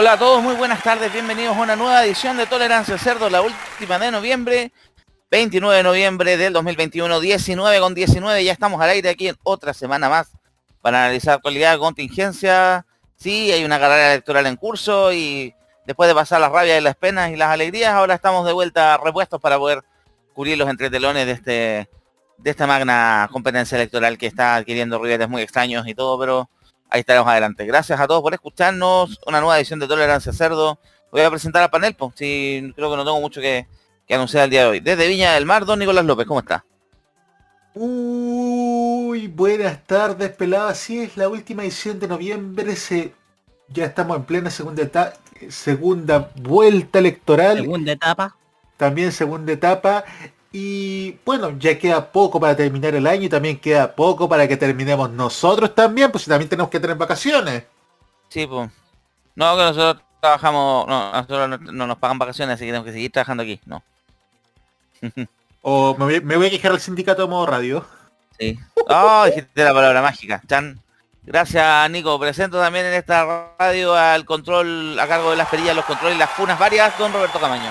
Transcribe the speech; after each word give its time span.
Hola 0.00 0.12
a 0.12 0.16
todos, 0.16 0.40
muy 0.44 0.54
buenas 0.54 0.80
tardes, 0.80 1.12
bienvenidos 1.12 1.56
a 1.56 1.60
una 1.60 1.74
nueva 1.74 2.04
edición 2.04 2.36
de 2.36 2.46
Tolerancia 2.46 2.96
Cerdo, 2.98 3.28
la 3.28 3.42
última 3.42 3.98
de 3.98 4.12
noviembre, 4.12 4.70
29 5.28 5.78
de 5.78 5.82
noviembre 5.82 6.36
del 6.36 6.52
2021, 6.52 7.18
19 7.18 7.80
con 7.80 7.94
19, 7.96 8.44
ya 8.44 8.52
estamos 8.52 8.80
al 8.80 8.90
aire 8.90 9.08
aquí 9.08 9.26
en 9.26 9.36
otra 9.42 9.74
semana 9.74 10.08
más 10.08 10.30
para 10.82 11.02
analizar 11.02 11.34
actualidad, 11.34 11.80
contingencia. 11.80 12.86
Sí, 13.16 13.50
hay 13.50 13.64
una 13.64 13.80
carrera 13.80 14.12
electoral 14.12 14.46
en 14.46 14.54
curso 14.54 15.12
y 15.12 15.52
después 15.84 16.08
de 16.08 16.14
pasar 16.14 16.40
las 16.40 16.52
rabias 16.52 16.78
y 16.78 16.84
las 16.84 16.94
penas 16.94 17.32
y 17.32 17.36
las 17.36 17.48
alegrías, 17.48 17.92
ahora 17.92 18.14
estamos 18.14 18.46
de 18.46 18.52
vuelta 18.52 18.98
repuestos 18.98 19.40
para 19.40 19.58
poder 19.58 19.82
cubrir 20.32 20.56
los 20.58 20.70
entretelones 20.70 21.26
de 21.26 21.32
este 21.32 21.90
de 22.36 22.50
esta 22.50 22.68
magna 22.68 23.28
competencia 23.32 23.74
electoral 23.74 24.16
que 24.16 24.28
está 24.28 24.54
adquiriendo 24.54 25.02
ribetes 25.02 25.28
muy 25.28 25.42
extraños 25.42 25.88
y 25.88 25.94
todo, 25.96 26.20
pero 26.20 26.48
ahí 26.88 27.00
estaremos 27.00 27.28
adelante. 27.28 27.64
Gracias 27.66 27.98
a 28.00 28.06
todos 28.06 28.22
por 28.22 28.34
escucharnos. 28.34 29.20
Una 29.26 29.40
nueva 29.40 29.58
edición 29.58 29.80
de 29.80 29.86
Tolerancia 29.86 30.32
Cerdo. 30.32 30.78
Voy 31.10 31.22
a 31.22 31.30
presentar 31.30 31.62
al 31.62 31.70
panel, 31.70 31.94
pues, 31.94 32.12
sí, 32.16 32.72
creo 32.76 32.90
que 32.90 32.96
no 32.96 33.04
tengo 33.04 33.20
mucho 33.20 33.40
que, 33.40 33.66
que 34.06 34.14
anunciar 34.14 34.44
el 34.44 34.50
día 34.50 34.62
de 34.62 34.68
hoy. 34.68 34.80
Desde 34.80 35.08
Viña 35.08 35.32
del 35.32 35.46
Mar, 35.46 35.64
don 35.64 35.78
Nicolás 35.78 36.04
López, 36.04 36.26
¿cómo 36.26 36.40
está? 36.40 36.64
Uy, 37.74 39.26
buenas 39.28 39.84
tardes, 39.86 40.30
pelado. 40.30 40.68
Así 40.68 41.00
es, 41.00 41.16
la 41.16 41.28
última 41.28 41.62
edición 41.62 41.98
de 41.98 42.08
noviembre. 42.08 42.76
Se... 42.76 43.14
Ya 43.68 43.84
estamos 43.84 44.16
en 44.16 44.24
plena 44.24 44.50
segunda 44.50 44.82
etapa, 44.82 45.16
segunda 45.50 46.30
vuelta 46.36 46.98
electoral. 46.98 47.58
Segunda 47.58 47.92
etapa. 47.92 48.36
También 48.78 49.12
segunda 49.12 49.52
etapa. 49.52 50.04
Y 50.52 51.12
bueno, 51.24 51.58
ya 51.58 51.78
queda 51.78 52.10
poco 52.10 52.40
para 52.40 52.56
terminar 52.56 52.94
el 52.94 53.06
año 53.06 53.24
y 53.24 53.28
también 53.28 53.58
queda 53.58 53.94
poco 53.94 54.28
para 54.28 54.48
que 54.48 54.56
terminemos 54.56 55.10
nosotros 55.10 55.74
también, 55.74 56.10
pues 56.10 56.24
también 56.24 56.48
tenemos 56.48 56.70
que 56.70 56.80
tener 56.80 56.96
vacaciones. 56.96 57.64
Sí, 58.28 58.46
pues. 58.46 58.70
No, 59.34 59.56
que 59.56 59.62
nosotros 59.62 60.02
trabajamos, 60.20 60.86
no, 60.88 61.12
nosotros 61.12 61.60
no, 61.60 61.86
nos 61.86 61.98
pagan 61.98 62.18
vacaciones, 62.18 62.54
así 62.54 62.64
que 62.64 62.70
tenemos 62.70 62.86
que 62.86 62.92
seguir 62.92 63.12
trabajando 63.12 63.42
aquí, 63.42 63.60
no. 63.66 63.82
o 65.62 65.94
me 65.96 66.36
voy, 66.36 66.46
a 66.46 66.50
quejar 66.50 66.72
al 66.72 66.80
sindicato 66.80 67.22
de 67.22 67.28
modo 67.28 67.46
radio. 67.46 67.86
Sí. 68.38 68.58
Oh, 68.88 69.24
dijiste 69.26 69.64
la 69.64 69.74
palabra 69.74 70.00
mágica. 70.00 70.42
Chan. 70.48 70.80
Gracias, 71.24 71.90
Nico. 71.90 72.18
Presento 72.18 72.58
también 72.58 72.86
en 72.86 72.94
esta 72.94 73.52
radio 73.58 73.94
al 73.94 74.24
control 74.24 74.98
a 74.98 75.06
cargo 75.06 75.30
de 75.30 75.36
las 75.36 75.48
perillas, 75.48 75.76
los 75.76 75.84
controles 75.84 76.16
y 76.16 76.18
las 76.18 76.30
funas 76.30 76.58
varias, 76.58 76.96
don 76.98 77.12
Roberto 77.12 77.38
Camaño. 77.38 77.70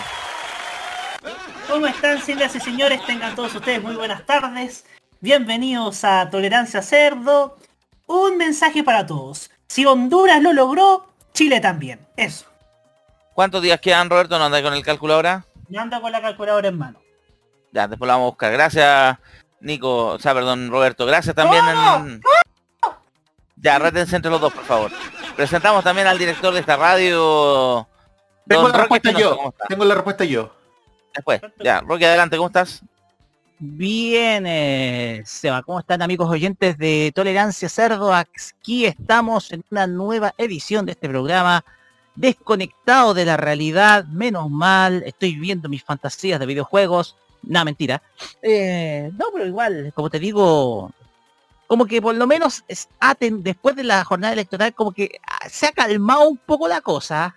¿Cómo 1.68 1.86
están, 1.86 2.22
señoras 2.22 2.56
y 2.56 2.62
señores? 2.62 3.06
Tengan 3.06 3.36
todos 3.36 3.54
ustedes 3.54 3.84
muy 3.84 3.96
buenas 3.96 4.26
tardes. 4.26 4.86
Bienvenidos 5.20 6.06
a 6.06 6.30
Tolerancia 6.30 6.82
Cerdo. 6.82 7.58
Un 8.06 8.38
mensaje 8.38 8.84
para 8.84 9.06
todos. 9.06 9.52
Si 9.68 9.86
Honduras 9.86 10.42
lo 10.42 10.54
logró, 10.54 11.08
Chile 11.34 11.60
también. 11.60 12.00
Eso. 12.16 12.46
¿Cuántos 13.34 13.62
días 13.62 13.82
quedan, 13.82 14.10
Roberto? 14.10 14.40
¿No 14.40 14.46
anda 14.46 14.64
con 14.64 14.74
el 14.74 14.84
calculadora? 14.84 15.46
No 15.68 15.82
anda 15.82 16.00
con 16.00 16.12
la 16.12 16.22
calculadora 16.22 16.70
en 16.70 16.78
mano. 16.78 17.00
Ya, 17.74 17.86
después 17.88 18.08
la 18.08 18.14
vamos 18.14 18.28
a 18.28 18.32
buscar. 18.32 18.52
Gracias, 18.54 19.18
Nico. 19.60 20.06
O 20.08 20.20
sea, 20.20 20.34
perdón, 20.34 20.72
Roberto. 20.72 21.06
Gracias 21.06 21.36
también 21.36 21.64
en... 21.68 22.22
Ya, 23.58 23.78
rétense 23.78 24.16
entre 24.16 24.32
los 24.32 24.40
dos, 24.40 24.54
por 24.54 24.64
favor. 24.64 24.92
Presentamos 25.36 25.84
también 25.84 26.08
al 26.08 26.18
director 26.18 26.54
de 26.54 26.62
esta 26.62 26.78
radio. 26.78 27.88
Tengo 28.48 28.70
la 28.70 28.78
respuesta 28.78 29.12
yo. 29.12 29.54
Tengo 29.68 29.84
la 29.84 29.96
respuesta 29.96 30.24
yo. 30.24 30.54
Después, 31.18 31.42
ya, 31.64 31.82
Roque, 31.82 32.06
adelante, 32.06 32.38
¿cómo 32.38 32.48
estás? 32.48 32.84
Bien, 33.58 34.46
eh, 34.46 35.24
Seba, 35.26 35.64
¿cómo 35.64 35.80
están 35.80 36.04
amigos 36.04 36.30
oyentes 36.30 36.78
de 36.78 37.12
Tolerancia 37.16 37.68
Cerdo? 37.70 38.14
Aquí 38.14 38.86
estamos 38.86 39.52
en 39.52 39.66
una 39.72 39.88
nueva 39.88 40.36
edición 40.38 40.86
de 40.86 40.92
este 40.92 41.10
programa, 41.10 41.66
desconectado 42.14 43.16
de 43.16 43.26
la 43.26 43.36
realidad, 43.36 44.06
menos 44.06 44.52
mal, 44.52 45.02
estoy 45.08 45.36
viendo 45.36 45.70
mis 45.70 45.84
fantasías 45.84 46.40
de 46.40 46.46
videojuegos, 46.46 47.16
no, 47.42 47.66
mentira. 47.66 48.04
Eh, 48.44 49.10
no, 49.18 49.26
pero 49.34 49.48
igual, 49.48 49.92
como 49.96 50.12
te 50.12 50.20
digo, 50.20 50.92
como 51.66 51.88
que 51.88 52.00
por 52.00 52.14
lo 52.14 52.28
menos 52.28 52.64
aten, 53.00 53.42
después 53.42 53.76
de 53.76 53.86
la 53.86 54.04
jornada 54.04 54.34
electoral, 54.34 54.72
como 54.76 54.92
que 54.92 55.20
ah, 55.26 55.50
se 55.50 55.66
ha 55.66 55.72
calmado 55.72 56.30
un 56.30 56.38
poco 56.38 56.68
la 56.68 56.82
cosa, 56.82 57.36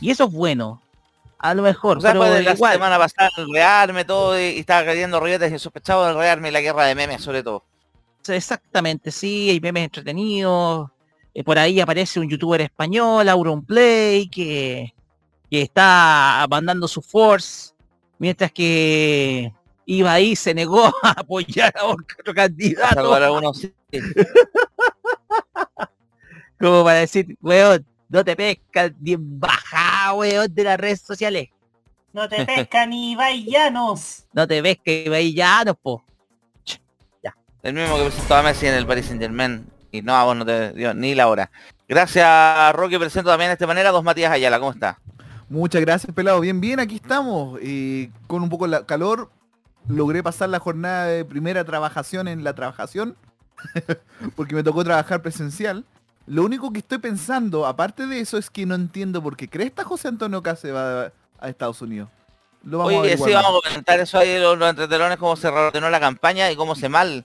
y 0.00 0.10
eso 0.10 0.26
es 0.26 0.32
bueno. 0.32 0.80
A 1.42 1.54
lo 1.54 1.62
mejor, 1.62 1.96
o 1.96 2.00
sea, 2.02 2.12
pero 2.12 2.24
de 2.24 2.42
la 2.42 2.54
semana 2.54 2.98
pasada 2.98 3.30
rearme 3.50 4.04
todo 4.04 4.38
y, 4.38 4.58
estaba 4.58 4.84
cayendo 4.84 5.18
ribetes 5.20 5.50
y 5.50 5.58
sospechado 5.58 6.06
de 6.06 6.12
rearme 6.12 6.50
la 6.50 6.60
guerra 6.60 6.84
de 6.84 6.94
memes 6.94 7.22
sobre 7.22 7.42
todo. 7.42 7.64
Exactamente, 8.28 9.10
sí, 9.10 9.48
hay 9.48 9.58
memes 9.58 9.84
entretenidos. 9.84 10.90
Eh, 11.32 11.42
por 11.42 11.58
ahí 11.58 11.80
aparece 11.80 12.20
un 12.20 12.28
youtuber 12.28 12.60
español, 12.60 13.26
Auronplay, 13.26 14.28
que, 14.28 14.92
que 15.50 15.62
está 15.62 16.46
mandando 16.50 16.86
su 16.86 17.00
force, 17.00 17.72
mientras 18.18 18.52
que 18.52 19.50
iba 19.86 20.12
ahí 20.12 20.36
se 20.36 20.52
negó 20.52 20.92
a 21.02 21.12
apoyar 21.12 21.72
a 21.74 21.86
otro 21.86 22.34
candidato. 22.34 23.18
Como 26.60 26.84
para 26.84 26.98
decir, 26.98 27.34
weón, 27.40 27.86
no 28.10 28.24
te 28.24 28.36
pesca 28.36 28.92
ni 29.00 29.16
baja, 29.16 29.89
weón, 30.14 30.54
de 30.54 30.64
las 30.64 30.78
redes 30.78 31.00
sociales. 31.00 31.48
No 32.12 32.28
te 32.28 32.44
pesca 32.44 32.86
ni 32.86 33.14
vaillanos. 33.14 34.24
No 34.32 34.46
te 34.46 34.62
pesca 34.62 35.10
vaillanos, 35.10 35.76
po. 35.80 36.04
Ya. 37.22 37.36
El 37.62 37.74
mismo 37.74 37.96
que 37.96 38.04
presentó 38.04 38.34
a 38.34 38.42
Messi 38.42 38.66
en 38.66 38.74
el 38.74 38.86
Paris 38.86 39.06
Saint 39.06 39.20
Germain. 39.20 39.66
Y 39.92 40.02
no, 40.02 40.14
a 40.14 40.24
vos 40.24 40.36
no 40.36 40.44
te 40.44 40.72
dio 40.72 40.94
ni 40.94 41.14
la 41.14 41.28
hora. 41.28 41.50
Gracias, 41.88 42.72
Roque. 42.74 42.98
Presento 42.98 43.30
también 43.30 43.48
de 43.50 43.54
esta 43.54 43.66
manera 43.66 43.88
a 43.88 43.92
dos 43.92 44.04
Matías 44.04 44.32
Ayala. 44.32 44.58
¿Cómo 44.58 44.72
está? 44.72 44.98
Muchas 45.48 45.80
gracias, 45.80 46.14
pelado. 46.14 46.40
Bien, 46.40 46.60
bien, 46.60 46.78
aquí 46.78 46.96
estamos. 46.96 47.60
y 47.62 48.08
con 48.26 48.42
un 48.42 48.48
poco 48.48 48.68
de 48.68 48.84
calor. 48.86 49.30
Logré 49.88 50.22
pasar 50.22 50.48
la 50.50 50.60
jornada 50.60 51.06
de 51.06 51.24
primera 51.24 51.64
trabajación 51.64 52.28
en 52.28 52.44
la 52.44 52.54
trabajación. 52.54 53.16
porque 54.36 54.54
me 54.54 54.62
tocó 54.62 54.84
trabajar 54.84 55.22
presencial. 55.22 55.84
Lo 56.30 56.44
único 56.44 56.72
que 56.72 56.78
estoy 56.78 56.98
pensando, 56.98 57.66
aparte 57.66 58.06
de 58.06 58.20
eso, 58.20 58.38
es 58.38 58.50
que 58.50 58.64
no 58.64 58.76
entiendo 58.76 59.20
por 59.20 59.36
qué 59.36 59.48
cresta 59.48 59.82
José 59.82 60.06
Antonio 60.06 60.40
Case 60.44 60.70
va 60.70 61.10
a, 61.40 61.48
Estados 61.48 61.82
Unidos. 61.82 62.08
Lo 62.62 62.78
vamos 62.78 62.94
Oye, 62.94 63.14
a 63.14 63.16
sí, 63.16 63.32
vamos 63.32 63.64
a 63.64 63.68
comentar 63.68 63.98
eso 63.98 64.16
ahí 64.16 64.38
los, 64.38 64.56
los 64.56 64.70
entretelones, 64.70 65.18
cómo 65.18 65.34
se 65.34 65.50
reordenó 65.50 65.90
la 65.90 65.98
campaña 65.98 66.48
y 66.48 66.54
cómo 66.54 66.76
se 66.76 66.88
mal, 66.88 67.24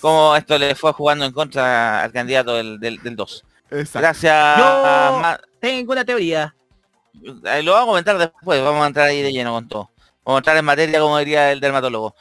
cómo 0.00 0.36
esto 0.36 0.56
le 0.56 0.76
fue 0.76 0.92
jugando 0.92 1.24
en 1.24 1.32
contra 1.32 2.04
al 2.04 2.12
candidato 2.12 2.54
del, 2.54 2.78
del, 2.78 3.16
2. 3.16 3.44
Gracias. 3.92 4.58
Yo 4.58 5.22
tengo 5.58 5.90
una 5.92 6.04
teoría. 6.04 6.54
Eh, 7.24 7.60
lo 7.64 7.72
vamos 7.72 7.86
a 7.86 7.90
comentar 7.90 8.18
después, 8.18 8.62
vamos 8.62 8.84
a 8.84 8.86
entrar 8.86 9.08
ahí 9.08 9.20
de 9.20 9.32
lleno 9.32 9.52
con 9.52 9.66
todo. 9.66 9.90
Vamos 10.24 10.36
a 10.36 10.38
entrar 10.38 10.56
en 10.58 10.64
materia, 10.64 11.00
como 11.00 11.18
diría 11.18 11.50
el 11.50 11.58
dermatólogo. 11.58 12.14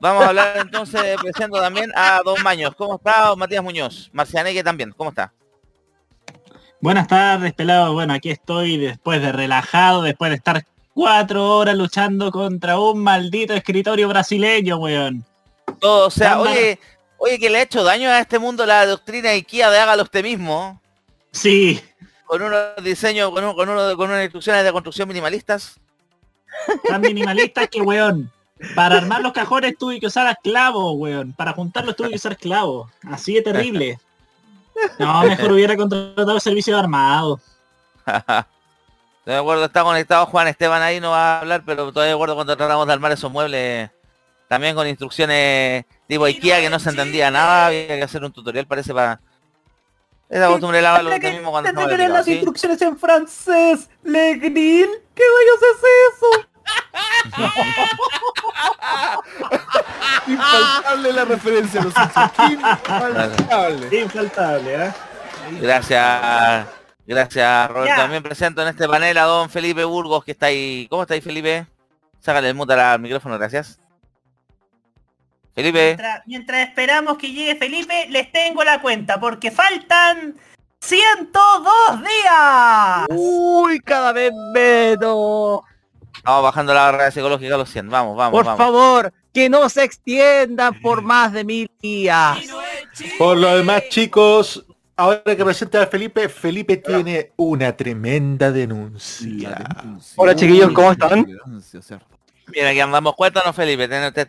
Vamos 0.00 0.24
a 0.24 0.28
hablar 0.28 0.56
entonces, 0.56 1.16
presento 1.20 1.60
también 1.60 1.92
a 1.94 2.22
Don 2.24 2.42
Maños. 2.42 2.74
¿Cómo 2.76 2.96
está 2.96 3.36
Matías 3.36 3.62
Muñoz? 3.62 4.08
Marcianeque 4.14 4.64
también, 4.64 4.92
¿cómo 4.92 5.10
está? 5.10 5.34
Buenas 6.80 7.08
tardes, 7.08 7.54
pelado. 7.54 7.94
Bueno, 7.94 8.14
aquí 8.14 8.30
estoy 8.30 8.76
después 8.76 9.20
de 9.22 9.32
relajado, 9.32 10.02
después 10.02 10.30
de 10.30 10.36
estar 10.36 10.64
cuatro 10.92 11.56
horas 11.56 11.76
luchando 11.76 12.30
contra 12.30 12.78
un 12.78 13.02
maldito 13.02 13.54
escritorio 13.54 14.08
brasileño, 14.08 14.76
weón. 14.76 15.24
o 15.82 16.10
sea, 16.10 16.40
oye, 16.40 16.78
oye, 17.18 17.38
que 17.38 17.50
le 17.50 17.58
ha 17.58 17.62
hecho 17.62 17.82
daño 17.82 18.10
a 18.10 18.20
este 18.20 18.38
mundo 18.38 18.66
la 18.66 18.86
doctrina 18.86 19.30
IKEA 19.30 19.70
de 19.70 19.78
hágalo 19.78 20.02
usted 20.02 20.22
mismo. 20.22 20.80
Sí. 21.32 21.80
Con 22.24 22.42
unos 22.42 22.76
diseños, 22.82 23.30
con, 23.30 23.54
con, 23.54 23.68
uno, 23.68 23.96
con 23.96 24.10
unas 24.10 24.22
instrucciones 24.22 24.64
de 24.64 24.72
construcción 24.72 25.08
minimalistas. 25.08 25.80
Tan 26.86 27.00
minimalistas 27.00 27.68
que, 27.68 27.80
weón. 27.80 28.30
Para 28.74 28.96
armar 28.96 29.20
los 29.20 29.32
cajones 29.32 29.76
tuve 29.76 30.00
que 30.00 30.06
usar 30.06 30.26
esclavos, 30.30 30.94
weón. 30.96 31.32
Para 31.32 31.52
juntarlos 31.52 31.96
tuve 31.96 32.10
que 32.10 32.16
usar 32.16 32.32
esclavos. 32.32 32.90
Así 33.02 33.34
de 33.34 33.42
terrible. 33.42 33.98
No, 34.98 35.22
mejor 35.22 35.52
hubiera 35.52 35.76
contratado 35.76 36.34
el 36.34 36.40
servicio 36.40 36.78
armado. 36.78 37.40
de 39.24 39.36
acuerdo, 39.36 39.64
está 39.64 39.82
conectado 39.82 40.26
Juan 40.26 40.48
Esteban 40.48 40.82
ahí, 40.82 41.00
no 41.00 41.10
va 41.10 41.36
a 41.36 41.40
hablar, 41.40 41.62
pero 41.64 41.92
todavía 41.92 42.10
de 42.10 42.14
acuerdo 42.14 42.34
cuando 42.34 42.56
tratamos 42.56 42.86
de 42.86 42.92
armar 42.92 43.12
esos 43.12 43.30
muebles, 43.30 43.90
también 44.48 44.74
con 44.74 44.86
instrucciones 44.86 45.84
tipo 46.06 46.24
IKEA 46.24 46.60
que 46.60 46.70
no 46.70 46.78
se 46.78 46.90
entendía 46.90 47.30
nada, 47.30 47.66
había 47.66 47.88
que 47.88 48.02
hacer 48.02 48.24
un 48.24 48.32
tutorial 48.32 48.66
parece 48.66 48.94
para 48.94 49.20
Esa 50.28 50.48
costumbre 50.48 50.80
Tendré 50.80 51.04
usted 51.04 51.20
que, 51.20 51.32
mismo 51.32 51.50
cuando 51.50 51.68
tendré 51.68 51.82
estaba 51.82 51.90
que 51.90 51.96
leer 51.96 52.08
ligado, 52.08 52.18
las 52.18 52.24
¿sí? 52.26 52.32
instrucciones 52.32 52.82
en 52.82 52.98
francés. 52.98 53.90
Le 54.02 54.34
grill. 54.36 54.88
¿Qué 55.14 55.22
rayos 55.22 55.62
es 55.62 55.82
eso? 56.14 56.48
Infaltable 60.26 61.12
la 61.12 61.24
referencia 61.24 61.80
a 61.80 61.84
los. 61.84 61.94
Infaltable. 62.50 64.00
Infaltable, 64.00 64.86
¿eh? 64.86 64.92
Gracias, 65.60 66.66
gracias 67.06 67.68
Roberto. 67.68 67.88
Ya. 67.88 67.96
También 67.96 68.22
presento 68.22 68.62
en 68.62 68.68
este 68.68 68.88
panel 68.88 69.16
a 69.18 69.22
don 69.22 69.50
Felipe 69.50 69.84
Burgos 69.84 70.24
que 70.24 70.32
está 70.32 70.46
ahí. 70.46 70.86
¿Cómo 70.90 71.02
está 71.02 71.14
ahí 71.14 71.20
Felipe? 71.20 71.66
Sácale 72.20 72.48
el 72.48 72.54
mute 72.54 72.74
al 72.74 73.00
micrófono, 73.00 73.38
gracias. 73.38 73.80
Felipe, 75.54 75.78
Mientras, 75.78 76.22
mientras 76.26 76.68
esperamos 76.68 77.16
que 77.16 77.32
llegue 77.32 77.56
Felipe, 77.56 78.08
les 78.10 78.30
tengo 78.30 78.62
la 78.62 78.82
cuenta, 78.82 79.18
porque 79.18 79.50
faltan 79.50 80.36
102 80.80 82.02
días. 82.02 83.06
Uy, 83.08 83.80
cada 83.80 84.12
vez 84.12 84.32
menos. 84.52 85.60
Vamos 86.26 86.42
bajando 86.42 86.74
la 86.74 86.82
barrera 86.82 87.10
psicológica 87.10 87.54
a 87.54 87.58
los 87.58 87.70
100. 87.70 87.88
Vamos, 87.88 88.16
vamos, 88.16 88.32
Por 88.38 88.44
vamos. 88.44 88.58
favor, 88.58 89.12
que 89.32 89.48
no 89.48 89.68
se 89.68 89.84
extiendan 89.84 90.80
por 90.80 91.02
más 91.02 91.32
de 91.32 91.44
mil 91.44 91.70
días. 91.80 92.38
Por 93.18 93.36
lo 93.36 93.56
demás, 93.56 93.84
chicos, 93.90 94.64
ahora 94.96 95.22
que 95.24 95.44
presenta 95.44 95.82
a 95.82 95.86
Felipe, 95.86 96.28
Felipe 96.28 96.76
tiene 96.78 97.32
una 97.36 97.76
tremenda 97.76 98.50
denuncia. 98.50 99.64
Hola, 100.16 100.34
chiquillos, 100.34 100.72
¿cómo 100.72 100.92
están? 100.92 101.26
Mira, 102.54 102.70
aquí 102.70 102.80
andamos. 102.80 103.14
Cuéntanos 103.16 103.54
Felipe, 103.56 103.88
ten- 103.88 104.04
Aquí 104.04 104.20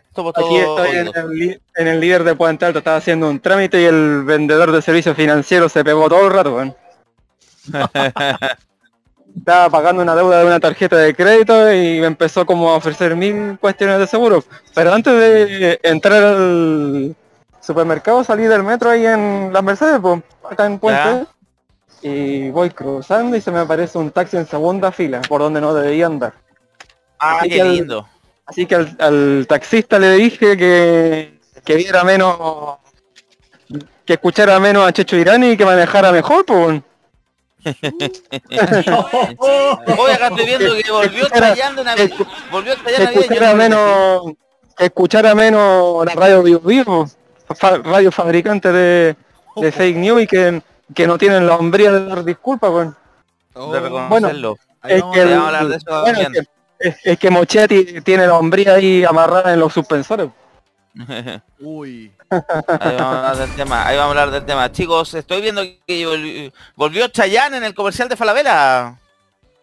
estoy 0.56 0.90
en 0.96 1.06
el, 1.14 1.62
en 1.76 1.86
el 1.86 2.00
líder 2.00 2.24
de 2.24 2.34
Puente 2.34 2.64
Alto, 2.64 2.78
estaba 2.80 2.96
haciendo 2.96 3.30
un 3.30 3.38
trámite 3.40 3.80
y 3.80 3.84
el 3.84 4.24
vendedor 4.24 4.72
de 4.72 4.82
servicios 4.82 5.16
financieros 5.16 5.70
se 5.72 5.84
pegó 5.84 6.08
todo 6.08 6.26
el 6.26 6.32
rato, 6.32 6.54
weón. 6.56 6.76
Estaba 9.38 9.70
pagando 9.70 10.02
una 10.02 10.14
deuda 10.14 10.40
de 10.40 10.46
una 10.46 10.60
tarjeta 10.60 10.96
de 10.96 11.14
crédito 11.14 11.72
y 11.72 12.00
me 12.00 12.06
empezó 12.06 12.44
como 12.44 12.70
a 12.70 12.76
ofrecer 12.76 13.16
mil 13.16 13.58
cuestiones 13.60 13.98
de 13.98 14.06
seguro. 14.06 14.44
Pero 14.74 14.92
antes 14.92 15.12
de 15.14 15.80
entrar 15.82 16.22
al 16.22 17.14
supermercado 17.60 18.24
salí 18.24 18.44
del 18.44 18.62
metro 18.62 18.90
ahí 18.90 19.06
en 19.06 19.50
las 19.52 19.62
Mercedes, 19.62 20.00
pues, 20.02 20.20
acá 20.50 20.66
en 20.66 20.78
Puente. 20.78 21.26
Y 22.02 22.50
voy 22.50 22.70
cruzando 22.70 23.36
y 23.36 23.40
se 23.40 23.50
me 23.50 23.58
aparece 23.60 23.98
un 23.98 24.10
taxi 24.10 24.36
en 24.36 24.46
segunda 24.46 24.92
fila, 24.92 25.20
por 25.28 25.40
donde 25.40 25.60
no 25.60 25.74
debía 25.74 26.06
andar. 26.06 26.32
Ah, 27.18 27.38
Así 27.40 27.48
qué 27.48 27.54
que 27.56 27.62
al- 27.62 27.72
lindo. 27.74 28.08
Así 28.46 28.66
que 28.66 28.74
al, 28.76 28.96
al 29.00 29.46
taxista 29.48 29.98
le 29.98 30.12
dije 30.12 30.56
que, 30.56 31.38
que 31.64 31.74
viera 31.76 32.04
menos, 32.04 32.36
que 34.04 34.14
escuchara 34.14 34.58
menos 34.60 34.86
a 34.86 34.92
Checho 34.92 35.16
Irani 35.16 35.50
y 35.50 35.56
que 35.56 35.64
manejara 35.66 36.12
mejor, 36.12 36.46
pues. 36.46 36.80
Hoy 39.98 40.10
acá 40.12 40.28
estoy 40.28 40.46
viendo 40.46 40.74
que 40.74 40.90
volvió 40.90 41.24
escuchara- 41.24 41.48
estallando 41.52 41.82
una 41.82 41.94
volvió 42.50 42.72
estallando 42.72 43.20
escuchara 43.20 43.54
menos, 43.54 44.22
que 44.76 44.84
escuchara 44.86 45.34
menos 45.34 46.04
la 46.06 46.14
radio 46.14 46.42
Vivo 46.42 46.60
Vivo, 46.60 47.06
fa- 47.56 47.78
radio 47.78 48.12
fabricante 48.12 48.72
de, 48.72 49.16
de 49.56 49.72
fake 49.72 49.96
news 49.96 50.22
y 50.22 50.26
que, 50.26 50.62
que 50.94 51.06
no 51.06 51.18
tienen 51.18 51.46
la 51.46 51.56
hombría 51.56 51.92
de 51.92 52.04
dar 52.06 52.24
disculpas, 52.24 52.70
pues. 52.70 52.88
de 53.72 53.80
reconocerlo. 53.80 54.56
Ahí 54.80 54.94
Es 54.98 55.04
que, 55.12 55.20
el- 55.22 55.28
vamos 55.30 55.42
a 55.42 55.46
hablar 55.48 55.68
de 55.68 55.76
eso 55.76 56.00
bueno, 56.02 56.18
es 56.20 56.28
que, 56.28 56.38
es- 56.88 56.96
es 57.04 57.18
que 57.18 57.30
Mochetti 57.30 58.00
tiene 58.02 58.26
la 58.26 58.38
hombría 58.38 58.74
ahí 58.74 59.04
amarrada 59.04 59.52
en 59.52 59.60
los 59.60 59.72
suspensores. 59.72 60.28
Uy. 61.60 62.12
Ahí 62.30 62.96
vamos 62.96 63.00
a 63.00 63.18
hablar 63.30 63.36
del 63.36 63.54
tema, 63.56 63.86
ahí 63.86 63.96
vamos 63.96 64.08
a 64.16 64.20
hablar 64.22 64.30
del 64.30 64.44
tema. 64.44 64.70
Chicos, 64.72 65.14
estoy 65.14 65.40
viendo 65.40 65.62
que 65.86 66.50
volvió, 66.76 67.08
Chayanne 67.08 67.56
en 67.56 67.64
el 67.64 67.74
comercial 67.74 68.08
de 68.08 68.16
Falabella. 68.16 68.98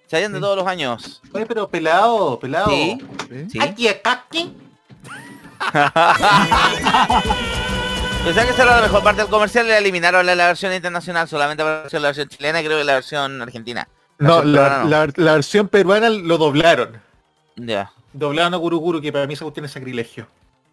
Chayanne 0.08 0.34
de 0.36 0.40
todos 0.40 0.58
los 0.58 0.68
años. 0.68 1.22
Oye, 1.34 1.46
pero 1.46 1.68
pelado, 1.70 2.40
pelado. 2.40 2.68
Sí, 2.70 2.98
sí. 3.52 3.60
Aquí, 3.62 3.88
acá, 3.88 4.24
aquí. 4.28 4.56
Pensaba 8.24 8.46
que 8.48 8.54
esa 8.54 8.64
era 8.64 8.76
la 8.78 8.82
mejor 8.82 9.04
parte 9.04 9.22
del 9.22 9.30
comercial 9.30 9.68
la 9.68 9.78
eliminaron 9.78 10.26
la, 10.26 10.34
la 10.34 10.48
versión 10.48 10.74
internacional, 10.74 11.28
solamente 11.28 11.62
apareció 11.62 12.00
la 12.00 12.08
versión 12.08 12.28
chilena 12.28 12.60
y 12.62 12.66
creo 12.66 12.78
que 12.80 12.84
la 12.84 12.94
versión 12.96 13.40
argentina. 13.42 13.88
No, 14.18 14.38
versión 14.38 14.54
la, 14.54 14.62
peruana 14.64 14.84
no. 14.84 14.90
la- 14.90 15.14
la 15.16 15.34
versión 15.34 15.68
peruana 15.68 16.10
lo 16.10 16.38
doblaron. 16.38 17.00
Ya. 17.56 17.92
Doblaron 18.14 18.54
a 18.54 18.58
Guruguru, 18.58 19.00
que 19.02 19.12
para 19.14 19.28
mí 19.28 19.34
esa 19.36 19.46
cuestión 19.46 19.66
es 19.66 19.72
sacrilegio. 19.72 20.28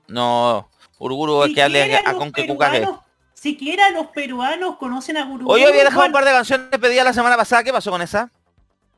No, 0.08 0.68
Uruguru 1.02 1.42
es 1.44 1.54
que 1.54 1.62
hable 1.62 1.82
Siquiera 1.82 2.08
a 2.08 2.12
los 2.12 2.20
con 2.20 2.32
que 2.32 2.46
cucaje. 2.46 2.86
Siquiera 3.34 3.90
los 3.90 4.06
peruanos 4.08 4.76
conocen 4.76 5.16
a 5.16 5.24
Gurú. 5.24 5.50
Hoy 5.50 5.64
había 5.64 5.82
dejado 5.82 6.06
un 6.06 6.12
par 6.12 6.24
de 6.24 6.30
canciones 6.30 6.68
pedidas 6.78 7.04
la 7.04 7.12
semana 7.12 7.36
pasada, 7.36 7.64
¿qué 7.64 7.72
pasó 7.72 7.90
con 7.90 8.00
esa? 8.02 8.30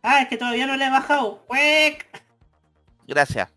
Ah, 0.03 0.21
es 0.21 0.29
que 0.29 0.37
todavía 0.37 0.67
no 0.67 0.77
le 0.77 0.85
he 0.85 0.91
bajado. 0.91 1.39
Cuec. 1.47 2.06
Gracias. 3.06 3.49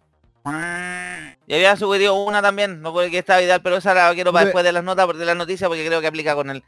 Y 1.46 1.54
había 1.54 1.76
subido 1.76 2.14
una 2.16 2.42
también, 2.42 2.82
no 2.82 2.94
puede 2.94 3.12
que 3.12 3.18
estaba 3.18 3.42
ideal, 3.42 3.62
pero 3.62 3.76
esa 3.76 3.94
la 3.94 4.14
quiero 4.14 4.32
para 4.32 4.46
después 4.46 4.64
de 4.64 4.72
las 4.72 4.82
notas, 4.84 5.06
de 5.18 5.26
las 5.26 5.36
noticias, 5.36 5.68
porque 5.68 5.86
creo 5.86 6.00
que 6.00 6.08
aplica 6.08 6.34
con 6.36 6.50
el, 6.50 6.64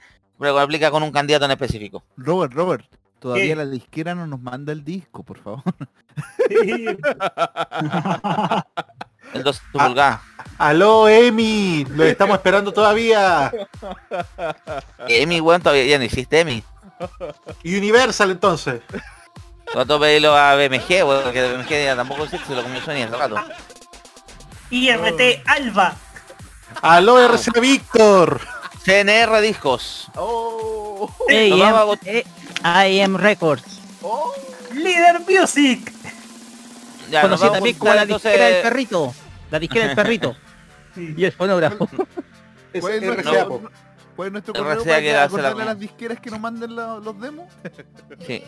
aplica 0.59 0.91
con 0.91 1.01
un 1.01 1.13
candidato 1.13 1.45
en 1.45 1.51
específico. 1.51 2.03
Robert, 2.17 2.51
Robert. 2.53 2.85
Todavía 3.19 3.45
¿Qué? 3.47 3.55
la 3.55 3.65
disquera 3.65 4.15
no 4.15 4.27
nos 4.27 4.41
manda 4.41 4.73
el 4.73 4.83
disco, 4.83 5.23
por 5.23 5.39
favor. 5.41 5.63
El 9.33 9.43
12 9.43 9.61
Ah. 9.75 9.85
pulgadas. 9.87 10.19
Aló, 10.59 11.07
Emi, 11.07 11.85
lo 11.85 12.03
estamos 12.03 12.35
esperando 12.35 12.73
todavía. 12.73 13.49
Emi, 15.07 15.39
weón, 15.39 15.61
todavía 15.61 15.85
ya 15.85 15.97
no 15.97 16.03
hiciste 16.03 16.41
Emi. 16.41 16.61
Y 17.63 17.77
Universal 17.77 18.31
entonces. 18.31 18.81
De 19.73 19.99
pedirlo 19.99 20.35
a 20.35 20.55
BMG, 20.55 21.05
weón, 21.05 21.31
que 21.31 21.47
BMG 21.47 21.69
ya 21.69 21.95
tampoco 21.95 22.25
existe, 22.25 22.45
se 22.45 22.55
lo 22.55 22.63
comió 22.63 22.81
Sony 22.81 23.03
hace 23.03 23.15
rato. 23.15 23.37
IRT 24.69 25.43
Alba. 25.45 25.95
Aló, 26.81 27.25
RCA 27.25 27.61
Víctor. 27.61 28.41
CNR 28.83 29.39
Discos. 29.39 30.09
Oh. 30.15 31.09
AM, 31.29 32.85
IM 32.85 33.15
Records. 33.15 33.79
Líder 34.73 35.21
Music. 35.21 35.93
Ya, 37.09 37.21
Conocida 37.21 37.59
juntar, 37.59 37.95
la 37.95 38.05
disquera 38.05 38.45
del 38.45 38.61
perrito. 38.61 39.15
La 39.51 39.59
disquera 39.59 39.87
del 39.87 39.95
perrito. 39.95 40.35
Y 40.95 41.23
el 41.25 41.31
fonógrafo. 41.31 41.87
Es 42.71 42.81
¿Cuál 42.81 42.93
es 42.93 43.01
RCA, 43.01 43.23
nuestro, 43.23 43.47
po. 43.49 43.69
cuál 44.15 44.27
es 44.27 44.31
nuestro 44.31 44.53
correo 44.53 44.83
que 44.83 44.89
para 44.89 45.01
que 45.01 45.11
la- 45.57 45.63
a 45.63 45.65
las 45.65 45.79
disqueras 45.79 46.19
que 46.19 46.29
nos 46.29 46.39
manden 46.39 46.75
la- 46.75 46.99
los 46.99 47.19
demos? 47.19 47.51
Sí. 48.27 48.43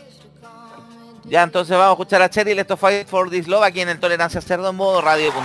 Ya, 1.24 1.42
entonces 1.42 1.76
vamos 1.76 1.90
a 1.90 1.92
escuchar 2.02 2.22
a 2.22 2.30
Cheryl, 2.30 2.58
esto 2.58 2.76
Fight 2.76 3.08
for 3.08 3.28
This 3.30 3.48
Love 3.48 3.64
aquí 3.64 3.80
en 3.80 3.88
el 3.88 3.98
Tolerancia 3.98 4.40
Cerdo 4.40 4.70
en 4.70 4.76
modo 4.76 5.00
radio.cl. 5.00 5.42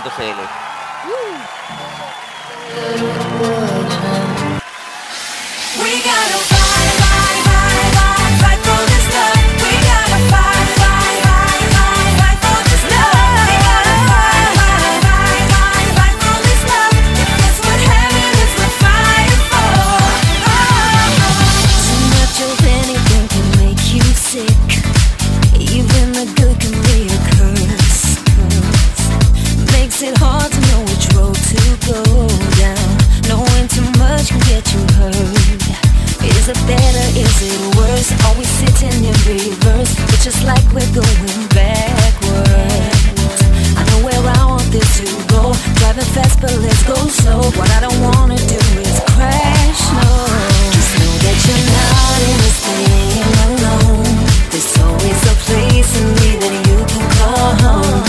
go 31.88 32.04
down. 32.60 32.88
Knowing 33.28 33.66
too 33.68 33.88
much 33.96 34.28
can 34.28 34.40
get 34.52 34.64
you 34.72 34.82
hurt. 35.00 35.62
Is 36.20 36.48
it 36.48 36.60
better? 36.68 37.06
Is 37.16 37.36
it 37.42 37.76
worse? 37.76 38.12
Sitting 38.58 39.04
in 39.04 39.14
reverse? 39.22 39.94
It's 40.10 40.24
just 40.24 40.42
like 40.44 40.64
we're 40.74 40.92
going 40.92 41.46
backwards. 41.54 43.40
I 43.78 43.82
know 43.88 44.00
where 44.04 44.18
I 44.18 44.44
want 44.50 44.66
this 44.72 44.98
to 44.98 45.06
go. 45.30 45.54
Driving 45.78 46.10
fast, 46.14 46.40
but 46.40 46.54
let's 46.58 46.82
go 46.82 46.96
slow. 47.06 47.42
What 47.58 47.70
I 47.70 47.80
don't 47.80 48.00
wanna 48.02 48.36
do 48.36 48.60
is 48.82 48.98
crash. 49.14 49.80
No, 49.94 50.10
just 50.74 50.92
know 50.98 51.14
that 51.24 51.38
you're 51.46 51.66
not 51.78 52.18
in 52.28 52.36
this 52.44 52.58
thing 52.66 53.26
alone. 53.46 54.10
There's 54.50 54.74
always 54.82 55.20
a 55.22 55.34
place 55.46 55.90
in 56.00 56.08
me 56.18 56.30
that 56.42 56.54
you 56.68 56.78
can 56.90 57.04
call 57.16 57.50
home. 57.62 58.07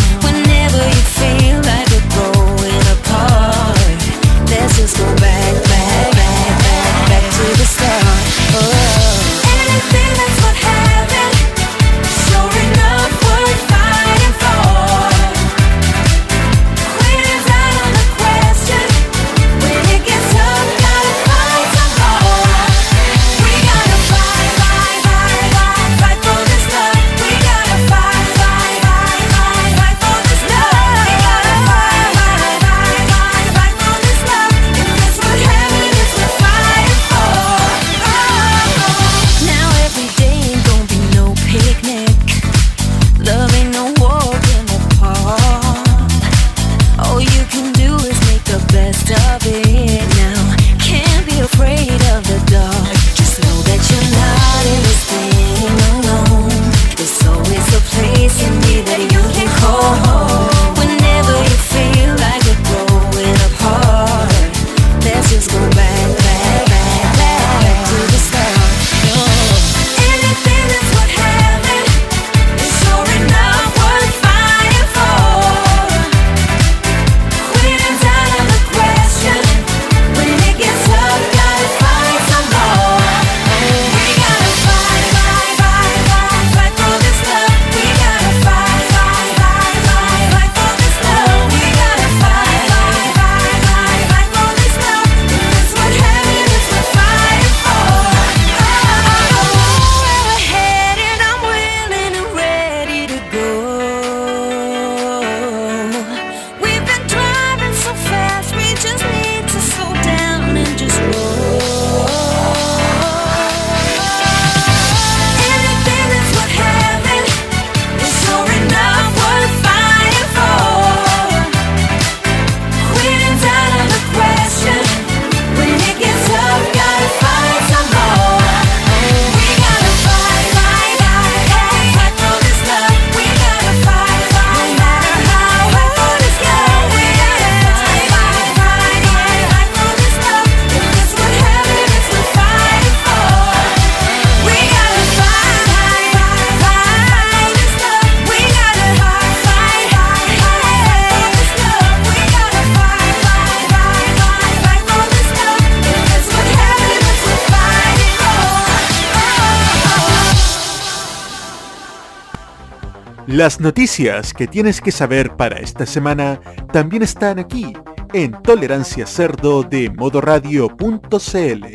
Las 163.49 163.59
noticias 163.59 164.31
que 164.31 164.45
tienes 164.45 164.79
que 164.79 164.91
saber 164.91 165.35
para 165.35 165.57
esta 165.57 165.87
semana 165.87 166.39
también 166.71 167.01
están 167.01 167.39
aquí 167.39 167.73
en 168.13 168.39
Tolerancia 168.43 169.07
Cerdo 169.07 169.63
de 169.63 169.89
modoradio.cl. 169.89 171.65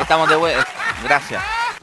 Estamos 0.00 0.28
de 0.30 0.36
vuelta. 0.36 0.66
Gracias. 1.02 1.42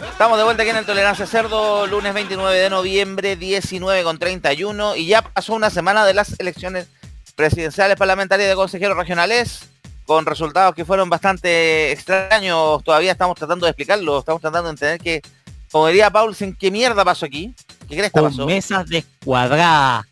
Estamos 0.10 0.40
de 0.40 0.44
vuelta 0.44 0.64
aquí 0.64 0.72
en 0.72 0.78
el 0.78 0.86
Tolerancia 0.88 1.28
Cerdo, 1.28 1.86
lunes 1.86 2.16
29 2.16 2.58
de 2.58 2.70
noviembre, 2.72 3.36
19 3.36 4.04
con 4.04 4.18
31. 4.18 4.96
Y 4.96 5.06
ya 5.06 5.22
pasó 5.22 5.54
una 5.54 5.70
semana 5.70 6.04
de 6.04 6.16
las 6.16 6.40
elecciones 6.40 6.88
presidenciales 7.36 7.96
parlamentarias 7.96 8.50
de 8.50 8.56
consejeros 8.56 8.98
regionales, 8.98 9.71
con 10.12 10.26
resultados 10.26 10.76
que 10.76 10.86
fueron 10.86 11.10
bastante 11.10 11.92
extraños. 11.92 12.84
Todavía 12.84 13.12
estamos 13.14 13.38
tratando 13.38 13.66
de 13.66 13.72
explicarlo, 13.72 14.20
estamos 14.20 14.42
tratando 14.42 14.68
de 14.70 14.72
entender 14.72 15.00
que, 15.00 15.22
como 15.72 15.88
diría 15.88 16.10
Paulsen, 16.10 16.56
¿qué 16.56 16.70
mierda 16.72 17.04
pasó 17.06 17.26
aquí? 17.26 17.54
¿Qué 17.88 17.96
crees 17.96 18.12
que 18.12 18.20
Con 18.20 18.30
pasó? 18.30 18.46
mesas 18.46 18.88
descuadradas. 18.88 20.06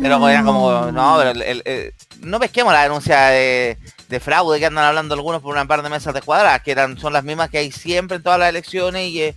Pero 0.00 0.28
era 0.28 0.42
como, 0.42 0.90
no, 0.92 1.16
pero 1.18 1.30
el- 1.30 1.42
el- 1.42 1.62
el- 1.66 1.94
no 2.20 2.40
pesquemos 2.40 2.72
la 2.72 2.82
denuncia 2.84 3.26
de, 3.26 3.76
de 4.08 4.20
fraude 4.20 4.58
que 4.58 4.66
andan 4.66 4.84
hablando 4.86 5.14
algunos 5.14 5.42
por 5.42 5.52
una 5.52 5.66
par 5.66 5.82
de 5.82 5.90
mesas 5.90 6.14
de 6.14 6.22
cuadradas, 6.22 6.62
que 6.62 6.70
eran, 6.70 6.96
son 6.98 7.12
las 7.12 7.22
mismas 7.24 7.50
que 7.50 7.58
hay 7.58 7.70
siempre 7.70 8.16
en 8.16 8.22
todas 8.22 8.38
las 8.38 8.48
elecciones 8.48 9.08
y 9.08 9.34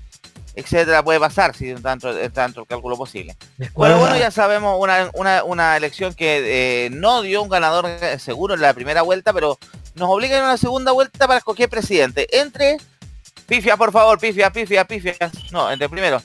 etcétera, 0.56 1.04
puede 1.04 1.20
pasar 1.20 1.56
si 1.56 1.70
está 1.70 1.92
dentro 1.92 2.14
del 2.14 2.68
cálculo 2.68 2.96
posible. 2.98 3.36
Bueno, 3.74 3.98
bueno, 3.98 4.18
ya 4.18 4.32
sabemos 4.32 4.78
una, 4.80 5.10
una, 5.14 5.44
una 5.44 5.78
elección 5.78 6.14
que 6.14 6.86
eh, 6.86 6.90
no 6.90 7.22
dio 7.22 7.42
un 7.42 7.50
ganador 7.50 7.88
eh, 7.88 8.20
seguro 8.20 8.54
en 8.54 8.62
la 8.62 8.74
primera 8.74 9.02
vuelta, 9.02 9.34
pero 9.34 9.58
nos 9.96 10.10
obliga 10.10 10.38
en 10.38 10.44
una 10.44 10.58
segunda 10.58 10.92
vuelta 10.92 11.28
para 11.28 11.40
escoger 11.40 11.70
presidente. 11.70 12.28
Entre, 12.40 12.78
pifia, 13.48 13.78
por 13.78 13.92
favor, 13.92 14.20
pifia, 14.20 14.52
pifia, 14.52 14.86
pifia. 14.86 15.16
No, 15.52 15.72
entre 15.72 15.90
primero. 15.90 16.22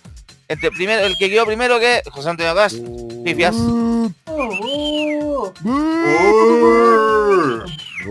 Entre 0.47 0.71
primero, 0.71 1.05
el 1.05 1.17
que 1.19 1.29
quedó 1.29 1.45
primero 1.45 1.79
que 1.79 2.03
José 2.11 2.31
Antonio 2.31 2.55
Gas, 2.55 2.75
pifias. 3.23 3.55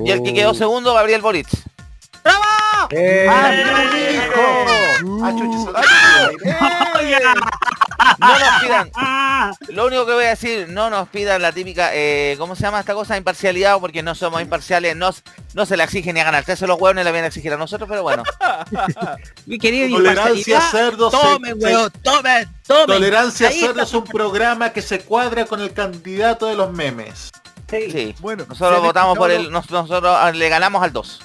Y 0.06 0.12
el 0.12 0.22
que 0.22 0.34
quedó 0.34 0.54
segundo, 0.54 0.94
Gabriel 0.94 1.22
Boric. 1.22 1.48
No 8.20 8.40
nos 8.40 8.62
pidan, 8.62 8.92
lo 9.70 9.86
único 9.88 10.06
que 10.06 10.14
voy 10.14 10.26
a 10.26 10.30
decir, 10.30 10.68
no 10.70 10.90
nos 10.90 11.08
pidan 11.10 11.42
la 11.42 11.52
típica, 11.52 11.90
eh, 11.94 12.36
¿cómo 12.38 12.56
se 12.56 12.64
llama 12.64 12.80
esta 12.80 12.94
cosa? 12.94 13.18
Imparcialidad, 13.18 13.80
porque 13.80 14.02
no 14.02 14.16
somos 14.16 14.42
imparciales, 14.42 14.96
no, 14.96 15.12
no 15.54 15.66
se 15.66 15.78
le 15.78 15.84
exigen 15.84 16.16
ni 16.16 16.22
a 16.22 16.24
ganar. 16.24 16.42
Ustedes 16.42 16.60
se 16.60 16.68
los 16.68 16.80
hueones 16.80 17.06
le 17.06 17.12
vienen 17.12 17.26
a 17.26 17.28
exigir 17.28 17.54
a 17.54 17.58
nosotros, 17.58 17.88
pero 17.90 18.04
bueno. 18.04 18.24
Mi 19.46 19.58
querido 19.58 19.98
Tolerancia 19.98 20.62
cerdo 20.62 21.10
Tomen, 21.12 21.56
weón, 21.62 21.92
tomen, 22.02 22.50
tomen. 22.66 22.86
Tolerancia 22.88 23.52
Cerdo 23.52 23.82
es 23.84 23.94
un 23.94 24.04
programa 24.06 24.72
que 24.72 24.82
se 24.82 25.02
cuadra 25.02 25.46
con 25.46 25.62
el 25.62 25.74
candidato 25.74 26.46
de 26.48 26.56
los 26.56 26.72
memes. 26.72 27.30
Sí, 27.70 27.92
Sí. 27.92 28.16
Bueno, 28.20 28.46
Nosotros 28.48 28.70
¿se 28.70 28.76
han 28.78 28.82
votamos 28.84 29.18
por 29.18 29.30
el, 29.32 29.52
nos- 29.52 29.70
nosotros 29.70 30.16
ah, 30.18 30.32
le 30.32 30.50
ganamos 30.50 30.82
al 30.84 30.94
2. 30.94 31.22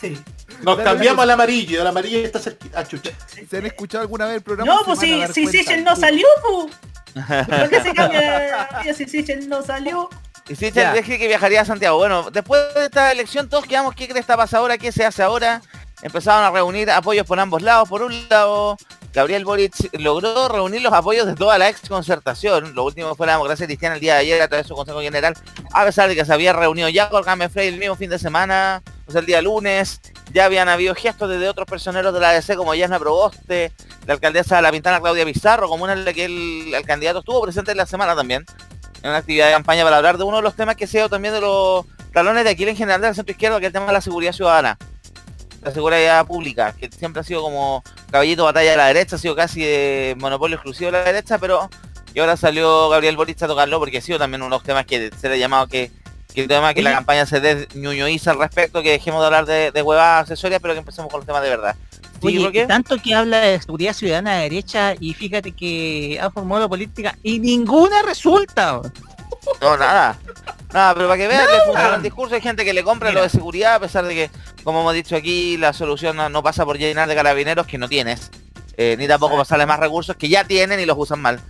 sí. 0.00 0.18
Nos 0.62 0.78
cambiamos 0.78 1.22
al 1.22 1.30
amarillo, 1.30 1.80
el 1.80 1.86
amarillo 1.86 2.18
está 2.18 2.38
cerquita. 2.38 2.80
Ah, 2.80 2.84
chucha. 2.86 3.10
¿Se 3.48 3.56
han 3.58 3.66
escuchado 3.66 4.02
alguna 4.02 4.26
vez 4.26 4.36
el 4.36 4.42
programa? 4.42 4.72
No, 4.74 4.84
pues 4.84 4.98
si, 5.00 5.22
si. 5.32 5.46
Sichel 5.46 5.84
no 5.84 5.94
salió, 5.96 6.26
pu. 6.42 6.70
¿Por 7.14 7.68
qué 7.70 7.82
se 7.82 7.92
cambia? 7.94 8.68
Si 8.94 9.04
Sichel 9.06 9.48
no 9.48 9.62
salió. 9.62 10.08
Y 10.48 10.56
si 10.56 10.70
Ya. 10.70 10.92
te 10.92 11.02
dije 11.02 11.18
que 11.18 11.26
viajaría 11.28 11.60
a 11.60 11.64
Santiago. 11.64 11.98
Bueno, 11.98 12.30
después 12.30 12.62
de 12.74 12.86
esta 12.86 13.12
elección 13.12 13.48
todos 13.48 13.66
quedamos, 13.66 13.94
¿qué 13.94 14.08
crees 14.08 14.26
que 14.26 14.34
pasa 14.36 14.58
ahora? 14.58 14.78
¿Qué 14.78 14.92
se 14.92 15.04
hace 15.04 15.22
ahora? 15.22 15.60
Empezaron 16.02 16.44
a 16.44 16.50
reunir 16.50 16.90
apoyos 16.90 17.26
por 17.26 17.38
ambos 17.40 17.60
lados. 17.60 17.88
Por 17.88 18.02
un 18.02 18.28
lado, 18.28 18.76
Gabriel 19.12 19.44
Boric 19.44 19.74
logró 19.94 20.48
reunir 20.48 20.80
los 20.80 20.92
apoyos 20.92 21.26
de 21.26 21.34
toda 21.34 21.58
la 21.58 21.68
ex 21.68 21.88
concertación. 21.88 22.74
Lo 22.74 22.84
último 22.84 23.14
fue 23.14 23.26
la 23.26 23.32
democracia 23.32 23.66
cristiana 23.66 23.96
el 23.96 24.00
día 24.00 24.14
de 24.14 24.20
ayer 24.20 24.40
a 24.40 24.48
través 24.48 24.64
de 24.64 24.68
su 24.68 24.74
Consejo 24.76 25.00
General. 25.00 25.34
A 25.72 25.84
pesar 25.84 26.08
de 26.08 26.14
que 26.14 26.24
se 26.24 26.32
había 26.32 26.52
reunido 26.52 26.88
ya 26.88 27.08
con 27.10 27.22
Game 27.22 27.48
Frey 27.48 27.68
el 27.68 27.78
mismo 27.78 27.96
fin 27.96 28.10
de 28.10 28.18
semana, 28.18 28.82
o 29.06 29.10
sea, 29.12 29.20
el 29.20 29.26
día 29.26 29.42
lunes. 29.42 30.00
Ya 30.32 30.44
habían 30.44 30.68
habido 30.68 30.94
gestos 30.94 31.30
desde 31.30 31.48
otros 31.48 31.66
personeros 31.66 32.12
de 32.12 32.20
la 32.20 32.30
ADC 32.30 32.56
como 32.56 32.74
Yasna 32.74 32.98
Proboste, 32.98 33.72
la 34.06 34.14
alcaldesa 34.14 34.56
de 34.56 34.62
La 34.62 34.70
Pintana 34.70 35.00
Claudia 35.00 35.24
Pizarro, 35.24 35.68
como 35.68 35.84
una 35.84 35.94
en 35.94 36.04
que 36.14 36.24
el, 36.24 36.74
candidato 36.84 37.20
estuvo 37.20 37.40
presente 37.42 37.70
en 37.70 37.78
la 37.78 37.86
semana 37.86 38.14
también 38.14 38.44
en 39.02 39.10
una 39.10 39.18
actividad 39.18 39.46
de 39.46 39.52
campaña 39.52 39.84
para 39.84 39.96
hablar 39.96 40.18
de 40.18 40.24
uno 40.24 40.38
de 40.38 40.42
los 40.42 40.54
temas 40.54 40.76
que 40.76 40.86
se 40.86 40.98
dio 40.98 41.08
también 41.08 41.32
de 41.32 41.40
los 41.40 41.86
talones 42.12 42.44
de 42.44 42.50
Aquiles 42.50 42.72
en 42.72 42.78
general 42.78 43.00
del 43.00 43.14
centro 43.14 43.32
izquierdo, 43.32 43.58
que 43.58 43.66
es 43.66 43.68
el 43.68 43.72
tema 43.72 43.86
de 43.86 43.92
la 43.92 44.00
seguridad 44.00 44.32
ciudadana, 44.32 44.76
la 45.62 45.70
seguridad 45.70 46.26
pública, 46.26 46.72
que 46.72 46.90
siempre 46.90 47.20
ha 47.20 47.24
sido 47.24 47.42
como 47.42 47.82
caballito 48.10 48.44
batalla 48.44 48.72
de 48.72 48.76
la 48.76 48.86
derecha, 48.88 49.16
ha 49.16 49.18
sido 49.18 49.36
casi 49.36 49.64
monopolio 50.18 50.56
exclusivo 50.56 50.90
de 50.90 50.98
la 50.98 51.04
derecha, 51.04 51.38
pero 51.38 51.70
y 52.14 52.20
ahora 52.20 52.36
salió 52.36 52.88
Gabriel 52.88 53.16
Boric 53.16 53.42
a 53.42 53.46
tocarlo 53.46 53.78
porque 53.78 53.98
ha 53.98 54.00
sido 54.00 54.18
también 54.18 54.42
uno 54.42 54.50
de 54.50 54.56
los 54.56 54.62
temas 54.64 54.86
que 54.86 55.10
se 55.16 55.28
le 55.28 55.34
ha 55.34 55.38
llamado 55.38 55.68
que 55.68 55.90
que 56.38 56.42
el 56.42 56.48
tema 56.48 56.72
que 56.72 56.82
la 56.82 56.92
campaña 56.92 57.26
se 57.26 57.40
desñuñoiza 57.40 58.30
al 58.30 58.38
respecto, 58.38 58.80
que 58.80 58.92
dejemos 58.92 59.20
de 59.22 59.26
hablar 59.26 59.44
de, 59.44 59.72
de 59.72 59.82
huevadas 59.82 60.22
accesorias, 60.22 60.60
pero 60.62 60.72
que 60.72 60.78
empecemos 60.78 61.10
con 61.10 61.18
los 61.18 61.26
temas 61.26 61.42
de 61.42 61.48
verdad. 61.48 61.74
¿Sí, 62.22 62.38
Oye, 62.38 62.64
tanto 62.66 62.96
que 62.98 63.12
habla 63.12 63.40
de 63.40 63.60
seguridad 63.60 63.92
ciudadana 63.92 64.36
de 64.36 64.42
derecha 64.42 64.94
y 65.00 65.14
fíjate 65.14 65.50
que 65.50 66.16
ha 66.22 66.30
formado 66.30 66.60
la 66.60 66.68
política 66.68 67.16
y 67.24 67.40
ninguna 67.40 68.02
resulta. 68.02 68.80
No, 69.60 69.76
nada. 69.76 70.16
Nada, 70.72 70.94
pero 70.94 71.08
para 71.08 71.18
que 71.18 71.26
vean, 71.26 71.46
le 71.46 71.60
funciona 71.62 71.94
el 71.96 72.02
discurso. 72.02 72.34
Hay 72.36 72.40
gente 72.40 72.64
que 72.64 72.72
le 72.72 72.84
compra 72.84 73.10
lo 73.10 73.22
de 73.22 73.28
seguridad, 73.30 73.74
a 73.74 73.80
pesar 73.80 74.04
de 74.04 74.14
que, 74.14 74.30
como 74.62 74.80
hemos 74.82 74.94
dicho 74.94 75.16
aquí, 75.16 75.56
la 75.56 75.72
solución 75.72 76.16
no, 76.16 76.28
no 76.28 76.42
pasa 76.42 76.64
por 76.64 76.78
llenar 76.78 77.08
de 77.08 77.16
carabineros 77.16 77.66
que 77.66 77.78
no 77.78 77.88
tienes. 77.88 78.30
eh, 78.78 78.94
ni 78.96 79.08
tampoco 79.08 79.36
pasarle 79.36 79.66
más 79.66 79.80
recursos 79.80 80.16
que 80.16 80.28
ya 80.28 80.44
tienen 80.44 80.78
y 80.78 80.86
los 80.86 80.96
usan 80.96 81.20
mal. 81.20 81.40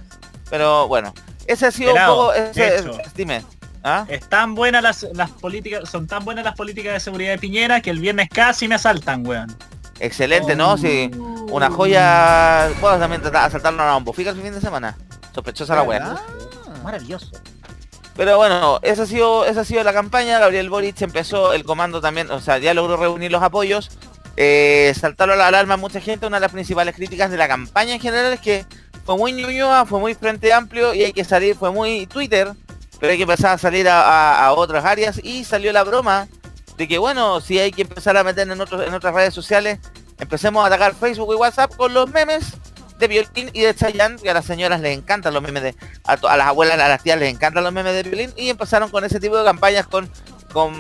Pero 0.49 0.89
bueno, 0.89 1.13
ese 1.47 1.67
ha 1.67 1.71
sido 1.71 1.93
un 1.95 2.07
poco... 2.07 2.33
Ese, 2.33 2.83
dime. 3.15 3.45
¿Ah? 3.85 4.07
están 4.09 4.55
buenas 4.55 4.83
las, 4.83 5.07
las 5.15 5.31
políticas, 5.31 5.89
son 5.89 6.07
tan 6.07 6.25
buenas 6.25 6.45
las 6.45 6.55
políticas 6.55 6.95
de 6.95 7.01
seguridad 7.01 7.31
de 7.31 7.39
Piñera 7.39 7.81
que 7.81 7.91
el 7.91 8.01
viernes 8.01 8.29
casi 8.29 8.69
me 8.69 8.75
asaltan, 8.75 9.27
weón. 9.27 9.57
Excelente, 10.01 10.55
¿no? 10.55 10.77
Sí, 10.77 11.11
una 11.51 11.71
joya... 11.71 12.71
Puedo 12.81 12.99
también 12.99 13.23
asaltarlo 13.35 13.83
a 13.83 13.97
un 13.97 14.05
bofica 14.05 14.31
el 14.31 14.41
fin 14.41 14.53
de 14.53 14.61
semana. 14.61 14.97
Sospechosa 15.35 15.75
la 15.75 15.83
wea. 15.83 15.99
¿Verdad? 16.01 16.21
Maravilloso. 16.85 17.31
Pero 18.17 18.37
bueno, 18.37 18.81
esa 18.83 19.05
ha 19.05 19.07
sido, 19.07 19.45
esa 19.45 19.61
ha 19.61 19.65
sido 19.65 19.83
la 19.85 19.93
campaña. 19.93 20.39
Gabriel 20.39 20.71
Boric 20.71 21.01
empezó 21.03 21.53
el 21.53 21.65
comando 21.65 22.01
también, 22.01 22.31
o 22.31 22.41
sea, 22.41 22.59
ya 22.59 22.75
logró 22.75 22.97
reunir 22.97 23.31
los 23.31 23.43
apoyos. 23.43 23.91
Eh, 24.37 24.93
saltaron 24.99 25.35
a 25.35 25.39
la 25.39 25.47
alarma 25.49 25.75
a 25.75 25.77
mucha 25.77 26.01
gente. 26.01 26.27
Una 26.27 26.39
de 26.39 26.43
las 26.43 26.53
principales 26.53 26.95
críticas 26.95 27.31
de 27.31 27.37
la 27.37 27.49
campaña 27.49 27.95
en 27.95 28.01
general 28.01 28.33
es 28.33 28.41
que 28.41 28.67
fue 29.05 29.17
muy 29.17 29.33
ñuñoa, 29.33 29.87
fue 29.87 30.01
muy 30.01 30.15
frente 30.15 30.53
amplio 30.53 30.95
y 30.95 31.05
hay 31.05 31.13
que 31.13 31.25
salir, 31.25 31.57
fue 31.57 31.73
muy 31.73 32.07
Twitter, 32.07 32.53
pero 33.01 33.13
hay 33.13 33.17
que 33.17 33.23
empezar 33.23 33.53
a 33.53 33.59
salir 33.59 33.89
a, 33.89 34.53
otras 34.53 34.85
áreas 34.85 35.21
y 35.23 35.45
salió 35.45 35.73
la 35.73 35.85
broma 35.85 36.29
de 36.77 36.89
que 36.89 36.99
bueno, 36.99 37.41
si 37.41 37.59
hay 37.59 37.73
que 37.73 37.83
empezar 37.83 38.17
a 38.17 38.25
meter 38.25 38.49
en, 38.49 38.61
otras 38.61 39.15
redes 39.15 39.35
sociales, 39.35 39.79
empecemos 40.19 40.63
a 40.63 40.69
atacar 40.69 40.95
Facebook 40.95 41.33
y 41.33 41.37
WhatsApp 41.37 41.75
con 41.77 41.93
los 41.93 42.09
memes 42.11 42.55
de 42.99 43.09
Violín 43.09 43.51
y 43.53 43.63
de 43.63 43.75
Chayanne, 43.75 44.17
que 44.17 44.31
a 44.31 44.35
las 44.35 44.45
señoras 44.45 44.81
les 44.81 44.97
encantan 44.97 45.35
los 45.35 45.43
memes 45.43 45.63
de, 45.63 45.75
a, 46.05 46.37
las 46.37 46.47
abuelas, 46.47 46.79
a 46.79 46.89
las 46.89 47.03
tías 47.03 47.19
les 47.19 47.33
encantan 47.33 47.65
los 47.65 47.73
memes 47.73 47.95
de 47.95 48.03
Violín 48.03 48.33
y 48.37 48.49
empezaron 48.49 48.91
con 48.91 49.05
ese 49.05 49.21
tipo 49.21 49.37
de 49.37 49.45
campañas 49.45 49.87
con, 49.87 50.11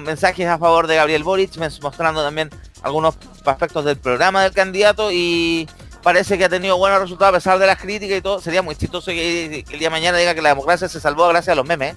mensajes 0.02 0.48
a 0.48 0.58
favor 0.58 0.88
de 0.88 0.96
Gabriel 0.96 1.22
Boric, 1.22 1.56
mostrando 1.82 2.22
también 2.24 2.50
algunos 2.82 3.16
aspectos 3.44 3.84
del 3.84 3.96
programa 3.96 4.42
del 4.42 4.52
candidato 4.52 5.10
y 5.12 5.68
parece 6.02 6.38
que 6.38 6.46
ha 6.46 6.48
tenido 6.48 6.76
buenos 6.78 7.00
resultados 7.00 7.34
a 7.34 7.38
pesar 7.38 7.58
de 7.58 7.66
las 7.66 7.78
críticas 7.78 8.18
y 8.18 8.20
todo. 8.20 8.40
Sería 8.40 8.62
muy 8.62 8.74
chistoso 8.74 9.10
que, 9.12 9.64
que 9.66 9.74
el 9.74 9.78
día 9.78 9.88
de 9.88 9.90
mañana 9.90 10.18
diga 10.18 10.34
que 10.34 10.42
la 10.42 10.48
democracia 10.48 10.88
se 10.88 11.00
salvó 11.00 11.28
gracias 11.28 11.52
a 11.52 11.54
los 11.54 11.66
memes. 11.66 11.96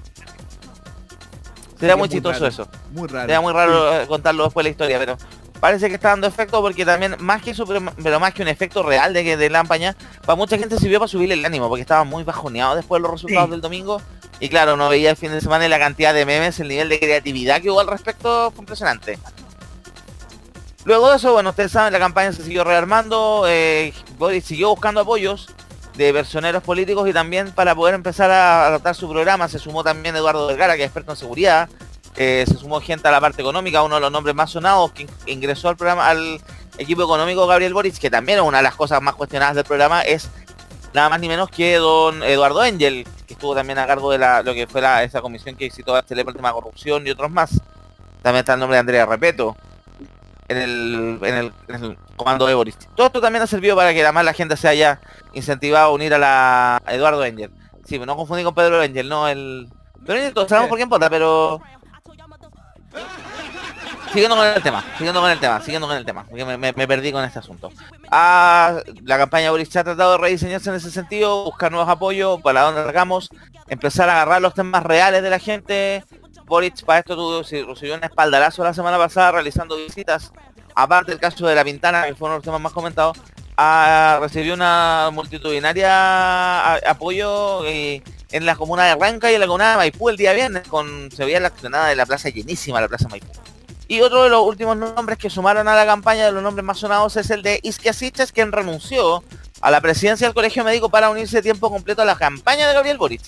Sería 1.82 1.98
muy 1.98 2.08
chistoso 2.08 2.36
raro, 2.36 2.48
eso. 2.48 2.68
Muy 2.92 3.08
raro. 3.10 3.22
Sería 3.24 3.42
muy 3.42 3.52
raro 3.52 4.02
eh, 4.02 4.08
contarlo 4.08 4.46
después 4.46 4.64
de 4.64 4.70
la 4.70 4.72
historia, 4.72 5.00
pero 5.00 5.18
parece 5.60 5.90
que 5.90 5.96
está 5.96 6.10
dando 6.10 6.28
efecto 6.28 6.62
porque 6.62 6.86
también, 6.86 7.18
más 7.20 7.42
que 7.42 7.52
eso, 7.52 7.66
pero, 7.66 8.20
más 8.20 8.34
que 8.34 8.42
un 8.42 8.48
efecto 8.48 8.82
real 8.84 9.14
de 9.14 9.24
que 9.24 9.36
de 9.36 9.50
la 9.50 9.60
campaña, 9.60 9.96
para 10.26 10.36
mucha 10.36 10.58
gente 10.58 10.78
sirvió 10.78 11.00
para 11.00 11.10
subirle 11.10 11.34
el 11.34 11.44
ánimo, 11.44 11.68
porque 11.68 11.82
estaba 11.82 12.04
muy 12.04 12.24
bajoneado 12.24 12.76
después 12.76 13.00
de 13.00 13.04
los 13.04 13.12
resultados 13.12 13.48
Sí. 13.48 13.52
del 13.52 13.62
domingo. 13.62 14.02
Y 14.40 14.50
claro, 14.50 14.78
no 14.78 14.90
veía 14.90 15.12
el 15.12 15.18
fin 15.18 15.32
de 15.32 15.42
semana 15.42 15.66
y 15.66 15.70
la 15.70 15.78
cantidad 15.80 16.14
de 16.14 16.26
memes, 16.26 16.60
el 16.60 16.68
nivel 16.70 16.88
de 16.90 17.00
creatividad 17.00 17.62
que 17.62 17.70
hubo 17.70 17.80
al 17.80 17.88
respecto 17.88 18.52
fue 18.52 18.62
impresionante. 18.62 19.20
Luego 20.84 21.12
de 21.12 21.18
eso, 21.18 21.32
bueno, 21.34 21.52
ustedes 21.52 21.72
saben, 21.72 21.94
la 21.94 22.00
campaña 22.00 22.34
se 22.34 22.44
siguió 22.44 22.64
rearmando, 22.64 23.44
eh, 23.48 23.94
Boris 24.18 24.44
siguió 24.46 24.70
buscando 24.70 25.02
apoyos 25.02 25.48
de 25.96 26.14
personeros 26.14 26.64
políticos 26.64 27.08
y 27.10 27.14
también 27.14 27.52
para 27.52 27.76
poder 27.76 27.96
empezar 27.96 28.32
a 28.32 28.68
adaptar 28.68 28.96
su 28.96 29.10
programa. 29.10 29.48
Se 29.48 29.60
sumó 29.60 29.84
también 29.84 30.16
Eduardo 30.16 30.48
Vergara, 30.48 30.76
que 30.76 30.84
es 30.84 30.88
experto 30.88 31.12
en 31.12 31.18
seguridad, 31.18 31.70
eh, 32.16 32.46
se 32.48 32.58
sumó 32.58 32.82
gente 32.82 33.08
a 33.08 33.12
la 33.12 33.22
parte 33.22 33.42
económica, 33.42 33.84
uno 33.84 33.96
de 33.96 34.02
los 34.02 34.12
nombres 34.12 34.36
más 34.36 34.52
sonados 34.52 34.92
que 34.92 35.04
in- 35.04 35.10
ingresó 35.28 35.70
al 35.70 35.78
programa, 35.78 36.08
al 36.08 36.42
equipo 36.78 37.04
económico 37.04 37.46
Gabriel 37.48 37.74
Boric, 37.74 37.98
que 37.98 38.10
también 38.10 38.40
es 38.40 38.46
una 38.46 38.58
de 38.58 38.64
las 38.64 38.76
cosas 38.76 39.02
más 39.02 39.16
cuestionadas 39.16 39.56
del 39.56 39.66
programa, 39.66 40.02
es 40.02 40.30
nada 40.94 41.10
más 41.10 41.20
ni 41.20 41.28
menos 41.28 41.50
que 41.50 41.76
don 41.78 42.22
Eduardo 42.24 42.64
Engel, 42.64 43.08
que 43.28 43.34
estuvo 43.34 43.56
también 43.56 43.80
a 43.80 43.88
cargo 43.88 44.12
de 44.12 44.18
la, 44.18 44.44
lo 44.44 44.54
que 44.54 44.68
fue 44.68 44.82
la, 44.82 45.04
esa 45.04 45.22
comisión 45.22 45.56
que 45.56 45.66
visitó 45.66 45.96
a 45.96 46.06
Chile 46.06 46.24
por 46.24 46.32
el 46.32 46.38
tema 46.38 46.50
de 46.50 46.56
corrupción 46.56 47.08
y 47.08 47.12
otros 47.12 47.32
más. 47.32 47.52
También 48.22 48.42
está 48.42 48.54
el 48.54 48.60
nombre 48.60 48.76
de 48.76 48.80
Andrea 48.82 49.06
Repeto 49.06 49.56
en 50.52 50.58
el, 50.58 51.20
en 51.22 51.36
el, 51.36 51.54
en 51.68 51.84
el 51.84 51.98
comando 52.16 52.46
de 52.46 52.54
Boris. 52.54 52.78
Todo 52.96 53.08
esto 53.08 53.22
también 53.22 53.44
ha 53.44 53.48
servido 53.48 53.76
para 53.76 53.94
que 53.94 54.04
además 54.04 54.26
la 54.26 54.34
gente 54.34 54.58
se 54.58 54.68
haya 54.68 55.00
incentivado 55.34 55.88
a 55.88 55.94
unir 55.94 56.14
a 56.14 56.18
la 56.18 56.82
a 56.86 56.94
Eduardo 56.94 57.24
Engel. 57.24 57.52
Sí, 57.86 57.98
no 58.00 58.16
confundí 58.16 58.44
con 58.44 58.54
Pedro 58.54 58.84
Engel, 58.84 59.10
no 59.10 59.28
el... 59.28 59.70
Engel 60.08 60.34
todos 60.34 60.50
sabemos 60.50 60.70
por 60.70 60.78
quién 60.78 60.90
vota, 60.90 61.10
pero... 61.10 61.62
Siguiendo 64.12 64.36
con 64.36 64.46
el 64.46 64.62
tema, 64.62 64.84
siguiendo 64.98 65.22
con 65.22 65.32
el 65.32 65.40
tema, 65.40 65.62
siguiendo 65.62 65.88
con 65.88 65.96
el 65.96 66.06
tema, 66.06 66.26
porque 66.26 66.44
me, 66.44 66.74
perdí 66.74 67.14
con 67.14 67.24
este 67.24 67.40
asunto. 67.40 67.72
Ah, 68.10 68.82
la 69.06 69.18
campaña 69.18 69.52
Boris 69.52 69.74
ha 69.78 69.86
tratado 69.86 70.12
de 70.12 70.18
rediseñarse 70.18 70.70
en 70.70 70.76
ese 70.76 70.92
sentido, 70.92 71.46
buscar 71.46 71.72
nuevos 71.72 71.88
apoyos, 71.88 72.42
para 72.42 72.64
donde 72.64 72.82
hagamos, 72.82 73.30
empezar 73.70 74.10
a 74.10 74.14
agarrar 74.14 74.42
los 74.42 74.54
temas 74.54 74.84
reales 74.84 75.24
de 75.24 75.30
la 75.30 75.40
gente. 75.40 76.04
Boris 76.52 76.82
para 76.82 77.00
esto 77.00 77.16
tuvo, 77.16 77.44
recibió 77.44 77.96
un 77.96 78.04
espaldarazo 78.04 78.62
la 78.62 78.74
semana 78.74 78.98
pasada 78.98 79.32
realizando 79.32 79.78
visitas, 79.78 80.34
aparte 80.76 81.12
del 81.12 81.20
caso 81.22 81.48
de 81.48 81.56
la 81.56 81.64
Pintana, 81.64 82.04
que 82.06 82.14
fue 82.14 82.26
uno 82.26 82.34
de 82.34 82.38
los 82.40 82.44
temas 82.44 82.60
más 82.60 82.74
comentados, 82.74 83.18
ah, 83.56 84.18
recibió 84.22 84.54
una 84.54 85.12
multitudinaria 85.14 85.90
a- 85.90 86.80
apoyo 86.90 87.66
eh, 87.66 88.04
en 88.34 88.46
la 88.46 88.58
comuna 88.58 88.84
de 88.84 88.96
Ranca 88.96 89.32
y 89.32 89.36
en 89.36 89.40
la 89.40 89.48
comuna 89.48 89.72
de 89.72 89.78
Maipú 89.78 90.10
el 90.10 90.18
día 90.18 90.34
viernes, 90.34 90.68
con 90.68 91.10
se 91.10 91.24
veía 91.24 91.40
la 91.40 91.48
accionada 91.48 91.88
de 91.88 91.96
la 91.96 92.06
plaza 92.06 92.28
llenísima, 92.28 92.82
la 92.82 92.90
plaza 92.90 93.08
Maipú. 93.08 93.32
Y 93.88 94.02
otro 94.02 94.24
de 94.24 94.30
los 94.30 94.46
últimos 94.46 94.76
nombres 94.76 95.18
que 95.18 95.30
sumaron 95.30 95.70
a 95.70 95.76
la 95.76 95.86
campaña 95.86 96.26
de 96.26 96.34
los 96.34 96.44
nombres 96.44 96.66
más 96.66 96.80
sonados 96.80 97.16
es 97.16 97.30
el 97.30 97.44
de 97.44 97.62
Isquia 97.64 97.94
Siches, 97.94 98.34
quien 98.34 98.52
renunció 98.52 99.24
a 99.62 99.72
la 99.72 99.80
presidencia 99.80 100.28
del 100.28 100.34
Colegio 100.34 100.66
Médico 100.66 100.90
para 100.90 101.10
unirse 101.10 101.42
tiempo 101.42 101.70
completo 101.70 102.02
a 102.02 102.06
la 102.06 102.16
campaña 102.18 102.68
de 102.68 102.74
Gabriel 102.74 102.98
Boric. 102.98 103.22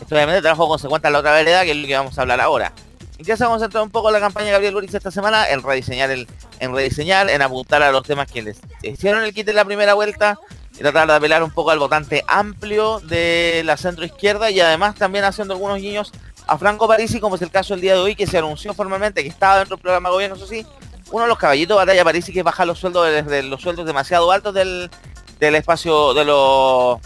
Esto 0.00 0.14
obviamente 0.14 0.42
trajo 0.42 0.66
consecuencia 0.66 1.08
a 1.08 1.10
la 1.10 1.18
otra 1.20 1.32
vereda, 1.32 1.64
que 1.64 1.72
es 1.72 1.76
lo 1.76 1.86
que 1.86 1.96
vamos 1.96 2.18
a 2.18 2.22
hablar 2.22 2.40
ahora. 2.40 2.72
¿En 3.18 3.24
qué 3.24 3.36
se 3.36 3.44
ha 3.44 3.48
concentrado 3.48 3.84
un 3.84 3.90
poco 3.90 4.10
la 4.10 4.18
campaña 4.18 4.46
de 4.46 4.52
Gabriel 4.52 4.74
Boric 4.74 4.94
esta 4.94 5.10
semana? 5.10 5.48
En 5.50 5.62
rediseñar, 5.62 6.10
el, 6.10 6.26
en 6.58 6.74
rediseñar, 6.74 7.28
en 7.28 7.42
apuntar 7.42 7.82
a 7.82 7.92
los 7.92 8.02
temas 8.02 8.30
que 8.30 8.42
les 8.42 8.58
hicieron 8.82 9.22
el 9.24 9.34
kit 9.34 9.46
en 9.48 9.56
la 9.56 9.64
primera 9.64 9.92
vuelta, 9.94 10.38
y 10.74 10.78
tratar 10.78 11.08
de 11.08 11.14
apelar 11.14 11.42
un 11.42 11.50
poco 11.50 11.70
al 11.70 11.78
votante 11.78 12.24
amplio 12.26 13.00
de 13.00 13.62
la 13.64 13.76
centro 13.76 14.04
izquierda 14.04 14.50
y 14.50 14.60
además 14.60 14.94
también 14.94 15.24
haciendo 15.24 15.52
algunos 15.52 15.78
guiños 15.78 16.12
a 16.46 16.56
Franco 16.56 16.88
Parisi, 16.88 17.20
como 17.20 17.36
es 17.36 17.42
el 17.42 17.50
caso 17.50 17.74
el 17.74 17.80
día 17.80 17.94
de 17.94 18.00
hoy, 18.00 18.16
que 18.16 18.26
se 18.26 18.38
anunció 18.38 18.72
formalmente 18.72 19.22
que 19.22 19.28
estaba 19.28 19.58
dentro 19.58 19.76
del 19.76 19.82
programa 19.82 20.08
de 20.08 20.14
gobierno, 20.14 20.36
eso 20.36 20.46
sí, 20.46 20.66
uno 21.10 21.24
de 21.24 21.28
los 21.28 21.38
caballitos 21.38 21.76
de 21.76 21.84
batalla 21.84 22.04
Parisi 22.04 22.32
que 22.32 22.42
baja 22.42 22.64
los 22.64 22.78
sueldos 22.78 23.26
de 23.26 23.42
los 23.42 23.60
sueldos 23.60 23.84
demasiado 23.84 24.32
altos 24.32 24.54
del, 24.54 24.90
del 25.38 25.54
espacio 25.54 26.14
de 26.14 26.24
los 26.24 26.98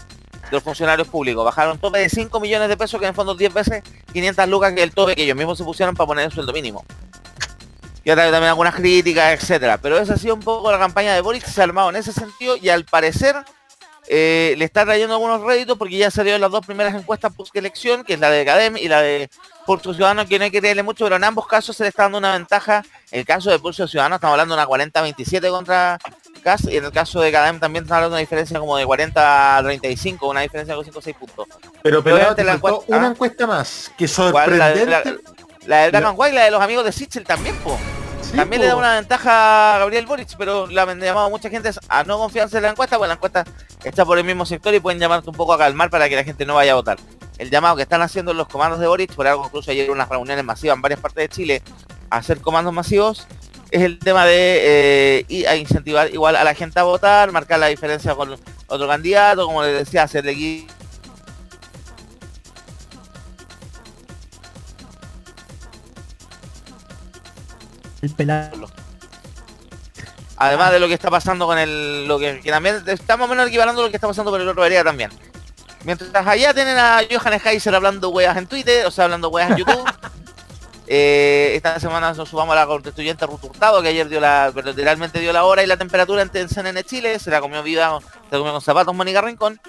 de 0.45 0.51
los 0.51 0.63
funcionarios 0.63 1.07
públicos. 1.07 1.43
Bajaron 1.43 1.77
tope 1.79 1.99
de 1.99 2.09
5 2.09 2.39
millones 2.39 2.69
de 2.69 2.77
pesos, 2.77 2.99
que 2.99 3.05
en 3.05 3.09
el 3.09 3.15
fondo 3.15 3.35
10 3.35 3.53
veces 3.53 3.83
500 4.13 4.47
lucas 4.47 4.73
que 4.73 4.83
el 4.83 4.93
tope 4.93 5.15
que 5.15 5.23
ellos 5.23 5.37
mismos 5.37 5.57
se 5.57 5.63
pusieron 5.63 5.95
para 5.95 6.07
poner 6.07 6.25
el 6.25 6.31
sueldo 6.31 6.53
mínimo. 6.53 6.85
Y 8.03 8.11
ha 8.11 8.15
también 8.15 8.43
algunas 8.43 8.75
críticas, 8.75 9.33
etcétera. 9.33 9.79
Pero 9.79 9.97
esa 9.97 10.13
ha 10.13 10.17
sido 10.17 10.35
un 10.35 10.41
poco 10.41 10.71
la 10.71 10.77
campaña 10.77 11.13
de 11.13 11.21
Boric, 11.21 11.43
se 11.43 11.59
ha 11.61 11.63
armado 11.63 11.89
en 11.89 11.95
ese 11.95 12.13
sentido 12.13 12.55
y 12.55 12.69
al 12.69 12.85
parecer 12.85 13.35
eh, 14.07 14.53
le 14.57 14.65
está 14.65 14.85
trayendo 14.85 15.15
algunos 15.15 15.41
réditos 15.41 15.77
porque 15.77 15.97
ya 15.97 16.11
salió 16.11 16.35
en 16.35 16.41
las 16.41 16.51
dos 16.51 16.63
primeras 16.63 16.93
encuestas 16.93 17.33
post 17.33 17.55
elección, 17.55 18.03
que 18.03 18.13
es 18.13 18.19
la 18.19 18.29
de 18.29 18.45
Cadem 18.45 18.77
y 18.77 18.87
la 18.87 19.01
de 19.01 19.29
Pulso 19.65 19.95
Ciudadano, 19.95 20.27
que 20.27 20.37
no 20.37 20.45
hay 20.45 20.51
que 20.51 20.59
creerle 20.59 20.83
mucho, 20.83 21.05
pero 21.05 21.15
en 21.15 21.23
ambos 21.23 21.47
casos 21.47 21.75
se 21.75 21.83
le 21.83 21.89
está 21.89 22.03
dando 22.03 22.19
una 22.19 22.33
ventaja. 22.33 22.83
En 23.09 23.21
el 23.21 23.25
caso 23.25 23.49
de 23.49 23.57
Pulso 23.57 23.87
Ciudadano 23.87 24.15
estamos 24.15 24.33
hablando 24.33 24.55
de 24.55 24.61
una 24.61 24.69
40-27 24.69 25.49
contra 25.49 25.97
Y 26.67 26.77
en 26.77 26.85
el 26.85 26.91
caso 26.91 27.19
de 27.21 27.31
Cadem 27.31 27.59
también 27.59 27.83
estamos 27.85 27.97
hablando 27.97 28.15
de 28.15 28.19
una 28.19 28.21
diferencia 28.21 28.59
como 28.59 28.77
de 28.77 28.85
40-35, 28.85 30.29
una 30.29 30.41
diferencia 30.41 30.75
de 30.75 30.83
5 30.83 30.99
o 30.99 31.01
6 31.01 31.15
puntos. 31.17 31.47
Pero, 31.81 32.03
Pero 32.03 32.17
pero 32.17 32.35
te 32.35 32.43
la 32.43 32.53
faltó 32.53 32.67
encuesta- 32.83 32.95
una 32.97 33.07
¿ah? 33.07 33.11
encuesta 33.11 33.47
más, 33.47 33.91
que 33.97 34.07
¿Cuál? 34.07 34.57
La, 34.57 34.73
sorprendente. 34.73 34.85
la, 35.65 35.79
la 35.81 35.91
de 35.91 35.97
and 36.05 36.15
White, 36.17 36.35
la 36.35 36.43
de 36.43 36.51
los 36.51 36.61
amigos 36.61 36.85
de 36.85 36.91
Sichel 36.91 37.23
también, 37.23 37.55
po. 37.57 37.77
Sí, 38.21 38.35
También 38.37 38.59
po. 38.59 38.63
le 38.63 38.67
da 38.69 38.75
una 38.75 38.95
ventaja 38.95 39.75
a 39.75 39.79
Gabriel 39.79 40.05
Boric, 40.05 40.35
pero 40.37 40.67
la 40.67 40.83
han 40.83 40.99
llamado 40.99 41.29
mucha 41.29 41.49
gente 41.49 41.71
a 41.89 42.03
no 42.03 42.17
confiarse 42.17 42.57
en 42.57 42.63
la 42.63 42.69
encuesta, 42.69 42.97
pues 42.97 43.07
la 43.07 43.15
encuesta 43.15 43.43
está 43.83 44.05
por 44.05 44.17
el 44.17 44.23
mismo 44.23 44.45
sector 44.45 44.73
y 44.73 44.79
pueden 44.79 44.99
llamarte 44.99 45.29
un 45.29 45.35
poco 45.35 45.53
a 45.53 45.57
calmar 45.57 45.89
para 45.89 46.07
que 46.09 46.15
la 46.15 46.23
gente 46.23 46.45
no 46.45 46.55
vaya 46.55 46.73
a 46.73 46.75
votar. 46.75 46.97
El 47.37 47.49
llamado 47.49 47.75
que 47.75 47.81
están 47.83 48.01
haciendo 48.01 48.33
los 48.33 48.47
comandos 48.47 48.79
de 48.79 48.87
Boric, 48.87 49.13
por 49.13 49.27
algo 49.27 49.45
incluso 49.45 49.69
ayer 49.71 49.89
unas 49.91 50.07
reuniones 50.09 50.43
masivas 50.45 50.75
en 50.75 50.81
varias 50.81 50.99
partes 50.99 51.23
de 51.23 51.29
Chile 51.29 51.61
a 52.09 52.17
hacer 52.17 52.39
comandos 52.39 52.73
masivos, 52.73 53.27
es 53.75 53.81
el 53.83 53.99
tema 53.99 54.25
de 54.25 55.25
eh, 55.29 55.57
incentivar 55.57 56.13
igual 56.13 56.35
a 56.35 56.43
la 56.43 56.53
gente 56.53 56.79
a 56.79 56.83
votar, 56.83 57.31
marcar 57.31 57.59
la 57.59 57.67
diferencia 57.67 58.15
con 58.15 58.35
otro 58.67 58.87
candidato, 58.87 59.45
como 59.45 59.63
les 59.63 59.79
decía, 59.85 60.03
hacerle 60.03 60.33
gui- 60.35 60.67
El 68.01 68.11
pelado. 68.11 68.69
Además 70.37 70.71
de 70.71 70.79
lo 70.79 70.87
que 70.87 70.93
está 70.93 71.09
pasando 71.09 71.45
con 71.47 71.57
el. 71.57 72.07
Lo 72.07 72.19
que, 72.19 72.39
que 72.41 72.51
también 72.51 72.83
estamos 72.87 73.29
menos 73.29 73.47
equivalando 73.47 73.81
lo 73.81 73.89
que 73.89 73.95
está 73.97 74.07
pasando 74.07 74.31
con 74.31 74.41
el 74.41 74.47
otro 74.47 74.61
vereda 74.61 74.83
también. 74.83 75.09
Mientras 75.85 76.09
allá 76.27 76.53
tienen 76.53 76.77
a 76.77 77.01
Johan 77.09 77.39
Heiser 77.43 77.73
hablando 77.75 78.09
weas 78.09 78.35
en 78.37 78.47
Twitter, 78.47 78.85
o 78.85 78.91
sea, 78.91 79.05
hablando 79.05 79.29
weas 79.29 79.51
en 79.51 79.57
YouTube. 79.57 79.85
Eh, 80.87 81.53
esta 81.55 81.79
semana 81.79 82.13
nos 82.13 82.29
subamos 82.29 82.53
a 82.53 82.59
la 82.59 82.67
constituyente 82.67 83.25
Ruth 83.25 83.43
Hurtado, 83.43 83.81
que 83.81 83.87
ayer 83.87 84.07
dio 84.07 84.19
la, 84.19 84.53
literalmente 84.63 85.19
dio 85.19 85.33
la 85.33 85.45
hora 85.45 85.63
y 85.63 85.67
la 85.67 85.77
temperatura 85.77 86.21
en, 86.21 86.49
CNN 86.49 86.83
Chile, 86.83 87.17
se 87.17 87.31
la 87.31 87.41
comió 87.41 87.63
viva, 87.63 87.99
se 87.99 88.31
la 88.31 88.37
comió 88.37 88.51
con 88.53 88.61
zapatos 88.61 88.93
Mónica 88.93 89.21
Rincón. 89.21 89.59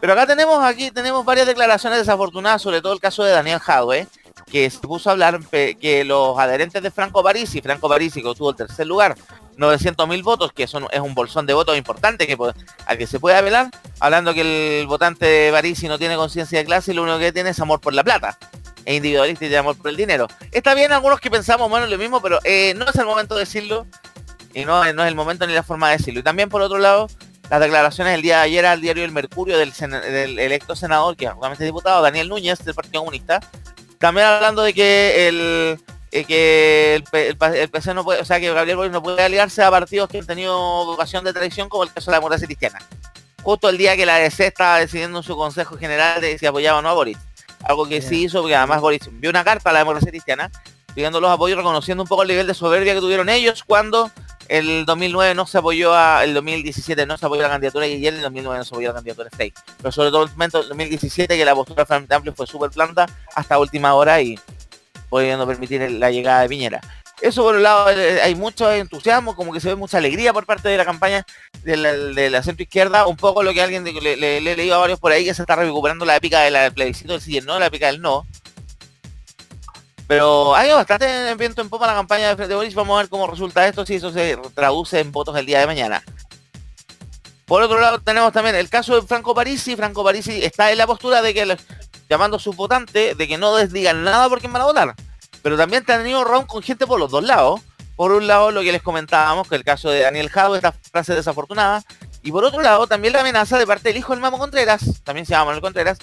Pero 0.00 0.12
acá 0.12 0.26
tenemos, 0.26 0.62
aquí 0.62 0.90
tenemos 0.90 1.24
varias 1.24 1.46
declaraciones 1.46 2.00
desafortunadas, 2.00 2.60
sobre 2.60 2.82
todo 2.82 2.92
el 2.92 3.00
caso 3.00 3.24
de 3.24 3.32
Daniel 3.32 3.58
Jadwe, 3.58 4.06
que 4.50 4.68
se 4.68 4.78
puso 4.80 5.08
a 5.08 5.12
hablar 5.12 5.40
que 5.48 6.04
los 6.04 6.38
adherentes 6.38 6.82
de 6.82 6.90
Franco 6.90 7.22
Parisi, 7.22 7.62
Franco 7.62 7.88
Parisi 7.88 8.20
que 8.20 8.28
obtuvo 8.28 8.50
el 8.50 8.56
tercer 8.56 8.86
lugar, 8.86 9.16
900.000 9.56 10.22
votos, 10.22 10.52
que 10.52 10.66
son, 10.66 10.86
es 10.92 11.00
un 11.00 11.14
bolsón 11.14 11.46
de 11.46 11.54
votos 11.54 11.78
importante 11.78 12.26
que, 12.26 12.36
al 12.86 12.98
que 12.98 13.06
se 13.06 13.18
puede 13.18 13.38
apelar, 13.38 13.70
hablando 13.98 14.34
que 14.34 14.80
el 14.80 14.86
votante 14.86 15.24
de 15.24 15.50
Parisi 15.50 15.88
no 15.88 15.98
tiene 15.98 16.16
conciencia 16.16 16.58
de 16.58 16.66
clase 16.66 16.92
y 16.92 16.94
lo 16.94 17.02
único 17.02 17.18
que 17.18 17.32
tiene 17.32 17.50
es 17.50 17.60
amor 17.60 17.80
por 17.80 17.94
la 17.94 18.04
plata. 18.04 18.38
E 18.86 18.94
individualista 18.94 19.44
y 19.44 19.48
de 19.48 19.58
amor 19.58 19.76
por 19.76 19.90
el 19.90 19.96
dinero. 19.96 20.28
Está 20.52 20.74
bien 20.74 20.92
algunos 20.92 21.20
que 21.20 21.30
pensamos 21.30 21.70
menos 21.70 21.90
lo 21.90 21.98
mismo, 21.98 22.22
pero 22.22 22.38
eh, 22.44 22.72
no 22.76 22.86
es 22.88 22.96
el 22.96 23.04
momento 23.04 23.34
de 23.34 23.40
decirlo. 23.40 23.86
Y 24.54 24.64
no, 24.64 24.90
no 24.94 25.02
es 25.02 25.08
el 25.08 25.14
momento 25.14 25.46
ni 25.46 25.52
la 25.52 25.62
forma 25.62 25.90
de 25.90 25.98
decirlo. 25.98 26.20
Y 26.20 26.22
también 26.22 26.48
por 26.48 26.62
otro 26.62 26.78
lado, 26.78 27.08
las 27.50 27.60
declaraciones 27.60 28.12
del 28.14 28.22
día 28.22 28.38
de 28.38 28.42
ayer 28.44 28.66
al 28.66 28.80
diario 28.80 29.04
El 29.04 29.12
Mercurio 29.12 29.58
del, 29.58 29.72
electo 30.38 30.74
senador, 30.74 31.16
que 31.16 31.26
es 31.26 31.30
actualmente 31.30 31.64
diputado, 31.64 32.02
Daniel 32.02 32.28
Núñez, 32.28 32.64
del 32.64 32.74
Partido 32.74 33.00
Comunista, 33.00 33.40
también 33.98 34.26
hablando 34.26 34.62
de 34.62 34.72
que 34.72 35.28
el 35.28 35.78
eh, 36.12 36.24
que 36.24 36.94
el 36.94 37.68
PC 37.68 37.92
no 37.92 38.04
puede, 38.04 38.20
o 38.20 38.24
sea 38.24 38.40
que 38.40 38.52
Gabriel 38.52 38.76
Boric 38.76 38.92
no 38.92 39.02
puede 39.02 39.22
aliarse 39.22 39.62
a 39.62 39.70
partidos 39.70 40.08
que 40.08 40.18
han 40.18 40.26
tenido 40.26 40.56
vocación 40.86 41.24
de 41.24 41.32
traición 41.32 41.68
como 41.68 41.82
el 41.82 41.92
caso 41.92 42.10
de 42.10 42.12
la 42.12 42.18
democracia 42.18 42.46
cristiana. 42.46 42.78
Justo 43.42 43.68
el 43.68 43.76
día 43.76 43.96
que 43.96 44.06
la 44.06 44.16
DC 44.16 44.46
estaba 44.46 44.78
decidiendo 44.78 45.18
en 45.18 45.24
su 45.24 45.36
consejo 45.36 45.76
general 45.76 46.20
de 46.20 46.38
si 46.38 46.46
apoyaba 46.46 46.78
o 46.78 46.82
no 46.82 46.88
a 46.88 46.94
Boric. 46.94 47.18
Algo 47.66 47.86
que 47.86 48.00
sí 48.00 48.24
hizo, 48.24 48.40
porque 48.40 48.54
además 48.54 48.80
Boric 48.80 49.06
envió 49.06 49.30
una 49.30 49.44
carta 49.44 49.70
a 49.70 49.72
la 49.72 49.80
democracia 49.80 50.10
cristiana 50.10 50.50
pidiendo 50.94 51.20
los 51.20 51.30
apoyos, 51.30 51.58
reconociendo 51.58 52.04
un 52.04 52.08
poco 52.08 52.22
el 52.22 52.28
nivel 52.28 52.46
de 52.46 52.54
soberbia 52.54 52.94
que 52.94 53.00
tuvieron 53.00 53.28
ellos 53.28 53.64
cuando 53.64 54.10
el 54.48 54.86
2009 54.86 55.34
no 55.34 55.46
se 55.46 55.58
apoyó 55.58 55.92
a, 55.92 56.24
el 56.24 56.32
2017 56.32 57.04
no 57.04 57.18
se 57.18 57.26
apoyó 57.26 57.42
a 57.42 57.48
la 57.48 57.50
candidatura 57.50 57.86
y 57.86 57.94
ayer 57.94 58.14
el 58.14 58.22
2009 58.22 58.58
no 58.58 58.64
se 58.64 58.74
apoyó 58.74 58.88
a 58.88 58.92
la 58.92 58.98
candidatura 58.98 59.28
de 59.28 59.36
Frey. 59.36 59.52
Pero 59.78 59.92
sobre 59.92 60.10
todo 60.10 60.24
el 60.24 60.30
momento 60.30 60.58
del 60.58 60.68
2017 60.68 61.36
que 61.36 61.44
la 61.44 61.54
postura 61.54 61.84
Frente 61.84 62.32
fue 62.32 62.46
súper 62.46 62.70
planta 62.70 63.06
hasta 63.34 63.58
última 63.58 63.94
hora 63.94 64.22
y 64.22 64.38
pudiendo 65.08 65.46
permitir 65.46 65.90
la 65.90 66.10
llegada 66.10 66.42
de 66.42 66.48
Piñera. 66.48 66.80
Eso 67.22 67.42
por 67.42 67.56
un 67.56 67.62
lado 67.62 67.90
eh, 67.90 68.20
hay 68.20 68.34
mucho 68.34 68.70
entusiasmo, 68.70 69.34
como 69.34 69.52
que 69.52 69.60
se 69.60 69.68
ve 69.68 69.74
mucha 69.74 69.98
alegría 69.98 70.32
por 70.34 70.44
parte 70.44 70.68
de 70.68 70.76
la 70.76 70.84
campaña 70.84 71.24
de 71.64 71.76
la, 71.76 71.92
de 71.92 72.42
centro 72.42 72.62
izquierda, 72.62 73.06
un 73.06 73.16
poco 73.16 73.42
lo 73.42 73.54
que 73.54 73.62
alguien 73.62 73.84
le, 73.84 74.16
le- 74.16 74.40
le 74.40 74.72
a 74.72 74.76
varios 74.76 75.00
por 75.00 75.12
ahí 75.12 75.24
que 75.24 75.32
se 75.32 75.42
está 75.42 75.56
recuperando 75.56 76.04
la 76.04 76.16
épica 76.16 76.40
del 76.42 76.72
plebiscito 76.74 77.12
del 77.14 77.22
sí 77.22 77.32
y 77.32 77.38
el 77.38 77.46
no, 77.46 77.58
la 77.58 77.66
épica 77.66 77.86
del 77.86 78.02
no. 78.02 78.26
Pero 80.06 80.54
hay 80.54 80.70
bastante 80.70 81.34
viento 81.34 81.62
en 81.62 81.68
popa 81.68 81.86
la 81.86 81.94
campaña 81.94 82.28
de 82.28 82.36
Frente 82.36 82.54
Boris. 82.54 82.74
Vamos 82.74 82.96
a 82.96 83.02
ver 83.02 83.08
cómo 83.08 83.26
resulta 83.26 83.66
esto, 83.66 83.84
si 83.84 83.94
eso 83.96 84.12
se 84.12 84.38
traduce 84.54 85.00
en 85.00 85.10
votos 85.10 85.36
el 85.36 85.46
día 85.46 85.58
de 85.58 85.66
mañana. 85.66 86.04
Por 87.44 87.62
otro 87.62 87.80
lado, 87.80 87.98
tenemos 88.00 88.32
también 88.32 88.54
el 88.56 88.68
caso 88.68 89.00
de 89.00 89.06
Franco 89.06 89.34
Parisi. 89.34 89.74
Franco 89.74 90.04
Parisi 90.04 90.44
está 90.44 90.70
en 90.70 90.78
la 90.78 90.86
postura 90.86 91.22
de 91.22 91.34
que, 91.34 91.56
llamando 92.08 92.36
a 92.36 92.40
sus 92.40 92.54
votantes, 92.54 93.16
de 93.16 93.26
que 93.28 93.38
no 93.38 93.58
les 93.58 93.72
digan 93.72 94.04
nada 94.04 94.28
por 94.28 94.38
quién 94.38 94.52
van 94.52 94.62
a 94.62 94.66
votar. 94.66 94.94
Pero 95.46 95.56
también 95.56 95.84
te 95.84 95.92
han 95.92 96.02
tenido 96.02 96.24
round 96.24 96.48
con 96.48 96.60
gente 96.60 96.88
por 96.88 96.98
los 96.98 97.08
dos 97.08 97.22
lados. 97.22 97.60
Por 97.94 98.10
un 98.10 98.26
lado, 98.26 98.50
lo 98.50 98.62
que 98.62 98.72
les 98.72 98.82
comentábamos, 98.82 99.46
que 99.46 99.54
el 99.54 99.62
caso 99.62 99.88
de 99.88 100.00
Daniel 100.00 100.28
Jado, 100.28 100.56
esta 100.56 100.72
frase 100.72 101.14
desafortunada. 101.14 101.84
Y 102.24 102.32
por 102.32 102.42
otro 102.42 102.62
lado, 102.62 102.88
también 102.88 103.12
la 103.12 103.20
amenaza 103.20 103.56
de 103.56 103.64
parte 103.64 103.90
del 103.90 103.96
hijo 103.96 104.12
del 104.12 104.20
Mamo 104.20 104.40
Contreras, 104.40 105.04
también 105.04 105.24
se 105.24 105.34
llama 105.34 105.44
Manuel 105.44 105.62
Contreras, 105.62 105.98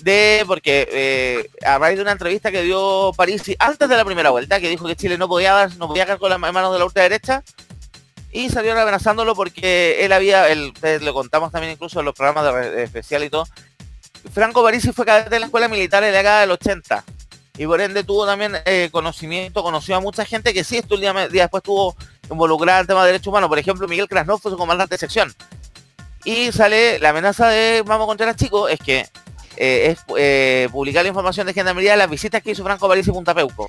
de 0.00 0.44
porque 0.46 0.88
eh, 0.90 1.50
a 1.66 1.76
raíz 1.76 1.96
de 1.96 2.02
una 2.04 2.12
entrevista 2.12 2.50
que 2.50 2.62
dio 2.62 3.12
Parisi 3.14 3.54
antes 3.58 3.86
de 3.86 3.98
la 3.98 4.04
primera 4.06 4.30
vuelta, 4.30 4.60
que 4.60 4.70
dijo 4.70 4.86
que 4.86 4.96
Chile 4.96 5.18
no 5.18 5.28
podía 5.28 5.52
dar, 5.52 5.76
no 5.76 5.88
podía 5.88 6.06
caer 6.06 6.18
con 6.18 6.30
las 6.30 6.38
manos 6.38 6.72
de 6.72 6.78
la 6.78 6.86
ultraderecha, 6.86 7.44
y 8.32 8.48
salieron 8.48 8.78
amenazándolo 8.78 9.34
porque 9.34 10.06
él 10.06 10.12
había, 10.14 10.46
ustedes 10.68 11.02
lo 11.02 11.12
contamos 11.12 11.52
también 11.52 11.74
incluso 11.74 12.00
en 12.00 12.06
los 12.06 12.14
programas 12.14 12.50
de 12.72 12.84
especial 12.84 13.24
y 13.24 13.28
todo, 13.28 13.46
Franco 14.32 14.62
Parisi 14.62 14.90
fue 14.92 15.04
cadete 15.04 15.28
de 15.28 15.40
la 15.40 15.46
escuela 15.46 15.68
militar 15.68 16.02
en 16.02 16.12
la 16.12 16.16
década 16.16 16.40
del 16.40 16.52
80. 16.52 17.04
Y 17.58 17.66
por 17.66 17.80
ende 17.80 18.04
tuvo 18.04 18.26
también 18.26 18.56
eh, 18.66 18.90
conocimiento, 18.92 19.62
conoció 19.62 19.96
a 19.96 20.00
mucha 20.00 20.24
gente 20.24 20.52
que 20.52 20.62
sí, 20.62 20.78
estos 20.78 21.00
día, 21.00 21.12
día 21.28 21.42
después 21.42 21.62
estuvo 21.62 21.96
involucrada 22.30 22.78
en 22.78 22.82
el 22.82 22.86
tema 22.86 23.00
de 23.02 23.12
derechos 23.12 23.28
humanos. 23.28 23.48
Por 23.48 23.58
ejemplo, 23.58 23.88
Miguel 23.88 24.08
Krasnov 24.08 24.40
fue 24.40 24.50
su 24.50 24.58
comandante 24.58 24.94
de 24.94 24.98
sección. 24.98 25.34
Y 26.24 26.52
sale 26.52 26.98
la 26.98 27.10
amenaza 27.10 27.48
de 27.48 27.82
Vamos 27.86 28.06
contra 28.06 28.26
los 28.26 28.36
chicos, 28.36 28.70
es 28.70 28.78
que 28.78 29.06
eh, 29.56 29.90
es 29.90 29.98
eh, 30.18 30.68
publicar 30.70 31.02
la 31.02 31.08
información 31.08 31.46
de 31.46 31.54
Gendarmería 31.54 31.92
de 31.92 31.96
las 31.96 32.10
visitas 32.10 32.42
que 32.42 32.50
hizo 32.50 32.62
Franco 32.62 32.88
París 32.88 33.06
y 33.06 33.12
Punta 33.12 33.34
Peuco. 33.34 33.68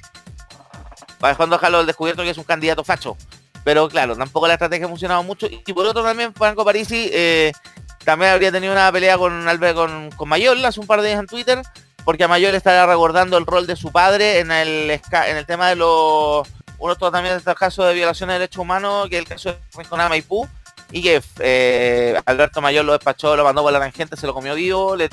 Para 1.19 1.35
cuando 1.35 1.55
dejarlo 1.55 1.79
al 1.79 1.85
descubierto 1.85 2.23
que 2.23 2.31
es 2.31 2.37
un 2.37 2.43
candidato 2.43 2.83
facho. 2.83 3.15
Pero 3.63 3.87
claro, 3.87 4.15
tampoco 4.15 4.47
la 4.47 4.53
estrategia 4.53 4.85
ha 4.85 4.89
funcionado 4.89 5.23
mucho. 5.23 5.47
Y 5.49 5.73
por 5.73 5.85
otro 5.85 6.03
también 6.03 6.33
Franco 6.33 6.65
Parisi 6.65 7.11
también 8.03 8.31
habría 8.31 8.51
tenido 8.51 8.71
una 8.71 8.89
pelea 8.91 9.17
con 9.17 9.45
con, 9.75 10.11
con 10.11 10.29
Mayor 10.29 10.57
hace 10.65 10.79
un 10.79 10.87
par 10.87 11.01
de 11.01 11.09
días 11.09 11.19
en 11.19 11.27
Twitter, 11.27 11.61
porque 12.07 12.23
a 12.23 12.29
Mayor 12.29 12.55
estará 12.55 12.85
recordando 12.85 13.37
el 13.37 13.45
rol 13.45 13.67
de 13.67 13.75
su 13.75 13.91
padre 13.91 14.39
en 14.39 14.49
el 14.49 14.89
en 14.89 15.35
el 15.35 15.45
tema 15.45 15.67
de 15.67 15.75
los 15.75 16.47
uno 16.77 16.95
también 16.95 17.37
de 17.37 17.53
casos 17.53 17.85
de 17.85 17.93
violación 17.93 18.29
de 18.29 18.35
derechos 18.35 18.61
humanos, 18.61 19.09
que 19.09 19.17
es 19.17 19.23
el 19.23 19.27
caso 19.27 19.49
de 19.49 19.57
Rinconada 19.75 20.07
Maipú, 20.07 20.47
y 20.93 21.01
que 21.01 21.21
eh, 21.39 22.17
Alberto 22.25 22.61
Mayor 22.61 22.85
lo 22.85 22.93
despachó, 22.93 23.35
lo 23.35 23.43
mandó 23.43 23.61
por 23.61 23.73
la 23.73 23.81
tangente, 23.81 24.15
se 24.15 24.25
lo 24.25 24.33
comió 24.33 24.55
vivo, 24.55 24.95
le, 24.95 25.09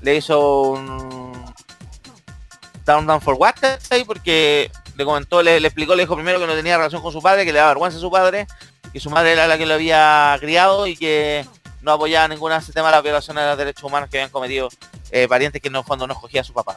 le 0.00 0.16
hizo 0.16 0.62
un 0.62 1.54
down 2.84 3.06
down 3.06 3.20
for 3.20 3.34
what, 3.34 3.54
porque 4.04 4.68
le 4.96 5.04
comentó, 5.04 5.44
le, 5.44 5.58
explicó, 5.58 5.94
le 5.94 6.02
dijo 6.02 6.16
primero 6.16 6.40
que 6.40 6.48
no 6.48 6.54
tenía 6.54 6.76
relación 6.76 7.02
con 7.02 7.12
su 7.12 7.22
padre, 7.22 7.44
que 7.44 7.52
le 7.52 7.60
daba 7.60 7.70
vergüenza 7.70 7.98
a 7.98 8.00
su 8.00 8.10
padre, 8.10 8.48
que 8.92 8.98
su 8.98 9.10
madre 9.10 9.34
era 9.34 9.46
la 9.46 9.58
que 9.58 9.66
lo 9.66 9.74
había 9.74 10.36
criado 10.40 10.88
y 10.88 10.96
que 10.96 11.46
no 11.82 11.92
apoyaba 11.92 12.26
ningún 12.26 12.50
tema 12.74 12.88
de 12.88 12.96
las 12.96 13.02
violaciones 13.04 13.44
de 13.44 13.48
los 13.48 13.58
derechos 13.58 13.84
humanos 13.84 14.10
que 14.10 14.18
habían 14.18 14.30
cometido 14.30 14.70
eh, 15.12 15.28
parientes 15.28 15.62
que 15.62 15.68
en 15.68 15.76
el 15.76 15.84
fondo 15.84 16.06
no 16.08 16.14
escogía 16.14 16.40
a 16.40 16.44
su 16.44 16.52
papá. 16.52 16.76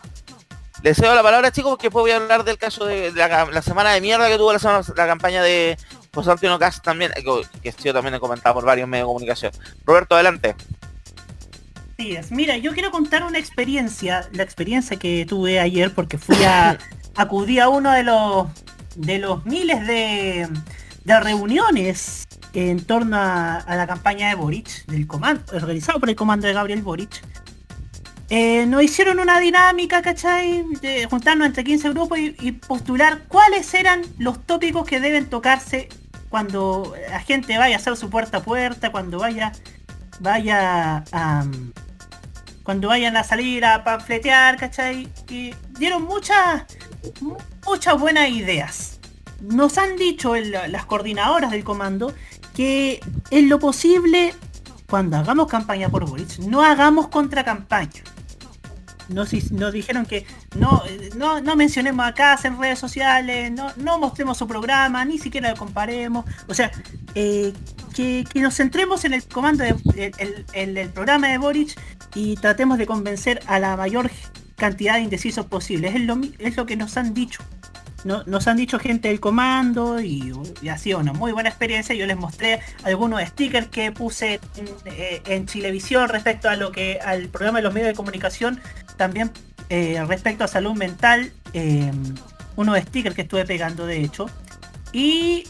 Les 0.84 0.96
cedo 0.98 1.16
la 1.16 1.24
palabra, 1.24 1.52
chicos, 1.52 1.72
porque 1.72 1.88
después 1.88 2.04
voy 2.04 2.12
a 2.12 2.18
hablar 2.18 2.44
del 2.44 2.58
caso 2.60 2.86
de 2.86 3.12
la, 3.14 3.46
la 3.46 3.62
semana 3.64 3.92
de 3.94 4.02
mierda 4.02 4.28
que 4.28 4.38
tuvo 4.38 4.54
la, 4.54 4.60
semana- 4.60 4.86
la 4.96 5.08
campaña 5.08 5.42
de 5.42 5.78
José 6.14 6.30
Antonio 6.32 6.60
Cast 6.60 6.84
también, 6.84 7.12
eh, 7.16 7.24
que 7.64 7.72
sido 7.72 7.94
también 7.96 8.20
comentado 8.20 8.54
por 8.54 8.66
varios 8.66 8.88
medios 8.88 9.06
de 9.06 9.08
comunicación. 9.08 9.52
Roberto, 9.86 10.14
adelante. 10.14 10.56
Mira, 12.30 12.58
yo 12.58 12.74
quiero 12.74 12.92
contar 12.92 13.24
una 13.24 13.40
experiencia, 13.40 14.28
la 14.34 14.44
experiencia 14.44 14.98
que 14.98 15.26
tuve 15.28 15.60
ayer 15.60 15.94
porque 15.94 16.18
fui 16.18 16.44
a 16.44 16.78
acudí 17.16 17.60
a 17.60 17.70
uno 17.70 17.92
de 17.92 18.04
los 18.04 18.48
de 18.98 19.18
los 19.18 19.46
miles 19.46 19.88
de, 19.88 20.48
de 21.06 21.20
reuniones 21.20 22.26
en 22.54 22.86
torno 22.86 23.18
a, 23.18 23.56
a 23.58 23.76
la 23.76 23.88
campaña 23.88 24.30
de 24.30 24.36
Boric, 24.36 24.86
del 24.88 25.08
comando, 25.08 25.44
organizado 25.56 26.00
por 26.00 26.10
el 26.10 26.16
comando 26.16 26.48
de 26.48 26.54
Gabriel 26.54 26.82
Boric. 26.82 27.22
Eh, 28.30 28.66
nos 28.66 28.82
hicieron 28.82 29.20
una 29.20 29.40
dinámica, 29.40 30.02
¿cachai? 30.02 30.64
De 30.82 31.06
juntarnos 31.06 31.46
entre 31.48 31.64
15 31.64 31.90
grupos 31.92 32.18
y, 32.20 32.52
postular 32.54 33.24
cuáles 33.28 33.72
eran 33.74 34.02
los 34.18 34.44
tópicos 34.46 34.86
que 34.86 35.00
deben 35.00 35.28
tocarse 35.28 35.90
cuando 36.30 36.96
la 37.10 37.20
gente 37.20 37.58
vaya 37.58 37.76
a 37.76 37.80
hacer 37.80 37.96
su 37.96 38.10
puerta 38.10 38.38
a 38.38 38.44
puerta, 38.44 38.92
cuando 38.92 39.20
vaya 39.20 39.52
vaya 40.20 41.04
a 41.12 41.46
cuando 42.64 42.88
vayan 42.88 43.16
a 43.16 43.24
salir 43.24 43.64
a 43.64 43.84
panfletear, 43.84 44.58
¿cachai? 44.58 45.08
Y 45.30 45.54
dieron 45.78 46.04
muchas 46.04 46.64
muchas 47.66 48.00
buenas 48.00 48.30
ideas. 48.30 49.00
Nos 49.42 49.78
han 49.78 49.98
dicho 49.98 50.36
las 50.36 50.86
coordinadoras 50.86 51.52
del 51.52 51.64
comando 51.64 52.14
que 52.56 53.02
en 53.30 53.50
lo 53.50 53.60
posible, 53.60 54.34
cuando 54.90 55.18
hagamos 55.18 55.48
campaña 55.48 55.90
por 55.90 56.10
Boric, 56.10 56.40
no 56.40 56.64
hagamos 56.64 57.10
contracampaña. 57.10 58.02
Nos, 59.10 59.30
dijeron 59.72 60.06
que 60.06 60.26
no, 60.58 60.82
no, 61.16 61.56
mencionemos 61.56 62.06
acá 62.06 62.40
en 62.44 62.60
redes 62.60 62.80
sociales, 62.80 63.52
no, 63.52 63.72
no 63.78 64.00
mostremos 64.00 64.38
su 64.38 64.48
programa, 64.48 65.06
ni 65.06 65.18
siquiera 65.20 65.52
lo 65.52 65.56
comparemos. 65.58 66.26
O 66.48 66.54
sea, 66.54 66.72
eh, 67.14 67.54
que, 67.96 68.26
nos 68.36 68.56
centremos 68.56 69.06
en 69.06 69.14
el 69.14 69.24
comando 69.26 69.64
de- 69.64 70.12
el, 70.54 70.78
el- 70.78 70.90
programa 70.90 71.28
de 71.28 71.38
Boric 71.38 71.80
y 72.16 72.36
tratemos 72.36 72.78
de 72.78 72.86
convencer 72.86 73.42
a 73.48 73.60
la 73.60 73.78
mayor 73.78 74.10
cantidad 74.56 74.96
de 74.96 75.02
indecisos 75.02 75.46
posible. 75.46 75.90
Es 75.90 76.02
lo, 76.02 76.18
es 76.40 76.58
lo 76.58 76.66
que 76.66 76.76
nos 76.76 76.98
han 76.98 77.14
dicho. 77.14 77.44
No- 78.06 78.24
nos 78.28 78.48
han 78.48 78.56
dicho 78.56 78.80
gente 78.80 79.10
del 79.10 79.20
comando 79.20 80.00
y, 80.00 80.32
y 80.62 80.70
ha 80.70 80.78
sido 80.78 81.00
una 81.00 81.12
muy 81.12 81.32
buena 81.34 81.50
experiencia. 81.50 81.94
Yo 81.96 82.06
les 82.06 82.16
mostré 82.16 82.62
algunos 82.84 83.22
stickers 83.22 83.68
que 83.68 83.92
puse 83.92 84.40
en, 84.56 84.68
eh, 84.86 85.44
Chilevisión 85.46 86.08
respecto 86.08 86.48
a 86.48 86.56
lo 86.56 86.72
que 86.72 87.00
al 87.04 87.28
programa 87.30 87.58
de 87.60 87.64
los 87.64 87.74
medios 87.74 87.90
de 87.90 87.96
comunicación. 87.96 88.62
También 88.96 89.32
eh, 89.70 90.02
respecto 90.08 90.44
a 90.44 90.48
salud 90.48 90.74
mental, 90.76 91.34
eh, 91.54 91.92
unos 92.56 92.78
stickers 92.80 93.16
que 93.16 93.24
estuve 93.24 93.44
pegando 93.44 93.86
de 93.86 94.02
hecho. 94.02 94.28
Y 94.94 95.46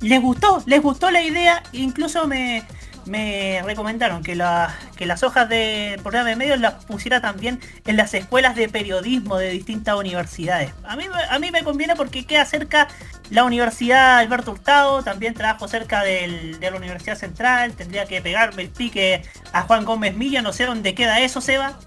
les 0.00 0.20
gustó, 0.20 0.62
les 0.66 0.82
gustó 0.82 1.10
la 1.10 1.22
idea, 1.22 1.62
incluso 1.72 2.26
me, 2.28 2.62
me 3.06 3.60
recomendaron 3.64 4.22
que, 4.22 4.34
la- 4.36 4.74
que 4.96 5.06
las 5.06 5.22
hojas 5.22 5.48
de 5.48 5.98
programa 6.02 6.28
de 6.30 6.36
medios 6.36 6.60
las 6.60 6.84
pusiera 6.84 7.20
también 7.20 7.60
en 7.86 7.96
las 7.96 8.14
escuelas 8.14 8.54
de 8.56 8.68
periodismo 8.68 9.36
de 9.36 9.50
distintas 9.50 9.96
universidades. 9.96 10.72
A 10.84 10.96
mí, 10.96 11.04
me- 11.08 11.24
a 11.34 11.38
mí 11.38 11.50
me 11.50 11.62
conviene 11.64 11.96
porque 11.96 12.24
queda 12.26 12.44
cerca 12.44 12.88
la 13.30 13.44
Universidad 13.44 14.18
Alberto 14.18 14.52
Hurtado, 14.52 15.02
también 15.02 15.34
trabajo 15.34 15.68
cerca 15.68 16.02
del- 16.02 16.60
de 16.60 16.70
la 16.70 16.76
Universidad 16.76 17.16
Central, 17.16 17.72
tendría 17.72 18.04
que 18.06 18.20
pegarme 18.20 18.62
el 18.62 18.68
pique 18.68 19.22
a 19.52 19.62
Juan 19.62 19.84
Gómez 19.84 20.14
Milla, 20.16 20.42
no 20.42 20.52
sé 20.52 20.66
dónde 20.66 20.94
queda 20.94 21.20
eso, 21.20 21.40
Seba. 21.40 21.78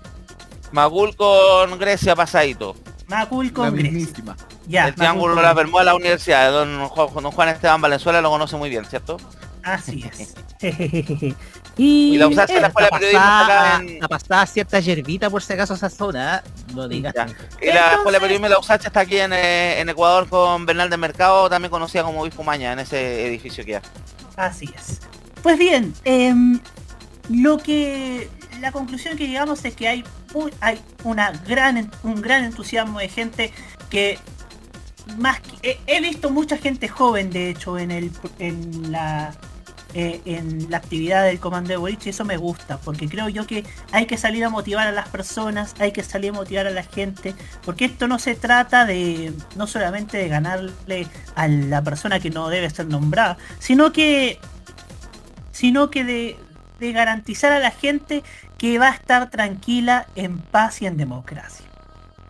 Magul 0.71 1.15
con 1.15 1.77
Grecia 1.79 2.15
pasadito. 2.15 2.75
Macul 3.07 3.47
La 3.47 3.53
con 3.53 3.75
Grecia. 3.75 4.35
Ya, 4.67 4.87
el 4.87 4.95
triángulo 4.95 5.35
Macul 5.35 5.43
de 5.43 5.47
la 5.47 5.53
Bermuda 5.53 5.81
de 5.81 5.85
la 5.85 5.95
universidad. 5.95 6.51
Don 6.51 6.87
Juan, 6.87 7.23
don 7.23 7.31
Juan 7.31 7.49
Esteban 7.49 7.79
Valenzuela 7.81 8.19
lo 8.19 8.29
conoce 8.31 8.55
muy 8.57 8.69
bien, 8.69 8.83
¿cierto? 8.85 9.17
Así 9.65 10.05
es. 10.11 10.35
y, 11.75 12.13
Y 12.13 12.17
la 12.17 12.27
usaste 12.27 12.61
la 12.61 12.67
escuela 12.67 12.87
de 12.87 12.99
periodismo 12.99 13.25
acá 13.25 13.75
en... 13.81 13.99
La 13.99 14.07
pasada 14.07 14.45
cierta 14.45 14.79
yerbita 14.79 15.29
por 15.31 15.41
si 15.41 15.53
acaso 15.53 15.73
esa 15.73 15.89
zona, 15.89 16.37
¿eh? 16.45 16.49
no 16.75 16.87
digas. 16.87 17.15
Y 17.59 17.65
la 17.65 17.93
escuela 17.93 18.19
periodismo 18.19 18.45
de 18.45 18.53
la 18.53 18.59
USACH 18.59 18.85
está 18.85 18.99
aquí 18.99 19.17
en, 19.17 19.33
eh, 19.33 19.79
en 19.79 19.89
Ecuador 19.89 20.29
con 20.29 20.67
Bernal 20.67 20.89
del 20.91 20.99
Mercado, 20.99 21.49
también 21.49 21.71
conocida 21.71 22.03
como 22.03 22.21
Obispo 22.21 22.43
Maña, 22.43 22.73
en 22.73 22.79
ese 22.79 23.27
edificio 23.27 23.65
que 23.65 23.77
hay. 23.77 23.81
Así 24.35 24.69
es. 24.75 25.01
Pues 25.41 25.57
bien, 25.57 25.93
em, 26.03 26.59
lo 27.29 27.57
que 27.57 28.29
la 28.61 28.71
conclusión 28.71 29.17
que 29.17 29.27
llegamos 29.27 29.65
es 29.65 29.75
que 29.75 29.87
hay 29.87 30.03
un, 30.35 30.51
hay 30.61 30.79
una 31.03 31.31
gran 31.31 31.91
un 32.03 32.21
gran 32.21 32.43
entusiasmo 32.43 32.99
de 32.99 33.09
gente 33.09 33.51
que 33.89 34.19
más 35.17 35.39
que- 35.39 35.79
he, 35.87 35.97
he 35.97 36.01
visto 36.01 36.29
mucha 36.29 36.57
gente 36.57 36.87
joven 36.87 37.29
de 37.31 37.49
hecho 37.49 37.77
en 37.77 37.91
el 37.91 38.11
en 38.39 38.91
la 38.91 39.35
eh, 39.97 40.21
en 40.25 40.69
la 40.69 40.77
actividad 40.77 41.23
del 41.23 41.39
comando 41.39 41.69
de 41.69 41.77
Boric 41.77 42.05
y 42.05 42.09
eso 42.09 42.25
me 42.25 42.35
gusta 42.35 42.77
porque 42.77 43.07
creo 43.07 43.29
yo 43.29 43.47
que 43.47 43.63
hay 43.93 44.05
que 44.05 44.17
salir 44.17 44.43
a 44.43 44.49
motivar 44.49 44.87
a 44.87 44.91
las 44.91 45.07
personas 45.07 45.73
hay 45.79 45.93
que 45.93 46.03
salir 46.03 46.31
a 46.31 46.33
motivar 46.33 46.67
a 46.67 46.71
la 46.71 46.83
gente 46.83 47.33
porque 47.63 47.85
esto 47.85 48.07
no 48.07 48.19
se 48.19 48.35
trata 48.35 48.85
de 48.85 49.31
no 49.55 49.67
solamente 49.67 50.17
de 50.17 50.27
ganarle 50.27 51.07
a 51.35 51.47
la 51.47 51.81
persona 51.81 52.19
que 52.19 52.29
no 52.29 52.49
debe 52.49 52.69
ser 52.69 52.87
nombrada 52.87 53.37
sino 53.59 53.93
que 53.93 54.37
sino 55.51 55.89
que 55.89 56.03
de, 56.03 56.37
de 56.79 56.91
garantizar 56.91 57.53
a 57.53 57.59
la 57.59 57.71
gente 57.71 58.21
que 58.57 58.77
va 58.77 58.89
a 58.89 58.95
estar 58.95 59.29
tranquila 59.29 60.07
en 60.15 60.39
paz 60.39 60.81
y 60.81 60.87
en 60.87 60.97
democracia. 60.97 61.65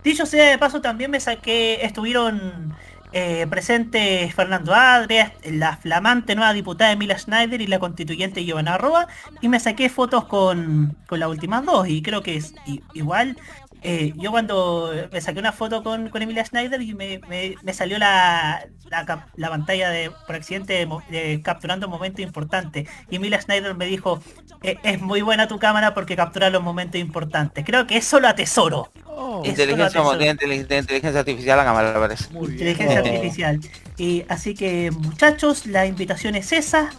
Dicho 0.04 0.28
sea 0.28 0.51
de 0.51 0.60
paso, 0.60 0.82
también 0.82 1.10
me 1.10 1.19
saqué, 1.19 1.84
estuvieron 1.84 2.75
eh, 3.17 3.47
presentes 3.49 4.36
Fernando 4.36 4.73
Adrias, 4.73 5.32
la 5.45 5.78
flamante 5.78 6.36
nueva 6.36 6.51
diputada 6.51 6.91
Emilia 6.91 7.17
Schneider 7.17 7.62
y 7.62 7.67
la 7.67 7.80
constituyente 7.80 8.43
Giovanna 8.43 8.78
Roa, 8.78 9.08
y 9.39 9.47
me 9.47 9.58
saqué 9.62 9.88
fotos 9.88 10.25
con, 10.25 10.97
con 11.08 11.21
las 11.21 11.30
últimas 11.30 11.65
dos, 11.65 11.88
y 11.88 12.01
creo 12.01 12.21
que 12.21 12.36
es 12.36 12.54
igual. 12.93 13.38
Eh, 13.85 14.13
yo 14.15 14.31
cuando 14.31 14.91
me 15.11 15.21
saqué 15.21 15.39
una 15.39 15.51
foto 15.51 15.83
con, 15.83 16.09
con 16.09 16.21
Emilia 16.21 16.43
Schneider 16.43 16.81
y 16.81 16.93
me, 16.93 17.19
me- 17.29 17.55
me 17.61 17.73
salió 17.73 17.97
la, 17.99 18.65
la, 18.89 19.49
pantalla 19.49 19.89
de 19.89 20.11
por 20.25 20.35
accidente 20.35 20.73
de 20.73 20.87
de 21.09 21.41
capturando 21.43 21.87
un 21.87 21.91
momento 21.91 22.21
importante. 22.21 22.87
Y 23.09 23.17
Emilia 23.17 23.39
Schneider 23.41 23.75
me 23.75 23.85
dijo, 23.85 24.21
"Eh, 24.63 24.77
es 24.83 25.01
muy 25.01 25.21
buena 25.21 25.47
tu 25.47 25.59
cámara 25.59 25.93
porque 25.93 26.15
captura 26.15 26.49
los 26.49 26.63
momentos 26.63 26.99
importantes. 26.99 27.63
Creo 27.65 27.85
que 27.87 27.97
eso 27.97 28.19
lo 28.19 28.27
atesoro. 28.27 28.91
Eso 28.95 29.05
lo 29.41 29.45
Inteligencia, 29.45 29.85
atesoro. 29.85 30.25
inteligencia, 30.25 30.75
de 30.75 30.81
inteligencia 30.81 31.19
artificial 31.19 31.57
la 31.57 31.63
cámara, 31.65 31.93
me 31.93 31.99
parece. 31.99 32.29
Muy. 32.33 32.51
Inteligencia 32.51 33.01
Oh. 33.01 33.05
artificial. 33.05 33.59
Y 33.97 34.25
así 34.29 34.53
que 34.55 34.91
muchachos, 34.91 35.65
la 35.67 35.85
invitación 35.85 36.35
es 36.35 36.51
esa. 36.51 36.89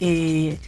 Eh, 0.00 0.58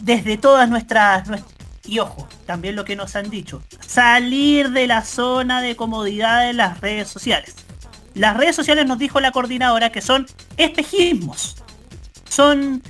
desde 0.00 0.36
todas 0.36 0.68
nuestras, 0.68 1.28
nues- 1.28 1.44
y 1.86 1.98
ojo, 1.98 2.28
también 2.46 2.76
lo 2.76 2.84
que 2.84 2.96
nos 2.96 3.16
han 3.16 3.30
dicho, 3.30 3.62
salir 3.80 4.70
de 4.70 4.86
la 4.86 5.04
zona 5.04 5.62
de 5.62 5.76
comodidad 5.76 6.46
de 6.46 6.52
las 6.52 6.80
redes 6.80 7.08
sociales. 7.08 7.54
Las 8.14 8.36
redes 8.36 8.56
sociales 8.56 8.86
nos 8.86 8.98
dijo 8.98 9.20
la 9.20 9.32
coordinadora 9.32 9.90
que 9.90 10.00
son 10.00 10.26
espejismos. 10.56 11.56
Son 12.28 12.82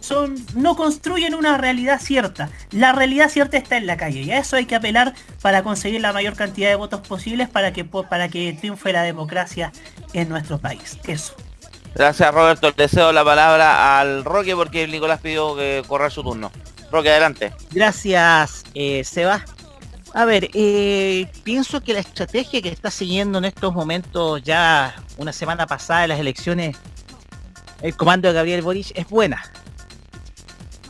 son, 0.00 0.34
no 0.54 0.74
construyen 0.76 1.34
una 1.34 1.56
realidad 1.56 2.00
cierta. 2.00 2.50
La 2.72 2.92
realidad 2.92 3.28
cierta 3.28 3.56
está 3.56 3.76
en 3.76 3.86
la 3.86 3.96
calle 3.96 4.22
y 4.22 4.32
a 4.32 4.38
eso 4.38 4.56
hay 4.56 4.66
que 4.66 4.74
apelar 4.74 5.14
para 5.40 5.62
conseguir 5.62 6.00
la 6.00 6.12
mayor 6.12 6.34
cantidad 6.34 6.68
de 6.68 6.74
votos 6.74 7.00
posibles 7.06 7.48
para 7.48 7.72
que, 7.72 7.84
para 7.84 8.28
que 8.28 8.52
triunfe 8.54 8.92
la 8.92 9.02
democracia 9.02 9.72
en 10.12 10.28
nuestro 10.28 10.58
país. 10.58 10.98
Eso. 11.04 11.34
Gracias 11.94 12.32
Roberto, 12.32 12.72
le 12.76 12.88
cedo 12.88 13.12
la 13.12 13.24
palabra 13.24 14.00
al 14.00 14.24
Roque 14.24 14.54
porque 14.56 14.86
Nicolás 14.88 15.20
pidió 15.20 15.56
que 15.56 15.82
correr 15.86 16.10
su 16.10 16.22
turno. 16.22 16.50
Roque, 16.90 17.10
adelante. 17.10 17.52
Gracias, 17.70 18.64
eh, 18.74 19.04
Seba. 19.04 19.44
A 20.12 20.24
ver, 20.24 20.50
eh, 20.54 21.30
pienso 21.44 21.80
que 21.80 21.92
la 21.92 22.00
estrategia 22.00 22.60
que 22.60 22.68
está 22.68 22.90
siguiendo 22.90 23.38
en 23.38 23.44
estos 23.44 23.72
momentos, 23.72 24.42
ya 24.42 24.96
una 25.16 25.32
semana 25.32 25.66
pasada 25.66 26.02
de 26.02 26.08
las 26.08 26.18
elecciones, 26.18 26.76
el 27.80 27.96
comando 27.96 28.28
de 28.28 28.34
Gabriel 28.34 28.62
Boric 28.62 28.90
es 28.96 29.08
buena. 29.08 29.40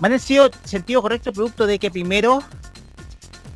Van 0.01 0.13
en 0.13 0.21
sido 0.21 0.51
sentido 0.65 1.03
correcto 1.03 1.33
producto 1.33 1.67
de 1.67 1.79
que 1.79 1.91
primero 1.91 2.43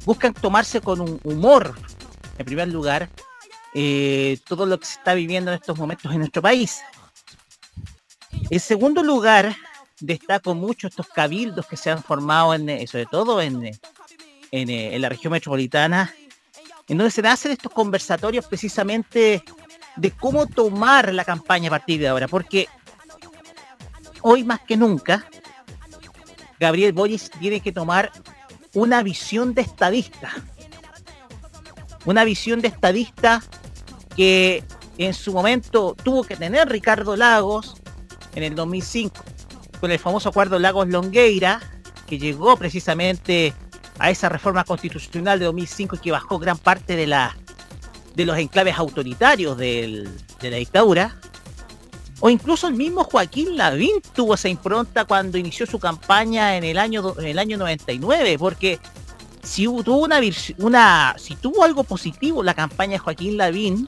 buscan 0.04 0.34
tomarse 0.34 0.82
con 0.82 1.00
un 1.00 1.18
humor, 1.24 1.74
en 2.36 2.44
primer 2.44 2.68
lugar, 2.68 3.08
eh, 3.72 4.38
todo 4.46 4.66
lo 4.66 4.78
que 4.78 4.84
se 4.84 4.98
está 4.98 5.14
viviendo 5.14 5.50
en 5.50 5.56
estos 5.56 5.78
momentos 5.78 6.12
en 6.12 6.18
nuestro 6.18 6.42
país. 6.42 6.82
En 8.50 8.60
segundo 8.60 9.02
lugar, 9.02 9.56
destaco 10.00 10.54
mucho 10.54 10.88
estos 10.88 11.08
cabildos 11.08 11.66
que 11.66 11.76
se 11.76 11.90
han 11.90 12.02
formado, 12.02 12.54
eh, 12.54 12.86
sobre 12.86 13.06
todo 13.06 13.40
en, 13.40 13.66
eh, 13.66 13.78
eh, 14.50 14.90
en 14.92 15.00
la 15.00 15.08
región 15.08 15.32
metropolitana, 15.32 16.12
en 16.88 16.98
donde 16.98 17.10
se 17.10 17.26
hacen 17.26 17.52
estos 17.52 17.72
conversatorios 17.72 18.46
precisamente 18.46 19.42
de 19.96 20.10
cómo 20.10 20.46
tomar 20.46 21.12
la 21.14 21.24
campaña 21.24 21.68
a 21.68 21.70
partir 21.70 22.00
de 22.00 22.08
ahora, 22.08 22.28
porque 22.28 22.68
hoy 24.22 24.44
más 24.44 24.60
que 24.60 24.76
nunca, 24.76 25.26
Gabriel 26.58 26.92
Boric 26.92 27.30
tiene 27.38 27.60
que 27.60 27.72
tomar 27.72 28.12
una 28.74 29.02
visión 29.02 29.54
de 29.54 29.62
estadista. 29.62 30.32
Una 32.04 32.24
visión 32.24 32.60
de 32.60 32.68
estadista 32.68 33.42
que 34.16 34.62
en 34.98 35.14
su 35.14 35.32
momento 35.32 35.96
tuvo 36.02 36.22
que 36.24 36.36
tener 36.36 36.68
Ricardo 36.68 37.16
Lagos 37.16 37.76
en 38.34 38.42
el 38.42 38.54
2005 38.54 39.33
con 39.84 39.90
el 39.92 39.98
famoso 39.98 40.30
acuerdo 40.30 40.58
Lagos 40.58 40.88
Longueira 40.88 41.60
que 42.06 42.18
llegó 42.18 42.56
precisamente 42.56 43.52
a 43.98 44.08
esa 44.08 44.30
reforma 44.30 44.64
constitucional 44.64 45.38
de 45.38 45.44
2005 45.44 45.96
y 45.96 45.98
que 45.98 46.10
bajó 46.10 46.38
gran 46.38 46.56
parte 46.56 46.96
de 46.96 47.06
la 47.06 47.36
de 48.14 48.24
los 48.24 48.38
enclaves 48.38 48.78
autoritarios 48.78 49.58
del- 49.58 50.08
de 50.40 50.50
la 50.50 50.56
dictadura. 50.56 51.14
O 52.20 52.30
incluso 52.30 52.66
el 52.66 52.72
mismo 52.72 53.04
Joaquín 53.04 53.58
Lavín 53.58 54.00
tuvo 54.14 54.36
esa 54.36 54.48
impronta 54.48 55.04
cuando 55.04 55.36
inició 55.36 55.66
su 55.66 55.78
campaña 55.78 56.56
en 56.56 56.64
el 56.64 56.78
año 56.78 57.14
en 57.18 57.26
el 57.26 57.38
año 57.38 57.58
99 57.58 58.38
porque 58.38 58.78
si 59.42 59.64
tuvo 59.64 59.98
una, 59.98 60.18
una 60.60 61.14
si 61.18 61.36
tuvo 61.36 61.62
algo 61.62 61.84
positivo 61.84 62.42
la 62.42 62.54
campaña 62.54 62.92
de 62.92 62.98
Joaquín 63.00 63.36
Lavín 63.36 63.86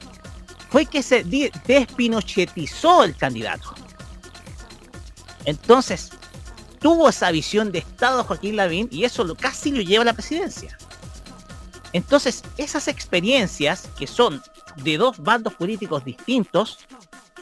fue 0.69 0.85
que 0.85 1.01
se 1.01 1.23
despinochetizó 1.23 3.03
el 3.03 3.15
candidato 3.15 3.73
entonces 5.47 6.11
tuvo 6.79 7.09
esa 7.09 7.31
visión 7.31 7.71
de 7.71 7.79
Estado 7.79 8.23
Joaquín 8.23 8.57
Lavín 8.57 8.87
y 8.91 9.05
eso 9.05 9.23
lo, 9.23 9.35
casi 9.35 9.71
lo 9.71 9.81
lleva 9.81 10.03
a 10.03 10.05
la 10.05 10.13
presidencia 10.13 10.77
entonces 11.93 12.43
esas 12.57 12.87
experiencias 12.87 13.89
que 13.97 14.05
son 14.05 14.43
de 14.75 14.97
dos 14.97 15.17
bandos 15.17 15.55
políticos 15.55 16.05
distintos 16.05 16.79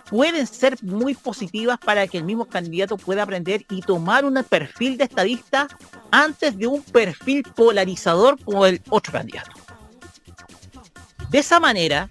pueden 0.10 0.46
ser 0.46 0.78
muy 0.84 1.15
positivas 1.15 1.80
para 1.80 2.08
que 2.08 2.18
el 2.18 2.24
mismo 2.24 2.46
candidato 2.46 2.96
pueda 2.98 3.24
aprender 3.24 3.65
y 3.70 3.82
tomar 3.82 4.24
un 4.24 4.41
perfil 4.48 4.98
de 4.98 5.06
estadista 5.06 5.68
antes 6.12 6.58
de 6.58 6.68
un 6.68 6.84
perfil 6.84 7.44
polarizador 7.56 8.39
como 8.44 8.65
el 8.65 8.82
otro 8.89 9.13
candidato. 9.13 9.52
De 11.32 11.39
esa 11.39 11.60
manera 11.60 12.10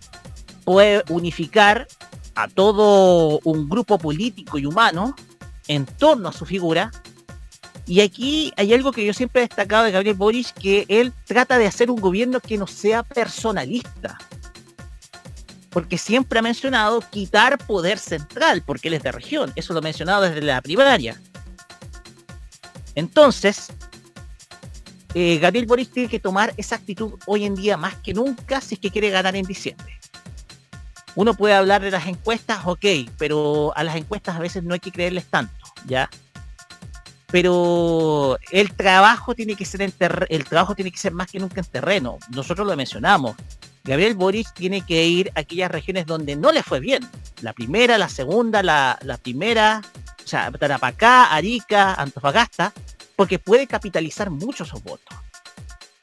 puede 0.65 1.05
unificar 1.09 1.87
a 2.35 2.49
todo 2.49 3.41
un 3.45 3.69
grupo 3.69 3.97
político 3.99 4.59
y 4.59 4.67
humano 4.67 5.15
en 5.69 5.87
torno 5.87 6.29
a 6.29 6.33
su 6.33 6.47
figura. 6.47 6.91
Y 7.87 8.01
aquí 8.01 8.53
hay 8.57 8.73
algo 8.73 8.93
que 8.93 9.05
yo 9.05 9.13
siempre 9.13 9.43
he 9.43 9.47
destacado 9.47 9.85
de 9.85 9.91
Gabriel 9.91 10.17
Boric, 10.17 10.53
que 10.55 10.87
él 10.89 11.13
trata 11.27 11.59
de 11.59 11.67
hacer 11.67 11.91
un 11.91 12.01
gobierno 12.01 12.41
que 12.41 12.57
no 12.57 12.67
sea 12.67 13.03
personalista 13.03 14.19
porque 15.75 15.99
siempre 15.99 16.39
ha 16.39 16.43
mencionado 16.43 17.01
quitar 17.11 17.59
poder 17.59 17.99
central, 17.99 18.63
porque 18.65 18.87
él 18.87 18.95
es 18.95 19.03
de 19.03 19.11
región. 19.11 19.53
Eso 19.57 19.73
lo 19.73 19.81
ha 19.81 19.83
mencionado 19.83 20.23
desde 20.23 20.41
la 20.41 20.63
primaria. 20.63 21.21
Entonces, 22.95 23.73
eh, 25.15 25.39
Gabriel 25.39 25.67
Boric 25.67 25.91
tiene 25.91 26.09
que 26.09 26.21
tomar 26.21 26.55
esa 26.57 26.77
actitud 26.77 27.15
hoy 27.27 27.45
en 27.45 27.57
día 27.57 27.77
más 27.77 27.97
que 27.97 28.15
nunca 28.15 28.61
si 28.61 28.77
es 28.77 28.81
que 28.81 28.93
quiere 28.93 29.11
ganar 29.11 29.35
en 29.35 29.47
diciembre. 29.47 29.99
Uno 31.17 31.35
puede 31.35 31.55
hablar 31.55 31.83
de 31.83 31.91
las 31.91 32.07
encuestas, 32.07 32.61
ok, 32.65 32.85
pero 33.19 33.73
a 33.77 33.85
las 33.85 33.97
encuestas 33.97 34.37
a 34.37 34.41
veces 34.41 34.65
no 34.65 34.75
hay 34.75 34.81
que 34.81 34.91
creerles 34.91 35.27
tanto, 35.27 35.55
¿ya? 35.87 36.11
Pero 37.29 38.39
el 38.51 38.73
trabajo 38.75 39.35
tiene 39.35 39.57
que 39.57 39.65
ser 39.65 39.83
en 39.83 39.93
el 40.29 40.45
trabajo 40.45 40.75
tiene 40.75 40.91
que 40.91 40.99
ser 40.99 41.13
más 41.13 41.31
que 41.31 41.41
nunca 41.41 41.61
en 41.61 41.67
terreno. 41.67 42.19
Nosotros 42.31 42.67
lo 42.67 42.77
mencionamos. 42.77 43.35
Gabriel 43.83 44.15
Boric 44.15 44.53
tiene 44.55 44.81
que 44.81 45.05
ir 45.07 45.31
a 45.35 45.41
aquellas 45.41 45.71
regiones 45.71 46.07
donde 46.07 46.37
no 46.37 46.53
le 46.53 46.63
fue 46.63 46.81
bien. 46.81 47.07
La 47.43 47.53
primera, 47.53 47.99
la 47.99 48.09
segunda, 48.09 48.63
la, 48.63 49.19
primera, 49.23 49.83
o 50.25 50.27
sea, 50.27 50.51
Tarapacá, 50.53 51.35
Arica, 51.35 51.95
Antofagasta, 51.95 52.73
porque 53.15 53.39
puede 53.39 53.67
capitalizar 53.67 54.31
mucho 54.31 54.65
esos 54.65 54.83
votos. 54.83 55.19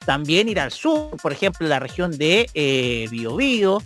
También 0.06 0.48
ir 0.48 0.60
al 0.60 0.72
sur, 0.72 1.18
por 1.22 1.32
ejemplo, 1.32 1.68
la 1.68 1.80
región 1.80 2.16
de 2.18 2.50
eh, 2.54 3.08
Biobío, 3.10 3.82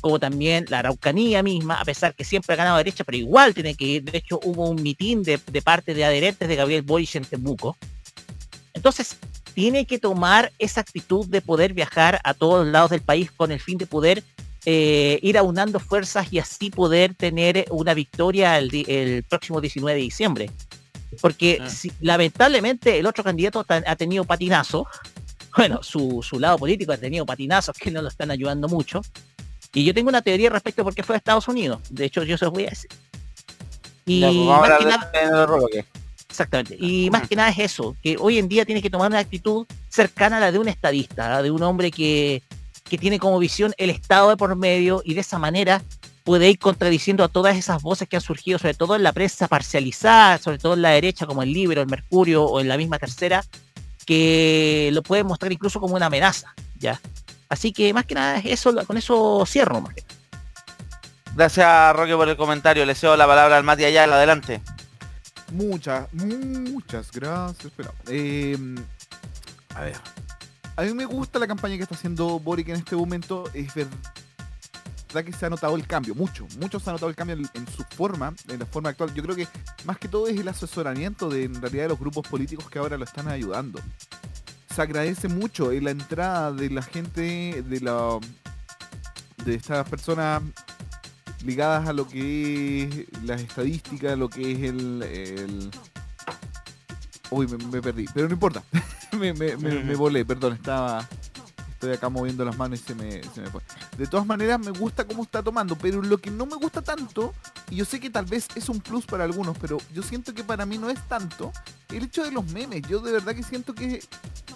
como 0.00 0.18
también 0.18 0.64
la 0.68 0.80
Araucanía 0.80 1.42
misma, 1.42 1.80
a 1.80 1.84
pesar 1.84 2.14
que 2.14 2.24
siempre 2.24 2.54
ha 2.54 2.56
ganado 2.56 2.78
derecha, 2.78 3.04
pero 3.04 3.18
igual 3.18 3.54
tiene 3.54 3.74
que 3.74 3.84
ir. 3.84 4.04
De 4.04 4.18
hecho, 4.18 4.40
hubo 4.44 4.68
un 4.68 4.82
mitin 4.82 5.22
de, 5.22 5.38
de 5.50 5.62
parte 5.62 5.94
de 5.94 6.04
adherentes 6.04 6.48
de 6.48 6.56
Gabriel 6.56 6.82
Boric 6.82 7.14
en 7.16 7.24
Temuco. 7.24 7.76
Entonces, 8.72 9.16
tiene 9.54 9.84
que 9.84 9.98
tomar 9.98 10.52
esa 10.58 10.80
actitud 10.80 11.26
de 11.26 11.42
poder 11.42 11.74
viajar 11.74 12.20
a 12.24 12.34
todos 12.34 12.66
lados 12.66 12.90
del 12.90 13.00
país 13.02 13.30
con 13.30 13.50
el 13.52 13.60
fin 13.60 13.78
de 13.78 13.86
poder 13.86 14.22
eh, 14.64 15.18
ir 15.22 15.36
aunando 15.38 15.80
fuerzas 15.80 16.32
y 16.32 16.38
así 16.38 16.70
poder 16.70 17.14
tener 17.14 17.66
una 17.70 17.94
victoria 17.94 18.58
el, 18.58 19.24
próximo 19.28 19.60
19 19.60 19.98
de 19.98 20.02
diciembre. 20.04 20.50
Porque 21.20 21.58
Ah. 21.60 21.68
si- 21.68 21.90
lamentablemente 22.00 22.98
el 22.98 23.06
otro 23.06 23.24
candidato 23.24 23.64
ha 23.68 23.96
tenido 23.96 24.24
patinazo. 24.24 24.86
Bueno, 25.56 25.82
su, 25.82 26.22
su 26.22 26.38
lado 26.38 26.58
político 26.58 26.92
ha 26.92 26.96
tenido 26.96 27.26
patinazos 27.26 27.74
que 27.76 27.90
no 27.90 28.00
lo 28.02 28.08
están 28.08 28.30
ayudando 28.30 28.68
mucho. 28.68 29.02
Y 29.72 29.84
yo 29.84 29.94
tengo 29.94 30.08
una 30.08 30.22
teoría 30.22 30.50
respecto 30.50 30.82
a 30.82 30.84
por 30.84 30.94
qué 30.94 31.02
fue 31.02 31.14
a 31.16 31.18
Estados 31.18 31.48
Unidos. 31.48 31.80
De 31.90 32.04
hecho, 32.04 32.22
yo 32.24 32.36
se 32.36 32.44
los 32.44 32.52
voy 32.52 32.66
a 32.66 32.70
decir. 32.70 32.90
Y 34.06 34.20
pues, 34.22 34.34
más 34.34 34.78
que 34.78 34.84
nada, 34.84 35.10
de-. 35.72 35.84
Exactamente. 36.28 36.76
Y 36.78 37.10
más 37.10 37.28
que 37.28 37.36
nada 37.36 37.50
es 37.50 37.58
eso, 37.58 37.96
que 38.02 38.16
hoy 38.18 38.38
en 38.38 38.48
día 38.48 38.64
tiene 38.64 38.82
que 38.82 38.90
tomar 38.90 39.10
una 39.10 39.18
actitud 39.18 39.66
cercana 39.88 40.38
a 40.38 40.40
la 40.40 40.52
de 40.52 40.58
un 40.58 40.68
estadista, 40.68 41.42
de 41.42 41.50
un 41.50 41.62
hombre 41.62 41.90
que, 41.90 42.42
que 42.88 42.98
tiene 42.98 43.18
como 43.18 43.38
visión 43.38 43.74
el 43.78 43.90
Estado 43.90 44.30
de 44.30 44.36
por 44.36 44.54
medio 44.56 45.02
y 45.04 45.14
de 45.14 45.20
esa 45.20 45.38
manera 45.38 45.82
puede 46.24 46.48
ir 46.48 46.58
contradiciendo 46.58 47.24
a 47.24 47.28
todas 47.28 47.56
esas 47.56 47.82
voces 47.82 48.08
que 48.08 48.16
han 48.16 48.22
surgido, 48.22 48.58
sobre 48.58 48.74
todo 48.74 48.94
en 48.94 49.02
la 49.02 49.12
prensa 49.12 49.48
parcializada, 49.48 50.38
sobre 50.38 50.58
todo 50.58 50.74
en 50.74 50.82
la 50.82 50.90
derecha, 50.90 51.26
como 51.26 51.42
el 51.42 51.52
Libro, 51.52 51.80
el 51.80 51.88
Mercurio 51.88 52.44
o 52.44 52.60
en 52.60 52.68
la 52.68 52.76
misma 52.76 52.98
tercera, 52.98 53.44
que 54.06 54.90
lo 54.92 55.02
pueden 55.02 55.26
mostrar 55.26 55.52
incluso 55.52 55.80
como 55.80 55.94
una 55.94 56.06
amenaza, 56.06 56.54
¿ya? 56.78 57.00
Así 57.50 57.72
que 57.72 57.92
más 57.92 58.06
que 58.06 58.14
nada 58.14 58.38
es 58.38 58.46
eso, 58.46 58.74
con 58.86 58.96
eso 58.96 59.44
cierro. 59.44 59.80
más 59.80 59.92
que 59.92 60.02
nada. 60.02 60.20
Gracias 61.34 61.96
Roque 61.96 62.14
por 62.14 62.28
el 62.28 62.36
comentario. 62.36 62.86
Le 62.86 62.94
cedo 62.94 63.16
la 63.16 63.26
palabra 63.26 63.56
al 63.56 63.64
Mati 63.64 63.84
Ayala. 63.84 64.16
Adelante. 64.16 64.62
Muchas, 65.52 66.12
muchas 66.12 67.10
gracias. 67.10 67.72
Pero, 67.76 67.92
eh, 68.08 68.56
a 69.74 69.80
ver. 69.82 69.96
A 70.76 70.82
mí 70.82 70.94
me 70.94 71.04
gusta 71.04 71.38
la 71.38 71.46
campaña 71.46 71.76
que 71.76 71.82
está 71.82 71.94
haciendo 71.94 72.38
Boric 72.38 72.68
en 72.68 72.76
este 72.76 72.94
momento. 72.96 73.44
Es 73.52 73.74
verdad 73.74 73.90
que 75.24 75.32
se 75.32 75.44
ha 75.44 75.50
notado 75.50 75.74
el 75.76 75.86
cambio, 75.86 76.14
mucho, 76.14 76.46
mucho 76.58 76.78
se 76.78 76.88
ha 76.88 76.92
notado 76.92 77.10
el 77.10 77.16
cambio 77.16 77.36
en, 77.36 77.48
en 77.54 77.66
su 77.66 77.82
forma, 77.96 78.32
en 78.48 78.60
la 78.60 78.66
forma 78.66 78.90
actual. 78.90 79.12
Yo 79.12 79.22
creo 79.24 79.34
que 79.34 79.48
más 79.84 79.98
que 79.98 80.06
todo 80.08 80.28
es 80.28 80.38
el 80.38 80.46
asesoramiento 80.46 81.28
de 81.28 81.44
en 81.44 81.60
realidad 81.60 81.84
de 81.84 81.88
los 81.90 81.98
grupos 81.98 82.26
políticos 82.28 82.70
que 82.70 82.78
ahora 82.78 82.96
lo 82.96 83.04
están 83.04 83.28
ayudando. 83.28 83.80
Se 84.74 84.82
agradece 84.82 85.28
mucho 85.28 85.72
la 85.72 85.90
entrada 85.90 86.52
de 86.52 86.70
la 86.70 86.82
gente, 86.82 87.62
de 87.62 87.80
la 87.80 88.18
de 89.44 89.54
estas 89.54 89.88
personas 89.88 90.42
ligadas 91.44 91.88
a 91.88 91.92
lo 91.92 92.06
que 92.06 92.82
es 92.84 93.24
las 93.24 93.40
estadísticas, 93.40 94.18
lo 94.18 94.28
que 94.28 94.52
es 94.52 94.58
el... 94.70 95.02
el... 95.02 95.70
Uy, 97.30 97.46
me, 97.46 97.56
me 97.66 97.80
perdí, 97.80 98.06
pero 98.12 98.28
no 98.28 98.34
importa. 98.34 98.62
me, 99.18 99.32
me, 99.32 99.56
me, 99.56 99.84
me 99.84 99.94
volé, 99.94 100.24
perdón, 100.24 100.54
estaba, 100.54 101.06
Estoy 101.80 101.94
acá 101.94 102.10
moviendo 102.10 102.44
las 102.44 102.58
manos 102.58 102.78
y 102.78 102.82
se 102.82 102.94
me, 102.94 103.22
se 103.22 103.40
me 103.40 103.48
fue. 103.48 103.62
De 103.96 104.06
todas 104.06 104.26
maneras, 104.26 104.60
me 104.60 104.70
gusta 104.70 105.06
cómo 105.06 105.22
está 105.22 105.42
tomando, 105.42 105.76
pero 105.76 106.02
lo 106.02 106.18
que 106.18 106.30
no 106.30 106.44
me 106.44 106.56
gusta 106.56 106.82
tanto, 106.82 107.32
y 107.70 107.76
yo 107.76 107.86
sé 107.86 107.98
que 107.98 108.10
tal 108.10 108.26
vez 108.26 108.48
es 108.54 108.68
un 108.68 108.80
plus 108.80 109.06
para 109.06 109.24
algunos, 109.24 109.56
pero 109.56 109.78
yo 109.94 110.02
siento 110.02 110.34
que 110.34 110.44
para 110.44 110.66
mí 110.66 110.76
no 110.76 110.90
es 110.90 111.00
tanto, 111.08 111.50
el 111.88 112.02
hecho 112.02 112.22
de 112.22 112.32
los 112.32 112.44
memes. 112.52 112.82
Yo 112.86 113.00
de 113.00 113.12
verdad 113.12 113.34
que 113.34 113.42
siento 113.42 113.74
que 113.74 114.02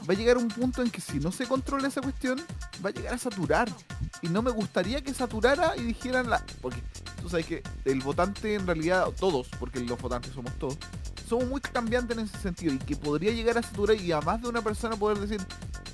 va 0.08 0.14
a 0.14 0.16
llegar 0.16 0.36
un 0.36 0.48
punto 0.48 0.82
en 0.82 0.90
que 0.90 1.00
si 1.00 1.18
no 1.18 1.32
se 1.32 1.46
controla 1.46 1.88
esa 1.88 2.00
cuestión, 2.00 2.40
va 2.84 2.90
a 2.90 2.92
llegar 2.92 3.14
a 3.14 3.18
saturar. 3.18 3.68
Y 4.22 4.28
no 4.28 4.42
me 4.42 4.50
gustaría 4.50 5.02
que 5.02 5.12
saturara 5.14 5.76
y 5.76 5.82
dijeran 5.82 6.30
la... 6.30 6.44
Porque 6.60 6.82
tú 7.20 7.28
sabes 7.28 7.46
que 7.46 7.62
el 7.84 8.00
votante 8.00 8.54
en 8.54 8.66
realidad, 8.66 9.08
todos, 9.18 9.48
porque 9.58 9.80
los 9.80 10.00
votantes 10.00 10.32
somos 10.32 10.52
todos, 10.58 10.76
somos 11.28 11.46
muy 11.48 11.60
cambiantes 11.60 12.16
en 12.18 12.24
ese 12.24 12.38
sentido 12.38 12.74
y 12.74 12.78
que 12.78 12.96
podría 12.96 13.32
llegar 13.32 13.58
a 13.58 13.62
saturar 13.62 13.96
y 13.96 14.12
a 14.12 14.20
más 14.20 14.42
de 14.42 14.48
una 14.48 14.62
persona 14.62 14.96
poder 14.96 15.18
decir, 15.18 15.40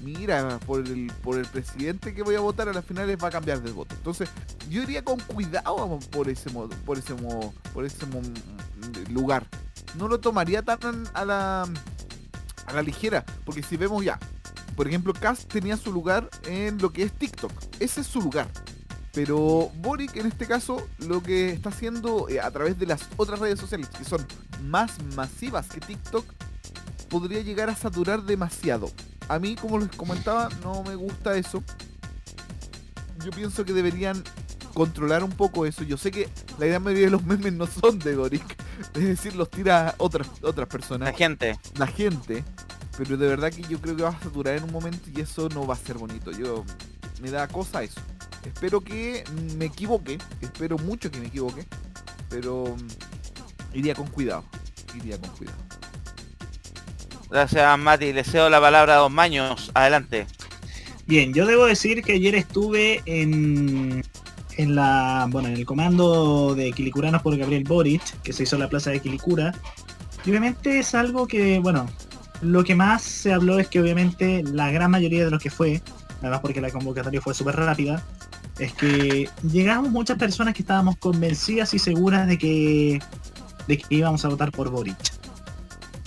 mira, 0.00 0.58
por 0.66 0.80
el, 0.80 1.12
por 1.22 1.38
el 1.38 1.46
presidente 1.46 2.14
que 2.14 2.22
voy 2.22 2.34
a 2.34 2.40
votar 2.40 2.68
a 2.68 2.72
las 2.72 2.84
finales 2.84 3.16
va 3.22 3.28
a 3.28 3.30
cambiar 3.30 3.62
de 3.62 3.70
voto. 3.70 3.94
Entonces, 3.94 4.28
yo 4.68 4.82
iría 4.82 5.04
con 5.04 5.20
cuidado 5.20 5.98
por 6.10 6.28
ese 6.28 6.50
modo, 6.50 6.70
por 6.84 6.98
ese 6.98 7.14
modo, 7.14 7.52
por 7.72 7.84
ese 7.84 8.06
mo- 8.06 8.22
lugar. 9.10 9.46
No 9.96 10.08
lo 10.08 10.20
tomaría 10.20 10.62
tan 10.62 11.08
a 11.14 11.24
la 11.24 11.68
a 12.70 12.72
la 12.72 12.82
ligera, 12.82 13.24
porque 13.44 13.62
si 13.62 13.76
vemos 13.76 14.04
ya, 14.04 14.18
por 14.76 14.88
ejemplo, 14.88 15.12
Cast 15.12 15.52
tenía 15.52 15.76
su 15.76 15.92
lugar 15.92 16.30
en 16.46 16.78
lo 16.78 16.92
que 16.92 17.02
es 17.02 17.12
TikTok. 17.12 17.52
Ese 17.80 18.00
es 18.00 18.06
su 18.06 18.20
lugar. 18.22 18.48
Pero 19.12 19.70
Boric 19.76 20.16
en 20.16 20.26
este 20.26 20.46
caso 20.46 20.86
lo 20.98 21.22
que 21.22 21.50
está 21.50 21.70
haciendo 21.70 22.28
eh, 22.28 22.40
a 22.40 22.50
través 22.50 22.78
de 22.78 22.86
las 22.86 23.08
otras 23.16 23.40
redes 23.40 23.58
sociales 23.58 23.88
que 23.88 24.04
son 24.04 24.24
más 24.62 25.02
masivas 25.16 25.66
que 25.68 25.80
TikTok 25.80 26.24
podría 27.08 27.42
llegar 27.42 27.68
a 27.68 27.74
saturar 27.74 28.22
demasiado. 28.22 28.90
A 29.28 29.38
mí, 29.38 29.56
como 29.56 29.78
les 29.78 29.94
comentaba, 29.96 30.48
no 30.62 30.82
me 30.84 30.94
gusta 30.94 31.36
eso. 31.36 31.62
Yo 33.24 33.30
pienso 33.32 33.64
que 33.64 33.72
deberían 33.72 34.22
controlar 34.74 35.24
un 35.24 35.32
poco 35.32 35.66
eso. 35.66 35.84
Yo 35.84 35.96
sé 35.96 36.10
que 36.10 36.28
la 36.58 36.66
gran 36.66 36.82
mayoría 36.82 37.06
de 37.06 37.10
los 37.12 37.24
memes 37.24 37.52
no 37.52 37.66
son 37.66 37.98
de 37.98 38.16
Boric, 38.16 38.56
es 38.94 39.02
decir, 39.02 39.34
los 39.34 39.50
tira 39.50 39.94
otras 39.98 40.28
otras 40.42 40.68
personas 40.68 41.10
La 41.10 41.16
gente. 41.16 41.58
la 41.76 41.86
gente, 41.86 42.44
pero 42.96 43.16
de 43.16 43.28
verdad 43.28 43.52
que 43.52 43.62
yo 43.62 43.80
creo 43.80 43.96
que 43.96 44.02
va 44.02 44.10
a 44.10 44.20
saturar 44.20 44.56
en 44.56 44.64
un 44.64 44.72
momento 44.72 45.10
y 45.14 45.20
eso 45.20 45.48
no 45.48 45.66
va 45.66 45.74
a 45.74 45.78
ser 45.78 45.98
bonito. 45.98 46.30
Yo 46.30 46.64
me 47.20 47.30
da 47.30 47.48
cosa 47.48 47.82
eso. 47.82 48.00
Espero 48.44 48.80
que 48.80 49.24
me 49.58 49.66
equivoque, 49.66 50.18
espero 50.40 50.78
mucho 50.78 51.10
que 51.10 51.20
me 51.20 51.26
equivoque, 51.26 51.66
pero 52.30 52.74
mm, 52.76 53.76
iría 53.76 53.94
con 53.94 54.06
cuidado, 54.06 54.44
iría 54.94 55.18
con 55.18 55.30
cuidado. 55.30 55.58
Gracias, 57.30 57.78
Mati. 57.78 58.12
Le 58.12 58.24
cedo 58.24 58.50
la 58.50 58.60
palabra 58.60 58.94
a 58.94 58.98
Don 58.98 59.12
Maños. 59.12 59.70
Adelante. 59.74 60.26
Bien, 61.06 61.32
yo 61.32 61.46
debo 61.46 61.66
decir 61.66 62.02
que 62.02 62.14
ayer 62.14 62.34
estuve 62.34 63.02
en, 63.06 64.04
en 64.60 64.74
la 64.74 65.26
bueno 65.30 65.48
en 65.48 65.54
el 65.54 65.64
comando 65.64 66.54
de 66.54 66.72
Quilicuranos 66.72 67.22
por 67.22 67.36
Gabriel 67.36 67.64
Boric, 67.64 68.02
que 68.22 68.32
se 68.32 68.42
hizo 68.42 68.56
en 68.56 68.62
la 68.62 68.68
plaza 68.68 68.90
de 68.90 69.00
Quilicura. 69.00 69.54
Y 70.24 70.30
obviamente 70.30 70.78
es 70.78 70.94
algo 70.94 71.26
que, 71.26 71.58
bueno, 71.60 71.86
lo 72.42 72.62
que 72.64 72.74
más 72.74 73.02
se 73.02 73.32
habló 73.32 73.58
es 73.58 73.68
que 73.68 73.80
obviamente 73.80 74.42
la 74.42 74.70
gran 74.70 74.90
mayoría 74.90 75.24
de 75.24 75.30
los 75.30 75.42
que 75.42 75.50
fue, 75.50 75.82
además 76.20 76.40
porque 76.40 76.60
la 76.60 76.70
convocatoria 76.70 77.20
fue 77.20 77.34
súper 77.34 77.56
rápida, 77.56 78.04
es 78.58 78.74
que 78.74 79.28
llegamos 79.50 79.90
muchas 79.90 80.18
personas 80.18 80.54
que 80.54 80.62
estábamos 80.62 80.96
convencidas 80.96 81.72
y 81.72 81.78
seguras 81.78 82.26
de 82.26 82.36
que, 82.36 83.00
de 83.66 83.78
que 83.78 83.94
íbamos 83.94 84.24
a 84.24 84.28
votar 84.28 84.52
por 84.52 84.70
Boric. 84.70 85.19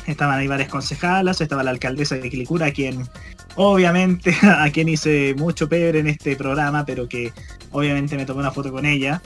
Estaban 0.07 0.39
ahí 0.39 0.47
varias 0.47 0.69
concejalas, 0.69 1.39
estaba 1.41 1.63
la 1.63 1.71
alcaldesa 1.71 2.15
de 2.15 2.29
Quilicura, 2.29 2.71
quien 2.71 3.07
obviamente 3.55 4.35
a 4.43 4.69
quien 4.71 4.89
hice 4.89 5.35
mucho 5.37 5.69
pebre 5.69 5.99
en 5.99 6.07
este 6.07 6.35
programa, 6.35 6.85
pero 6.85 7.07
que 7.07 7.31
obviamente 7.71 8.15
me 8.17 8.25
tomé 8.25 8.41
una 8.41 8.51
foto 8.51 8.71
con 8.71 8.85
ella 8.85 9.21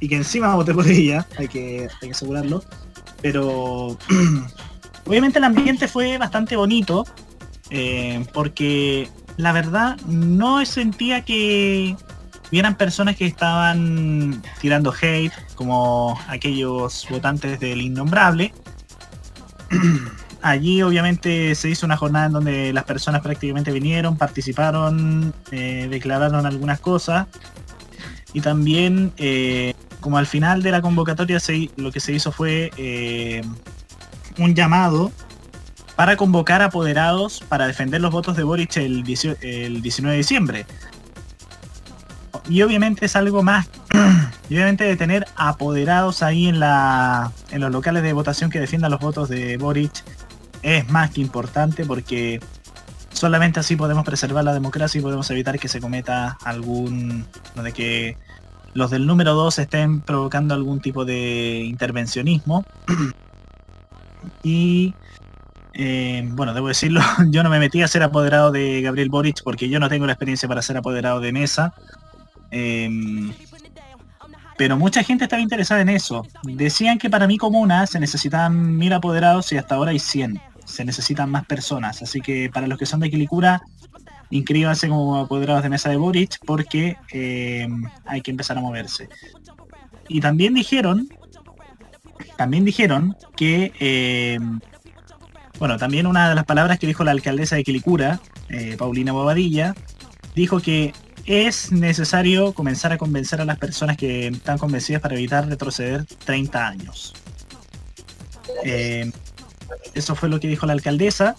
y 0.00 0.08
que 0.08 0.16
encima 0.16 0.54
voté 0.56 0.74
por 0.74 0.86
ella, 0.88 1.26
hay 1.38 1.48
que, 1.48 1.88
asegurarlo. 2.10 2.64
Pero 3.20 3.96
obviamente 5.06 5.38
el 5.38 5.44
ambiente 5.44 5.86
fue 5.86 6.18
bastante 6.18 6.56
bonito, 6.56 7.06
eh, 7.70 8.24
porque 8.32 9.08
la 9.36 9.52
verdad 9.52 9.96
no 10.06 10.64
sentía 10.66 11.24
que 11.24 11.96
hubieran 12.50 12.76
personas 12.76 13.16
que 13.16 13.26
estaban 13.26 14.42
tirando 14.60 14.92
hate, 14.92 15.32
como 15.54 16.18
aquellos 16.28 17.06
votantes 17.08 17.60
del 17.60 17.80
innombrable. 17.80 18.52
Allí 20.42 20.82
obviamente 20.82 21.54
se 21.54 21.70
hizo 21.70 21.86
una 21.86 21.96
jornada 21.96 22.26
en 22.26 22.32
donde 22.32 22.72
las 22.72 22.82
personas 22.84 23.20
prácticamente 23.20 23.70
vinieron, 23.70 24.16
participaron, 24.16 25.32
eh, 25.52 25.86
declararon 25.88 26.46
algunas 26.46 26.80
cosas 26.80 27.26
y 28.32 28.40
también 28.40 29.12
eh, 29.18 29.74
como 30.00 30.18
al 30.18 30.26
final 30.26 30.62
de 30.62 30.72
la 30.72 30.82
convocatoria 30.82 31.38
se- 31.38 31.70
lo 31.76 31.92
que 31.92 32.00
se 32.00 32.12
hizo 32.12 32.32
fue 32.32 32.70
eh, 32.76 33.42
un 34.38 34.54
llamado 34.56 35.12
para 35.94 36.16
convocar 36.16 36.60
apoderados 36.62 37.44
para 37.48 37.66
defender 37.68 38.00
los 38.00 38.10
votos 38.10 38.36
de 38.36 38.42
Boric 38.42 38.76
el, 38.78 39.04
18 39.04 39.38
el 39.42 39.80
19 39.82 40.12
de 40.14 40.18
diciembre. 40.18 40.66
Y 42.48 42.62
obviamente 42.62 43.06
es 43.06 43.16
algo 43.16 43.42
más, 43.42 43.68
obviamente 44.48 44.84
de 44.84 44.96
tener 44.96 45.26
apoderados 45.36 46.22
ahí 46.22 46.48
en, 46.48 46.60
la, 46.60 47.32
en 47.50 47.60
los 47.60 47.70
locales 47.70 48.02
de 48.02 48.12
votación 48.12 48.50
que 48.50 48.60
defiendan 48.60 48.90
los 48.90 49.00
votos 49.00 49.28
de 49.28 49.56
Boric 49.56 50.04
es 50.62 50.88
más 50.90 51.10
que 51.10 51.20
importante 51.20 51.84
porque 51.84 52.40
solamente 53.12 53.60
así 53.60 53.76
podemos 53.76 54.04
preservar 54.04 54.44
la 54.44 54.54
democracia 54.54 54.98
y 54.98 55.02
podemos 55.02 55.30
evitar 55.30 55.58
que 55.58 55.68
se 55.68 55.80
cometa 55.80 56.38
algún 56.44 57.26
de 57.54 57.72
que 57.72 58.16
los 58.74 58.90
del 58.90 59.06
número 59.06 59.34
2 59.34 59.58
estén 59.58 60.00
provocando 60.00 60.54
algún 60.54 60.80
tipo 60.80 61.04
de 61.04 61.62
intervencionismo. 61.64 62.64
Y 64.44 64.94
eh, 65.74 66.22
bueno 66.30 66.54
debo 66.54 66.68
decirlo 66.68 67.00
yo 67.30 67.42
no 67.42 67.50
me 67.50 67.58
metí 67.58 67.82
a 67.82 67.88
ser 67.88 68.04
apoderado 68.04 68.52
de 68.52 68.80
Gabriel 68.82 69.08
Boric 69.08 69.42
porque 69.42 69.68
yo 69.68 69.80
no 69.80 69.88
tengo 69.88 70.06
la 70.06 70.12
experiencia 70.12 70.48
para 70.48 70.62
ser 70.62 70.76
apoderado 70.76 71.18
de 71.18 71.32
mesa 71.32 71.74
Em, 72.52 73.32
pero 74.58 74.76
mucha 74.76 75.02
gente 75.02 75.24
estaba 75.24 75.42
interesada 75.42 75.80
en 75.80 75.88
eso. 75.88 76.26
Decían 76.44 76.98
que 76.98 77.10
para 77.10 77.26
mi 77.26 77.38
comuna 77.38 77.86
se 77.86 77.98
necesitaban 77.98 78.76
mil 78.76 78.92
apoderados 78.92 79.50
y 79.52 79.56
hasta 79.56 79.74
ahora 79.74 79.90
hay 79.90 79.98
100. 79.98 80.40
Se 80.64 80.84
necesitan 80.84 81.30
más 81.30 81.46
personas. 81.46 82.02
Así 82.02 82.20
que 82.20 82.50
para 82.52 82.66
los 82.66 82.78
que 82.78 82.86
son 82.86 83.00
de 83.00 83.10
Quilicura, 83.10 83.62
inscríbanse 84.30 84.88
como 84.88 85.16
apoderados 85.16 85.62
de 85.62 85.70
mesa 85.70 85.88
de 85.88 85.96
Boric 85.96 86.38
porque 86.46 86.96
eh, 87.12 87.66
hay 88.04 88.20
que 88.20 88.30
empezar 88.30 88.58
a 88.58 88.60
moverse. 88.60 89.08
Y 90.08 90.20
también 90.20 90.52
dijeron, 90.54 91.08
también 92.36 92.64
dijeron 92.64 93.16
que, 93.34 93.72
eh, 93.80 94.38
bueno, 95.58 95.78
también 95.78 96.06
una 96.06 96.28
de 96.28 96.34
las 96.34 96.44
palabras 96.44 96.78
que 96.78 96.86
dijo 96.86 97.04
la 97.04 97.12
alcaldesa 97.12 97.56
de 97.56 97.64
Quilicura, 97.64 98.20
eh, 98.50 98.76
Paulina 98.78 99.12
Bobadilla, 99.12 99.74
dijo 100.34 100.60
que 100.60 100.92
es 101.26 101.72
necesario 101.72 102.52
comenzar 102.52 102.92
a 102.92 102.98
convencer 102.98 103.40
a 103.40 103.44
las 103.44 103.58
personas 103.58 103.96
que 103.96 104.28
están 104.28 104.58
convencidas 104.58 105.00
para 105.00 105.14
evitar 105.14 105.48
retroceder 105.48 106.04
30 106.24 106.66
años. 106.66 107.14
Eh, 108.64 109.10
eso 109.94 110.14
fue 110.14 110.28
lo 110.28 110.40
que 110.40 110.48
dijo 110.48 110.66
la 110.66 110.72
alcaldesa 110.72 111.36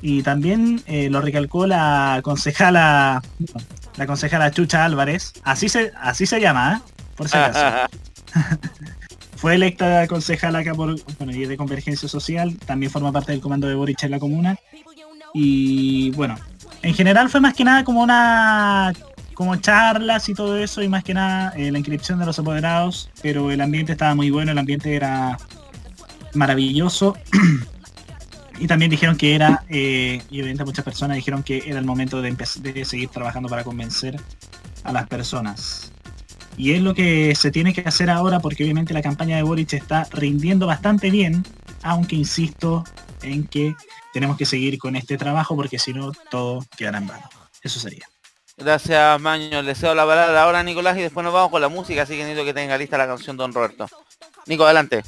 y 0.00 0.22
también 0.22 0.82
eh, 0.86 1.08
lo 1.10 1.20
recalcó 1.20 1.66
la 1.66 2.20
concejala, 2.22 3.22
la 3.96 4.06
concejala 4.06 4.50
Chucha 4.50 4.84
Álvarez, 4.84 5.32
así 5.44 5.68
se, 5.68 5.92
así 6.00 6.26
se 6.26 6.40
llama, 6.40 6.76
¿eh? 6.76 6.92
por 7.16 7.28
si 7.28 7.36
acaso. 7.36 7.88
Fue 9.36 9.56
electa 9.56 10.06
concejala 10.06 10.60
acá 10.60 10.72
por, 10.72 10.94
bueno, 11.18 11.32
y 11.32 11.42
es 11.42 11.48
de 11.48 11.56
Convergencia 11.56 12.08
Social, 12.08 12.56
también 12.64 12.92
forma 12.92 13.10
parte 13.10 13.32
del 13.32 13.40
comando 13.40 13.66
de 13.66 13.74
Boric 13.74 14.00
en 14.04 14.12
la 14.12 14.20
comuna. 14.20 14.56
Y 15.34 16.12
bueno, 16.12 16.36
en 16.82 16.94
general 16.94 17.28
fue 17.28 17.40
más 17.40 17.52
que 17.52 17.64
nada 17.64 17.82
como 17.82 18.02
una 18.02 18.92
como 19.32 19.56
charlas 19.56 20.28
y 20.28 20.34
todo 20.34 20.56
eso 20.56 20.82
y 20.82 20.88
más 20.88 21.04
que 21.04 21.14
nada 21.14 21.52
eh, 21.56 21.70
la 21.70 21.78
inscripción 21.78 22.18
de 22.18 22.26
los 22.26 22.38
apoderados, 22.38 23.10
pero 23.22 23.50
el 23.50 23.60
ambiente 23.60 23.92
estaba 23.92 24.14
muy 24.14 24.30
bueno, 24.30 24.52
el 24.52 24.58
ambiente 24.58 24.94
era 24.94 25.36
maravilloso. 26.34 27.16
y 28.58 28.66
también 28.66 28.90
dijeron 28.90 29.16
que 29.16 29.34
era, 29.34 29.64
eh, 29.68 30.22
y 30.30 30.40
obviamente 30.40 30.64
muchas 30.64 30.84
personas 30.84 31.16
dijeron 31.16 31.42
que 31.42 31.64
era 31.66 31.78
el 31.78 31.84
momento 31.84 32.22
de, 32.22 32.32
de 32.60 32.84
seguir 32.84 33.08
trabajando 33.08 33.48
para 33.48 33.64
convencer 33.64 34.20
a 34.84 34.92
las 34.92 35.06
personas. 35.08 35.92
Y 36.56 36.72
es 36.72 36.82
lo 36.82 36.94
que 36.94 37.34
se 37.34 37.50
tiene 37.50 37.72
que 37.72 37.80
hacer 37.80 38.10
ahora 38.10 38.40
porque 38.40 38.62
obviamente 38.64 38.92
la 38.92 39.02
campaña 39.02 39.36
de 39.36 39.42
Boric 39.42 39.72
está 39.72 40.06
rindiendo 40.12 40.66
bastante 40.66 41.10
bien, 41.10 41.44
aunque 41.82 42.16
insisto 42.16 42.84
en 43.22 43.46
que 43.46 43.74
tenemos 44.12 44.36
que 44.36 44.44
seguir 44.44 44.78
con 44.78 44.96
este 44.96 45.16
trabajo 45.16 45.56
porque 45.56 45.78
si 45.78 45.92
no 45.92 46.12
todo 46.30 46.64
quedará 46.76 46.98
en 46.98 47.06
vano. 47.06 47.28
Eso 47.62 47.80
sería. 47.80 48.11
Gracias, 48.64 49.20
Maño. 49.20 49.62
Le 49.62 49.74
cedo 49.74 49.94
la 49.94 50.06
palabra 50.06 50.42
ahora 50.42 50.60
a 50.60 50.62
Nicolás 50.62 50.96
y 50.96 51.02
después 51.02 51.24
nos 51.24 51.32
vamos 51.32 51.50
con 51.50 51.60
la 51.60 51.68
música, 51.68 52.02
así 52.02 52.16
que 52.16 52.22
necesito 52.22 52.44
que 52.44 52.54
tenga 52.54 52.78
lista 52.78 52.96
la 52.96 53.06
canción 53.06 53.36
Don 53.36 53.52
Roberto. 53.52 53.86
Nico, 54.46 54.64
adelante. 54.64 55.02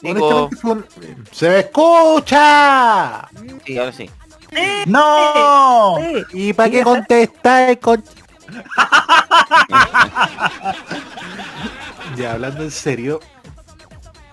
Nico, 0.00 0.48
¡Se 1.32 1.48
me 1.48 1.58
escucha! 1.60 3.28
sí, 3.64 3.78
ahora 3.78 3.92
sí. 3.92 4.10
¡No! 4.86 5.96
¿Y 6.32 6.52
para 6.52 6.70
qué 6.70 6.82
contestar 6.82 7.78
con... 7.80 8.02
ya, 12.16 12.32
hablando 12.32 12.62
en 12.62 12.70
serio, 12.70 13.20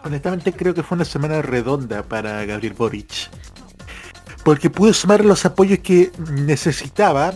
honestamente 0.03 0.53
creo 0.53 0.73
que 0.73 0.83
fue 0.83 0.95
una 0.95 1.05
semana 1.05 1.41
redonda 1.41 2.03
para 2.03 2.45
Gabriel 2.45 2.73
Boric. 2.73 3.29
Porque 4.45 4.69
pudo 4.69 4.93
sumar 4.93 5.25
los 5.25 5.43
apoyos 5.43 5.79
que 5.79 6.11
necesitaba, 6.43 7.33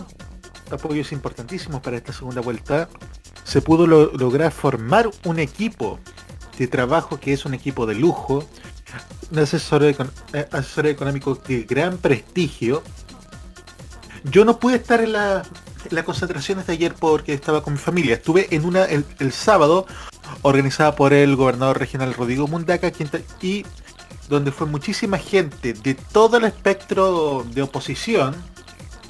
apoyos 0.70 1.10
importantísimos 1.10 1.80
para 1.82 1.96
esta 1.96 2.12
segunda 2.12 2.40
vuelta. 2.40 2.88
Se 3.42 3.60
pudo 3.60 3.88
lo- 3.88 4.12
lograr 4.12 4.52
formar 4.52 5.10
un 5.24 5.40
equipo 5.40 5.98
de 6.56 6.68
trabajo 6.68 7.18
que 7.18 7.32
es 7.32 7.44
un 7.44 7.52
equipo 7.54 7.84
de 7.84 7.96
lujo, 7.96 8.46
un 9.32 9.38
eh, 9.40 9.42
asesor 10.52 10.86
económico 10.86 11.34
de 11.34 11.62
gran 11.64 11.98
prestigio. 11.98 12.84
Yo 14.22 14.44
no 14.44 14.60
pude 14.60 14.76
estar 14.76 15.00
en, 15.00 15.12
la- 15.14 15.42
en 15.88 15.94
las 15.96 16.04
concentraciones 16.04 16.68
de 16.68 16.74
ayer 16.74 16.94
porque 16.94 17.32
estaba 17.34 17.60
con 17.64 17.72
mi 17.72 17.78
familia. 17.80 18.14
Estuve 18.14 18.46
en 18.54 18.64
una 18.64 18.84
el, 18.84 19.04
sábado 19.32 19.84
organizada 20.42 20.94
por 20.94 21.12
el 21.12 21.34
gobernador 21.34 21.80
regional 21.80 22.14
Rodrigo 22.14 22.46
Mundaca 22.46 22.92
y 23.42 23.64
donde 24.30 24.52
fue 24.52 24.66
muchísima 24.66 25.18
gente 25.18 25.72
de 25.72 25.94
todo 25.94 26.36
el 26.36 26.44
espectro 26.44 27.44
de 27.50 27.62
oposición, 27.62 28.34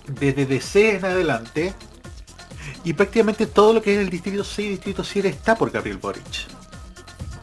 desde 0.07 0.47
DC 0.47 0.97
en 0.97 1.05
adelante, 1.05 1.75
y 2.85 2.95
prácticamente 2.95 3.47
todo 3.47 3.75
lo 3.75 3.83
que 3.83 3.95
es 3.95 4.01
el 4.01 4.09
distrito 4.09 4.43
6 4.43 4.67
y 4.67 4.71
distrito 4.71 5.05
7 5.05 5.29
está 5.29 5.55
por 5.55 5.71
Gabriel 5.71 5.99
Boric. 5.99 6.25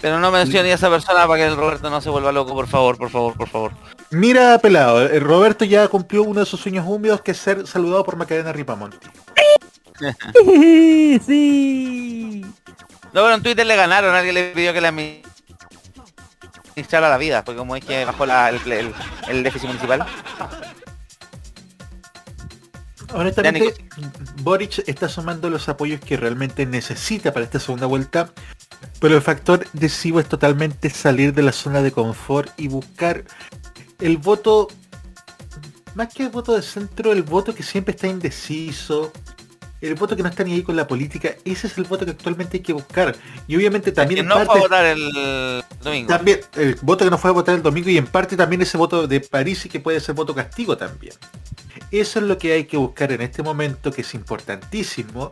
Pero 0.01 0.19
no 0.19 0.31
mencione 0.31 0.71
a 0.71 0.75
esa 0.75 0.89
persona 0.89 1.27
para 1.27 1.39
que 1.39 1.47
el 1.47 1.55
Roberto 1.55 1.89
no 1.89 2.01
se 2.01 2.09
vuelva 2.09 2.31
loco, 2.31 2.53
por 2.53 2.67
favor, 2.67 2.97
por 2.97 3.09
favor, 3.11 3.35
por 3.35 3.47
favor. 3.47 3.71
Mira, 4.09 4.57
pelado, 4.57 5.03
el 5.03 5.21
Roberto 5.21 5.63
ya 5.63 5.87
cumplió 5.87 6.23
uno 6.23 6.39
de 6.39 6.45
sus 6.47 6.59
sueños 6.59 6.85
húmedos 6.87 7.21
que 7.21 7.31
es 7.31 7.37
ser 7.37 7.67
saludado 7.67 8.03
por 8.03 8.15
Macarena 8.15 8.51
Ripamonti. 8.53 9.07
sí. 11.25 12.41
No, 13.13 13.21
pero 13.23 13.35
en 13.35 13.43
Twitter 13.43 13.65
le 13.65 13.75
ganaron, 13.75 14.15
alguien 14.15 14.35
le 14.35 14.49
pidió 14.49 14.73
que 14.73 14.81
le 14.81 14.87
administrara 16.77 17.09
la 17.09 17.17
vida, 17.17 17.43
porque 17.43 17.57
como 17.57 17.75
es 17.75 17.83
que 17.83 18.05
bajó 18.05 18.25
la- 18.27 18.49
el, 18.49 18.71
el- 18.71 18.93
el 19.29 19.43
déficit 19.43 19.67
municipal. 19.67 20.05
Honestamente, 23.13 23.73
Boric 24.43 24.83
está 24.87 25.09
sumando 25.09 25.49
los 25.49 25.67
apoyos 25.69 25.99
que 26.01 26.17
realmente 26.17 26.65
necesita 26.65 27.33
para 27.33 27.45
esta 27.45 27.59
segunda 27.59 27.87
vuelta, 27.87 28.29
pero 28.99 29.15
el 29.15 29.21
factor 29.23 29.65
decisivo 29.73 30.19
es 30.19 30.27
totalmente 30.27 30.89
salir 30.91 31.33
de 31.33 31.41
la 31.41 31.51
zona 31.51 31.81
de 31.81 31.91
confort 31.91 32.51
y 32.57 32.67
buscar 32.67 33.23
el 33.99 34.17
voto, 34.17 34.67
más 35.95 36.13
que 36.13 36.23
el 36.23 36.29
voto 36.29 36.53
de 36.53 36.61
centro, 36.61 37.11
el 37.11 37.23
voto 37.23 37.55
que 37.55 37.63
siempre 37.63 37.95
está 37.95 38.07
indeciso, 38.07 39.11
el 39.79 39.93
voto 39.95 40.15
que 40.15 40.23
no 40.23 40.29
está 40.29 40.43
ni 40.43 40.53
ahí 40.53 40.63
con 40.63 40.75
la 40.75 40.87
política, 40.87 41.35
ese 41.45 41.67
es 41.67 41.77
el 41.77 41.83
voto 41.83 42.03
que 42.05 42.11
actualmente 42.11 42.57
hay 42.57 42.63
que 42.63 42.73
buscar. 42.73 43.15
Y 43.47 43.55
obviamente 43.55 43.91
también 43.91 44.15
Que 44.17 44.21
en 44.21 44.27
no 44.27 44.45
fue 44.45 44.57
a 44.57 44.61
votar 44.61 44.85
el 44.85 45.63
domingo. 45.83 46.07
también 46.07 46.39
el 46.55 46.75
voto 46.81 47.05
que 47.05 47.11
no 47.11 47.17
fue 47.17 47.29
a 47.29 47.33
votar 47.33 47.55
el 47.55 47.61
domingo 47.61 47.89
y 47.89 47.97
en 47.97 48.07
parte 48.07 48.35
también 48.35 48.61
ese 48.61 48.77
voto 48.77 49.07
de 49.07 49.19
París 49.21 49.65
y 49.65 49.69
que 49.69 49.79
puede 49.79 49.99
ser 49.99 50.15
voto 50.15 50.33
castigo 50.33 50.75
también. 50.77 51.13
Eso 51.91 52.19
es 52.19 52.25
lo 52.25 52.37
que 52.37 52.53
hay 52.53 52.65
que 52.65 52.75
buscar 52.77 53.11
en 53.11 53.21
este 53.21 53.43
momento 53.43 53.91
que 53.91 54.01
es 54.01 54.13
importantísimo. 54.13 55.29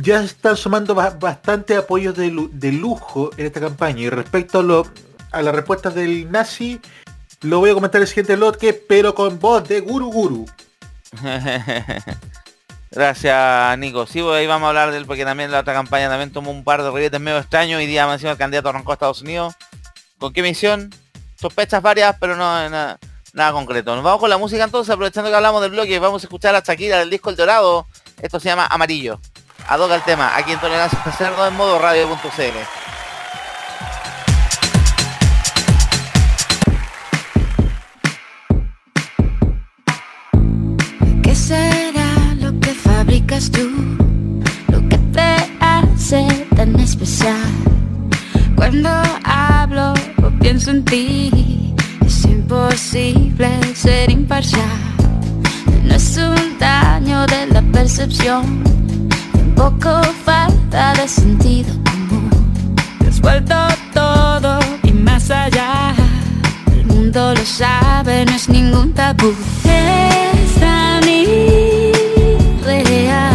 Ya 0.00 0.22
están 0.22 0.56
sumando 0.56 0.94
ba- 0.94 1.10
bastante 1.18 1.76
apoyos 1.76 2.14
de, 2.16 2.28
lu- 2.30 2.50
de 2.52 2.72
lujo 2.72 3.30
en 3.36 3.46
esta 3.46 3.60
campaña 3.60 4.00
y 4.02 4.10
respecto 4.10 4.58
a, 4.58 4.62
lo, 4.62 4.86
a 5.30 5.40
las 5.40 5.54
respuestas 5.54 5.94
del 5.94 6.30
nazi, 6.30 6.80
lo 7.42 7.60
voy 7.60 7.70
a 7.70 7.74
comentar 7.74 8.00
en 8.00 8.02
el 8.02 8.08
siguiente 8.08 8.36
bloque, 8.36 8.72
pero 8.72 9.14
con 9.14 9.38
voz 9.38 9.66
de 9.68 9.80
Guru 9.80 10.10
Guru. 10.10 10.46
Gracias, 12.94 13.78
Nico. 13.78 14.06
Sí, 14.06 14.22
pues 14.22 14.36
ahí 14.36 14.46
vamos 14.46 14.66
a 14.66 14.68
hablar 14.68 14.92
del 14.92 15.04
porque 15.04 15.24
también 15.24 15.50
la 15.50 15.60
otra 15.60 15.74
campaña 15.74 16.08
también 16.08 16.30
tomó 16.30 16.52
un 16.52 16.62
par 16.62 16.80
de 16.80 16.90
ribetes 16.92 17.20
medio 17.20 17.38
extraños 17.38 17.82
y 17.82 17.86
día 17.86 18.06
más 18.06 18.14
encima 18.14 18.32
el 18.32 18.38
candidato 18.38 18.68
arrancó 18.68 18.92
a 18.92 18.94
Estados 18.94 19.22
Unidos. 19.22 19.54
¿Con 20.18 20.32
qué 20.32 20.42
misión? 20.42 20.94
Sospechas 21.34 21.82
varias, 21.82 22.16
pero 22.20 22.36
no 22.36 22.68
nada, 22.70 23.52
concreto. 23.52 23.96
Nos 23.96 24.04
vamos 24.04 24.20
con 24.20 24.30
la 24.30 24.38
música 24.38 24.62
entonces, 24.62 24.92
aprovechando 24.94 25.28
que 25.28 25.36
hablamos 25.36 25.60
del 25.60 25.72
bloque, 25.72 25.98
vamos 25.98 26.22
a 26.22 26.26
escuchar 26.26 26.54
a 26.54 26.60
Shakira 26.60 27.00
del 27.00 27.10
disco 27.10 27.30
El 27.30 27.36
Dorado. 27.36 27.86
Esto 28.22 28.38
se 28.38 28.48
llama 28.48 28.68
Amarillo. 28.70 29.20
Adoca 29.66 29.96
el 29.96 30.02
tema, 30.02 30.36
aquí 30.36 30.52
en 30.52 30.60
Tolerancia 30.60 31.00
Cerdo 31.18 31.46
en 31.48 31.54
modo 31.54 31.80
radio.cl. 31.80 32.20
¿Qué 41.22 41.34
será 41.34 41.86
lo 41.86 41.92
que 41.92 41.93
Lo 43.34 44.88
que 44.88 44.96
te 45.12 45.34
hace 45.58 46.24
tan 46.54 46.78
especial. 46.78 47.50
Cuando 48.54 48.88
hablo 49.24 49.92
o 50.22 50.30
pienso 50.38 50.70
en 50.70 50.84
ti, 50.84 51.74
es 52.06 52.24
imposible 52.26 53.48
ser 53.74 54.08
imparcial. 54.12 54.78
No 55.82 55.96
es 55.96 56.16
un 56.16 56.58
daño 56.60 57.26
de 57.26 57.48
la 57.48 57.62
percepción, 57.72 58.62
tampoco 59.32 60.00
falta 60.24 60.94
de 60.94 61.08
sentido 61.08 61.74
común. 61.82 62.30
Te 63.00 63.08
has 63.08 63.20
vuelto 63.20 63.56
todo 63.92 64.60
y 64.84 64.92
más 64.92 65.28
allá. 65.32 65.92
El 66.70 66.86
mundo 66.86 67.34
lo 67.34 67.44
sabe, 67.44 68.26
no 68.26 68.32
es 68.32 68.48
ningún 68.48 68.92
tabú. 68.92 69.34
Irreal. 72.94 73.33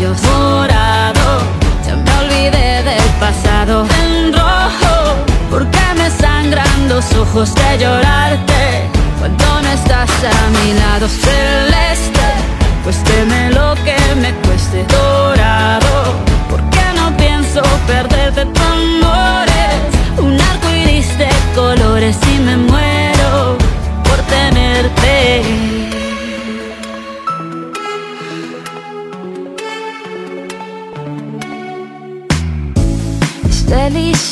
Bolsillos 0.00 0.22
morado. 0.22 1.42
Ya 1.86 1.96
me 1.96 2.10
olvidé 2.24 2.82
del 2.82 3.10
pasado 3.18 3.86
en 4.02 4.32
rojo, 4.32 5.16
porque 5.50 5.80
me 5.96 6.10
sangran 6.10 6.88
los 6.88 7.04
ojos 7.14 7.54
de 7.54 7.78
llorarte 7.78 8.88
cuando 9.18 9.44
no 9.62 9.68
estás 9.70 10.10
a 10.10 10.50
mi 10.58 10.74
lado 10.74 11.08
celeste. 11.08 12.20
Cuésteme 12.84 13.50
lo 13.50 13.74
que 13.84 13.96
me 14.16 14.32
cueste 14.46 14.84
dorado, 14.84 16.14
porque 16.48 16.80
no 16.96 17.14
pienso 17.16 17.62
perderte 17.86 18.46
tu 18.46 18.60
amores. 18.62 19.80
Un 20.18 20.40
arco 20.40 20.68
iris 20.70 21.16
de 21.18 21.28
colores 21.54 22.16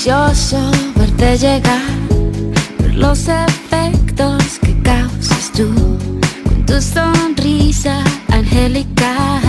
verte 0.08 1.36
llegar, 1.36 1.82
ver 2.78 2.94
los 2.94 3.28
efectos 3.28 4.58
que 4.62 4.80
causas 4.80 5.52
tú 5.54 5.68
con 6.44 6.64
tu 6.64 6.80
sonrisa 6.80 8.02
angelical. 8.28 9.42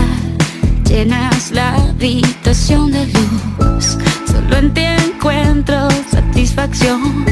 Llenas 0.84 1.52
la 1.52 1.76
habitación 1.76 2.92
de 2.92 3.06
luz, 3.06 3.98
solo 4.30 4.58
en 4.58 4.74
ti 4.74 4.82
encuentro 4.82 5.88
satisfacción. 6.12 7.24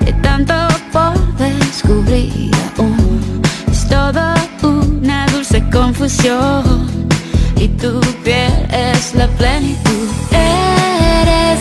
De 0.00 0.12
tanto 0.22 0.54
por 0.90 1.36
descubrir 1.36 2.50
aún, 2.78 3.42
es 3.70 3.86
todo 3.88 4.34
una 4.62 5.26
dulce 5.26 5.62
confusión 5.70 6.88
y 7.56 7.68
tu 7.68 8.00
piel 8.22 8.66
es 8.70 9.14
la 9.14 9.28
plenitud. 9.28 10.08
Eres 10.30 11.60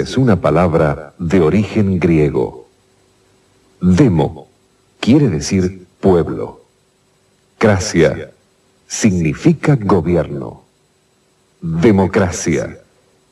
Es 0.00 0.16
una 0.16 0.40
palabra 0.40 1.12
de 1.18 1.42
origen 1.42 2.00
griego. 2.00 2.66
Demo 3.78 4.48
quiere 4.98 5.28
decir 5.28 5.86
pueblo. 6.00 6.62
Cracia 7.58 8.32
significa 8.86 9.76
gobierno. 9.76 10.62
Democracia, 11.60 12.80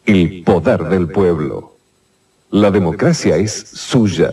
el 0.04 0.42
poder 0.44 0.84
del 0.84 1.08
pueblo. 1.08 1.76
La 2.50 2.70
democracia 2.70 3.36
es 3.38 3.52
suya. 3.52 4.30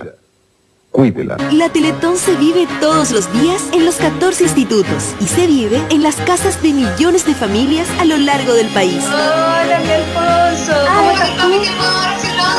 Cuídela. 0.98 1.38
La 1.52 1.70
Teletón 1.70 2.18
se 2.18 2.36
vive 2.38 2.68
todos 2.82 3.12
los 3.12 3.32
días 3.32 3.62
en 3.72 3.86
los 3.86 3.98
14 3.98 4.46
institutos 4.46 5.14
y 5.20 5.28
se 5.28 5.46
vive 5.46 5.80
en 5.92 6.02
las 6.02 6.16
casas 6.16 6.60
de 6.64 6.74
millones 6.74 7.24
de 7.28 7.36
familias 7.36 7.88
a 8.00 8.06
lo 8.06 8.18
largo 8.18 8.56
del 8.56 8.66
país. 8.70 9.06
Hola, 9.06 9.80
mi 9.86 9.92
Alfonso. 9.92 10.74
¿Cómo 10.96 11.12
estás 11.12 11.38
tú? 11.38 11.54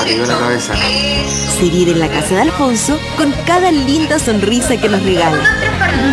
Arriba 0.01 0.27
la 0.27 0.39
cabeza. 0.39 0.75
Se 0.77 1.69
vive 1.69 1.91
en 1.91 1.99
la 1.99 2.07
casa 2.07 2.37
de 2.37 2.43
Alfonso 2.43 2.97
con 3.17 3.33
cada 3.45 3.73
linda 3.73 4.21
sonrisa 4.21 4.77
que 4.77 4.89
nos 4.89 5.03
regala. 5.03 5.43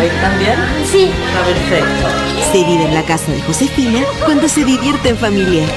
¿Están 0.02 0.38
bien? 0.40 0.58
Sí. 0.90 1.04
Está 1.28 1.44
perfecto. 1.44 2.08
Se 2.50 2.64
vive 2.64 2.86
en 2.86 2.94
la 2.94 3.04
casa 3.04 3.30
de 3.30 3.40
Josefina 3.42 4.00
cuando 4.24 4.48
se 4.48 4.64
divierte 4.64 5.10
en 5.10 5.16
familia. 5.16 5.64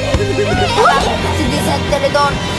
Se 1.39 2.58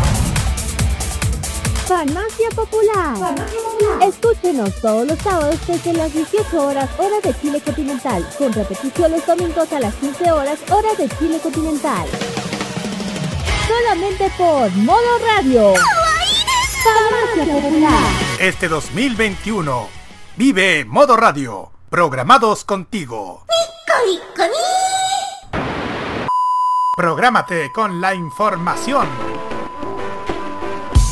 Farmacia 1.91 2.49
Popular. 2.55 3.35
Escúchenos 4.01 4.73
todos 4.79 5.05
los 5.05 5.19
sábados 5.19 5.59
desde 5.67 5.91
las 5.91 6.13
18 6.13 6.65
horas 6.65 6.89
hora 6.97 7.19
de 7.21 7.37
Chile 7.41 7.59
continental, 7.59 8.25
con 8.37 8.53
repetición 8.53 9.11
los 9.11 9.25
domingos 9.25 9.73
a 9.73 9.79
las 9.81 9.93
15 9.95 10.31
horas 10.31 10.59
hora 10.71 10.93
de 10.97 11.09
Chile 11.17 11.37
continental. 11.43 12.07
Solamente 13.67 14.31
por 14.37 14.71
Modo 14.71 15.19
Radio. 15.35 15.73
Farmacia 16.81 17.53
Popular. 17.55 18.03
Este 18.39 18.69
2021 18.69 19.89
vive 20.37 20.85
Modo 20.85 21.17
Radio, 21.17 21.73
programados 21.89 22.63
contigo. 22.63 23.43
Prográmate 26.95 27.69
con 27.73 27.99
la 27.99 28.15
información. 28.15 29.50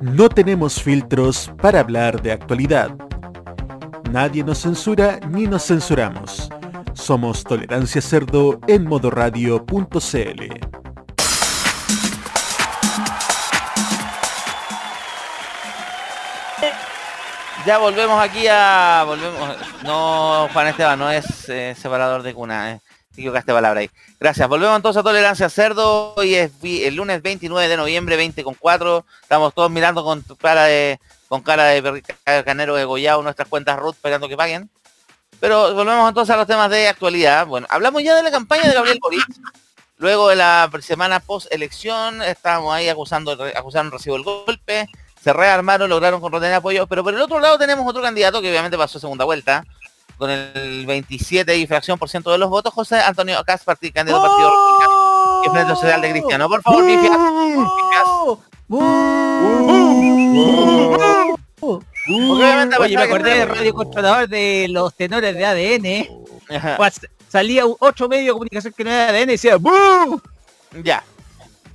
No 0.00 0.28
tenemos 0.28 0.82
filtros 0.82 1.50
para 1.60 1.80
hablar 1.80 2.20
de 2.20 2.32
actualidad. 2.32 2.90
Nadie 4.10 4.44
nos 4.44 4.58
censura 4.58 5.18
ni 5.30 5.46
nos 5.46 5.66
censuramos. 5.66 6.50
Somos 6.92 7.42
Tolerancia 7.42 8.02
Cerdo 8.02 8.60
en 8.66 8.86
modoradio.cl. 8.86 10.42
Ya 17.66 17.78
volvemos 17.78 18.22
aquí 18.22 18.46
a... 18.46 19.02
Volvemos... 19.04 19.56
No, 19.82 20.48
Juan 20.52 20.68
Esteban, 20.68 20.98
no 20.98 21.10
es 21.10 21.48
eh, 21.48 21.74
separador 21.76 22.22
de 22.22 22.32
cuna. 22.32 22.72
Eh. 22.72 22.80
Te 23.16 23.22
equivocaste 23.22 23.50
palabra 23.50 23.80
ahí. 23.80 23.90
Gracias. 24.20 24.46
Volvemos 24.46 24.76
entonces 24.76 25.00
a 25.00 25.02
Tolerancia 25.02 25.48
Cerdo. 25.48 26.12
Hoy 26.16 26.34
es 26.34 26.52
el 26.62 26.96
lunes 26.96 27.22
29 27.22 27.66
de 27.66 27.76
noviembre, 27.78 28.14
20 28.14 28.44
con 28.44 28.52
4. 28.52 29.06
Estamos 29.22 29.54
todos 29.54 29.70
mirando 29.70 30.04
con 30.04 30.22
cara 30.38 30.64
de 30.64 31.00
con 31.26 31.40
cara 31.40 31.64
de 31.64 32.04
canero 32.44 32.76
degollado 32.76 33.22
nuestras 33.22 33.48
cuentas 33.48 33.78
root 33.78 33.94
esperando 33.94 34.28
que 34.28 34.36
paguen. 34.36 34.68
Pero 35.40 35.72
volvemos 35.74 36.06
entonces 36.10 36.34
a 36.34 36.36
los 36.36 36.46
temas 36.46 36.68
de 36.68 36.88
actualidad. 36.88 37.46
Bueno, 37.46 37.66
hablamos 37.70 38.02
ya 38.02 38.14
de 38.14 38.22
la 38.22 38.30
campaña 38.30 38.68
de 38.68 38.74
Gabriel 38.74 38.98
Boric. 39.00 39.26
Luego 39.96 40.28
de 40.28 40.36
la 40.36 40.70
semana 40.82 41.18
post 41.20 41.50
elección, 41.50 42.20
estábamos 42.20 42.74
ahí 42.74 42.90
acusando, 42.90 43.32
acusaron 43.56 43.90
recibo 43.90 44.16
el 44.16 44.24
golpe, 44.24 44.86
se 45.24 45.32
rearmaron, 45.32 45.88
lograron 45.88 46.20
contener 46.20 46.52
apoyo, 46.52 46.86
pero 46.86 47.02
por 47.02 47.14
el 47.14 47.20
otro 47.22 47.40
lado 47.40 47.56
tenemos 47.56 47.88
otro 47.88 48.02
candidato 48.02 48.42
que 48.42 48.50
obviamente 48.50 48.76
pasó 48.76 49.00
segunda 49.00 49.24
vuelta, 49.24 49.64
con 50.18 50.30
el 50.30 50.86
27 50.86 51.56
y 51.56 51.66
fracción 51.66 51.98
por 51.98 52.08
ciento 52.08 52.30
de 52.30 52.38
los 52.38 52.48
votos, 52.48 52.72
José 52.72 53.00
Antonio 53.00 53.42
Cas, 53.44 53.64
parti- 53.64 53.92
candidato 53.92 54.22
Partido 54.22 54.50
Republicano 54.50 55.42
y 55.44 55.50
Frente 55.50 55.74
Social 55.74 56.00
de 56.00 56.10
Cristiano. 56.10 56.48
Por 56.48 56.62
favor, 56.62 56.84
Bifias. 56.86 57.18
obviamente, 62.08 62.76
Oye, 62.78 62.96
me 62.96 63.02
acordé 63.02 63.38
del 63.38 63.48
radio 63.48 63.74
controlador 63.74 64.28
de 64.28 64.66
los 64.70 64.94
tenores 64.94 65.34
de 65.34 65.44
ADN. 65.44 66.06
Pues, 66.76 67.00
salía 67.28 67.66
un- 67.66 67.76
otro 67.80 68.08
medio 68.08 68.26
de 68.26 68.32
comunicación 68.32 68.72
que 68.76 68.84
no 68.84 68.90
era 68.90 69.08
ADN 69.08 69.22
y 69.30 69.32
decía 69.32 69.56
¡Bú! 69.56 70.20
Ya. 70.82 71.02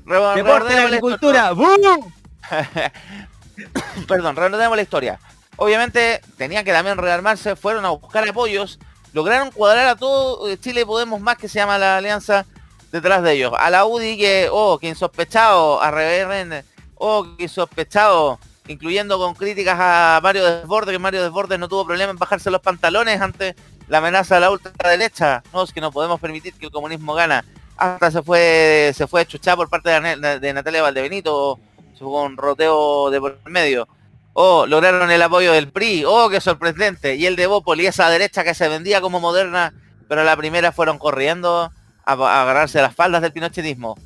Deporte 0.06 0.74
de 0.74 0.80
la 0.80 0.86
agricultura. 0.88 1.52
Perdón, 4.08 4.36
reanudemos 4.36 4.76
la 4.76 4.82
historia. 4.82 5.20
Obviamente 5.62 6.22
tenían 6.38 6.66
que 6.66 6.72
también 6.72 6.98
rearmarse, 6.98 7.56
fueron 7.56 7.86
a 7.86 7.92
buscar 7.92 8.28
apoyos, 8.28 8.80
lograron 9.14 9.52
cuadrar 9.52 9.90
a 9.90 9.96
todo 9.96 10.50
eh, 10.50 10.60
Chile 10.60 10.88
Podemos 10.88 11.22
Más, 11.22 11.38
que 11.38 11.48
se 11.48 11.60
llama 11.60 11.78
la 11.78 11.98
alianza, 11.98 12.48
detrás 12.92 13.22
de 13.22 13.34
ellos. 13.34 13.54
A 13.56 13.70
la 13.70 13.86
UDI 13.86 14.18
que, 14.18 14.50
oh, 14.52 14.80
que 14.80 14.88
insospechado, 14.88 15.80
a 15.80 15.92
RBN, 15.92 16.64
oh, 16.96 17.28
que 17.38 17.44
insospechado, 17.44 18.40
incluyendo 18.68 19.20
con 19.20 19.36
críticas 19.36 19.78
a 19.80 20.20
Mario 20.24 20.46
Desbordes, 20.46 20.94
que 20.94 20.98
Mario 20.98 21.22
Desbordes 21.22 21.60
no 21.60 21.70
tuvo 21.70 21.86
problema 21.86 22.10
en 22.10 22.18
bajarse 22.18 22.50
los 22.50 22.62
pantalones 22.62 23.22
ante 23.22 23.56
la 23.88 24.00
amenaza 24.00 24.34
de 24.34 24.42
la 24.42 24.50
ultraderecha. 24.50 25.44
No, 25.54 25.62
es 25.62 25.72
que 25.72 25.80
no 25.80 25.92
podemos 25.92 26.20
permitir 26.20 26.56
que 26.56 26.66
el 26.66 26.72
comunismo 26.72 27.14
gana. 27.14 27.46
Hasta 27.78 28.10
se 28.10 28.24
fue 28.24 28.94
se 28.96 29.06
fue 29.06 29.28
por 29.56 29.70
parte 29.70 29.92
de, 29.92 30.40
de 30.40 30.54
Natalia 30.54 30.82
Valdebenito, 30.82 31.60
fue 32.00 32.08
un 32.08 32.36
roteo 32.36 33.12
de 33.12 33.20
por 33.20 33.38
medio. 33.46 33.88
Oh, 34.34 34.66
lograron 34.66 35.12
el 35.12 35.22
apoyo 35.22 35.52
del 35.52 35.72
PRI. 35.72 36.04
Oh, 36.06 36.30
qué 36.30 36.40
sorprendente. 36.40 37.16
Y 37.16 37.26
el 37.26 37.36
de 37.36 37.48
Bópoli, 37.48 37.86
esa 37.86 38.10
derecha 38.10 38.44
que 38.44 38.54
se 38.54 38.68
vendía 38.70 39.02
como 39.02 39.20
moderna, 39.20 39.74
pero 40.08 40.22
a 40.22 40.24
la 40.24 40.38
primera 40.38 40.72
fueron 40.72 40.98
corriendo 40.98 41.72
a, 42.06 42.14
a 42.14 42.42
agarrarse 42.42 42.80
a 42.80 42.84
las 42.84 42.96
faldas 42.96 43.22
del 43.22 43.34
pinochetismo. 43.34 43.98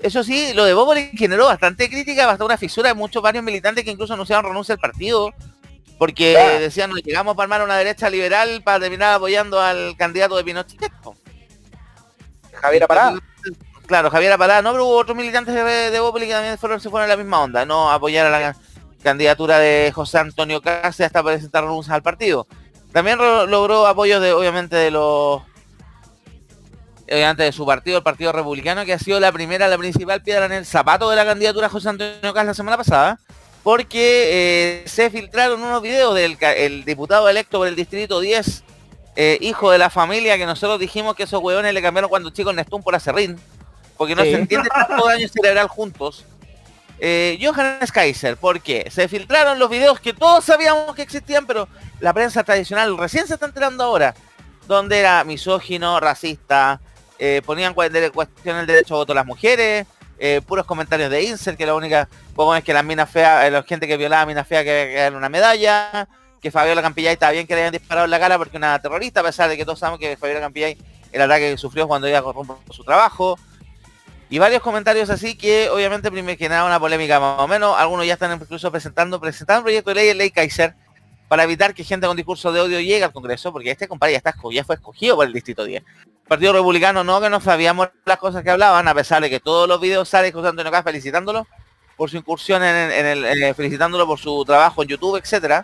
Eso 0.00 0.22
sí, 0.24 0.52
lo 0.54 0.64
de 0.64 0.74
Bópoli 0.74 1.10
generó 1.16 1.46
bastante 1.46 1.88
crítica, 1.88 2.26
bastante 2.26 2.44
una 2.44 2.56
fisura 2.56 2.88
de 2.88 2.94
muchos 2.94 3.22
varios 3.22 3.44
militantes 3.44 3.84
que 3.84 3.90
incluso 3.90 4.14
anunciaron 4.14 4.44
renuncia 4.46 4.74
al 4.74 4.80
partido. 4.80 5.32
Porque 5.98 6.36
Ah. 6.36 6.58
decían, 6.58 6.90
"Nos 6.90 7.02
llegamos 7.02 7.36
para 7.36 7.44
armar 7.44 7.62
una 7.62 7.76
derecha 7.76 8.10
liberal 8.10 8.62
para 8.64 8.80
terminar 8.80 9.14
apoyando 9.14 9.60
al 9.60 9.96
candidato 9.96 10.36
de 10.36 10.42
Pinochet. 10.44 10.92
po". 11.02 11.14
Javier 12.60 12.86
Pará. 12.86 13.14
Claro, 13.86 14.10
Javier 14.10 14.36
Pará, 14.38 14.62
no, 14.62 14.72
pero 14.72 14.84
hubo 14.86 14.96
otros 14.96 15.16
militantes 15.16 15.54
de, 15.54 15.90
de 15.90 16.00
Bópoli 16.00 16.26
que 16.26 16.32
también 16.32 16.58
fueron, 16.58 16.80
se 16.80 16.90
fueron 16.90 17.04
en 17.10 17.16
la 17.16 17.22
misma 17.22 17.40
onda, 17.42 17.64
no 17.64 17.90
apoyar 17.90 18.26
a 18.26 18.30
la 18.30 18.56
candidatura 19.02 19.58
de 19.58 19.90
José 19.94 20.18
Antonio 20.18 20.60
Cáceres 20.62 21.06
hasta 21.06 21.22
presentar 21.22 21.64
renuncias 21.64 21.94
al 21.94 22.02
partido. 22.02 22.46
También 22.92 23.18
logró 23.18 23.86
apoyo 23.86 24.20
de, 24.20 24.32
obviamente, 24.32 24.76
de 24.76 24.90
los 24.90 25.42
obviamente 27.10 27.42
de 27.42 27.52
su 27.52 27.66
partido, 27.66 27.98
el 27.98 28.02
Partido 28.02 28.32
Republicano, 28.32 28.84
que 28.84 28.92
ha 28.94 28.98
sido 28.98 29.20
la 29.20 29.32
primera, 29.32 29.68
la 29.68 29.76
principal 29.76 30.22
piedra 30.22 30.46
en 30.46 30.52
el 30.52 30.64
zapato 30.66 31.10
de 31.10 31.16
la 31.16 31.24
candidatura 31.24 31.66
de 31.66 31.72
José 31.72 31.90
Antonio 31.90 32.20
Cáceres 32.22 32.46
la 32.46 32.54
semana 32.54 32.76
pasada, 32.78 33.18
porque 33.62 34.82
eh, 34.82 34.88
se 34.88 35.10
filtraron 35.10 35.62
unos 35.62 35.82
videos 35.82 36.14
del 36.14 36.38
el 36.56 36.84
diputado 36.84 37.28
electo 37.28 37.58
por 37.58 37.68
el 37.68 37.76
Distrito 37.76 38.20
10, 38.20 38.64
eh, 39.16 39.36
hijo 39.42 39.70
de 39.70 39.78
la 39.78 39.90
familia, 39.90 40.38
que 40.38 40.46
nosotros 40.46 40.78
dijimos 40.80 41.14
que 41.14 41.24
esos 41.24 41.42
hueones 41.42 41.74
le 41.74 41.82
cambiaron 41.82 42.08
cuando 42.08 42.30
chicos 42.30 42.54
Nestún 42.54 42.82
por 42.82 42.94
acerrín, 42.94 43.38
porque 43.98 44.14
no 44.14 44.22
Sí. 44.22 44.30
se 44.30 44.38
entiende 44.38 44.68
tanto 44.70 45.06
daño 45.06 45.28
cerebral 45.28 45.68
juntos. 45.68 46.24
Eh, 47.04 47.36
Johannes 47.42 47.90
Kaiser, 47.90 48.36
¿por 48.36 48.60
qué? 48.60 48.88
Se 48.88 49.08
filtraron 49.08 49.58
los 49.58 49.68
videos 49.68 49.98
que 49.98 50.12
todos 50.12 50.44
sabíamos 50.44 50.94
que 50.94 51.02
existían, 51.02 51.48
pero 51.48 51.66
la 51.98 52.12
prensa 52.12 52.44
tradicional 52.44 52.96
recién 52.96 53.26
se 53.26 53.34
está 53.34 53.46
enterando 53.46 53.82
ahora, 53.82 54.14
donde 54.68 55.00
era 55.00 55.24
misógino, 55.24 55.98
racista, 55.98 56.80
eh, 57.18 57.42
ponían 57.44 57.74
cuestión 57.74 58.56
el 58.56 58.66
derecho 58.66 58.94
a 58.94 58.98
voto 58.98 59.10
a 59.10 59.16
las 59.16 59.26
mujeres, 59.26 59.84
eh, 60.16 60.42
puros 60.46 60.64
comentarios 60.64 61.10
de 61.10 61.24
Incel, 61.24 61.56
que 61.56 61.66
la 61.66 61.74
única 61.74 62.08
poco 62.36 62.54
es 62.54 62.62
que 62.62 62.72
las 62.72 62.84
minas 62.84 63.10
feas, 63.10 63.46
eh, 63.46 63.50
la 63.50 63.64
gente 63.64 63.88
que 63.88 63.96
violaba 63.96 64.24
minas 64.24 64.46
feas 64.46 64.62
que 64.62 64.92
ganan 64.94 65.16
una 65.16 65.28
medalla, 65.28 66.06
que 66.40 66.52
Fabiola 66.52 66.82
Campillay 66.82 67.14
estaba 67.14 67.32
bien 67.32 67.48
que 67.48 67.54
le 67.54 67.62
habían 67.62 67.72
disparado 67.72 68.04
en 68.04 68.12
la 68.12 68.20
cara 68.20 68.38
porque 68.38 68.56
una 68.56 68.80
terrorista, 68.80 69.22
a 69.22 69.24
pesar 69.24 69.50
de 69.50 69.56
que 69.56 69.64
todos 69.64 69.80
sabemos 69.80 69.98
que 69.98 70.16
Fabiola 70.16 70.38
Campillay 70.38 70.78
el 71.10 71.20
ataque 71.20 71.50
que 71.50 71.58
sufrió 71.58 71.88
cuando 71.88 72.08
iba 72.08 72.18
a 72.18 72.22
corromper 72.22 72.56
su 72.70 72.84
trabajo. 72.84 73.36
Y 74.32 74.38
varios 74.38 74.62
comentarios 74.62 75.10
así 75.10 75.36
que 75.36 75.68
obviamente 75.68 76.10
primero 76.10 76.38
que 76.38 76.48
nada 76.48 76.64
una 76.64 76.80
polémica 76.80 77.20
más 77.20 77.38
o 77.38 77.46
menos. 77.46 77.76
Algunos 77.78 78.06
ya 78.06 78.14
están 78.14 78.32
incluso 78.32 78.70
presentando, 78.70 79.20
presentando 79.20 79.58
un 79.60 79.64
proyecto 79.64 79.90
de 79.90 79.96
ley, 79.96 80.14
ley 80.14 80.30
Kaiser, 80.30 80.74
para 81.28 81.42
evitar 81.44 81.74
que 81.74 81.84
gente 81.84 82.06
con 82.06 82.16
discurso 82.16 82.50
de 82.50 82.60
odio 82.62 82.80
llegue 82.80 83.04
al 83.04 83.12
Congreso, 83.12 83.52
porque 83.52 83.70
este 83.70 83.86
compadre 83.88 84.12
ya, 84.12 84.18
está, 84.18 84.34
ya 84.50 84.64
fue 84.64 84.76
escogido 84.76 85.16
por 85.16 85.26
el 85.26 85.34
Distrito 85.34 85.64
10. 85.64 85.82
Partido 86.26 86.54
Republicano 86.54 87.04
no, 87.04 87.20
que 87.20 87.28
no 87.28 87.42
sabíamos 87.42 87.90
las 88.06 88.16
cosas 88.16 88.42
que 88.42 88.48
hablaban, 88.48 88.88
a 88.88 88.94
pesar 88.94 89.20
de 89.20 89.28
que 89.28 89.38
todos 89.38 89.68
los 89.68 89.78
videos 89.78 90.08
sale 90.08 90.32
José 90.32 90.48
Antonio 90.48 90.72
Caz 90.72 90.84
felicitándolo 90.84 91.46
por 91.98 92.08
su 92.08 92.16
incursión 92.16 92.62
en, 92.62 93.06
el, 93.06 93.24
eh, 93.26 93.52
felicitándolo 93.52 94.06
por 94.06 94.18
su 94.18 94.42
trabajo 94.46 94.82
en 94.82 94.88
YouTube, 94.88 95.16
etcétera. 95.18 95.62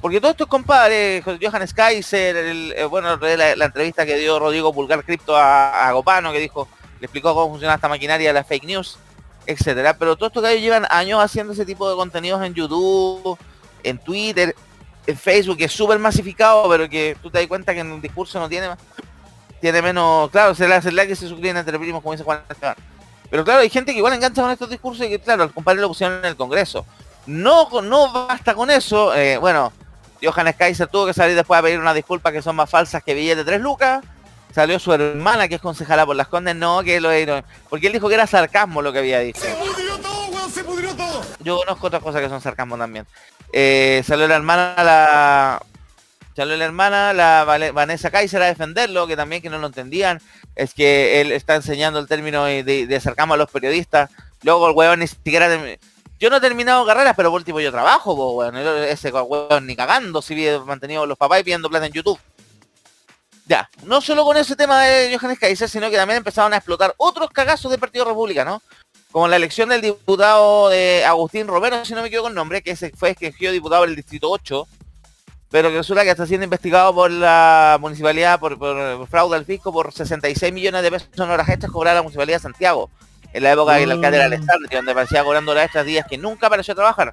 Porque 0.00 0.20
todos 0.20 0.32
estos 0.32 0.48
compadres, 0.48 1.22
Jo- 1.24 1.38
Johannes 1.40 1.72
Kaiser, 1.72 2.36
el, 2.36 2.72
eh, 2.76 2.84
bueno, 2.84 3.16
la, 3.16 3.54
la 3.54 3.64
entrevista 3.64 4.04
que 4.04 4.16
dio 4.16 4.40
Rodrigo 4.40 4.72
Pulgar 4.72 5.04
Cripto 5.04 5.36
a, 5.36 5.86
a 5.88 5.92
Gopano, 5.92 6.32
que 6.32 6.40
dijo, 6.40 6.66
le 7.02 7.06
explicó 7.06 7.34
cómo 7.34 7.50
funciona 7.50 7.74
esta 7.74 7.88
maquinaria 7.88 8.28
de 8.28 8.32
la 8.32 8.44
fake 8.44 8.62
news, 8.62 8.96
etcétera. 9.44 9.98
Pero 9.98 10.14
todos 10.14 10.30
estos 10.30 10.40
gallos 10.40 10.60
llevan 10.62 10.86
años 10.88 11.20
haciendo 11.20 11.52
ese 11.52 11.66
tipo 11.66 11.90
de 11.90 11.96
contenidos 11.96 12.40
en 12.44 12.54
YouTube, 12.54 13.36
en 13.82 13.98
Twitter, 13.98 14.54
en 15.04 15.16
Facebook, 15.18 15.56
que 15.56 15.64
es 15.64 15.72
súper 15.72 15.98
masificado, 15.98 16.70
pero 16.70 16.88
que 16.88 17.16
tú 17.20 17.28
te 17.28 17.40
das 17.40 17.48
cuenta 17.48 17.74
que 17.74 17.80
en 17.80 17.90
un 17.90 18.00
discurso 18.00 18.38
no 18.38 18.48
tiene 18.48 18.68
más, 18.68 18.78
tiene 19.60 19.82
menos, 19.82 20.30
claro, 20.30 20.54
se 20.54 20.68
le 20.68 20.76
hace 20.76 20.92
like 20.92 21.08
que 21.08 21.16
se 21.16 21.26
suscriben 21.26 21.56
entre 21.56 21.76
primos, 21.76 22.00
como 22.02 22.12
dice 22.12 22.22
Juan 22.22 22.42
Esteban. 22.48 22.76
Pero 23.28 23.44
claro, 23.44 23.62
hay 23.62 23.68
gente 23.68 23.90
que 23.90 23.98
igual 23.98 24.12
engancha 24.12 24.42
con 24.42 24.52
estos 24.52 24.70
discursos 24.70 25.04
y 25.04 25.08
que, 25.08 25.18
claro, 25.18 25.42
el 25.42 25.52
compadre 25.52 25.80
lo 25.80 25.88
pusieron 25.88 26.18
en 26.20 26.26
el 26.26 26.36
Congreso. 26.36 26.86
No, 27.26 27.68
no 27.82 28.12
basta 28.12 28.54
con 28.54 28.70
eso. 28.70 29.12
eh, 29.16 29.38
bueno, 29.38 29.72
Johannes 30.22 30.54
Kaiser 30.54 30.86
tuvo 30.86 31.06
que 31.06 31.14
salir 31.14 31.34
después 31.34 31.58
a 31.58 31.62
pedir 31.64 31.80
unas 31.80 31.96
disculpas 31.96 32.32
que 32.32 32.42
son 32.42 32.54
más 32.54 32.70
falsas 32.70 33.02
que 33.02 33.12
billetes 33.12 33.38
de 33.38 33.44
3 33.44 33.60
lucas. 33.60 34.04
Salió 34.54 34.78
su 34.78 34.92
hermana, 34.92 35.48
que 35.48 35.54
es 35.54 35.60
concejala 35.60 36.04
por 36.04 36.14
las 36.14 36.28
Condes, 36.28 36.54
no, 36.54 36.82
que 36.82 37.00
lo 37.00 37.08
Porque 37.70 37.86
él 37.86 37.92
dijo 37.92 38.08
que 38.08 38.14
era 38.14 38.26
sarcasmo 38.26 38.82
lo 38.82 38.92
que 38.92 38.98
había 38.98 39.20
dicho. 39.20 39.40
Yo 41.40 41.56
conozco 41.58 41.86
otras 41.86 42.02
cosas 42.02 42.20
que 42.20 42.28
son 42.28 42.40
sarcasmo 42.40 42.76
también. 42.76 43.06
Eh, 43.52 44.02
salió 44.06 44.28
la 44.28 44.36
hermana, 44.36 44.74
la... 44.78 45.62
Salió 46.36 46.56
la 46.56 46.64
hermana, 46.64 47.12
la 47.12 47.44
Vanessa 47.74 48.10
Kaiser 48.10 48.42
a 48.42 48.46
defenderlo, 48.46 49.06
que 49.06 49.16
también 49.16 49.42
que 49.42 49.50
no 49.50 49.58
lo 49.58 49.66
entendían. 49.66 50.20
Es 50.54 50.72
que 50.72 51.20
él 51.20 51.32
está 51.32 51.54
enseñando 51.54 51.98
el 51.98 52.06
término 52.06 52.44
de, 52.44 52.62
de 52.62 53.00
sarcasmo 53.00 53.34
a 53.34 53.36
los 53.38 53.50
periodistas. 53.50 54.10
Luego 54.42 54.68
el 54.68 54.76
huevón 54.76 55.00
ni 55.00 55.06
siquiera... 55.06 55.48
Yo 56.18 56.30
no 56.30 56.36
he 56.36 56.40
terminado 56.40 56.86
carreras, 56.86 57.14
pero 57.16 57.30
por 57.30 57.40
último 57.40 57.58
yo 57.58 57.72
trabajo, 57.72 58.14
po, 58.14 58.32
weón. 58.32 58.56
Ese 58.56 59.10
huevón 59.10 59.66
ni 59.66 59.74
cagando 59.74 60.22
si 60.22 60.46
he 60.46 60.58
mantenido 60.60 61.04
los 61.04 61.18
papás 61.18 61.40
y 61.40 61.42
pidiendo 61.42 61.68
plata 61.68 61.86
en 61.86 61.92
YouTube. 61.92 62.18
Ya, 63.46 63.68
no 63.84 64.00
solo 64.00 64.24
con 64.24 64.36
ese 64.36 64.54
tema 64.54 64.82
de 64.82 65.16
Johannes 65.16 65.38
Kaiser, 65.38 65.68
sino 65.68 65.90
que 65.90 65.96
también 65.96 66.18
empezaron 66.18 66.52
a 66.52 66.58
explotar 66.58 66.94
otros 66.96 67.30
cagazos 67.30 67.70
del 67.70 67.80
Partido 67.80 68.04
Republicano, 68.04 68.62
como 69.10 69.28
la 69.28 69.36
elección 69.36 69.68
del 69.68 69.82
diputado 69.82 70.68
de 70.70 71.04
Agustín 71.04 71.48
Romero, 71.48 71.84
si 71.84 71.94
no 71.94 72.02
me 72.02 72.08
equivoco 72.08 72.28
el 72.28 72.34
nombre, 72.34 72.62
que 72.62 72.76
fue 72.96 73.10
escogido 73.10 73.52
diputado 73.52 73.82
del 73.82 73.96
Distrito 73.96 74.30
8, 74.30 74.66
pero 75.50 75.68
que 75.68 75.76
resulta 75.76 76.02
que 76.02 76.10
está 76.10 76.26
siendo 76.26 76.44
investigado 76.44 76.94
por 76.94 77.10
la 77.10 77.76
municipalidad 77.80 78.40
por, 78.40 78.58
por 78.58 79.06
fraude 79.06 79.36
al 79.36 79.44
fisco 79.44 79.70
por 79.72 79.92
66 79.92 80.52
millones 80.52 80.82
de 80.82 80.90
pesos 80.90 81.08
en 81.14 81.22
horas 81.24 81.48
extras 81.48 81.70
cobradas 81.70 81.96
a 81.96 81.98
la 81.98 82.02
municipalidad 82.02 82.38
de 82.38 82.42
Santiago, 82.42 82.90
en 83.32 83.42
la 83.42 83.52
época 83.52 83.76
que 83.76 83.82
el 83.82 83.90
alcalde 83.90 84.16
era 84.16 84.26
Alessandri, 84.26 84.76
donde 84.76 84.94
parecía 84.94 85.24
cobrando 85.24 85.52
horas 85.52 85.66
extras 85.66 85.84
días 85.84 86.06
que 86.08 86.16
nunca 86.16 86.46
apareció 86.46 86.72
a 86.72 86.76
trabajar. 86.76 87.12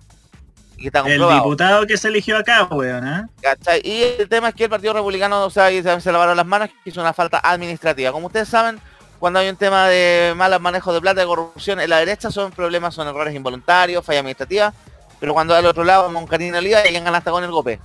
Y 0.80 0.84
que 0.84 0.88
está 0.88 1.02
El 1.02 1.22
diputado 1.22 1.86
que 1.86 1.98
se 1.98 2.08
eligió 2.08 2.38
acá, 2.38 2.64
weón, 2.72 3.06
¿eh? 3.06 3.26
¿Cachai? 3.42 3.82
Y 3.84 4.02
el 4.18 4.30
tema 4.30 4.50
es 4.50 4.56
que 4.56 4.64
el 4.64 4.70
Partido 4.70 4.94
Republicano, 4.94 5.44
o 5.44 5.50
sea, 5.50 5.70
se, 6.00 6.12
lavaron 6.12 6.38
las 6.38 6.46
manos, 6.46 6.70
que 6.70 6.90
hizo 6.90 7.02
una 7.02 7.12
falta 7.12 7.42
administrativa. 7.44 8.14
Como 8.14 8.28
ustedes 8.28 8.48
saben, 8.48 8.80
cuando 9.20 9.40
hay 9.40 9.50
un 9.50 9.58
tema 9.58 9.90
de 9.90 10.34
malos 10.38 10.62
manejos 10.62 10.94
de 10.94 11.02
plata, 11.02 11.20
de 11.20 11.28
corrupción, 11.28 11.82
en 11.82 11.90
la 11.90 11.98
derecha 11.98 12.32
son 12.32 12.52
problemas, 12.52 12.96
son 12.96 13.10
errores 13.10 13.36
involuntarios, 13.36 14.06
falla 14.06 14.20
administrativa, 14.20 14.74
pero 15.20 15.34
cuando 15.34 15.54
al 15.54 15.66
otro 15.66 15.84
lado, 15.84 16.12
con 16.14 16.26
Karina 16.26 16.60
Oliva, 16.60 16.82
llegan 16.84 17.14
hasta 17.14 17.30
con 17.30 17.44
el 17.44 17.52
golpe. 17.52 17.82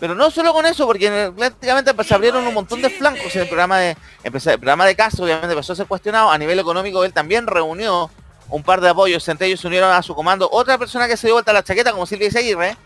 Pero 0.00 0.14
no 0.14 0.30
solo 0.30 0.54
con 0.54 0.64
eso, 0.64 0.86
porque 0.86 1.30
prácticamente 1.36 1.92
pues, 1.92 2.08
se 2.08 2.14
abrieron 2.14 2.46
un 2.46 2.54
montón 2.54 2.80
de 2.80 2.88
flancos 2.88 3.36
en 3.36 3.42
el 3.42 3.48
programa 3.48 3.78
de 3.78 3.96
el 4.24 4.32
programa 4.32 4.86
de 4.86 4.96
Castro, 4.96 5.26
obviamente 5.26 5.52
empezó 5.52 5.74
a 5.74 5.76
ser 5.76 5.86
cuestionado. 5.86 6.30
A 6.30 6.38
nivel 6.38 6.58
económico, 6.58 7.04
él 7.04 7.12
también 7.12 7.46
reunió 7.46 8.10
un 8.52 8.62
par 8.62 8.80
de 8.80 8.88
apoyos, 8.88 9.26
entre 9.28 9.46
ellos 9.48 9.60
se 9.60 9.66
unieron 9.66 9.90
a 9.90 10.02
su 10.02 10.14
comando 10.14 10.48
otra 10.52 10.78
persona 10.78 11.08
que 11.08 11.16
se 11.16 11.26
dio 11.26 11.34
vuelta 11.34 11.50
a 11.50 11.54
la 11.54 11.62
chaqueta, 11.62 11.92
como 11.92 12.06
Silvia 12.06 12.30
Seguirre, 12.30 12.76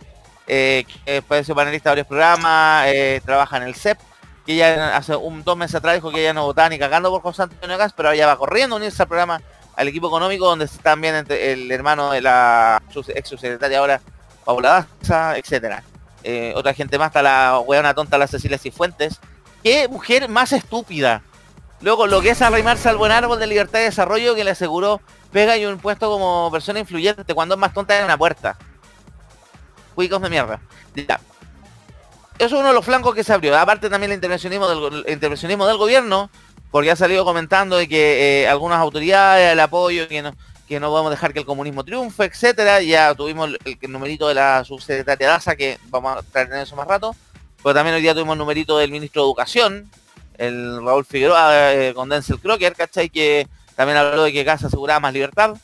eh, 0.47 0.85
que 1.05 1.45
su 1.45 1.55
panelista 1.55 1.91
de 1.91 1.93
varios 1.93 2.07
programas, 2.07 2.87
eh, 2.89 3.21
trabaja 3.25 3.57
en 3.57 3.64
el 3.64 3.75
CEP, 3.75 3.99
que 4.47 4.55
ella 4.55 4.97
hace 4.97 5.17
un 5.17 5.43
dos 5.43 5.57
meses 5.57 5.75
atrás 5.75 5.95
dijo 5.97 6.11
que 6.12 6.21
ella 6.21 6.33
no 6.33 6.45
votaba 6.45 6.69
ni 6.69 6.79
cagando 6.79 7.11
por 7.11 7.21
José 7.23 7.43
Antonio 7.43 7.77
Gas, 7.77 7.93
pero 7.97 8.12
ella 8.12 8.27
va 8.27 8.37
corriendo 8.37 8.77
a 8.77 8.79
unirse 8.79 9.03
al 9.03 9.09
programa, 9.09 9.41
al 9.75 9.89
equipo 9.89 10.07
económico, 10.07 10.47
donde 10.47 10.67
está 10.67 10.83
también 10.83 11.17
entre- 11.17 11.53
el 11.53 11.71
hermano 11.73 12.12
de 12.12 12.21
la 12.23 12.81
ex 13.09 13.29
subsecretaria 13.29 13.79
ahora, 13.81 14.01
Paula 14.45 14.87
Daza, 15.03 15.37
etcétera. 15.37 15.83
Eh, 16.23 16.53
otra 16.57 16.73
gente 16.75 16.97
más, 16.99 17.09
está 17.09 17.23
la 17.23 17.59
hueona 17.59 17.93
tonta, 17.93 18.17
la 18.19 18.27
Cecilia 18.29 18.57
Cifuentes. 18.59 19.19
Qué 19.64 19.89
mujer 19.89 20.29
más 20.29 20.53
estúpida. 20.53 21.23
Luego, 21.81 22.07
lo 22.07 22.22
que 22.22 22.31
es 22.31 22.43
arrimarse 22.43 22.89
al 22.89 22.97
buen 22.97 23.12
árbol 23.12 23.39
de 23.39 23.47
libertad 23.47 23.81
y 23.81 23.85
desarrollo 23.85 24.35
que 24.35 24.45
le 24.45 24.51
aseguró 24.51 25.01
pega 25.33 25.57
y 25.57 25.66
un 25.66 25.79
puesto 25.79 26.11
como 26.11 26.51
persona 26.51 26.79
influyente 26.79 27.35
cuando 27.35 27.55
es 27.55 27.61
más 27.61 27.74
tonta 27.74 27.99
en 27.99 28.05
una 28.05 28.16
puerta. 28.16 28.57
Cuicos 29.95 30.22
de 30.22 30.31
mierda. 30.31 30.61
Ya. 30.95 31.20
Eso 32.39 32.57
es 32.57 32.61
uno 32.61 32.68
de 32.68 32.74
los 32.74 32.85
flancos 32.85 33.14
que 33.14 33.24
se 33.24 33.33
abrió. 33.33 33.57
Aparte 33.59 33.91
también 33.91 34.12
el 34.12 34.16
intervencionismo 34.16 34.68
del, 34.68 35.05
intervencionismo 35.09 35.66
del 35.66 35.77
gobierno, 35.77 36.31
porque 36.70 36.91
ha 36.91 36.97
salido 36.97 37.24
comentando 37.24 37.77
de 37.77 37.89
que 37.89 38.43
eh, 38.43 38.49
algunas 38.49 38.79
autoridades, 38.79 39.53
el 39.53 39.61
apoyo, 39.61 40.09
que 40.09 40.22
no, 40.22 40.35
que 40.68 40.81
no 40.81 40.91
podemos 40.91 41.11
dejar 41.11 41.33
que 41.33 41.41
el 41.41 41.47
comunismo 41.47 41.85
triunfe, 41.85 42.24
etcétera. 42.24 42.83
Ya 42.83 43.14
tuvimos 43.14 43.51
el, 43.64 43.79
el 43.81 43.93
numerito 43.93 44.29
de 44.29 44.35
la 44.35 44.64
subsecretaria 44.64 45.29
Daza, 45.29 45.57
que 45.57 45.79
vamos 45.89 46.16
a 46.16 46.22
traer 46.22 46.53
en 46.53 46.59
eso 46.61 46.77
más 46.77 46.87
rato. 46.87 47.14
Pero 47.62 47.74
también 47.74 47.97
hoy 47.97 48.03
día 48.03 48.12
tuvimos 48.12 48.35
el 48.35 48.39
numerito 48.39 48.79
del 48.79 48.91
ministro 48.91 49.22
de 49.22 49.27
Educación, 49.27 49.91
el 50.39 50.84
Raúl 50.84 51.05
Figueroa 51.05 51.74
eh, 51.74 51.95
con 51.95 52.09
Denzel 52.09 52.41
Crocker, 52.41 52.74
¿cachai? 52.74 53.09
Que 53.09 53.47
también 53.74 53.99
habló 53.99 54.24
de 54.24 54.32
que 54.32 54.45
Casa 54.45 54.66
aseguraba 54.66 55.01
más 55.01 55.12
libertad. 55.12 55.57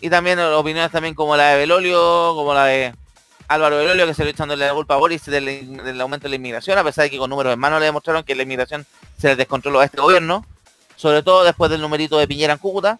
Y 0.00 0.10
también 0.10 0.38
opiniones 0.40 0.90
también 0.90 1.14
como 1.14 1.36
la 1.36 1.50
de 1.50 1.58
Belolio, 1.58 2.34
como 2.34 2.52
la 2.52 2.64
de 2.66 2.92
Álvaro 3.48 3.76
Belolio, 3.76 4.06
que 4.06 4.14
se 4.14 4.24
le 4.24 4.30
echándole 4.30 4.66
la 4.66 4.72
culpa 4.72 4.94
a 4.94 4.96
Boris 4.96 5.26
del, 5.26 6.00
aumento 6.00 6.24
de 6.24 6.30
la 6.30 6.36
inmigración, 6.36 6.78
a 6.78 6.84
pesar 6.84 7.04
de 7.04 7.10
que 7.10 7.18
con 7.18 7.30
números 7.30 7.52
en 7.52 7.58
mano 7.58 7.78
le 7.78 7.86
demostraron 7.86 8.24
que 8.24 8.34
la 8.34 8.42
inmigración 8.42 8.86
se 9.18 9.28
les 9.28 9.36
descontroló 9.36 9.80
a 9.80 9.84
este 9.84 10.00
gobierno, 10.00 10.44
sobre 10.96 11.22
todo 11.22 11.44
después 11.44 11.70
del 11.70 11.80
numerito 11.80 12.18
de 12.18 12.26
Piñera 12.26 12.54
en 12.54 12.58
Cúcuta. 12.58 12.98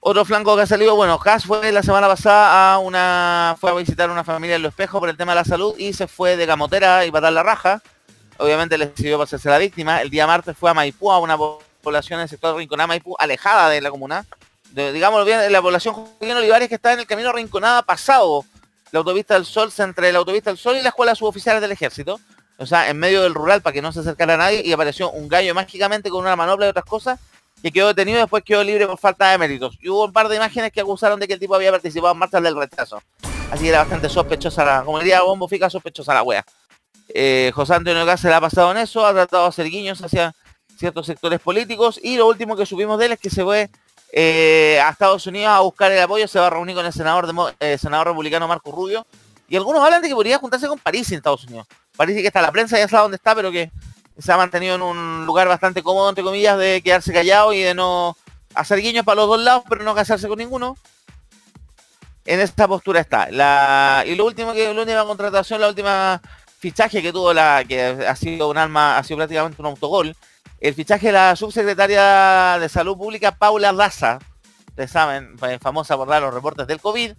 Otro 0.00 0.24
flanco 0.24 0.56
que 0.56 0.62
ha 0.62 0.66
salido, 0.66 0.96
bueno, 0.96 1.18
Cas 1.20 1.44
fue 1.44 1.70
la 1.70 1.82
semana 1.82 2.08
pasada 2.08 2.74
a 2.74 2.78
una, 2.78 3.56
fue 3.60 3.70
a 3.70 3.74
visitar 3.74 4.10
una 4.10 4.24
familia 4.24 4.56
en 4.56 4.62
Los 4.62 4.70
Espejos 4.70 4.98
por 4.98 5.08
el 5.08 5.16
tema 5.16 5.32
de 5.32 5.36
la 5.36 5.44
salud 5.44 5.74
y 5.78 5.92
se 5.92 6.08
fue 6.08 6.36
de 6.36 6.44
gamotera 6.44 7.06
y 7.06 7.12
para 7.12 7.26
dar 7.26 7.32
la 7.34 7.42
raja. 7.44 7.82
Obviamente 8.42 8.76
le 8.76 8.86
decidió 8.86 9.18
pasarse 9.18 9.48
la 9.48 9.58
víctima. 9.58 10.02
El 10.02 10.10
día 10.10 10.26
martes 10.26 10.56
fue 10.58 10.68
a 10.68 10.74
Maipú, 10.74 11.12
a 11.12 11.20
una 11.20 11.38
población 11.80 12.18
en 12.18 12.24
el 12.24 12.28
sector 12.28 12.56
Rinconada, 12.56 12.88
Maipú, 12.88 13.14
alejada 13.18 13.68
de 13.70 13.80
la 13.80 13.90
comuna. 13.90 14.26
De, 14.72 14.92
digámoslo 14.92 15.24
bien, 15.24 15.52
la 15.52 15.62
población 15.62 15.94
Joaquín 15.94 16.36
Olivares 16.36 16.68
que 16.68 16.74
está 16.74 16.92
en 16.92 17.00
el 17.00 17.06
camino 17.06 17.30
Rinconada 17.32 17.82
pasado 17.82 18.44
la 18.90 18.98
autopista 18.98 19.34
del 19.34 19.44
Sol, 19.44 19.72
entre 19.78 20.10
la 20.12 20.18
autopista 20.18 20.50
del 20.50 20.58
Sol 20.58 20.76
y 20.76 20.82
la 20.82 20.88
escuela 20.88 21.12
de 21.12 21.16
suboficiales 21.16 21.62
del 21.62 21.70
ejército. 21.70 22.18
O 22.58 22.66
sea, 22.66 22.90
en 22.90 22.98
medio 22.98 23.22
del 23.22 23.34
rural 23.34 23.62
para 23.62 23.74
que 23.74 23.82
no 23.82 23.92
se 23.92 24.00
acercara 24.00 24.34
a 24.34 24.36
nadie 24.36 24.62
y 24.64 24.72
apareció 24.72 25.10
un 25.10 25.28
gallo 25.28 25.54
mágicamente 25.54 26.10
con 26.10 26.20
una 26.20 26.34
manopla 26.34 26.66
y 26.66 26.68
otras 26.70 26.84
cosas 26.84 27.20
que 27.62 27.70
quedó 27.70 27.88
detenido 27.88 28.18
y 28.18 28.22
después 28.22 28.42
quedó 28.42 28.64
libre 28.64 28.86
por 28.88 28.98
falta 28.98 29.30
de 29.30 29.38
méritos. 29.38 29.78
Y 29.80 29.88
hubo 29.88 30.04
un 30.04 30.12
par 30.12 30.28
de 30.28 30.36
imágenes 30.36 30.72
que 30.72 30.80
acusaron 30.80 31.20
de 31.20 31.28
que 31.28 31.34
el 31.34 31.40
tipo 31.40 31.54
había 31.54 31.70
participado 31.70 32.12
en 32.12 32.18
marchas 32.18 32.42
del 32.42 32.56
rechazo. 32.56 33.00
Así 33.52 33.64
que 33.64 33.68
era 33.68 33.78
bastante 33.80 34.08
sospechosa 34.08 34.64
la, 34.64 34.82
como 34.82 34.98
diría 34.98 35.22
Bombo 35.22 35.46
Fica, 35.46 35.70
sospechosa 35.70 36.14
la 36.14 36.22
wea. 36.22 36.44
Eh, 37.14 37.52
José 37.54 37.74
Antonio 37.74 38.06
Gas 38.06 38.20
se 38.20 38.28
le 38.28 38.34
ha 38.34 38.40
pasado 38.40 38.70
en 38.70 38.78
eso, 38.78 39.04
ha 39.04 39.12
tratado 39.12 39.42
de 39.44 39.48
hacer 39.50 39.66
guiños 39.66 40.02
hacia 40.02 40.34
ciertos 40.78 41.06
sectores 41.06 41.40
políticos 41.40 42.00
y 42.02 42.16
lo 42.16 42.26
último 42.26 42.56
que 42.56 42.66
supimos 42.66 42.98
de 42.98 43.06
él 43.06 43.12
es 43.12 43.20
que 43.20 43.30
se 43.30 43.42
fue 43.44 43.70
eh, 44.12 44.80
a 44.82 44.90
Estados 44.90 45.26
Unidos 45.26 45.48
a 45.48 45.60
buscar 45.60 45.92
el 45.92 46.00
apoyo, 46.00 46.26
se 46.26 46.38
va 46.38 46.46
a 46.46 46.50
reunir 46.50 46.74
con 46.74 46.86
el 46.86 46.92
senador, 46.92 47.26
de, 47.26 47.54
eh, 47.60 47.78
senador 47.78 48.08
republicano 48.08 48.48
Marco 48.48 48.72
Rubio 48.72 49.06
y 49.48 49.56
algunos 49.56 49.84
hablan 49.84 50.00
de 50.00 50.08
que 50.08 50.14
podría 50.14 50.38
juntarse 50.38 50.66
con 50.66 50.78
París 50.78 51.10
en 51.12 51.18
Estados 51.18 51.44
Unidos. 51.44 51.66
Parece 51.96 52.22
que 52.22 52.26
está 52.26 52.40
la 52.40 52.50
prensa, 52.50 52.78
ya 52.78 52.88
sabe 52.88 53.02
dónde 53.02 53.16
está, 53.16 53.34
pero 53.34 53.52
que 53.52 53.70
se 54.18 54.32
ha 54.32 54.36
mantenido 54.36 54.76
en 54.76 54.82
un 54.82 55.26
lugar 55.26 55.46
bastante 55.48 55.82
cómodo, 55.82 56.08
entre 56.08 56.24
comillas, 56.24 56.58
de 56.58 56.80
quedarse 56.82 57.12
callado 57.12 57.52
y 57.52 57.60
de 57.60 57.74
no 57.74 58.16
hacer 58.54 58.80
guiños 58.80 59.04
para 59.04 59.16
los 59.16 59.28
dos 59.28 59.40
lados, 59.40 59.64
pero 59.68 59.84
no 59.84 59.94
casarse 59.94 60.28
con 60.28 60.38
ninguno. 60.38 60.76
En 62.24 62.40
esta 62.40 62.68
postura 62.68 63.00
está. 63.00 63.30
La, 63.30 64.04
y 64.06 64.14
lo 64.14 64.24
último 64.24 64.52
que 64.52 64.72
la 64.72 64.80
última 64.80 65.04
contratación, 65.04 65.60
la 65.60 65.68
última 65.68 66.22
fichaje 66.62 67.02
que 67.02 67.12
tuvo 67.12 67.34
la, 67.34 67.64
que 67.66 67.82
ha 67.82 68.14
sido 68.14 68.48
un 68.48 68.56
alma, 68.56 68.96
ha 68.96 69.02
sido 69.02 69.16
prácticamente 69.16 69.60
un 69.60 69.66
autogol. 69.66 70.16
El 70.60 70.74
fichaje 70.74 71.08
de 71.08 71.12
la 71.12 71.34
subsecretaria 71.34 72.56
de 72.60 72.68
Salud 72.68 72.96
Pública, 72.96 73.32
Paula 73.32 73.72
Daza, 73.72 74.20
ustedes 74.68 74.92
saben, 74.92 75.36
famosa 75.60 75.96
por 75.96 76.06
dar 76.06 76.22
los 76.22 76.32
reportes 76.32 76.68
del 76.68 76.80
COVID, 76.80 77.14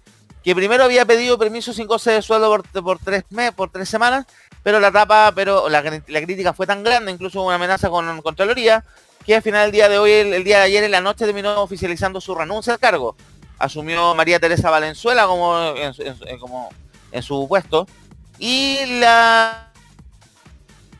que 0.45 0.55
primero 0.55 0.85
había 0.85 1.05
pedido 1.05 1.37
permiso 1.37 1.73
sin 1.73 1.87
goce 1.87 2.11
de 2.11 2.21
sueldo 2.21 2.47
por, 2.47 2.83
por 2.83 2.99
tres 2.99 3.25
meses, 3.31 3.51
por 3.51 3.69
tres 3.69 3.89
semanas, 3.89 4.25
pero 4.63 4.79
la 4.79 4.93
tapa, 4.93 5.33
pero 5.35 5.67
la, 5.67 5.81
la, 5.81 6.21
crítica 6.21 6.53
fue 6.53 6.65
tan 6.65 6.81
grande, 6.81 7.11
incluso 7.11 7.43
una 7.43 7.55
amenaza 7.55 7.89
con 7.89 8.21
Contraloría, 8.21 8.85
que 9.25 9.35
al 9.35 9.41
final 9.41 9.63
del 9.63 9.71
día 9.73 9.89
de 9.89 9.97
hoy, 9.97 10.11
el, 10.11 10.43
día 10.45 10.59
de 10.59 10.63
ayer 10.63 10.85
en 10.85 10.91
la 10.91 11.01
noche 11.01 11.25
terminó 11.25 11.61
oficializando 11.61 12.21
su 12.21 12.33
renuncia 12.33 12.71
al 12.71 12.79
cargo. 12.79 13.17
Asumió 13.59 14.15
María 14.15 14.39
Teresa 14.39 14.69
Valenzuela 14.69 15.27
como 15.27 15.73
como 16.39 16.69
en 17.13 17.23
su 17.23 17.45
puesto. 17.47 17.87
Y 18.45 18.85
la 18.99 19.69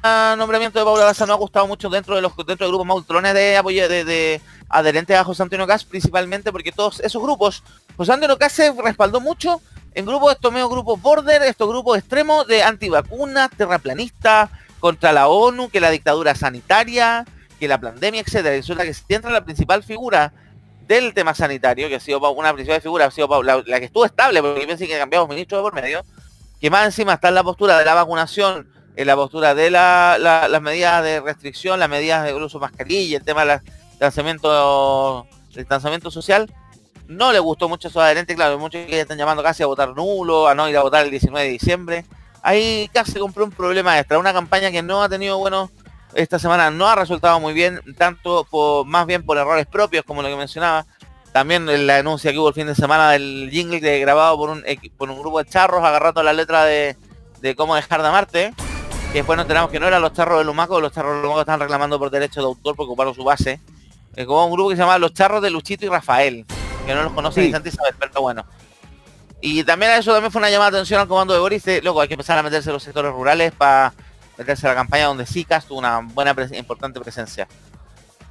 el 0.02 0.38
nombramiento 0.38 0.80
de 0.80 0.86
Paula 0.86 1.04
Daza 1.04 1.26
no 1.26 1.34
ha 1.34 1.36
gustado 1.36 1.68
mucho 1.68 1.90
dentro 1.90 2.16
de 2.16 2.22
los 2.22 2.34
dentro 2.38 2.66
del 2.66 2.70
grupo 2.70 2.86
Mautrones 2.86 3.34
de 3.34 3.58
apoyo 3.58 3.90
de, 3.90 4.06
de, 4.06 4.42
adherentes 4.70 5.18
a 5.18 5.26
José 5.26 5.44
Antonio 5.44 5.68
Cas, 5.68 5.84
principalmente 5.84 6.54
porque 6.54 6.72
todos 6.72 7.02
esos 7.02 7.22
grupos, 7.22 7.62
José 7.98 8.14
Antonio 8.14 8.38
Cas 8.38 8.54
se 8.54 8.72
respaldó 8.72 9.20
mucho 9.20 9.62
en 9.94 10.06
grupos, 10.06 10.32
estos 10.32 10.54
medios 10.54 10.70
grupos 10.70 11.02
border, 11.02 11.44
estos 11.44 11.68
grupos 11.68 11.98
extremos 11.98 12.48
de 12.48 12.64
antivacunas, 12.64 13.50
terraplanistas, 13.58 14.50
contra 14.80 15.12
la 15.12 15.28
ONU, 15.28 15.68
que 15.70 15.82
la 15.82 15.90
dictadura 15.90 16.36
sanitaria, 16.36 17.26
que 17.60 17.68
la 17.68 17.78
pandemia, 17.78 18.22
etcétera. 18.22 18.56
Resulta 18.56 18.84
que 18.86 18.94
si 18.94 19.04
entra 19.10 19.32
la 19.32 19.44
principal 19.44 19.84
figura 19.84 20.32
del 20.88 21.14
tema 21.14 21.34
sanitario, 21.34 21.90
que 21.90 21.96
ha 21.96 22.00
sido 22.00 22.20
una 22.32 22.54
principal 22.54 22.80
figura, 22.80 23.08
ha 23.08 23.12
sido 23.12 23.44
la, 23.44 23.62
la 23.66 23.80
que 23.80 23.86
estuvo 23.88 24.06
estable, 24.06 24.42
porque 24.42 24.66
pensé 24.66 24.88
que 24.88 24.98
cambiamos 24.98 25.28
ministros 25.28 25.60
de 25.60 25.62
por 25.62 25.74
medio, 25.74 26.06
que 26.64 26.70
más 26.70 26.86
encima 26.86 27.16
está 27.16 27.28
en 27.28 27.36
la 27.36 27.44
postura 27.44 27.78
de 27.78 27.84
la 27.84 27.94
vacunación, 27.94 28.70
en 28.96 29.06
la 29.06 29.18
postura 29.18 29.54
de 29.54 29.70
la, 29.70 30.16
la, 30.18 30.48
las 30.48 30.62
medidas 30.62 31.04
de 31.04 31.20
restricción, 31.20 31.78
las 31.78 31.90
medidas 31.90 32.24
de 32.24 32.34
uso 32.34 32.58
de 32.58 32.62
mascarilla, 32.62 33.18
el 33.18 33.24
tema 33.26 33.44
del 33.44 33.60
distanciamiento, 33.90 35.28
social, 36.10 36.50
no 37.10 37.34
le 37.34 37.40
gustó 37.40 37.68
mucho 37.68 37.90
a 37.90 37.92
sus 37.92 38.02
adherentes, 38.02 38.38
claro, 38.38 38.58
muchos 38.60 38.86
que 38.86 39.02
están 39.02 39.18
llamando 39.18 39.44
casi 39.44 39.62
a 39.62 39.66
votar 39.66 39.90
nulo, 39.90 40.48
a 40.48 40.56
no 40.56 40.70
ir 40.70 40.78
a 40.78 40.84
votar 40.84 41.04
el 41.04 41.12
19 41.12 41.46
de 41.46 41.52
diciembre. 41.52 42.06
Ahí 42.42 42.90
casi 42.94 43.20
compró 43.20 43.44
un 43.44 43.52
problema 43.52 44.00
extra, 44.00 44.18
una 44.18 44.32
campaña 44.32 44.72
que 44.72 44.82
no 44.82 45.04
ha 45.04 45.10
tenido 45.10 45.38
buenos, 45.38 45.70
esta 46.14 46.40
semana 46.40 46.72
no 46.72 46.88
ha 46.88 46.96
resultado 46.96 47.42
muy 47.42 47.54
bien, 47.54 47.82
tanto 47.98 48.48
por, 48.50 48.86
más 48.86 49.06
bien 49.06 49.26
por 49.26 49.38
errores 49.38 49.66
propios, 49.66 50.06
como 50.06 50.22
lo 50.22 50.30
que 50.30 50.38
mencionaba. 50.38 50.86
También 51.34 51.66
la 51.88 51.96
denuncia 51.96 52.32
que 52.32 52.40
hubo 52.40 52.48
el 52.48 52.54
fin 52.54 52.68
de 52.68 52.76
semana 52.76 53.12
del 53.12 53.50
jingle 53.52 53.82
de, 53.82 54.00
grabado 54.00 54.38
por 54.38 54.52
un, 54.52 54.64
por 54.98 55.10
un 55.10 55.20
grupo 55.20 55.44
de 55.44 55.50
charros 55.50 55.84
agarrando 55.84 56.24
la 56.24 56.32
letra 56.32 56.64
de, 56.64 56.96
de 57.42 57.56
cómo 57.56 57.76
dejar 57.76 58.02
de 58.02 58.08
amarte. 58.08 58.54
Que 59.12 59.20
después 59.20 59.36
nos 59.36 59.44
enteramos 59.44 59.70
que 59.70 59.80
no 59.80 59.88
eran 59.88 60.02
los 60.02 60.14
charros 60.14 60.40
de 60.40 60.46
Lumaco, 60.46 60.80
los 60.80 60.92
charros 60.92 61.18
de 61.18 61.22
Lumaco 61.24 61.42
están 61.42 61.60
reclamando 61.60 62.00
por 62.00 62.10
derecho 62.10 62.40
de 62.40 62.46
autor 62.46 62.76
porque 62.76 62.88
ocuparon 62.88 63.14
su 63.14 63.24
base. 63.24 63.60
Es 64.16 64.26
como 64.26 64.46
un 64.46 64.54
grupo 64.54 64.70
que 64.70 64.76
se 64.76 64.82
llama 64.82 64.98
Los 65.00 65.14
Charros 65.14 65.42
de 65.42 65.50
Luchito 65.50 65.86
y 65.86 65.90
Rafael 65.90 66.46
que 66.86 66.94
no 66.94 67.04
los 67.04 67.14
conoce 67.14 67.42
sí. 67.42 67.48
ni 67.48 67.54
Santa 67.54 67.70
Isabel, 67.70 67.96
pero 67.98 68.22
bueno. 68.22 68.46
Y 69.42 69.64
también 69.64 69.92
a 69.92 69.98
eso 69.98 70.14
también 70.14 70.32
fue 70.32 70.40
una 70.40 70.50
llamada 70.50 70.72
de 70.72 70.78
atención 70.78 71.02
al 71.02 71.08
comando 71.08 71.34
de 71.34 71.40
Boris, 71.40 71.64
de, 71.64 71.82
loco, 71.82 72.02
hay 72.02 72.08
que 72.08 72.14
empezar 72.14 72.38
a 72.38 72.44
meterse 72.44 72.70
en 72.70 72.74
los 72.74 72.84
sectores 72.84 73.12
rurales 73.12 73.52
para 73.52 73.94
meterse 74.38 74.66
a 74.68 74.70
la 74.70 74.76
campaña 74.76 75.08
donde 75.08 75.26
SICAS 75.26 75.66
tuvo 75.66 75.80
una 75.80 76.00
buena, 76.00 76.34
pre 76.34 76.48
importante 76.58 77.00
presencia. 77.00 77.48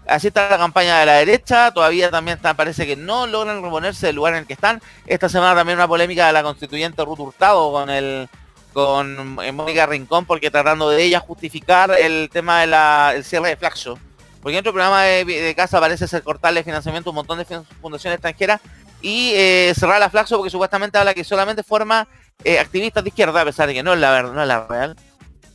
Así 0.06 0.28
está 0.28 0.50
la 0.50 0.58
campaña 0.58 0.98
de 0.98 1.06
la 1.06 1.14
derecha, 1.14 1.70
todavía 1.70 2.10
también 2.10 2.36
está, 2.36 2.54
parece 2.54 2.86
que 2.86 2.96
no 2.96 3.26
logran 3.26 3.62
reponerse 3.62 4.06
del 4.06 4.16
lugar 4.16 4.34
en 4.34 4.40
el 4.40 4.46
que 4.46 4.52
están. 4.52 4.82
Esta 5.06 5.28
semana 5.28 5.54
también 5.54 5.78
una 5.78 5.86
polémica 5.86 6.26
de 6.26 6.32
la 6.32 6.42
constituyente 6.42 7.04
Ruth 7.04 7.20
Hurtado 7.20 7.70
con 7.72 7.88
el 7.88 8.28
con 8.72 9.34
Mónica 9.34 9.86
Rincón, 9.86 10.24
porque 10.24 10.50
tratando 10.50 10.88
de 10.88 11.02
ella 11.02 11.20
justificar 11.20 11.90
el 11.98 12.30
tema 12.32 12.62
del 12.62 12.70
de 13.16 13.22
cierre 13.22 13.50
de 13.50 13.56
Flaxo. 13.56 13.98
Porque 14.40 14.56
dentro 14.56 14.72
del 14.72 14.76
programa 14.76 15.02
de, 15.02 15.24
de, 15.24 15.54
casa 15.54 15.78
parece 15.78 16.08
ser 16.08 16.22
cortarle 16.22 16.64
financiamiento 16.64 17.10
a 17.10 17.12
un 17.12 17.16
montón 17.16 17.38
de 17.38 17.44
fundaciones 17.80 18.16
extranjeras 18.16 18.60
y 19.00 19.32
eh, 19.34 19.72
cerrar 19.76 20.00
la 20.00 20.10
Flaxo 20.10 20.36
porque 20.36 20.50
supuestamente 20.50 20.98
habla 20.98 21.14
que 21.14 21.22
solamente 21.22 21.62
forma 21.62 22.08
eh, 22.44 22.58
activistas 22.58 23.04
de 23.04 23.10
izquierda, 23.10 23.40
a 23.40 23.44
pesar 23.44 23.68
de 23.68 23.74
que 23.74 23.82
no 23.82 23.92
es 23.92 24.00
la 24.00 24.10
verdad, 24.10 24.32
no 24.32 24.42
es 24.42 24.48
la 24.48 24.66
real. 24.66 24.96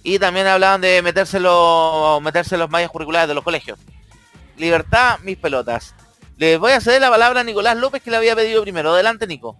Y 0.04 0.20
también 0.20 0.48
hablaban 0.48 0.80
de 0.80 1.02
meterse 1.02 1.40
los, 1.40 2.22
meterse 2.22 2.56
los 2.56 2.70
mallas 2.70 2.92
curriculares 2.92 3.28
de 3.28 3.34
los 3.34 3.44
colegios. 3.44 3.78
Libertad, 4.58 5.20
mis 5.24 5.38
pelotas. 5.38 5.96
Les 6.38 6.60
voy 6.60 6.72
a 6.72 6.82
ceder 6.82 7.02
la 7.02 7.10
palabra 7.10 7.42
a 7.42 7.44
Nicolás 7.44 7.78
López 7.78 8.02
que 8.02 8.12
le 8.12 8.18
había 8.18 8.36
pedido 8.36 8.62
primero. 8.62 8.94
Adelante, 8.94 9.28
Nico. 9.28 9.58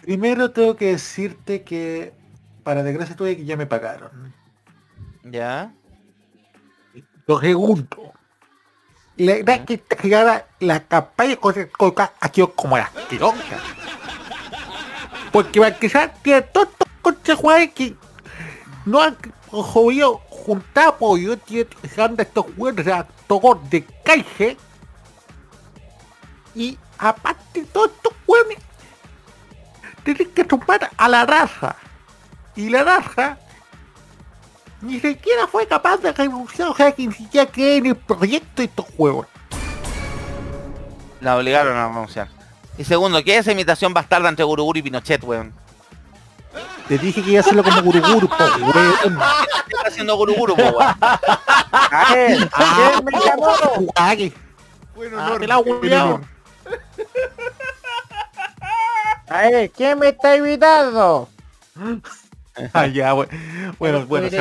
Primero 0.00 0.50
tengo 0.50 0.76
que 0.76 0.92
decirte 0.92 1.62
que, 1.62 2.12
para 2.62 2.82
desgracia 2.82 3.16
tuya, 3.16 3.34
que 3.36 3.44
ya 3.44 3.56
me 3.56 3.66
pagaron. 3.66 4.34
Ya. 5.24 5.72
Lo 7.26 7.40
segundo, 7.40 8.12
la 9.16 9.34
verdad 9.34 9.64
que 9.64 9.82
llegada 10.02 10.46
la 10.60 10.80
campaña 10.86 11.36
con 11.36 11.58
el 11.58 11.70
coca 11.70 12.12
ha 12.20 12.28
sido 12.28 12.52
como 12.52 12.76
la 12.76 12.90
tironca. 13.08 13.58
Porque 15.32 15.60
Marquesán 15.60 16.12
tiene 16.22 16.42
todos 16.42 16.68
estos 16.68 16.88
conchejuares 17.00 17.72
que 17.72 17.94
no 18.84 19.00
han 19.00 19.16
jodido 19.50 20.20
juntar 20.44 20.88
apoyo, 20.88 21.36
tiene 21.38 21.66
estos 22.18 22.46
huevos 22.56 22.84
de 22.84 22.92
actor 22.92 23.62
de 23.70 23.84
calle. 24.04 24.56
Y 26.54 26.78
aparte 26.98 27.60
de 27.60 27.66
todos 27.66 27.90
estos 27.90 28.12
huevos, 28.26 28.54
tienen 30.04 30.30
que 30.30 30.44
sumar 30.44 30.90
a 30.96 31.08
la 31.08 31.24
raza. 31.26 31.76
Y 32.56 32.68
la 32.68 32.84
raza 32.84 33.38
ni 34.80 35.00
siquiera 35.00 35.46
fue 35.46 35.66
capaz 35.66 35.96
de 35.98 36.12
renunciar, 36.12 36.68
o 36.68 36.74
sea 36.74 36.92
que 36.92 37.06
ni 37.06 37.12
siquiera 37.14 37.50
cree 37.50 37.78
en 37.78 37.86
el 37.86 37.96
proyecto 37.96 38.62
de 38.62 38.64
estos 38.64 38.86
juegos. 38.96 39.26
La 41.20 41.36
obligaron 41.36 41.76
a 41.76 41.88
renunciar. 41.88 42.28
Y 42.76 42.84
segundo, 42.84 43.22
¿qué 43.24 43.34
es 43.34 43.40
esa 43.40 43.52
imitación 43.52 43.94
bastarda 43.94 44.28
entre 44.28 44.44
Guruguru 44.44 44.78
y 44.78 44.82
Pinochet, 44.82 45.22
weón? 45.24 45.54
Te 46.88 46.98
dije 46.98 47.22
que 47.22 47.30
iba 47.30 47.38
a 47.38 47.40
hacerlo 47.40 47.64
como 47.64 47.82
Guruguru, 47.82 48.28
po, 48.28 48.36
weón. 48.60 49.18
¿Qué 49.66 49.74
está 49.76 49.88
haciendo 49.88 50.16
Guruguru, 50.16 50.54
po, 50.54 50.62
weón? 50.62 50.94
A 51.00 52.14
ver, 52.14 52.48
Ah, 52.52 52.72
¿quién 52.76 53.04
me 53.04 53.12
llamó? 53.24 53.92
Bueno, 54.94 55.16
Ah, 55.20 55.28
no, 55.30 55.38
te 55.38 55.46
la 55.46 55.58
hueveado. 55.58 56.20
A 59.28 59.38
ver, 59.42 59.70
¿quién 59.70 59.98
me 59.98 60.08
está 60.08 60.36
invitando? 60.36 61.28
Ah, 62.72 62.86
ya, 62.86 63.14
we- 63.14 63.28
bueno, 63.78 64.06
bueno, 64.06 64.26
se. 64.30 64.36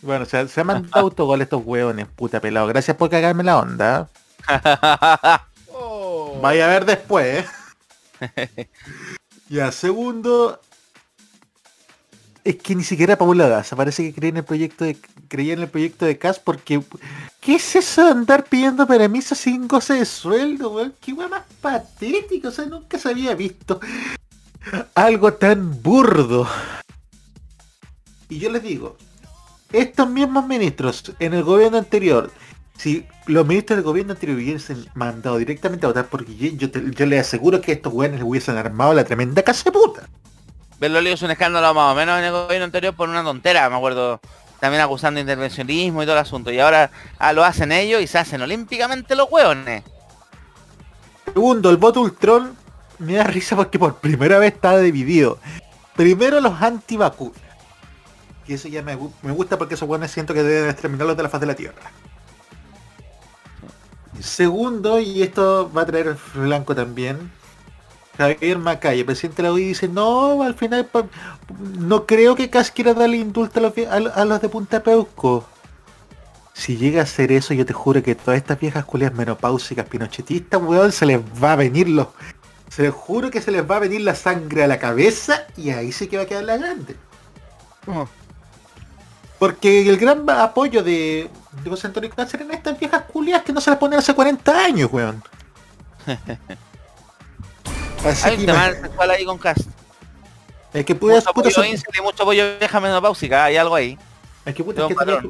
Bueno, 0.00 0.24
se, 0.26 0.46
se 0.48 0.60
han 0.60 0.66
mandado 0.66 1.00
autogol 1.06 1.40
estos 1.42 1.62
hueones, 1.64 2.06
puta 2.14 2.40
pelado. 2.40 2.66
Gracias 2.68 2.96
por 2.96 3.10
cagarme 3.10 3.42
la 3.42 3.58
onda. 3.58 4.08
Vaya 6.40 6.64
a 6.66 6.68
ver 6.68 6.84
después. 6.84 7.44
¿eh? 8.20 8.68
ya, 9.48 9.72
segundo. 9.72 10.60
Es 12.44 12.56
que 12.56 12.74
ni 12.74 12.84
siquiera 12.84 13.16
Paula 13.16 13.48
Daza 13.48 13.74
parece 13.74 14.02
que 14.02 14.12
creía 14.12 14.28
en 14.28 14.36
el 14.36 14.44
proyecto 14.44 14.84
de 14.84 14.98
creía 15.28 15.54
en 15.54 15.60
el 15.60 15.68
proyecto 15.68 16.04
de 16.04 16.18
CAS 16.18 16.38
porque 16.38 16.82
¿qué 17.40 17.54
es 17.54 17.74
eso 17.74 18.04
de 18.04 18.10
andar 18.10 18.44
pidiendo 18.44 18.86
permiso 18.86 19.34
sin 19.34 19.66
goce 19.66 19.94
de 19.94 20.04
sueldo, 20.04 20.70
weón? 20.70 20.94
Qué 21.00 21.14
weón 21.14 21.30
más 21.30 21.44
patético, 21.62 22.48
o 22.48 22.50
sea, 22.50 22.66
nunca 22.66 22.98
se 22.98 23.08
había 23.08 23.34
visto 23.34 23.80
algo 24.94 25.32
tan 25.32 25.82
burdo. 25.82 26.46
Y 28.28 28.38
yo 28.38 28.50
les 28.50 28.62
digo, 28.62 28.98
estos 29.72 30.10
mismos 30.10 30.46
ministros 30.46 31.12
en 31.20 31.32
el 31.32 31.44
gobierno 31.44 31.78
anterior, 31.78 32.30
si 32.76 33.06
los 33.26 33.46
ministros 33.46 33.78
del 33.78 33.84
gobierno 33.84 34.12
anterior 34.12 34.36
hubiesen 34.36 34.86
mandado 34.94 35.38
directamente 35.38 35.86
a 35.86 35.88
votar 35.88 36.08
por 36.08 36.26
Guillén, 36.26 36.58
yo, 36.58 36.68
yo 36.68 37.06
les 37.06 37.22
aseguro 37.22 37.62
que 37.62 37.72
estos 37.72 37.92
weones 37.92 38.20
les 38.20 38.28
hubiesen 38.28 38.58
armado 38.58 38.92
la 38.92 39.04
tremenda 39.04 39.42
casa 39.42 39.64
de 39.64 39.72
puta. 39.72 40.10
Berlolio 40.78 41.14
es 41.14 41.22
un 41.22 41.30
escándalo 41.30 41.72
más 41.74 41.92
o 41.92 41.94
menos 41.94 42.18
en 42.18 42.24
el 42.24 42.32
gobierno 42.32 42.64
anterior 42.64 42.94
por 42.94 43.08
una 43.08 43.22
tontera, 43.22 43.68
me 43.70 43.76
acuerdo. 43.76 44.20
También 44.60 44.82
acusando 44.82 45.20
intervencionismo 45.20 46.02
y 46.02 46.06
todo 46.06 46.14
el 46.14 46.22
asunto. 46.22 46.50
Y 46.50 46.58
ahora 46.58 46.90
ah, 47.18 47.32
lo 47.32 47.44
hacen 47.44 47.70
ellos 47.70 48.00
y 48.00 48.06
se 48.06 48.18
hacen 48.18 48.40
olímpicamente 48.40 49.14
los 49.14 49.30
hueones. 49.30 49.82
Segundo, 51.26 51.70
el 51.70 51.76
voto 51.76 52.00
Ultron 52.00 52.56
me 52.98 53.14
da 53.14 53.24
risa 53.24 53.56
porque 53.56 53.78
por 53.78 53.96
primera 53.96 54.38
vez 54.38 54.54
está 54.54 54.78
dividido. 54.78 55.38
Primero 55.96 56.40
los 56.40 56.62
antivacunas. 56.62 57.40
Y 58.46 58.54
eso 58.54 58.68
ya 58.68 58.82
me, 58.82 58.96
gu- 58.96 59.12
me 59.22 59.32
gusta 59.32 59.58
porque 59.58 59.74
esos 59.74 59.88
buenos 59.88 60.10
siento 60.10 60.32
que 60.32 60.42
deben 60.42 60.70
exterminarlos 60.70 61.16
de 61.16 61.22
la 61.22 61.28
faz 61.28 61.40
de 61.40 61.46
la 61.46 61.54
Tierra. 61.54 61.90
Segundo, 64.20 65.00
y 65.00 65.22
esto 65.22 65.70
va 65.76 65.82
a 65.82 65.86
traer 65.86 66.16
blanco 66.34 66.74
también, 66.74 67.32
Javier 68.16 68.58
Macaya, 68.58 69.04
presidente 69.04 69.42
de 69.42 69.48
la 69.48 69.54
UI, 69.54 69.64
dice, 69.64 69.88
no, 69.88 70.42
al 70.42 70.54
final 70.54 70.88
no 71.78 72.06
creo 72.06 72.36
que 72.36 72.50
Cas 72.50 72.70
quiera 72.70 72.94
darle 72.94 73.16
indulto 73.16 73.58
a 73.58 73.62
los, 73.62 73.72
a, 73.78 74.20
a 74.20 74.24
los 74.24 74.40
de 74.40 74.48
Punta 74.48 74.82
Peuco. 74.82 75.44
Si 76.52 76.76
llega 76.76 77.00
a 77.00 77.02
hacer 77.02 77.32
eso, 77.32 77.52
yo 77.52 77.66
te 77.66 77.72
juro 77.72 78.02
que 78.02 78.14
todas 78.14 78.38
estas 78.38 78.60
viejas 78.60 78.84
culias 78.84 79.12
menopáusicas 79.12 79.86
pinochetistas, 79.86 80.62
weón, 80.62 80.92
se 80.92 81.04
les 81.04 81.20
va 81.42 81.52
a 81.52 81.56
venir 81.56 81.88
los... 81.88 82.08
Se 82.68 82.82
les 82.82 82.94
juro 82.94 83.30
que 83.30 83.40
se 83.40 83.50
les 83.50 83.68
va 83.68 83.76
a 83.76 83.80
venir 83.80 84.00
la 84.00 84.14
sangre 84.14 84.62
a 84.62 84.66
la 84.68 84.78
cabeza 84.78 85.46
y 85.56 85.70
ahí 85.70 85.90
sí 85.90 86.06
que 86.06 86.16
va 86.16 86.22
a 86.22 86.26
quedar 86.26 86.44
la 86.44 86.56
grande. 86.56 86.96
Porque 89.38 89.88
el 89.88 89.96
gran 89.96 90.28
apoyo 90.30 90.82
de, 90.82 91.28
de 91.62 91.70
José 91.70 91.88
Antonio 91.88 92.10
Cáncer 92.10 92.42
en 92.42 92.52
estas 92.52 92.78
viejas 92.78 93.02
culias 93.02 93.42
que 93.42 93.52
no 93.52 93.60
se 93.60 93.70
las 93.70 93.78
ponen 93.78 93.98
hace 93.98 94.14
40 94.14 94.64
años, 94.64 94.92
weón. 94.92 95.22
Así 98.04 98.28
Hay 98.28 98.34
que 98.36 98.40
un 98.42 98.46
tema 98.46 98.70
sexual 98.72 99.10
ahí 99.10 99.24
con 99.24 99.38
Cast. 99.38 99.66
es 100.72 100.84
que 100.84 100.94
puta, 100.94 101.14
Mucho 101.14 101.24
puta 101.32 101.48
apoyo 101.48 101.54
son- 101.54 101.66
incel 101.66 101.94
y 101.98 102.02
mucho 102.02 102.22
apoyo 102.22 102.58
vieja 102.58 102.80
menopáusica, 102.80 103.44
hay 103.44 103.56
algo 103.56 103.74
ahí. 103.74 103.98
es 104.44 104.54
que 104.54 104.64
puta, 104.64 104.82
es 104.82 104.86
que 104.88 104.92
esta 104.94 105.04
vieja- 105.04 105.22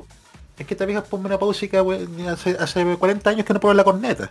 es 0.59 0.67
que 0.67 0.75
esta 0.75 0.85
vieja 0.87 1.05
ponme 1.05 1.27
una 1.27 1.39
pausica, 1.39 1.83
weón, 1.83 2.29
hace, 2.29 2.57
hace 2.59 2.97
40 2.97 3.31
años 3.31 3.45
que 3.47 3.53
no 3.55 3.61
prueba 3.61 3.75
la 3.75 3.85
corneta. 3.85 4.31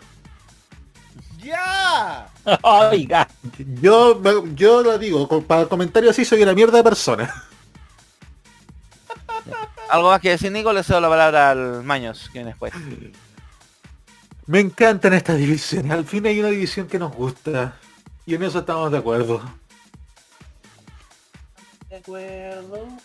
¡Ya! 1.38 2.28
Oiga. 2.64 3.28
Yo, 3.82 4.22
yo 4.56 4.82
lo 4.84 4.98
digo, 4.98 5.28
para 5.44 5.62
el 5.62 5.68
comentario 5.68 6.10
así 6.10 6.26
soy 6.26 6.42
una 6.44 6.54
mierda 6.54 6.78
de 6.78 6.84
persona. 6.84 7.34
Algo 9.90 10.10
más 10.10 10.22
que 10.22 10.30
decir 10.30 10.52
Nico, 10.52 10.74
le 10.74 10.84
cedo 10.84 11.00
la 11.02 11.10
palabra 11.10 11.52
al 11.52 11.84
Maños, 11.84 12.28
que 12.28 12.40
viene 12.40 12.50
después. 12.52 12.74
Me 14.48 14.60
encantan 14.60 15.14
estas 15.14 15.38
divisiones. 15.38 15.92
Al 15.92 16.06
fin 16.06 16.26
hay 16.26 16.40
una 16.40 16.50
división 16.50 16.88
que 16.88 16.98
nos 16.98 17.14
gusta. 17.14 17.76
Y 18.26 18.36
en 18.36 18.44
eso 18.44 18.60
estamos 18.60 18.92
de 18.92 18.98
acuerdo. 19.00 19.42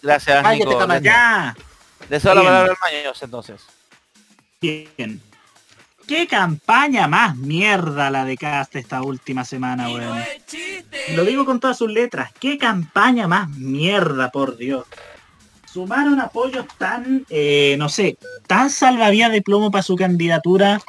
Gracias, 0.03 0.43
Cállate, 0.43 0.64
Nico. 0.64 0.87
Le- 0.87 1.03
Ya. 1.03 1.57
La 2.09 2.19
Bien. 2.19 2.23
palabra 2.23 2.73
al 2.73 2.77
Maños, 2.81 3.23
entonces. 3.23 3.61
Bien. 4.61 5.21
¿Qué 6.07 6.27
campaña 6.27 7.07
más 7.07 7.37
mierda 7.37 8.11
la 8.11 8.25
de 8.25 8.39
Cast 8.39 8.77
esta 8.77 9.03
última 9.03 9.45
semana, 9.45 9.91
weón? 9.91 10.25
Lo 11.14 11.25
digo 11.25 11.45
con 11.45 11.61
todas 11.61 11.77
sus 11.77 11.91
letras. 11.91 12.33
¿Qué 12.41 12.57
campaña 12.57 13.29
más 13.29 13.51
mierda, 13.51 14.31
por 14.31 14.57
Dios? 14.57 14.87
Sumaron 15.71 16.19
apoyos 16.19 16.64
tan, 16.79 17.27
eh, 17.29 17.77
no 17.79 17.91
sé, 17.91 18.16
tan 18.47 18.71
salvavidas 18.71 19.31
de 19.33 19.43
plomo 19.43 19.71
para 19.71 19.83
su 19.83 19.97
candidatura. 19.97 20.81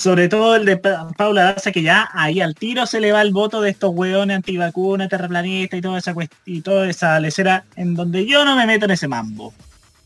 Sobre 0.00 0.28
todo 0.30 0.56
el 0.56 0.64
de 0.64 0.78
Pa- 0.78 1.08
Paula 1.14 1.52
Daza, 1.52 1.72
que 1.72 1.82
ya 1.82 2.08
ahí 2.14 2.40
al 2.40 2.54
tiro 2.54 2.86
se 2.86 3.00
le 3.00 3.12
va 3.12 3.20
el 3.20 3.32
voto 3.32 3.60
de 3.60 3.68
estos 3.68 3.90
weones 3.94 4.34
antivacunas, 4.34 5.10
terraplanistas 5.10 5.78
y 5.78 5.82
toda 5.82 5.98
esa 5.98 6.14
cuest- 6.14 6.32
y 6.46 6.62
toda 6.62 6.88
esa 6.88 7.20
lecera 7.20 7.66
en 7.76 7.94
donde 7.94 8.24
yo 8.24 8.46
no 8.46 8.56
me 8.56 8.64
meto 8.64 8.86
en 8.86 8.92
ese 8.92 9.08
mambo. 9.08 9.52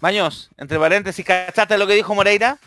Maños, 0.01 0.51
entre 0.59 0.81
paréntesis, 0.81 1.25
¿cachaste 1.25 1.79
lo 1.79 1.87
que 1.87 1.95
dijo 1.95 2.13
Moreira? 2.13 2.59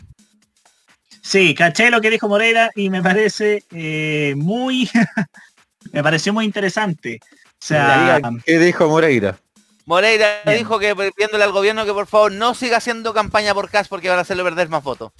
Sí, 1.21 1.53
caché 1.53 1.91
lo 1.91 1.99
que 1.99 2.09
dijo 2.11 2.29
Moreira 2.29 2.71
y 2.75 2.89
me 2.89 3.03
parece 3.03 3.61
eh, 3.71 4.33
muy... 4.37 4.89
me 5.91 6.01
pareció 6.01 6.31
muy 6.31 6.45
interesante. 6.45 7.19
O 7.23 7.27
sea, 7.59 8.21
¿Qué 8.45 8.57
dijo 8.57 8.87
Moreira? 8.87 9.37
Moreira 9.85 10.27
Bien. 10.45 10.59
dijo 10.59 10.79
que 10.79 10.95
pidiéndole 10.95 11.43
al 11.43 11.51
gobierno 11.51 11.85
que 11.85 11.91
por 11.91 12.07
favor 12.07 12.31
no 12.31 12.53
siga 12.53 12.77
haciendo 12.77 13.13
campaña 13.13 13.53
por 13.53 13.69
Cast 13.69 13.89
porque 13.89 14.07
van 14.07 14.17
a 14.19 14.21
hacerle 14.21 14.43
perder 14.43 14.69
más 14.69 14.81
votos. 14.81 15.11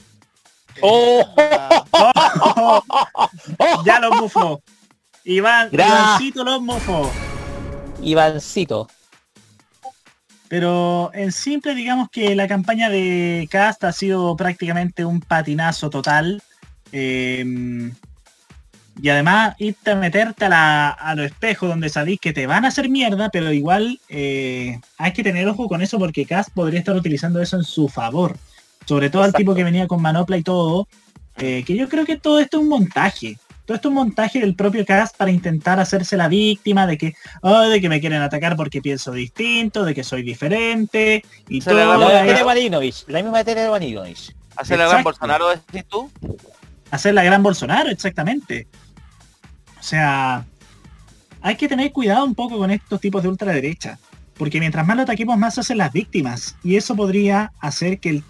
ya 3.86 4.00
los 4.00 4.22
mufos. 4.22 4.60
Iván, 5.24 5.70
Gra- 5.72 5.88
Ivancito 5.88 6.44
los 6.44 6.62
mufos. 6.62 7.10
Ivancito. 8.02 8.88
Pero 10.50 11.12
en 11.14 11.32
simple 11.34 11.76
digamos 11.76 12.10
que 12.10 12.34
la 12.36 12.48
campaña 12.48 12.90
de 12.90 13.48
Cast 13.52 13.84
ha 13.84 13.92
sido 13.92 14.36
prácticamente 14.38 15.04
un 15.04 15.20
patinazo 15.20 15.90
total. 15.90 16.42
Eh, 16.94 17.92
y 19.00 19.10
además 19.10 19.56
irte 19.60 19.92
a 19.92 19.96
meterte 19.96 20.46
a, 20.46 20.50
la, 20.50 20.90
a 20.90 21.14
los 21.16 21.28
espejos 21.28 21.70
donde 21.70 21.90
sabéis 21.90 22.20
que 22.20 22.34
te 22.34 22.48
van 22.48 22.66
a 22.66 22.70
hacer 22.70 22.90
mierda, 22.90 23.30
pero 23.30 23.52
igual 23.52 24.00
eh, 24.10 24.80
hay 24.98 25.14
que 25.14 25.24
tener 25.24 25.48
ojo 25.48 25.68
con 25.68 25.82
eso 25.82 26.00
porque 26.00 26.26
Cast 26.26 26.50
podría 26.52 26.80
estar 26.80 26.96
utilizando 26.96 27.42
eso 27.42 27.58
en 27.58 27.64
su 27.64 27.90
favor. 27.90 28.38
Sobre 28.88 29.10
todo 29.10 29.24
al 29.24 29.34
tipo 29.34 29.54
que 29.54 29.64
venía 29.64 29.88
con 29.88 30.02
manopla 30.02 30.38
y 30.38 30.44
todo. 30.44 30.88
eh, 31.40 31.64
que 31.68 31.76
yo 31.76 31.88
creo 31.88 32.04
que 32.04 32.18
todo 32.18 32.40
esto 32.40 32.58
es 32.58 32.64
un 32.64 32.70
montaje. 32.70 33.38
Todo 33.66 33.76
esto 33.76 33.90
es 33.90 33.92
un 33.92 33.96
montaje 33.96 34.40
del 34.40 34.56
propio 34.56 34.84
Cast 34.88 35.16
para 35.18 35.30
intentar 35.30 35.80
hacerse 35.80 36.18
la 36.18 36.28
víctima 36.28 36.88
de 36.88 36.98
que, 36.98 37.14
"Ay, 37.44 37.70
de 37.70 37.80
que 37.80 37.90
me 37.90 38.00
quieren 38.00 38.24
atacar 38.24 38.56
porque 38.56 38.82
pienso 38.82 39.12
distinto, 39.12 39.86
de 39.86 39.94
que 39.94 40.04
soy 40.04 40.24
diferente 40.24 41.24
y 41.48 41.60
todo. 41.62 41.76
La 41.76 41.84
a 41.84 41.98
misma 41.98 42.06
Bueno, 42.24 42.38
de 42.38 42.44
Waninovich. 42.44 43.04
La 43.08 43.22
misma 43.22 43.44
de 43.44 43.70
Waninovich. 43.70 44.36
Hacer 44.56 44.80
la 44.80 44.88
gran. 44.88 45.04
Bolsonaro, 45.04 45.50
decís 45.50 45.86
tú. 45.88 46.10
hacer 46.90 47.14
la 47.14 47.24
gran 47.24 47.44
Bolsonaro, 47.44 47.90
exactamente. 47.92 48.66
O 49.80 49.84
sea, 49.84 50.44
hay 51.42 51.56
que 51.56 51.68
tener 51.68 51.92
cuidado 51.92 52.26
un 52.26 52.34
poco 52.34 52.58
con 52.58 52.72
estos 52.72 53.00
tipos 53.00 53.22
de 53.22 53.30
ultraderecha. 53.30 54.00
Porque 54.38 54.60
mientras 54.60 54.88
más 54.88 54.96
lo 54.98 55.04
ataquemos, 55.04 55.38
más 55.38 55.54
se 55.56 55.62
hacen 55.62 55.78
las 55.78 55.92
víctimas. 55.92 56.56
Y 56.64 56.78
eso 56.78 56.96
podría 56.96 57.52
hacer 57.60 58.00
que 58.00 58.10
el. 58.10 58.24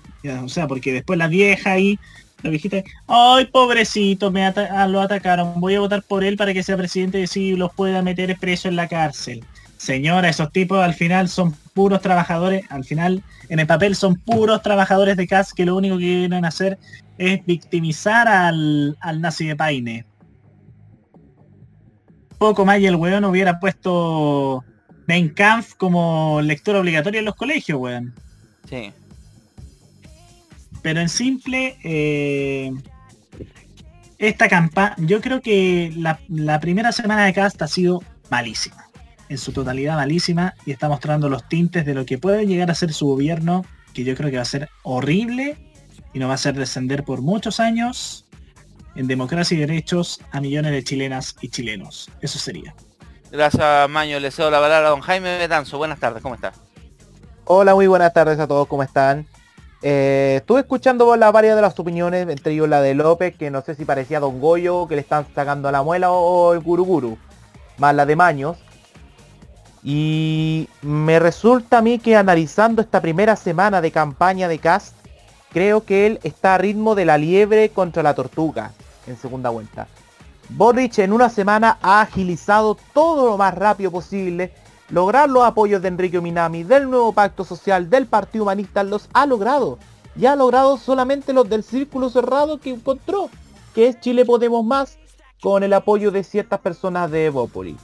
O 0.44 0.50
sea, 0.50 0.68
porque 0.68 0.94
después 0.94 1.18
la 1.18 1.28
vieja 1.28 1.78
y 1.80 2.00
la 2.44 2.50
viejita, 2.50 2.84
ay 3.08 3.46
pobrecito, 3.46 4.32
me 4.32 4.46
ah, 4.46 4.88
lo 4.88 5.02
atacaron, 5.02 5.60
voy 5.60 5.76
a 5.76 5.80
votar 5.80 6.04
por 6.04 6.24
él 6.24 6.38
para 6.38 6.54
que 6.54 6.64
sea 6.64 6.78
presidente 6.78 7.20
y 7.20 7.24
así 7.24 7.56
los 7.56 7.74
pueda 7.74 8.02
meter 8.02 8.36
preso 8.38 8.68
en 8.68 8.76
la 8.76 8.88
cárcel. 8.88 9.44
Señora, 9.78 10.30
esos 10.30 10.52
tipos 10.52 10.84
al 10.84 10.94
final 10.94 11.30
son 11.30 11.54
puros 11.74 12.02
trabajadores, 12.02 12.66
al 12.70 12.84
final 12.84 13.24
en 13.50 13.60
el 13.60 13.68
papel 13.68 13.96
son 13.96 14.16
puros 14.16 14.62
trabajadores 14.62 15.18
de 15.18 15.28
CAS 15.28 15.54
que 15.54 15.66
lo 15.66 15.76
único 15.76 15.98
que 15.98 16.04
quieren 16.04 16.46
hacer 16.46 16.78
es 17.18 17.46
victimizar 17.46 18.28
al, 18.28 18.98
al 19.02 19.22
nazi 19.22 19.48
de 19.48 19.56
Paine. 19.56 20.06
Poco 22.38 22.66
más 22.66 22.80
y 22.80 22.86
el 22.86 22.96
weón 22.96 23.26
hubiera 23.26 23.60
puesto 23.60 24.64
Mein 25.08 25.30
Kampf 25.30 25.74
como 25.76 26.42
lectura 26.42 26.80
obligatoria 26.80 27.20
en 27.20 27.26
los 27.26 27.36
colegios, 27.36 27.80
weón. 27.80 28.14
Sí. 28.70 28.92
Pero 30.88 31.02
en 31.02 31.10
simple, 31.10 31.78
eh, 31.84 32.72
esta 34.18 34.48
campaña, 34.48 34.96
yo 35.00 35.20
creo 35.20 35.42
que 35.42 35.92
la, 35.98 36.18
la 36.30 36.62
primera 36.62 36.94
semana 36.94 37.26
de 37.26 37.34
cast 37.34 37.62
ha 37.62 37.68
sido 37.68 38.02
malísima. 38.30 38.88
En 39.28 39.38
su 39.38 39.52
totalidad 39.52 39.98
malísima 39.98 40.54
y 40.66 40.72
está 40.72 40.88
mostrando 40.88 41.28
los 41.28 41.46
tintes 41.50 41.86
de 41.86 41.94
lo 41.94 42.06
que 42.06 42.18
puede 42.18 42.48
llegar 42.48 42.72
a 42.72 42.74
ser 42.74 42.94
su 42.94 43.06
gobierno, 43.06 43.66
que 43.94 44.06
yo 44.06 44.16
creo 44.16 44.30
que 44.30 44.38
va 44.38 44.44
a 44.44 44.46
ser 44.46 44.70
horrible 44.84 45.58
y 46.14 46.20
nos 46.20 46.30
va 46.30 46.32
a 46.32 46.36
hacer 46.36 46.56
descender 46.56 47.04
por 47.04 47.22
muchos 47.22 47.60
años 47.60 48.26
en 48.96 49.08
democracia 49.08 49.58
y 49.58 49.60
derechos 49.60 50.22
a 50.32 50.40
millones 50.40 50.72
de 50.72 50.86
chilenas 50.86 51.36
y 51.42 51.50
chilenos. 51.50 52.10
Eso 52.22 52.40
sería. 52.40 52.74
Gracias, 53.30 53.90
Maño. 53.90 54.22
Le 54.22 54.32
cedo 54.32 54.50
la 54.50 54.62
palabra 54.62 54.88
a 54.88 54.92
don 54.92 55.02
Jaime 55.02 55.38
Betanzo. 55.38 55.80
Buenas 55.80 56.00
tardes, 56.00 56.24
¿cómo 56.24 56.36
está? 56.36 56.54
Hola, 57.44 57.76
muy 57.76 57.88
buenas 57.88 58.14
tardes 58.14 58.40
a 58.40 58.48
todos, 58.48 58.70
¿cómo 58.70 58.84
están? 58.84 59.28
Eh, 59.90 60.40
estuve 60.40 60.60
escuchando 60.60 61.08
varias 61.08 61.56
de 61.56 61.62
las 61.62 61.80
opiniones, 61.80 62.28
entre 62.28 62.52
ellos 62.52 62.68
la 62.68 62.82
de 62.82 62.94
López, 62.94 63.38
que 63.38 63.50
no 63.50 63.62
sé 63.62 63.74
si 63.74 63.86
parecía 63.86 64.20
Don 64.20 64.42
Goyo, 64.42 64.86
que 64.86 64.96
le 64.96 65.02
están 65.02 65.26
sacando 65.34 65.72
la 65.72 65.82
muela 65.82 66.12
o 66.12 66.54
el 66.54 66.60
Guru 66.60 66.84
Guru, 66.84 67.18
más 67.78 67.96
la 67.96 68.06
de 68.06 68.18
Maños. 68.18 68.58
Y 69.86 70.68
me 70.82 71.20
resulta 71.20 71.78
a 71.78 71.82
mí 71.82 72.00
que 72.00 72.18
analizando 72.18 72.82
esta 72.82 73.00
primera 73.00 73.38
semana 73.38 73.80
de 73.80 73.92
campaña 73.92 74.50
de 74.50 74.60
Cast, 74.60 74.94
creo 75.54 75.86
que 75.86 76.06
él 76.06 76.20
está 76.24 76.56
a 76.56 76.58
ritmo 76.58 76.94
de 76.94 77.06
la 77.06 77.18
liebre 77.18 77.70
contra 77.70 78.04
la 78.04 78.14
tortuga 78.14 78.74
en 79.08 79.16
segunda 79.16 79.52
vuelta. 79.52 79.88
Boric 80.50 81.00
en 81.00 81.14
una 81.14 81.30
semana 81.30 81.78
ha 81.82 82.02
agilizado 82.02 82.78
todo 82.94 83.30
lo 83.30 83.38
más 83.38 83.56
rápido 83.56 83.90
posible. 83.90 84.52
Lograr 84.90 85.30
los 85.30 85.44
apoyos 85.44 85.82
de 85.82 85.90
Enrique 85.90 86.22
Minami, 86.22 86.64
del 86.64 86.90
nuevo 86.90 87.12
pacto 87.12 87.44
social, 87.44 87.90
del 87.90 88.06
Partido 88.06 88.44
Humanista, 88.46 88.84
los 88.84 89.10
ha 89.14 89.26
logrado. 89.26 89.80
Y 90.16 90.26
ha 90.26 90.36
logrado 90.36 90.78
solamente 90.78 91.34
los 91.34 91.48
del 91.50 91.64
círculo 91.64 92.10
cerrado 92.10 92.60
que 92.60 92.72
encontró, 92.72 93.30
que 93.76 93.88
es 93.88 94.00
Chile 94.00 94.26
Podemos 94.26 94.66
Más, 94.66 94.98
con 95.42 95.62
el 95.64 95.74
apoyo 95.74 96.10
de 96.12 96.24
ciertas 96.24 96.60
personas 96.62 97.12
de 97.12 97.26
Evópoli. 97.26 97.78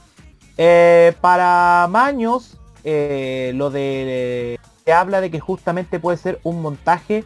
Eh, 0.56 1.14
para 1.20 1.86
Maños, 1.90 2.56
eh, 2.84 3.52
lo 3.54 3.70
de... 3.70 4.58
Se 4.84 4.92
habla 4.92 5.20
de 5.20 5.30
que 5.30 5.40
justamente 5.40 6.00
puede 6.00 6.18
ser 6.18 6.40
un 6.42 6.60
montaje 6.60 7.24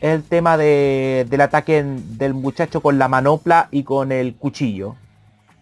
el 0.00 0.22
tema 0.22 0.56
de- 0.56 1.26
del 1.28 1.40
ataque 1.40 1.82
del 1.84 2.34
muchacho 2.34 2.80
con 2.80 2.98
la 2.98 3.08
manopla 3.08 3.68
y 3.70 3.84
con 3.84 4.12
el 4.12 4.34
cuchillo. 4.36 4.96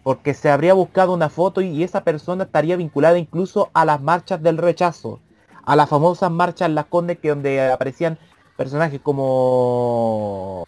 Porque 0.03 0.33
se 0.33 0.49
habría 0.49 0.73
buscado 0.73 1.13
una 1.13 1.29
foto 1.29 1.61
y 1.61 1.83
esa 1.83 2.03
persona 2.03 2.45
estaría 2.45 2.75
vinculada 2.75 3.17
incluso 3.17 3.69
a 3.73 3.85
las 3.85 4.01
marchas 4.01 4.41
del 4.41 4.57
rechazo. 4.57 5.19
A 5.63 5.75
las 5.75 5.89
famosas 5.89 6.31
marchas 6.31 6.67
en 6.67 6.75
Las 6.75 6.85
Condes 6.85 7.19
que 7.19 7.29
donde 7.29 7.71
aparecían 7.71 8.17
personajes 8.57 8.99
como... 9.01 10.65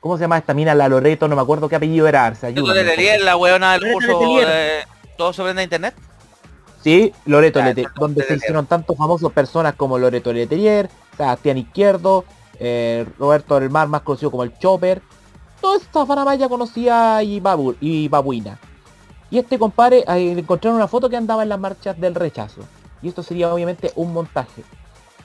¿Cómo 0.00 0.16
se 0.16 0.22
llama 0.22 0.38
esta 0.38 0.54
mina? 0.54 0.74
La 0.74 0.88
Loreto, 0.88 1.26
no 1.26 1.36
me 1.36 1.42
acuerdo 1.42 1.68
qué 1.68 1.76
apellido 1.76 2.06
era 2.06 2.26
ayúdame, 2.26 2.60
por 2.60 2.74
Letelier, 2.74 3.20
la 3.22 3.36
weona 3.36 3.72
del 3.72 3.92
curso 3.92 4.18
de 4.20 4.84
Todo 5.16 5.32
sobre 5.32 5.54
la 5.54 5.62
internet. 5.62 5.94
Sí, 6.86 7.12
Loreto 7.24 7.60
Lete, 7.60 7.80
entonces, 7.80 8.00
donde 8.00 8.22
se 8.22 8.34
hicieron 8.36 8.66
tantos 8.66 8.96
famosos 8.96 9.32
personas 9.32 9.74
como 9.74 9.98
Loreto 9.98 10.32
Letelier, 10.32 10.88
Sebastián 11.16 11.58
Izquierdo, 11.58 12.24
eh, 12.60 13.04
Roberto 13.18 13.58
del 13.58 13.70
Mar, 13.70 13.88
más 13.88 14.02
conocido 14.02 14.30
como 14.30 14.44
el 14.44 14.56
Chopper. 14.58 15.02
Esta 15.74 16.06
faramaya 16.06 16.48
conocía 16.48 17.22
y, 17.22 17.40
babu, 17.40 17.74
y 17.80 18.08
babuina. 18.08 18.58
Y 19.30 19.38
este 19.38 19.58
compadre 19.58 20.04
encontraron 20.06 20.76
una 20.76 20.88
foto 20.88 21.10
que 21.10 21.16
andaba 21.16 21.42
en 21.42 21.48
las 21.48 21.58
marchas 21.58 21.98
del 22.00 22.14
rechazo. 22.14 22.60
Y 23.02 23.08
esto 23.08 23.22
sería 23.22 23.52
obviamente 23.52 23.92
un 23.96 24.12
montaje. 24.12 24.62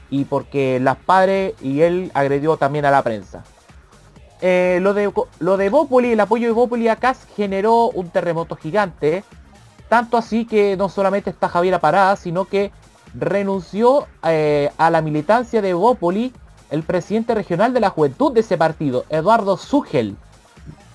Y 0.09 0.25
porque 0.25 0.79
las 0.79 0.97
padres 0.97 1.53
y 1.61 1.81
él 1.81 2.11
agredió 2.13 2.57
también 2.57 2.85
a 2.85 2.91
la 2.91 3.03
prensa. 3.03 3.43
Eh, 4.41 4.79
lo 4.81 4.93
de 4.93 5.11
lo 5.39 5.57
de 5.57 5.69
Bópoli, 5.69 6.13
el 6.13 6.19
apoyo 6.19 6.47
de 6.47 6.53
Bópoli 6.53 6.87
a 6.87 6.95
Cas 6.95 7.27
generó 7.35 7.89
un 7.89 8.09
terremoto 8.09 8.55
gigante. 8.55 9.23
Tanto 9.87 10.17
así 10.17 10.45
que 10.45 10.75
no 10.77 10.89
solamente 10.89 11.29
está 11.29 11.47
Javier 11.47 11.79
Parada, 11.79 12.15
sino 12.15 12.45
que 12.45 12.71
renunció 13.13 14.07
eh, 14.23 14.71
a 14.77 14.89
la 14.89 15.01
militancia 15.01 15.61
de 15.61 15.73
Bópoli 15.73 16.33
el 16.71 16.83
presidente 16.83 17.35
regional 17.35 17.73
de 17.73 17.81
la 17.81 17.89
juventud 17.89 18.31
de 18.31 18.39
ese 18.39 18.57
partido, 18.57 19.03
Eduardo 19.09 19.57
Zugel, 19.57 20.15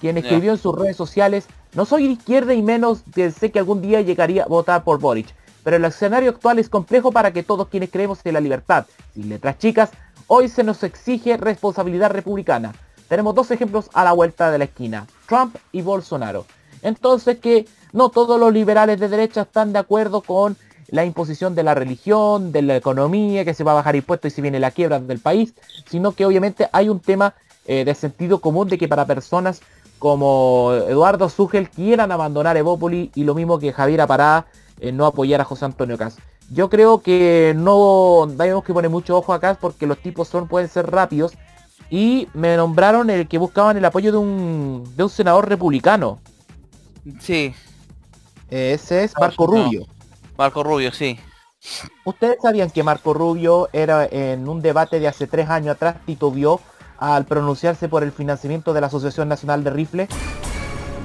quien 0.07 0.19
escribió 0.19 0.53
en 0.53 0.59
sus 0.59 0.73
redes 0.79 0.97
sociales, 0.97 1.47
no 1.75 1.85
soy 1.85 2.07
de 2.07 2.13
izquierda 2.13 2.55
y 2.55 2.63
menos 2.63 3.03
pensé 3.13 3.51
que 3.51 3.59
algún 3.59 3.83
día 3.83 4.01
llegaría 4.03 4.45
a 4.45 4.47
votar 4.47 4.85
por 4.85 5.01
Boric, 5.01 5.35
pero 5.65 5.79
el 5.79 5.85
escenario 5.85 6.31
actual 6.31 6.61
es 6.61 6.69
complejo 6.69 7.11
para 7.11 7.33
que 7.33 7.43
todos 7.43 7.67
quienes 7.67 7.91
creemos 7.91 8.21
en 8.23 8.35
la 8.35 8.41
libertad, 8.41 8.87
sin 9.15 9.29
letras 9.29 9.59
chicas, 9.59 9.91
hoy 10.29 10.49
se 10.49 10.63
nos 10.63 10.85
exige 10.85 11.37
responsabilidad 11.39 12.13
republicana. 12.13 12.73
Tenemos 13.09 13.35
dos 13.35 13.51
ejemplos 13.51 13.91
a 13.95 14.05
la 14.05 14.13
vuelta 14.13 14.53
de 14.53 14.59
la 14.59 14.65
esquina, 14.67 15.09
Trump 15.27 15.57
y 15.73 15.83
Bolsonaro. 15.83 16.47
Entonces 16.83 17.39
que 17.39 17.67
no 17.93 18.11
todos 18.11 18.39
los 18.39 18.53
liberales 18.53 19.01
de 19.01 19.09
derecha 19.09 19.43
están 19.43 19.73
de 19.73 19.81
acuerdo 19.81 20.21
con 20.21 20.57
la 20.87 21.05
imposición 21.05 21.57
de 21.57 21.65
la 21.65 21.75
religión, 21.75 22.53
de 22.53 22.63
la 22.63 22.77
economía, 22.77 23.45
que 23.45 23.55
se 23.55 23.65
va 23.65 23.73
a 23.73 23.77
bajar 23.77 23.97
impuestos 23.97 24.33
y 24.33 24.37
se 24.37 24.43
viene 24.43 24.61
la 24.61 24.71
quiebra 24.71 25.01
del 25.01 25.19
país, 25.19 25.53
sino 25.91 26.13
que 26.13 26.25
obviamente 26.25 26.69
hay 26.71 26.89
un 26.89 27.01
tema 27.01 27.35
eh, 27.69 27.85
de 27.85 27.97
sentido 27.97 28.41
común 28.41 28.69
de 28.69 28.79
que 28.79 28.87
para 28.87 29.07
personas 29.07 29.61
como 29.99 30.73
Eduardo 30.89 31.29
Zugel 31.29 31.71
quieran 31.71 32.13
abandonar 32.13 32.57
Evópoli 32.57 33.11
y 33.15 33.25
lo 33.25 33.35
mismo 33.35 33.59
que 33.59 33.73
Javier 33.73 34.03
Apará 34.03 34.47
eh, 34.81 34.93
no 34.93 35.07
apoyar 35.07 35.41
a 35.41 35.45
José 35.45 35.65
Antonio 35.65 35.97
Cas. 35.97 36.17
Yo 36.51 36.69
creo 36.71 37.01
que 37.01 37.55
no 37.57 38.29
tenemos 38.37 38.63
que 38.63 38.73
poner 38.73 38.91
mucho 38.91 39.17
ojo 39.17 39.33
acá 39.33 39.57
porque 39.61 39.87
los 39.87 39.99
tipos 39.99 40.29
son 40.29 40.47
pueden 40.47 40.69
ser 40.69 40.91
rápidos 40.91 41.33
y 41.91 42.29
me 42.35 42.57
nombraron 42.57 43.11
el 43.11 43.27
que 43.27 43.39
buscaban 43.39 43.77
el 43.77 43.85
apoyo 43.85 44.13
de 44.13 44.19
un, 44.19 44.93
de 44.97 45.03
un 45.03 45.11
senador 45.11 45.49
republicano. 45.49 46.19
Sí. 47.21 47.55
Eh, 48.51 48.73
ese 48.75 49.05
es 49.05 49.15
Marco 49.19 49.47
No. 49.47 49.65
Rubio. 49.65 49.87
Marco 50.37 50.63
Rubio, 50.63 50.93
sí. 50.93 51.19
¿Ustedes 52.05 52.37
sabían 52.41 52.71
que 52.71 52.83
Marco 52.83 53.13
Rubio 53.13 53.69
era 53.73 54.07
en 54.07 54.49
un 54.49 54.63
debate 54.63 55.01
de 55.01 55.09
hace 55.09 55.27
tres 55.27 55.49
años 55.49 55.75
atrás 55.75 55.97
titubeó 56.05 56.61
al 56.99 57.25
pronunciarse 57.25 57.89
por 57.89 58.03
el 58.03 58.13
financiamiento 58.13 58.73
de 58.73 58.81
la 58.81 58.87
Asociación 58.89 59.29
Nacional 59.29 59.65
de 59.65 59.71
Rifle 59.71 60.09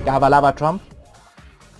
que 0.03 0.09
avalaba 0.09 0.49
a 0.49 0.55
Trump? 0.55 0.81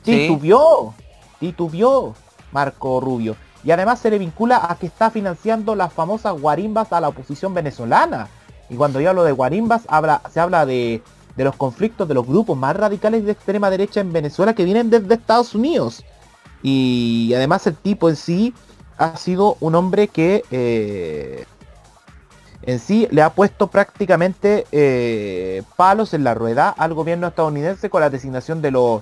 Sí. 0.04 0.28
Titubeó, 0.28 0.94
titubeó 1.40 2.16
Marco 2.52 3.00
Rubio. 3.00 3.36
Y 3.64 3.72
además 3.72 4.00
se 4.00 4.10
le 4.10 4.18
vincula 4.18 4.60
a 4.70 4.76
que 4.76 4.88
está 4.88 5.12
financiando 5.12 5.76
las 5.76 5.94
famosas 5.94 6.40
guarimbas 6.40 6.92
a 6.94 7.00
la 7.00 7.10
oposición 7.10 7.54
venezolana. 7.54 8.28
Y 8.70 8.76
cuando 8.76 9.00
yo 9.00 9.10
hablo 9.10 9.24
de 9.24 9.32
guarimbas, 9.32 9.84
habla, 9.88 10.22
se 10.32 10.40
habla 10.40 10.66
de, 10.66 11.04
de 11.36 11.44
los 11.44 11.56
conflictos 11.56 12.08
de 12.08 12.14
los 12.14 12.26
grupos 12.26 12.58
más 12.58 12.76
radicales 12.76 13.26
de 13.26 13.32
extrema 13.32 13.70
derecha 13.70 14.00
en 14.00 14.12
Venezuela 14.12 14.54
que 14.54 14.66
vienen 14.66 14.90
desde 14.90 15.14
Estados 15.14 15.54
Unidos. 15.54 16.04
Y 16.64 17.34
además 17.36 17.66
el 17.68 17.76
tipo 17.76 18.10
en 18.10 18.16
sí 18.16 18.54
ha 18.98 19.18
sido 19.18 19.58
un 19.60 19.76
hombre 19.76 20.08
que 20.08 20.44
eh, 20.52 21.46
en 22.64 22.80
sí 22.80 23.08
le 23.12 23.22
ha 23.22 23.32
puesto 23.32 23.68
prácticamente 23.68 24.66
eh, 24.72 25.64
palos 25.76 26.14
en 26.14 26.24
la 26.24 26.34
rueda 26.34 26.70
al 26.70 26.94
gobierno 26.94 27.28
estadounidense 27.28 27.90
con 27.90 28.02
la 28.02 28.10
designación 28.10 28.62
de 28.62 28.72
los 28.72 29.02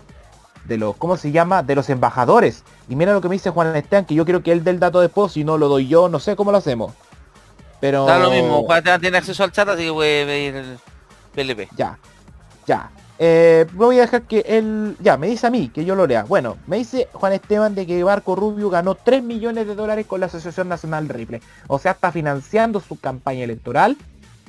de 0.65 0.77
los 0.77 0.95
¿cómo 0.95 1.17
se 1.17 1.31
llama? 1.31 1.63
de 1.63 1.75
los 1.75 1.89
embajadores. 1.89 2.63
Y 2.87 2.95
mira 2.95 3.13
lo 3.13 3.21
que 3.21 3.29
me 3.29 3.35
dice 3.35 3.49
Juan 3.49 3.75
Esteban, 3.75 4.05
que 4.05 4.15
yo 4.15 4.23
quiero 4.23 4.43
que 4.43 4.51
él 4.51 4.63
dé 4.63 4.71
el 4.71 4.79
dato 4.79 5.01
después, 5.01 5.31
si 5.31 5.43
no 5.43 5.57
lo 5.57 5.67
doy 5.67 5.87
yo, 5.87 6.09
no 6.09 6.19
sé 6.19 6.35
cómo 6.35 6.51
lo 6.51 6.57
hacemos. 6.57 6.93
Pero 7.79 8.05
Da 8.05 8.19
lo 8.19 8.29
mismo, 8.29 8.63
Juan 8.63 8.79
Esteban 8.79 9.01
tiene 9.01 9.17
acceso 9.17 9.43
al 9.43 9.51
chat, 9.51 9.67
así 9.69 9.85
que 9.85 9.91
puede 9.91 10.25
pedir 10.25 10.55
el 10.55 10.79
PLP. 11.33 11.69
Ya, 11.75 11.97
ya. 12.67 12.91
Eh, 13.21 13.67
voy 13.73 13.97
a 13.97 14.01
dejar 14.01 14.21
que 14.23 14.45
él... 14.47 14.95
Ya, 15.01 15.17
me 15.17 15.27
dice 15.27 15.45
a 15.45 15.49
mí, 15.49 15.67
que 15.69 15.83
yo 15.83 15.93
lo 15.93 16.07
lea. 16.07 16.23
Bueno, 16.23 16.57
me 16.67 16.77
dice 16.77 17.09
Juan 17.11 17.33
Esteban 17.33 17.75
de 17.75 17.85
que 17.85 18.01
Barco 18.01 18.35
Rubio 18.35 18.69
ganó 18.69 18.95
3 18.95 19.21
millones 19.21 19.67
de 19.67 19.75
dólares 19.75 20.05
con 20.07 20.21
la 20.21 20.27
Asociación 20.27 20.69
Nacional 20.69 21.09
Rifle. 21.09 21.41
O 21.67 21.79
sea, 21.79 21.91
está 21.91 22.13
financiando 22.13 22.79
su 22.79 22.97
campaña 22.97 23.43
electoral 23.43 23.97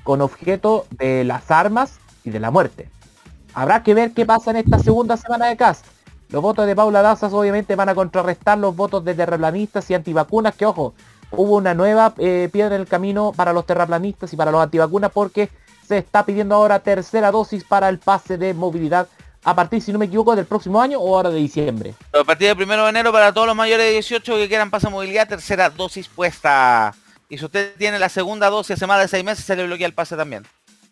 con 0.05 0.21
objeto 0.21 0.87
de 0.91 1.25
las 1.25 1.51
armas 1.51 1.99
y 2.23 2.31
de 2.31 2.39
la 2.39 2.53
muerte. 2.53 2.89
Habrá 3.55 3.83
que 3.83 3.93
ver 3.93 4.13
qué 4.13 4.25
pasa 4.25 4.53
en 4.53 4.59
esta 4.59 4.79
segunda 4.79 5.17
semana 5.17 5.47
de 5.49 5.57
CAS. 5.57 5.83
Los 6.29 6.41
votos 6.41 6.65
de 6.65 6.77
Paula 6.77 7.03
Dazas 7.03 7.33
obviamente 7.33 7.75
van 7.75 7.89
a 7.89 7.95
contrarrestar 7.97 8.57
los 8.57 8.77
votos 8.77 9.05
de 9.05 9.15
terraplanistas 9.15 9.91
y 9.91 9.95
antivacunas, 9.95 10.55
que 10.55 10.65
ojo, 10.65 10.95
hubo 11.33 11.57
una 11.57 11.75
nueva 11.75 12.15
eh, 12.19 12.49
piedra 12.53 12.77
en 12.77 12.83
el 12.83 12.87
camino 12.87 13.33
para 13.35 13.53
los 13.53 13.67
terraplanistas 13.67 14.33
y 14.33 14.37
para 14.37 14.53
los 14.53 14.63
antivacunas 14.63 15.11
porque 15.13 15.49
se 15.91 15.99
está 15.99 16.25
pidiendo 16.25 16.55
ahora 16.55 16.79
tercera 16.79 17.33
dosis 17.33 17.65
para 17.65 17.89
el 17.89 17.99
pase 17.99 18.39
de 18.39 18.55
movilidad 18.55 19.09
a 19.43 19.57
partir, 19.57 19.83
si 19.83 19.93
no 19.93 19.99
me 19.99 20.05
equivoco, 20.07 20.37
del 20.37 20.47
próximo 20.47 20.81
año 20.81 21.01
o 21.01 21.17
ahora 21.17 21.31
de 21.31 21.39
diciembre. 21.39 21.95
A 22.13 22.23
partir 22.23 22.47
del 22.47 22.57
primero 22.57 22.85
de 22.85 22.91
enero 22.91 23.11
para 23.11 23.33
todos 23.33 23.49
los 23.49 23.57
mayores 23.57 23.87
de 23.87 23.93
18 23.95 24.37
que 24.37 24.47
quieran 24.49 24.71
pase 24.71 24.89
movilidad, 24.89 25.27
tercera 25.27 25.69
dosis 25.69 26.07
puesta. 26.09 26.95
Y 27.29 27.39
si 27.39 27.45
usted 27.45 27.75
tiene 27.77 27.99
la 27.99 28.09
segunda 28.09 28.49
dosis 28.51 28.77
hace 28.77 28.87
más 28.87 29.01
de 29.01 29.09
seis 29.09 29.25
meses, 29.25 29.45
se 29.45 29.57
le 29.57 29.65
bloquea 29.67 29.87
el 29.89 29.95
pase 29.95 30.17
también. 30.17 30.47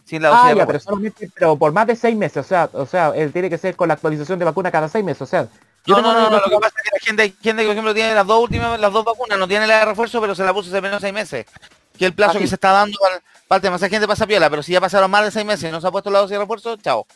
Sin 0.05 0.21
la 0.21 0.31
dosis 0.31 0.45
Ah, 0.45 0.49
de 0.51 0.57
ya, 0.57 0.67
pero 0.67 0.81
solamente, 0.81 1.31
pero 1.33 1.57
por 1.57 1.71
más 1.73 1.87
de 1.87 1.95
seis 1.95 2.17
meses, 2.17 2.39
o 2.39 2.49
sea, 2.49 2.69
o 2.73 2.87
sea, 2.87 3.13
él 3.15 3.33
tiene 3.33 3.49
que 3.51 3.59
ser 3.59 3.77
con 3.77 3.87
la 3.87 3.95
actualización 3.95 4.39
de 4.41 4.47
vacuna 4.47 4.73
cada 4.73 4.89
seis 4.89 5.05
meses, 5.05 5.23
o 5.23 5.27
sea. 5.27 5.47
yo 5.87 5.95
No, 5.97 6.03
no, 6.03 6.13
no, 6.13 6.31
no, 6.31 6.39
lo 6.39 6.45
que 6.45 6.57
pasa 6.59 6.75
es 6.77 6.83
que 6.83 6.91
la 6.93 7.07
gente, 7.07 7.37
gente 7.41 7.63
que 7.63 7.67
por 7.69 7.73
ejemplo 7.73 7.95
tiene 7.95 8.15
las 8.15 8.27
dos 8.27 8.43
últimas, 8.43 8.81
las 8.81 8.93
dos 8.93 9.05
vacunas, 9.05 9.39
no 9.39 9.47
tiene 9.47 9.67
la 9.69 9.79
de 9.81 9.85
refuerzo, 9.85 10.21
pero 10.21 10.35
se 10.35 10.43
la 10.43 10.53
puso 10.53 10.71
hace 10.71 10.81
menos 10.81 11.01
de 11.01 11.07
seis 11.07 11.15
meses. 11.15 11.47
Que 11.99 12.07
el 12.07 12.15
plazo 12.15 12.39
Ah, 12.39 12.41
que 12.41 12.47
se 12.47 12.55
está 12.55 12.73
dando 12.73 12.97
para, 12.99 13.21
tema, 13.61 13.77
esa 13.77 13.89
gente 13.89 14.07
pasa 14.07 14.27
piola, 14.27 14.51
pero 14.51 14.63
si 14.63 14.73
ya 14.73 14.81
pasaron 14.81 15.11
más 15.11 15.25
de 15.25 15.31
seis 15.31 15.47
meses 15.47 15.69
y 15.69 15.73
no 15.73 15.81
se 15.81 15.87
ha 15.87 15.91
puesto 15.91 16.11
la 16.11 16.19
dosis 16.19 16.33
de 16.33 16.39
refuerzo, 16.39 16.77
chao. 16.77 17.07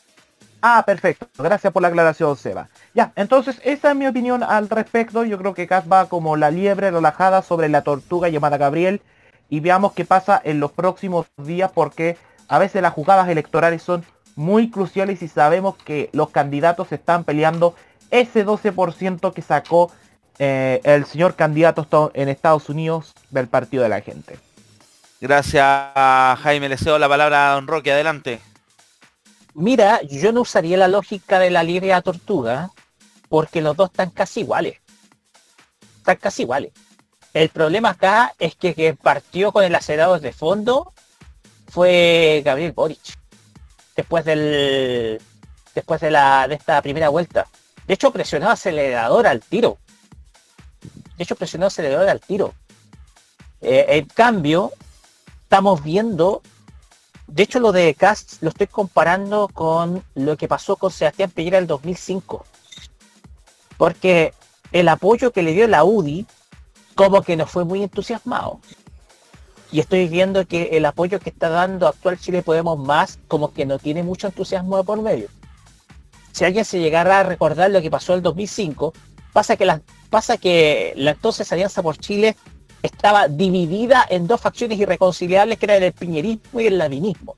Ah, 0.63 0.83
perfecto. 0.87 1.27
Gracias 1.39 1.73
por 1.73 1.83
la 1.83 1.89
aclaración, 1.89 2.37
Seba. 2.37 2.69
Ya, 2.95 3.13
entonces 3.17 3.61
esa 3.65 3.91
es 3.91 3.97
mi 3.97 4.07
opinión 4.07 4.43
al 4.43 4.69
respecto. 4.69 5.25
Yo 5.25 5.37
creo 5.37 5.55
que 5.55 5.67
Cas 5.67 5.85
va 5.91 6.09
como 6.09 6.37
la 6.37 6.51
liebre 6.51 6.91
relajada 6.91 7.43
sobre 7.43 7.69
la 7.69 7.83
tortuga 7.83 8.29
llamada 8.29 8.57
Gabriel. 8.59 9.03
Y 9.51 9.61
veamos 9.61 9.93
qué 9.93 10.05
pasa 10.05 10.41
en 10.43 10.61
los 10.61 10.73
próximos 10.73 11.27
días 11.37 11.71
porque 11.75 12.17
a 12.49 12.59
veces 12.59 12.81
las 12.81 12.95
jugadas 12.95 13.29
electorales 13.29 13.83
son 13.83 14.05
muy 14.37 14.71
cruciales 14.71 15.21
y 15.23 15.29
sabemos 15.29 15.77
que 15.77 16.09
los 16.13 16.31
candidatos 16.31 16.93
están 16.93 17.25
peleando 17.25 17.75
ese 18.11 18.47
12% 18.47 19.33
que 19.33 19.43
sacó 19.43 19.91
eh, 20.39 20.81
el 20.85 21.05
señor 21.07 21.35
candidato 21.35 22.13
en 22.15 22.29
Estados 22.29 22.69
Unidos, 22.69 23.15
del 23.31 23.49
partido 23.49 23.83
de 23.83 23.89
la 23.89 24.01
gente. 24.01 24.39
Gracias, 25.23 26.41
Jaime. 26.41 26.69
Le 26.69 26.77
cedo 26.77 26.99
la 26.99 27.09
palabra 27.09 27.53
a 27.53 27.55
Don 27.55 27.69
Roque. 27.69 27.93
Adelante. 27.93 28.41
Mira, 29.55 30.03
yo 30.03 30.33
no 30.33 30.41
usaría 30.41 30.77
la 30.77 30.89
lógica 30.89 31.39
de 31.39 31.49
la 31.49 31.63
liebre 31.63 31.93
a 31.93 32.03
tortuga, 32.03 32.73
porque 33.29 33.63
los 33.63 33.77
dos 33.77 33.91
están 33.91 34.11
casi 34.11 34.41
iguales. 34.41 34.81
Están 35.99 36.17
casi 36.17 36.43
iguales. 36.43 36.73
El 37.33 37.51
problema 37.51 37.91
acá 37.91 38.35
es 38.37 38.57
que 38.57 38.75
quien 38.75 38.97
partió 38.97 39.53
con 39.53 39.63
el 39.63 39.73
acelerador 39.77 40.19
de 40.19 40.33
fondo 40.33 40.93
fue 41.69 42.43
Gabriel 42.45 42.73
Boric. 42.73 43.17
Después 43.95 44.25
del. 44.25 45.23
Después 45.73 46.01
de 46.01 46.11
la. 46.11 46.49
de 46.49 46.57
esta 46.57 46.83
primera 46.83 47.11
vuelta. 47.11 47.47
De 47.87 47.95
hecho, 47.95 48.11
presionó 48.11 48.51
acelerador 48.51 49.29
al 49.29 49.41
tiro. 49.41 49.79
De 51.17 51.23
hecho, 51.23 51.37
presionó 51.37 51.67
acelerador 51.67 52.09
al 52.09 52.19
tiro. 52.19 52.55
Eh, 53.61 53.87
en 53.89 54.07
cambio, 54.07 54.73
estamos 55.53 55.85
viendo. 55.85 56.41
De 57.27 57.43
hecho, 57.43 57.61
lo 57.61 57.73
de 57.73 57.95
Cast 57.95 58.43
lo 58.43 58.49
estoy 58.49 58.69
comparando 58.69 59.49
con 59.53 60.03
lo 60.15 60.39
que 60.39 60.49
pasó 60.49 60.77
con 60.77 60.91
Sebastián 60.91 61.31
Peñera 61.31 61.59
en 61.59 61.65
el 61.65 61.69
2005. 61.69 62.47
Porque 63.77 64.33
el 64.73 64.89
apoyo 64.89 65.31
que 65.31 65.43
le 65.43 65.53
dio 65.53 65.69
la 65.69 65.85
UDI 65.85 66.27
como 66.95 67.21
que 67.21 67.37
no 67.37 67.47
fue 67.47 67.67
muy 67.67 67.83
entusiasmado. 67.83 68.61
Y 69.71 69.81
estoy 69.81 70.09
viendo 70.09 70.47
que 70.47 70.71
el 70.73 70.87
apoyo 70.87 71.21
que 71.21 71.29
está 71.29 71.51
dando 71.51 71.87
actual 71.87 72.19
Chile 72.19 72.41
Podemos 72.41 72.79
Más 72.79 73.19
como 73.29 73.53
que 73.53 73.67
no 73.67 73.79
tiene 73.79 74.03
mucho 74.03 74.29
entusiasmo 74.29 74.79
de 74.79 74.85
por 74.85 75.03
medio. 75.03 75.29
Si 76.33 76.47
alguien 76.47 76.65
se 76.65 76.81
llegara 76.81 77.21
a 77.21 77.25
recordar 77.25 77.71
lo 77.71 77.83
que 77.83 77.91
pasó 77.91 78.15
en 78.15 78.19
el 78.19 78.23
2005, 78.23 78.95
pasa 79.35 79.59
que 79.59 79.67
la, 79.67 79.83
pasa 80.09 80.39
que 80.39 80.95
la 80.97 81.11
entonces 81.11 81.53
Alianza 81.53 81.83
por 81.83 81.99
Chile 81.99 82.39
estaba 82.83 83.29
dividida 83.29 84.05
en 84.09 84.27
dos 84.27 84.41
facciones 84.41 84.79
irreconciliables 84.79 85.59
que 85.59 85.67
eran 85.67 85.83
el 85.83 85.93
piñerismo 85.93 86.61
y 86.61 86.67
el 86.67 86.79
lavinismo. 86.79 87.35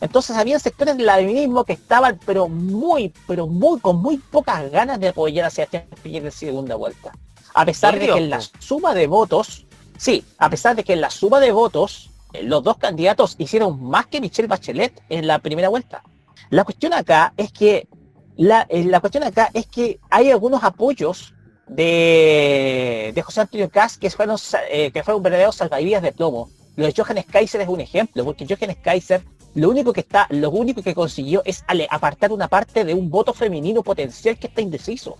Entonces 0.00 0.36
había 0.36 0.58
sectores 0.58 0.96
del 0.96 1.06
lavinismo 1.06 1.64
que 1.64 1.72
estaban 1.72 2.20
pero 2.26 2.48
muy, 2.48 3.12
pero 3.26 3.46
muy, 3.46 3.80
con 3.80 4.02
muy 4.02 4.18
pocas 4.18 4.70
ganas 4.70 5.00
de 5.00 5.08
apoyar 5.08 5.46
a 5.46 5.50
Sebastián 5.50 5.86
Piñera 6.02 6.26
en 6.26 6.32
segunda 6.32 6.76
vuelta. 6.76 7.12
A 7.54 7.64
pesar 7.64 7.98
de 7.98 8.06
que 8.06 8.18
en 8.18 8.30
la 8.30 8.40
suma 8.40 8.94
de 8.94 9.06
votos, 9.06 9.66
sí, 9.96 10.24
a 10.38 10.50
pesar 10.50 10.76
de 10.76 10.84
que 10.84 10.92
en 10.92 11.00
la 11.00 11.10
suma 11.10 11.40
de 11.40 11.52
votos, 11.52 12.10
eh, 12.32 12.42
los 12.42 12.62
dos 12.62 12.76
candidatos 12.76 13.36
hicieron 13.38 13.82
más 13.82 14.06
que 14.06 14.20
Michelle 14.20 14.48
Bachelet 14.48 15.02
en 15.08 15.26
la 15.26 15.38
primera 15.38 15.68
vuelta. 15.68 16.02
La 16.50 16.64
cuestión 16.64 16.92
acá 16.92 17.32
es 17.36 17.52
que 17.52 17.88
la, 18.36 18.66
eh, 18.68 18.84
la 18.84 19.00
cuestión 19.00 19.22
acá 19.22 19.50
es 19.54 19.66
que 19.66 20.00
hay 20.10 20.30
algunos 20.30 20.64
apoyos 20.64 21.33
de, 21.66 23.12
de 23.14 23.22
José 23.22 23.40
Antonio 23.42 23.70
Kass 23.70 23.96
que 23.96 24.10
fueron 24.10 24.36
eh, 24.70 24.90
que 24.92 25.02
fueron 25.02 25.22
verdaderos 25.22 25.56
salvavidas 25.56 26.02
de 26.02 26.12
plomo. 26.12 26.50
Lo 26.76 26.86
de 26.86 26.94
Johannes 26.96 27.26
Kaiser 27.30 27.60
es 27.60 27.68
un 27.68 27.80
ejemplo, 27.80 28.24
porque 28.24 28.46
Johannes 28.48 28.78
Kaiser 28.82 29.22
lo 29.54 29.70
único 29.70 29.92
que 29.92 30.00
está, 30.00 30.26
lo 30.30 30.50
único 30.50 30.82
que 30.82 30.94
consiguió 30.94 31.42
es 31.44 31.64
apartar 31.88 32.32
una 32.32 32.48
parte 32.48 32.84
de 32.84 32.92
un 32.92 33.08
voto 33.08 33.32
femenino 33.32 33.82
potencial 33.82 34.36
que 34.36 34.48
está 34.48 34.60
indeciso. 34.60 35.16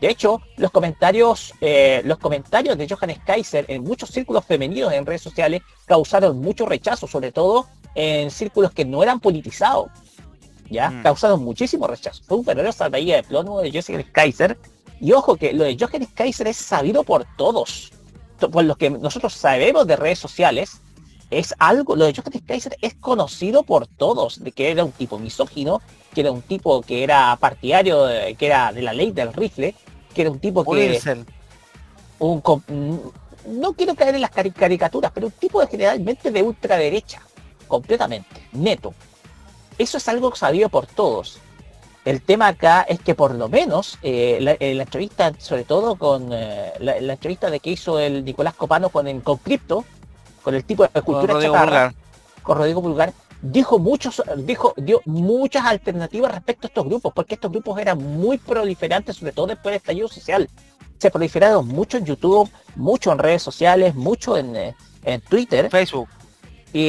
De 0.00 0.08
hecho, 0.08 0.40
los 0.56 0.70
comentarios, 0.70 1.52
eh, 1.60 2.02
los 2.04 2.18
comentarios 2.18 2.78
de 2.78 2.88
Johannes 2.88 3.18
Kaiser 3.26 3.66
en 3.68 3.82
muchos 3.82 4.10
círculos 4.10 4.44
femeninos 4.44 4.92
en 4.92 5.04
redes 5.04 5.22
sociales 5.22 5.62
causaron 5.86 6.40
mucho 6.40 6.66
rechazo, 6.66 7.06
sobre 7.06 7.32
todo 7.32 7.66
en 7.94 8.30
círculos 8.30 8.72
que 8.72 8.84
no 8.84 9.02
eran 9.02 9.20
politizados. 9.20 9.90
¿Ya? 10.70 10.90
Mm. 10.90 11.02
Causaron 11.02 11.42
muchísimo 11.42 11.86
rechazo. 11.86 12.22
Fue 12.26 12.38
un 12.38 12.44
verdadero 12.44 12.72
salvavidas 12.72 13.22
de 13.22 13.28
plomo 13.28 13.60
de 13.60 13.70
Johannes 13.70 14.06
Kaiser. 14.12 14.56
Y 15.00 15.12
ojo 15.12 15.36
que 15.36 15.52
lo 15.52 15.64
de 15.64 15.76
Johannes 15.78 16.08
Kaiser 16.14 16.48
es 16.48 16.56
sabido 16.56 17.04
por 17.04 17.24
todos. 17.36 17.92
To- 18.40 18.50
Por 18.50 18.64
lo 18.64 18.76
que 18.76 18.90
nosotros 18.90 19.32
sabemos 19.34 19.86
de 19.86 19.96
redes 19.96 20.18
sociales, 20.18 20.80
es 21.30 21.54
algo, 21.58 21.94
lo 21.94 22.06
de 22.06 22.14
Johannes 22.14 22.42
Kaiser 22.46 22.76
es 22.80 22.94
conocido 22.94 23.62
por 23.62 23.86
todos, 23.86 24.42
de 24.42 24.50
que 24.52 24.70
era 24.70 24.84
un 24.84 24.92
tipo 24.92 25.18
misógino, 25.18 25.80
que 26.14 26.22
era 26.22 26.32
un 26.32 26.42
tipo 26.42 26.80
que 26.82 27.02
era 27.04 27.36
partidario, 27.36 28.04
de- 28.06 28.34
que 28.34 28.46
era 28.46 28.72
de 28.72 28.82
la 28.82 28.92
ley 28.92 29.12
del 29.12 29.32
rifle, 29.32 29.74
que 30.14 30.22
era 30.22 30.30
un 30.30 30.38
tipo 30.40 30.64
que... 30.64 30.70
un 32.18 32.38
mm, 32.68 32.96
no 33.60 33.72
quiero 33.74 33.94
caer 33.94 34.14
en 34.16 34.20
las 34.22 34.30
cari- 34.32 34.52
caricaturas, 34.52 35.12
pero 35.14 35.26
un 35.28 35.32
tipo 35.32 35.60
de 35.60 35.66
generalmente 35.68 36.30
de 36.30 36.42
ultraderecha, 36.42 37.22
completamente, 37.68 38.48
neto. 38.52 38.94
Eso 39.78 39.98
es 39.98 40.08
algo 40.08 40.34
sabido 40.34 40.68
por 40.68 40.86
todos. 40.86 41.38
El 42.08 42.22
tema 42.22 42.46
acá 42.48 42.82
es 42.88 43.00
que 43.00 43.14
por 43.14 43.34
lo 43.34 43.48
menos 43.48 43.98
eh, 44.02 44.38
la, 44.40 44.52
eh, 44.52 44.74
la 44.74 44.84
entrevista, 44.84 45.32
sobre 45.38 45.64
todo 45.64 45.96
con 45.96 46.30
eh, 46.32 46.72
la, 46.78 47.00
la 47.00 47.12
entrevista 47.14 47.50
de 47.50 47.60
que 47.60 47.70
hizo 47.70 47.98
el 47.98 48.24
Nicolás 48.24 48.54
Copano 48.54 48.88
con, 48.88 49.06
el- 49.08 49.22
con 49.22 49.36
Crypto, 49.36 49.84
con 50.42 50.54
el 50.54 50.64
tipo 50.64 50.84
de 50.86 51.02
cultura 51.02 51.34
Rodrigo 51.34 51.52
chatarra, 51.54 51.88
Pulgar. 51.90 52.42
con 52.42 52.56
Rodrigo 52.58 52.80
Pulgar, 52.82 53.12
dijo 53.42 53.78
muchos, 53.78 54.22
dijo, 54.38 54.72
dio 54.78 55.00
muchas 55.04 55.64
alternativas 55.66 56.32
respecto 56.32 56.66
a 56.66 56.68
estos 56.68 56.84
grupos, 56.86 57.12
porque 57.14 57.34
estos 57.34 57.50
grupos 57.52 57.78
eran 57.78 57.98
muy 57.98 58.38
proliferantes, 58.38 59.16
sobre 59.16 59.32
todo 59.32 59.46
después 59.48 59.72
del 59.72 59.76
estallido 59.76 60.08
social. 60.08 60.48
Se 60.98 61.10
proliferaron 61.10 61.68
mucho 61.68 61.98
en 61.98 62.04
YouTube, 62.06 62.50
mucho 62.74 63.12
en 63.12 63.18
redes 63.18 63.42
sociales, 63.42 63.94
mucho 63.94 64.36
en, 64.38 64.56
eh, 64.56 64.74
en 65.04 65.20
Twitter. 65.20 65.68
Facebook. 65.70 66.08
Y 66.72 66.88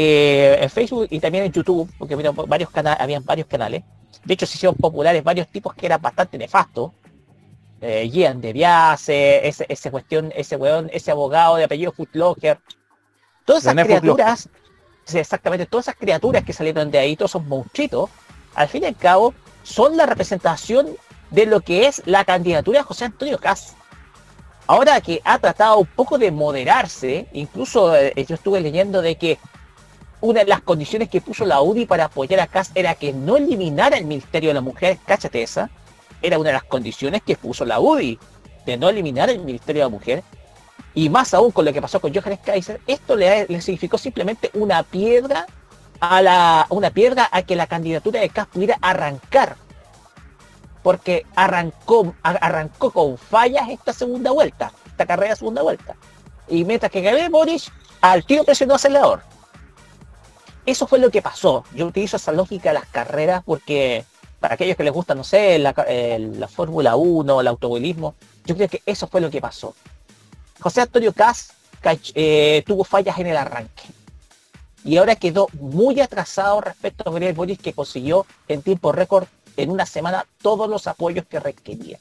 en 0.63 0.69
Facebook 0.69 1.07
y 1.09 1.19
también 1.19 1.43
en 1.45 1.51
YouTube, 1.51 1.89
porque 1.99 2.15
mira, 2.15 2.31
varios 2.31 2.69
canales, 2.69 3.01
habían 3.01 3.23
varios 3.25 3.47
canales. 3.47 3.83
De 4.23 4.33
hecho, 4.33 4.45
se 4.45 4.57
hicieron 4.57 4.75
populares 4.75 5.23
varios 5.23 5.47
tipos 5.47 5.73
que 5.73 5.85
eran 5.85 6.01
bastante 6.01 6.37
nefastos. 6.37 6.91
Eh, 7.81 8.09
Gian 8.11 8.41
de 8.41 8.51
Biase, 8.51 9.47
ese, 9.47 9.65
ese 9.69 9.89
cuestión, 9.89 10.33
ese 10.35 10.57
weón, 10.57 10.89
ese 10.91 11.11
abogado 11.11 11.55
de 11.55 11.63
apellido 11.63 11.93
Footlocker. 11.93 12.59
Todas 13.45 13.63
esas 13.63 13.73
criaturas, 13.85 14.49
exactamente, 15.13 15.65
todas 15.65 15.85
esas 15.87 15.95
criaturas 15.95 16.43
que 16.43 16.53
salieron 16.53 16.91
de 16.91 16.99
ahí, 16.99 17.15
todos 17.15 17.31
esos 17.31 17.45
monstruitos, 17.45 18.09
al 18.53 18.67
fin 18.67 18.83
y 18.83 18.87
al 18.87 18.95
cabo, 18.95 19.33
son 19.63 19.95
la 19.95 20.05
representación 20.05 20.89
de 21.31 21.45
lo 21.45 21.61
que 21.61 21.87
es 21.87 22.01
la 22.05 22.25
candidatura 22.25 22.79
de 22.79 22.83
José 22.83 23.05
Antonio 23.05 23.39
Caz. 23.39 23.75
Ahora 24.67 25.01
que 25.01 25.21
ha 25.23 25.39
tratado 25.39 25.79
un 25.79 25.87
poco 25.87 26.17
de 26.17 26.31
moderarse, 26.31 27.27
incluso 27.33 27.95
eh, 27.95 28.13
yo 28.27 28.35
estuve 28.35 28.61
leyendo 28.61 29.01
de 29.01 29.15
que 29.15 29.39
una 30.21 30.41
de 30.41 30.47
las 30.47 30.61
condiciones 30.61 31.09
que 31.09 31.21
puso 31.21 31.45
la 31.45 31.61
UDI 31.61 31.85
para 31.85 32.05
apoyar 32.05 32.39
a 32.39 32.47
Kass 32.47 32.71
era 32.75 32.95
que 32.95 33.13
no 33.13 33.37
eliminara 33.37 33.97
el 33.97 34.05
Ministerio 34.05 34.49
de 34.49 34.53
la 34.55 34.61
Mujer, 34.61 34.97
cáchate 35.05 35.41
esa, 35.41 35.69
era 36.21 36.37
una 36.37 36.49
de 36.49 36.53
las 36.53 36.63
condiciones 36.63 37.21
que 37.21 37.37
puso 37.37 37.65
la 37.65 37.79
UDI, 37.79 38.19
de 38.65 38.77
no 38.77 38.89
eliminar 38.89 39.29
el 39.29 39.39
Ministerio 39.39 39.81
de 39.81 39.85
la 39.85 39.89
Mujer, 39.97 40.23
y 40.93 41.09
más 41.09 41.33
aún 41.33 41.51
con 41.51 41.65
lo 41.65 41.71
que 41.71 41.81
pasó 41.81 42.01
con 42.01 42.13
Johannes 42.13 42.39
Kaiser, 42.43 42.81
esto 42.87 43.15
le, 43.15 43.61
significó 43.61 43.97
simplemente 43.97 44.49
una 44.53 44.83
piedra 44.83 45.45
a 46.01 46.21
la, 46.21 46.65
una 46.69 46.89
piedra 46.91 47.29
a 47.31 47.41
que 47.43 47.55
la 47.55 47.67
candidatura 47.67 48.19
de 48.19 48.29
Kass 48.29 48.47
pudiera 48.47 48.77
arrancar, 48.81 49.55
porque 50.83 51.25
arrancó, 51.35 52.13
arrancó 52.23 52.91
con 52.91 53.17
fallas 53.17 53.69
esta 53.69 53.93
segunda 53.93 54.31
vuelta, 54.31 54.73
esta 54.85 55.05
carrera 55.05 55.35
segunda 55.35 55.61
vuelta, 55.61 55.95
y 56.49 56.65
mientras 56.65 56.91
que 56.91 57.01
Gabriel 57.01 57.29
Boric 57.29 57.71
al 58.01 58.25
tiro 58.25 58.43
presionó 58.43 58.75
acelerador. 58.75 59.28
Eso 60.69 60.85
fue 60.85 60.99
lo 60.99 61.09
que 61.09 61.23
pasó. 61.23 61.63
Yo 61.73 61.87
utilizo 61.87 62.17
esa 62.17 62.31
lógica 62.31 62.69
de 62.69 62.75
las 62.75 62.87
carreras 62.87 63.41
porque 63.43 64.05
para 64.39 64.53
aquellos 64.53 64.77
que 64.77 64.83
les 64.83 64.93
gusta, 64.93 65.15
no 65.15 65.23
sé, 65.23 65.57
la, 65.57 65.73
eh, 65.87 66.19
la 66.19 66.47
Fórmula 66.47 66.95
1, 66.95 67.41
el 67.41 67.47
automovilismo, 67.47 68.13
yo 68.45 68.55
creo 68.55 68.69
que 68.69 68.83
eso 68.85 69.07
fue 69.07 69.19
lo 69.19 69.31
que 69.31 69.41
pasó. 69.41 69.73
José 70.59 70.81
Antonio 70.81 71.11
Cas 71.11 71.53
tuvo 72.67 72.83
fallas 72.83 73.17
en 73.17 73.27
el 73.27 73.37
arranque. 73.37 73.83
Y 74.83 74.97
ahora 74.97 75.15
quedó 75.15 75.47
muy 75.53 75.99
atrasado 76.01 76.61
respecto 76.61 77.03
a 77.03 77.11
Gabriel 77.11 77.33
Boric 77.33 77.61
que 77.61 77.73
consiguió 77.73 78.27
en 78.47 78.61
tiempo 78.61 78.91
récord 78.91 79.25
en 79.57 79.71
una 79.71 79.87
semana 79.87 80.27
todos 80.39 80.69
los 80.69 80.85
apoyos 80.85 81.25
que 81.25 81.39
requería. 81.39 81.99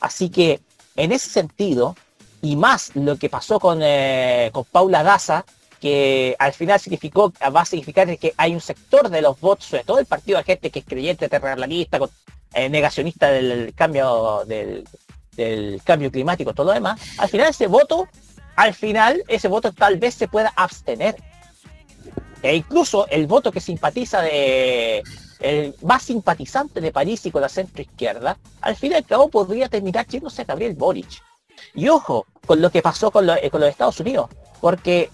Así 0.00 0.28
que 0.28 0.60
en 0.96 1.12
ese 1.12 1.30
sentido, 1.30 1.96
y 2.42 2.56
más 2.56 2.94
lo 2.94 3.16
que 3.16 3.30
pasó 3.30 3.58
con, 3.58 3.80
eh, 3.82 4.50
con 4.52 4.64
Paula 4.64 5.02
Daza, 5.02 5.46
que 5.80 6.36
al 6.38 6.52
final 6.52 6.78
significó, 6.78 7.32
va 7.54 7.62
a 7.62 7.64
significar 7.64 8.18
que 8.18 8.34
hay 8.36 8.52
un 8.54 8.60
sector 8.60 9.08
de 9.08 9.22
los 9.22 9.40
votos, 9.40 9.64
sobre 9.66 9.84
todo 9.84 9.98
el 9.98 10.06
partido 10.06 10.38
de 10.38 10.44
gente 10.44 10.70
que 10.70 10.80
es 10.80 10.84
creyente, 10.84 11.28
terraplanista, 11.28 11.98
eh, 12.52 12.68
negacionista 12.68 13.30
del 13.30 13.72
cambio 13.74 14.42
del, 14.46 14.86
del 15.36 15.80
cambio 15.84 16.10
climático, 16.10 16.52
todo 16.52 16.66
lo 16.66 16.72
demás, 16.72 17.00
al 17.18 17.28
final 17.28 17.48
ese 17.48 17.66
voto, 17.66 18.08
al 18.56 18.74
final 18.74 19.22
ese 19.28 19.48
voto 19.48 19.72
tal 19.72 19.96
vez 19.98 20.14
se 20.14 20.28
pueda 20.28 20.52
abstener. 20.54 21.16
E 22.42 22.56
incluso 22.56 23.06
el 23.08 23.26
voto 23.26 23.52
que 23.52 23.60
simpatiza 23.60 24.22
de 24.22 25.02
el 25.40 25.74
más 25.82 26.02
simpatizante 26.02 26.80
de 26.80 26.90
París 26.92 27.24
y 27.26 27.30
con 27.30 27.42
la 27.42 27.48
centro 27.48 27.80
izquierda, 27.82 28.36
al 28.60 28.76
fin 28.76 28.92
y 28.92 28.94
al 28.96 29.04
cabo 29.06 29.28
podría 29.28 29.68
terminar 29.68 30.06
yéndose 30.06 30.42
a 30.42 30.44
Gabriel 30.46 30.74
Boric. 30.74 31.22
Y 31.74 31.88
ojo 31.88 32.26
con 32.46 32.60
lo 32.62 32.70
que 32.70 32.80
pasó 32.82 33.10
con, 33.10 33.26
lo- 33.26 33.34
eh, 33.36 33.50
con 33.50 33.60
los 33.60 33.68
Estados 33.70 34.00
Unidos, 34.00 34.28
porque 34.60 35.10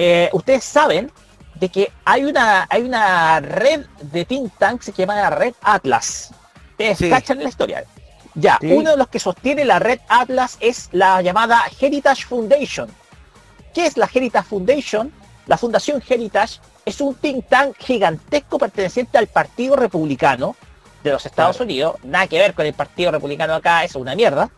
eh, 0.00 0.30
ustedes 0.32 0.62
saben 0.62 1.10
de 1.56 1.68
que 1.70 1.90
hay 2.04 2.24
una, 2.24 2.68
hay 2.70 2.82
una 2.82 3.40
red 3.40 3.84
de 4.00 4.24
think 4.24 4.52
tanks 4.56 4.86
que 4.86 4.92
se 4.92 5.02
llama 5.02 5.16
la 5.16 5.30
Red 5.30 5.54
Atlas. 5.60 6.30
Ustedes 6.70 6.98
Sí. 6.98 7.10
cachan 7.10 7.42
la 7.42 7.48
historia. 7.48 7.82
Ya, 8.34 8.58
Sí. 8.60 8.70
uno 8.70 8.92
de 8.92 8.96
los 8.96 9.08
que 9.08 9.18
sostiene 9.18 9.64
la 9.64 9.80
Red 9.80 9.98
Atlas 10.08 10.56
es 10.60 10.88
la 10.92 11.20
llamada 11.20 11.64
Heritage 11.80 12.26
Foundation. 12.26 12.88
¿Qué 13.74 13.86
es 13.86 13.96
la 13.96 14.08
Heritage 14.12 14.46
Foundation? 14.46 15.12
La 15.48 15.58
Fundación 15.58 16.00
Heritage 16.08 16.60
es 16.84 17.00
un 17.00 17.16
think 17.16 17.48
tank 17.48 17.74
gigantesco 17.80 18.56
perteneciente 18.56 19.18
al 19.18 19.26
Partido 19.26 19.74
Republicano 19.74 20.54
de 21.02 21.10
los 21.10 21.26
Estados 21.26 21.58
Unidos. 21.58 21.96
Nada 22.04 22.28
que 22.28 22.38
ver 22.38 22.54
con 22.54 22.66
el 22.66 22.74
Partido 22.74 23.10
Republicano 23.10 23.54
acá, 23.54 23.82
es 23.82 23.96
una 23.96 24.14
mierda. 24.14 24.48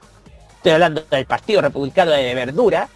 Estoy 0.56 0.72
hablando 0.72 1.00
del 1.10 1.24
Partido 1.24 1.62
Republicano 1.62 2.10
de 2.10 2.34
Verdura, 2.34 2.90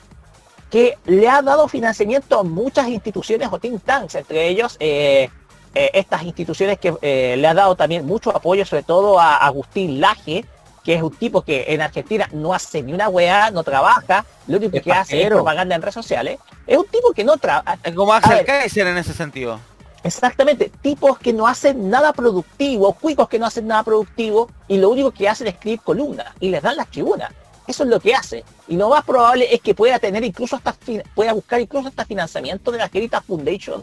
que 0.74 0.98
le 1.06 1.28
ha 1.28 1.40
dado 1.40 1.68
financiamiento 1.68 2.40
a 2.40 2.42
muchas 2.42 2.88
instituciones 2.88 3.48
o 3.48 3.60
think 3.60 3.80
tanks, 3.84 4.16
entre 4.16 4.48
ellos 4.48 4.76
eh, 4.80 5.30
eh, 5.72 5.90
estas 5.94 6.24
instituciones 6.24 6.80
que 6.80 6.92
eh, 7.01 7.36
le 7.38 7.46
ha 7.46 7.55
dado 7.55 7.76
también 7.76 8.05
mucho 8.05 8.34
apoyo, 8.36 8.66
sobre 8.66 8.82
todo 8.82 9.20
a 9.20 9.36
Agustín 9.36 10.01
Laje, 10.01 10.44
que 10.82 10.94
es 10.94 11.01
un 11.01 11.14
tipo 11.14 11.42
que 11.42 11.66
en 11.68 11.80
Argentina 11.80 12.28
no 12.32 12.52
hace 12.52 12.82
ni 12.82 12.92
una 12.92 13.09
weá, 13.09 13.52
no 13.52 13.62
trabaja, 13.62 14.26
lo 14.48 14.56
único 14.56 14.78
Es 14.78 14.82
que 14.82 14.92
hace 14.92 15.22
es 15.22 15.28
propaganda 15.28 15.76
en 15.76 15.82
redes 15.82 15.94
sociales. 15.94 16.40
Es 16.66 16.76
un 16.76 16.88
tipo 16.88 17.12
que 17.12 17.22
no 17.22 17.36
trabaja. 17.36 17.78
Como 17.94 18.12
Axel 18.12 18.44
Kaiser 18.44 18.88
en 18.88 18.98
ese 18.98 19.12
sentido. 19.12 19.60
Exactamente, 20.02 20.72
tipos 20.82 21.20
que 21.20 21.32
no 21.32 21.46
hacen 21.46 21.88
nada 21.88 22.12
productivo, 22.12 22.94
cuicos 22.94 23.28
que 23.28 23.38
no 23.38 23.46
hacen 23.46 23.68
nada 23.68 23.84
productivo 23.84 24.51
y 24.66 24.78
lo 24.78 24.90
único 24.90 25.12
que 25.12 25.28
hacen 25.28 25.46
es 25.46 25.55
escribir 25.55 25.82
columnas 25.82 26.34
y 26.40 26.48
les 26.48 26.60
dan 26.60 26.74
las 26.74 26.88
tribunas. 26.88 27.30
Eso 27.66 27.85
es 27.85 27.89
lo 27.89 27.99
que 28.01 28.15
hace. 28.15 28.45
Y 28.69 28.77
lo 28.77 28.89
más 28.91 29.05
probable 29.05 29.53
es 29.55 29.61
que 29.61 29.74
pueda 29.74 29.99
tener 29.99 30.23
incluso 30.24 30.57
hasta 30.57 30.73
fin- 30.73 31.03
pueda 31.15 31.32
buscar 31.32 31.61
incluso 31.61 31.89
hasta 31.89 32.05
financiamiento 32.05 32.70
de 32.70 32.78
la 32.78 32.91
Heritage 32.93 33.27
Foundation 33.27 33.82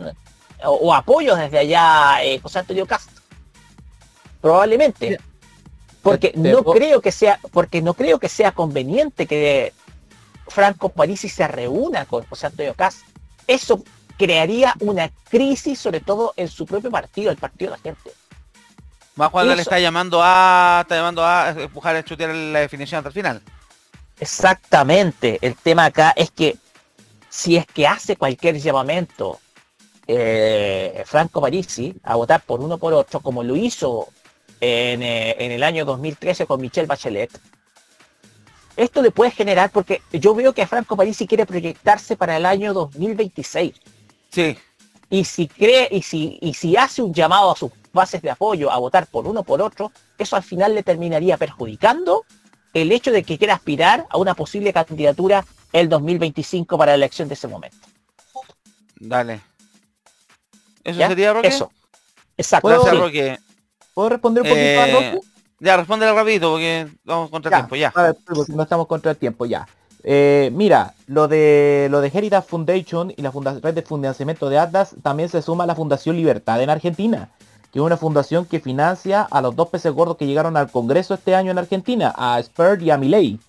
o, 0.63 0.69
o 0.71 0.93
apoyos 0.93 1.37
desde 1.39 1.57
allá 1.59 2.23
eh, 2.23 2.39
José 2.39 2.59
Antonio 2.59 2.85
Castro. 2.85 3.21
Probablemente. 4.39 5.19
Porque 6.01 6.31
no 6.35 6.63
creo 6.63 7.01
que 7.01 7.11
sea, 7.11 7.39
porque 7.51 7.81
no 7.81 7.93
creo 7.93 8.17
que 8.19 8.29
sea 8.29 8.51
conveniente 8.53 9.27
que 9.27 9.71
Franco 10.47 10.89
Parisi 10.89 11.29
se 11.29 11.47
reúna 11.47 12.05
con 12.05 12.25
José 12.25 12.47
Antonio 12.47 12.73
Castro. 12.73 13.05
Eso 13.47 13.83
crearía 14.17 14.75
una 14.79 15.09
crisis, 15.29 15.79
sobre 15.79 15.99
todo 15.99 16.33
en 16.37 16.47
su 16.47 16.65
propio 16.65 16.89
partido, 16.89 17.29
el 17.31 17.37
partido 17.37 17.71
de 17.71 17.77
la 17.77 17.83
gente. 17.83 18.11
Más 19.15 19.29
cuando 19.29 19.53
le 19.55 19.61
está 19.61 19.79
llamando 19.79 20.21
a. 20.23 20.79
está 20.83 20.95
llamando 20.95 21.23
a 21.23 21.49
empujar 21.51 21.95
a 21.95 22.03
chutear 22.03 22.33
la 22.33 22.59
definición 22.59 22.99
hasta 22.99 23.09
el 23.09 23.13
final. 23.13 23.41
Exactamente. 24.21 25.39
El 25.41 25.55
tema 25.55 25.85
acá 25.85 26.13
es 26.15 26.29
que 26.29 26.55
si 27.27 27.57
es 27.57 27.65
que 27.65 27.87
hace 27.87 28.15
cualquier 28.15 28.59
llamamiento 28.59 29.39
eh, 30.05 31.01
Franco 31.07 31.41
Parisi 31.41 31.95
a 32.03 32.15
votar 32.15 32.41
por 32.41 32.59
uno 32.61 32.77
por 32.77 32.93
otro, 32.93 33.19
como 33.19 33.41
lo 33.41 33.55
hizo 33.55 34.09
en, 34.59 35.01
eh, 35.01 35.35
en 35.39 35.51
el 35.51 35.63
año 35.63 35.85
2013 35.85 36.45
con 36.45 36.61
Michelle 36.61 36.85
Bachelet, 36.85 37.31
esto 38.77 39.01
le 39.01 39.09
puede 39.09 39.31
generar, 39.31 39.71
porque 39.71 40.03
yo 40.13 40.35
veo 40.35 40.53
que 40.53 40.67
Franco 40.67 40.95
Parisi 40.95 41.25
quiere 41.25 41.47
proyectarse 41.47 42.15
para 42.15 42.37
el 42.37 42.45
año 42.45 42.73
2026. 42.73 43.73
Sí. 44.31 44.55
Y 45.09 45.25
si 45.25 45.47
cree, 45.47 45.87
y 45.89 46.03
si, 46.03 46.37
y 46.41 46.53
si 46.53 46.77
hace 46.77 47.01
un 47.01 47.11
llamado 47.11 47.51
a 47.51 47.55
sus 47.55 47.71
bases 47.91 48.21
de 48.21 48.29
apoyo 48.29 48.71
a 48.71 48.77
votar 48.77 49.07
por 49.07 49.25
uno 49.25 49.41
por 49.41 49.63
otro, 49.63 49.91
eso 50.19 50.35
al 50.35 50.43
final 50.43 50.75
le 50.75 50.83
terminaría 50.83 51.37
perjudicando 51.37 52.23
el 52.73 52.91
hecho 52.91 53.11
de 53.11 53.23
que 53.23 53.37
quiera 53.37 53.55
aspirar 53.55 54.05
a 54.09 54.17
una 54.17 54.33
posible 54.33 54.71
candidatura 54.73 55.45
el 55.73 55.89
2025 55.89 56.77
para 56.77 56.91
la 56.93 56.95
elección 56.95 57.27
de 57.27 57.33
ese 57.35 57.47
momento. 57.47 57.77
Dale. 58.99 59.41
¿Eso 60.83 60.99
¿Ya? 60.99 61.07
sería 61.07 61.33
Roque? 61.33 61.47
Eso. 61.47 61.71
Exacto. 62.37 62.67
Gracias, 62.69 62.91
Sí. 62.93 62.97
Roque. 62.99 63.39
¿Puedo 63.93 64.09
responder 64.09 64.43
un 64.43 64.49
poquito 64.49 64.65
a 64.81 64.87
Eh, 64.87 64.93
Roque? 65.13 65.19
ya, 65.59 65.77
respóndele 65.77 66.13
rapidito 66.13 66.51
porque 66.51 66.87
vamos 67.03 67.29
contra 67.29 67.51
tiempo, 67.57 67.75
ya. 67.75 67.91
A 67.95 68.03
ver, 68.03 68.15
porque 68.25 68.53
no 68.53 68.63
estamos 68.63 68.87
contra 68.87 69.11
el 69.11 69.17
tiempo, 69.17 69.45
ya. 69.45 69.67
Eh, 70.03 70.49
mira, 70.53 70.95
lo 71.05 71.27
de 71.27 71.87
lo 71.91 72.01
de 72.01 72.07
Heritage 72.11 72.47
Foundation 72.47 73.13
y 73.15 73.21
la 73.21 73.31
funda- 73.31 73.59
red 73.61 73.75
de 73.75 73.83
financiamiento 73.83 74.49
de 74.49 74.57
Atlas 74.57 74.95
también 75.03 75.29
se 75.29 75.43
suma 75.43 75.65
a 75.65 75.67
la 75.67 75.75
Fundación 75.75 76.15
Libertad 76.15 76.59
en 76.63 76.71
Argentina, 76.71 77.29
que 77.71 77.79
es 77.79 77.85
una 77.85 77.97
fundación 77.97 78.45
que 78.45 78.59
financia 78.59 79.21
a 79.23 79.41
los 79.41 79.55
dos 79.55 79.69
peces 79.69 79.93
gordos 79.93 80.17
que 80.17 80.27
llegaron 80.27 80.57
al 80.57 80.69
Congreso 80.71 81.13
este 81.13 81.35
año 81.35 81.51
en 81.51 81.57
Argentina, 81.57 82.13
a 82.15 82.41
Spert 82.41 82.81
y 82.81 82.91
a 82.91 82.97
Milei. 82.97 83.39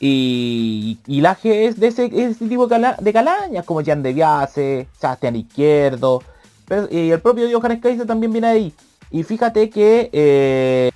Y, 0.00 0.98
y 1.06 1.20
la 1.20 1.36
G 1.36 1.68
es 1.68 1.78
de 1.78 1.86
ese, 1.86 2.08
tipo 2.34 2.66
de, 2.66 2.70
cala- 2.70 2.96
calañas, 3.12 3.64
como 3.64 3.84
Jan 3.84 4.02
de 4.02 4.12
Viase, 4.12 4.88
Sebastián 4.98 5.36
Izquierdo, 5.36 6.22
y 6.90 7.10
el 7.10 7.20
propio 7.20 7.46
Johannes 7.52 7.80
Kaiser 7.80 8.06
también 8.06 8.32
viene 8.32 8.48
ahí. 8.48 8.74
Y 9.12 9.22
fíjate 9.22 9.70
que 9.70 10.10
eh, 10.12 10.90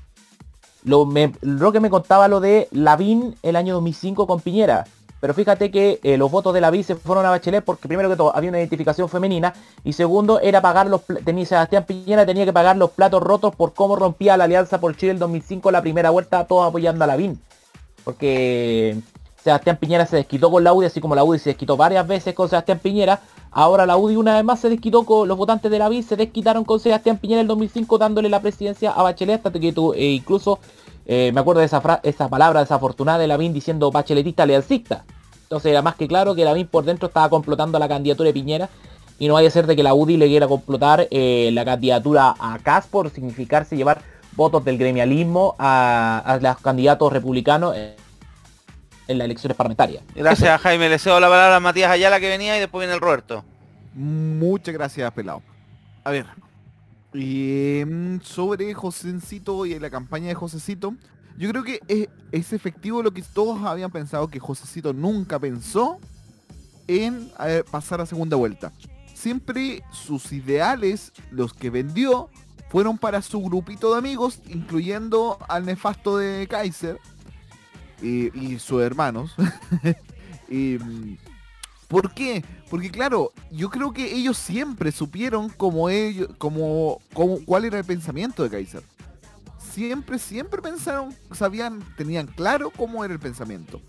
me, 0.84 1.32
lo 1.42 1.70
que 1.70 1.80
me 1.80 1.90
contaba 1.90 2.26
lo 2.28 2.40
de 2.40 2.66
Lavín 2.72 3.36
el 3.42 3.56
año 3.56 3.74
2005 3.74 4.26
con 4.26 4.40
Piñera. 4.40 4.86
Pero 5.20 5.34
fíjate 5.34 5.70
que 5.70 5.98
eh, 6.02 6.16
los 6.16 6.30
votos 6.30 6.52
de 6.52 6.60
Lavín 6.60 6.84
se 6.84 6.94
fueron 6.94 7.24
a 7.24 7.30
Bachelet 7.30 7.64
porque 7.64 7.88
primero 7.88 8.08
que 8.08 8.16
todo 8.16 8.36
había 8.36 8.50
una 8.50 8.58
identificación 8.58 9.08
femenina 9.08 9.54
y 9.82 9.94
segundo 9.94 10.40
era 10.40 10.60
pagar 10.60 10.88
los 10.88 11.02
tenía 11.24 11.46
Sebastián 11.46 11.84
Piñera 11.84 12.26
tenía 12.26 12.44
que 12.44 12.52
pagar 12.52 12.76
los 12.76 12.90
platos 12.90 13.22
rotos 13.22 13.54
por 13.54 13.72
cómo 13.72 13.96
rompía 13.96 14.36
la 14.36 14.44
alianza 14.44 14.78
por 14.78 14.94
Chile 14.96 15.12
el 15.12 15.18
2005 15.18 15.70
la 15.70 15.80
primera 15.80 16.10
vuelta 16.10 16.46
todos 16.46 16.68
apoyando 16.68 17.04
a 17.04 17.06
Lavín. 17.06 17.40
Porque 18.04 18.96
Sebastián 19.42 19.78
Piñera 19.78 20.06
se 20.06 20.16
desquitó 20.16 20.50
con 20.50 20.64
la 20.64 20.72
UDI 20.72 20.86
así 20.86 21.00
como 21.00 21.14
la 21.14 21.24
UDI 21.24 21.38
se 21.38 21.50
desquitó 21.50 21.76
varias 21.76 22.06
veces 22.06 22.34
con 22.34 22.48
Sebastián 22.48 22.78
Piñera. 22.78 23.20
Ahora 23.50 23.86
la 23.86 23.96
UDI 23.96 24.16
una 24.16 24.34
vez 24.34 24.44
más 24.44 24.60
se 24.60 24.68
desquitó 24.68 25.04
con 25.04 25.26
los 25.26 25.38
votantes 25.38 25.70
de 25.70 25.78
la 25.78 25.88
VIN, 25.88 26.02
se 26.02 26.16
desquitaron 26.16 26.64
con 26.64 26.78
Sebastián 26.78 27.16
Piñera 27.16 27.40
el 27.40 27.46
2005 27.46 27.96
dándole 27.96 28.28
la 28.28 28.40
presidencia 28.40 28.90
a 28.90 29.02
Bachelet 29.02 29.46
hasta 29.46 29.58
que 29.58 29.72
tu, 29.72 29.94
e 29.94 30.10
incluso 30.10 30.58
eh, 31.06 31.30
me 31.32 31.40
acuerdo 31.40 31.60
de 31.60 31.66
esa, 31.66 32.28
palabra 32.28 32.60
desafortunada 32.60 33.18
de 33.18 33.26
Lavín 33.26 33.52
diciendo 33.52 33.90
bacheletista 33.90 34.44
lealcista. 34.44 35.04
Entonces 35.42 35.70
era 35.70 35.80
más 35.82 35.94
que 35.94 36.08
claro 36.08 36.34
que 36.34 36.44
Lavín 36.44 36.66
por 36.66 36.84
dentro 36.84 37.06
estaba 37.06 37.28
complotando 37.30 37.78
la 37.78 37.88
candidatura 37.88 38.26
de 38.28 38.32
Piñera 38.32 38.68
y 39.18 39.28
no 39.28 39.34
vaya 39.34 39.48
a 39.48 39.52
ser 39.52 39.66
de 39.66 39.76
que 39.76 39.82
la 39.82 39.94
UDI 39.94 40.16
le 40.16 40.26
quiera 40.26 40.48
complotar 40.48 41.06
eh, 41.10 41.50
la 41.52 41.64
candidatura 41.64 42.34
a 42.38 42.58
Cas 42.62 42.86
por 42.88 43.10
significarse 43.10 43.76
llevar 43.76 44.02
votos 44.32 44.64
del 44.64 44.76
gremialismo 44.76 45.54
a, 45.58 46.18
a 46.18 46.38
los 46.38 46.58
candidatos 46.58 47.12
republicanos 47.12 47.76
en, 47.76 47.94
en 49.08 49.18
las 49.18 49.24
elecciones 49.24 49.56
parlamentarias. 49.56 50.02
Gracias 50.14 50.60
Jaime, 50.60 50.88
le 50.88 50.98
cedo 50.98 51.20
la 51.20 51.28
palabra 51.28 51.56
a 51.56 51.60
Matías 51.60 51.90
Ayala 51.90 52.20
que 52.20 52.28
venía 52.28 52.56
y 52.56 52.60
después 52.60 52.82
viene 52.82 52.94
el 52.94 53.00
Roberto. 53.00 53.44
Muchas 53.94 54.74
gracias, 54.74 55.10
pelado. 55.12 55.42
A 56.04 56.10
ver. 56.10 56.26
Y, 57.16 57.84
mm, 57.84 58.20
sobre 58.22 58.74
Josencito 58.74 59.66
y 59.66 59.78
la 59.78 59.90
campaña 59.90 60.28
de 60.28 60.34
Josecito, 60.34 60.94
yo 61.38 61.50
creo 61.50 61.64
que 61.64 61.80
es, 62.32 62.52
efectivo 62.52 63.02
lo 63.02 63.12
que 63.12 63.22
todos 63.22 63.62
habían 63.64 63.90
pensado, 63.90 64.28
que 64.28 64.38
Josecito 64.38 64.92
nunca 64.92 65.38
pensó 65.38 65.98
en 66.86 67.30
eh, 67.40 67.62
pasar 67.70 68.00
a 68.00 68.06
segunda 68.06 68.36
vuelta. 68.36 68.72
Siempre 69.14 69.82
sus 69.92 70.32
ideales, 70.32 71.12
los 71.30 71.52
que 71.52 71.70
vendió, 71.70 72.30
fueron 72.70 72.98
para 72.98 73.22
su 73.22 73.40
grupito 73.42 73.92
de 73.92 73.98
amigos, 73.98 74.40
incluyendo 74.48 75.38
al 75.48 75.64
nefasto 75.66 76.18
de 76.18 76.46
Kaiser 76.48 76.98
y, 78.02 78.36
y 78.38 78.58
sus 78.58 78.82
hermanos. 78.82 79.34
Y, 80.48 80.78
mm, 80.82 81.16
¿Por 81.88 82.12
qué? 82.14 82.44
Porque 82.70 82.90
claro, 82.90 83.32
yo 83.50 83.70
creo 83.70 83.92
que 83.92 84.12
ellos 84.14 84.36
siempre 84.36 84.90
supieron 84.92 85.48
como 85.50 85.88
ellos, 85.88 86.28
como, 86.38 87.00
como- 87.12 87.38
cuál 87.44 87.64
era 87.64 87.78
el 87.78 87.84
pensamiento 87.84 88.42
de 88.42 88.50
Kaiser. 88.50 88.82
Siempre, 89.72 90.18
siempre 90.18 90.62
pensaron, 90.62 91.14
sabían, 91.32 91.82
tenían 91.96 92.26
claro 92.26 92.70
cómo 92.70 93.04
era 93.04 93.12
el 93.14 93.20
pensamiento. 93.20 93.80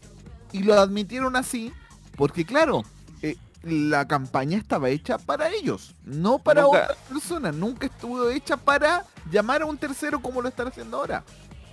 Y 0.52 0.64
lo 0.64 0.74
admitieron 0.80 1.36
así, 1.36 1.72
porque 2.16 2.46
claro, 2.46 2.84
eh, 3.22 3.38
la 3.64 4.08
campaña 4.08 4.58
estaba 4.58 4.90
hecha 4.90 5.18
para 5.18 5.50
ellos, 5.50 5.96
no 6.04 6.40
para 6.40 6.62
Nunca- 6.64 6.84
otras 6.84 6.98
personas. 7.10 7.56
Nunca 7.56 7.88
estuvo 7.88 8.30
hecha 8.30 8.58
para 8.58 9.06
llamar 9.32 9.62
a 9.62 9.66
un 9.66 9.78
tercero 9.78 10.22
como 10.22 10.42
lo 10.42 10.50
están 10.50 10.68
haciendo 10.68 10.98
ahora. 10.98 11.24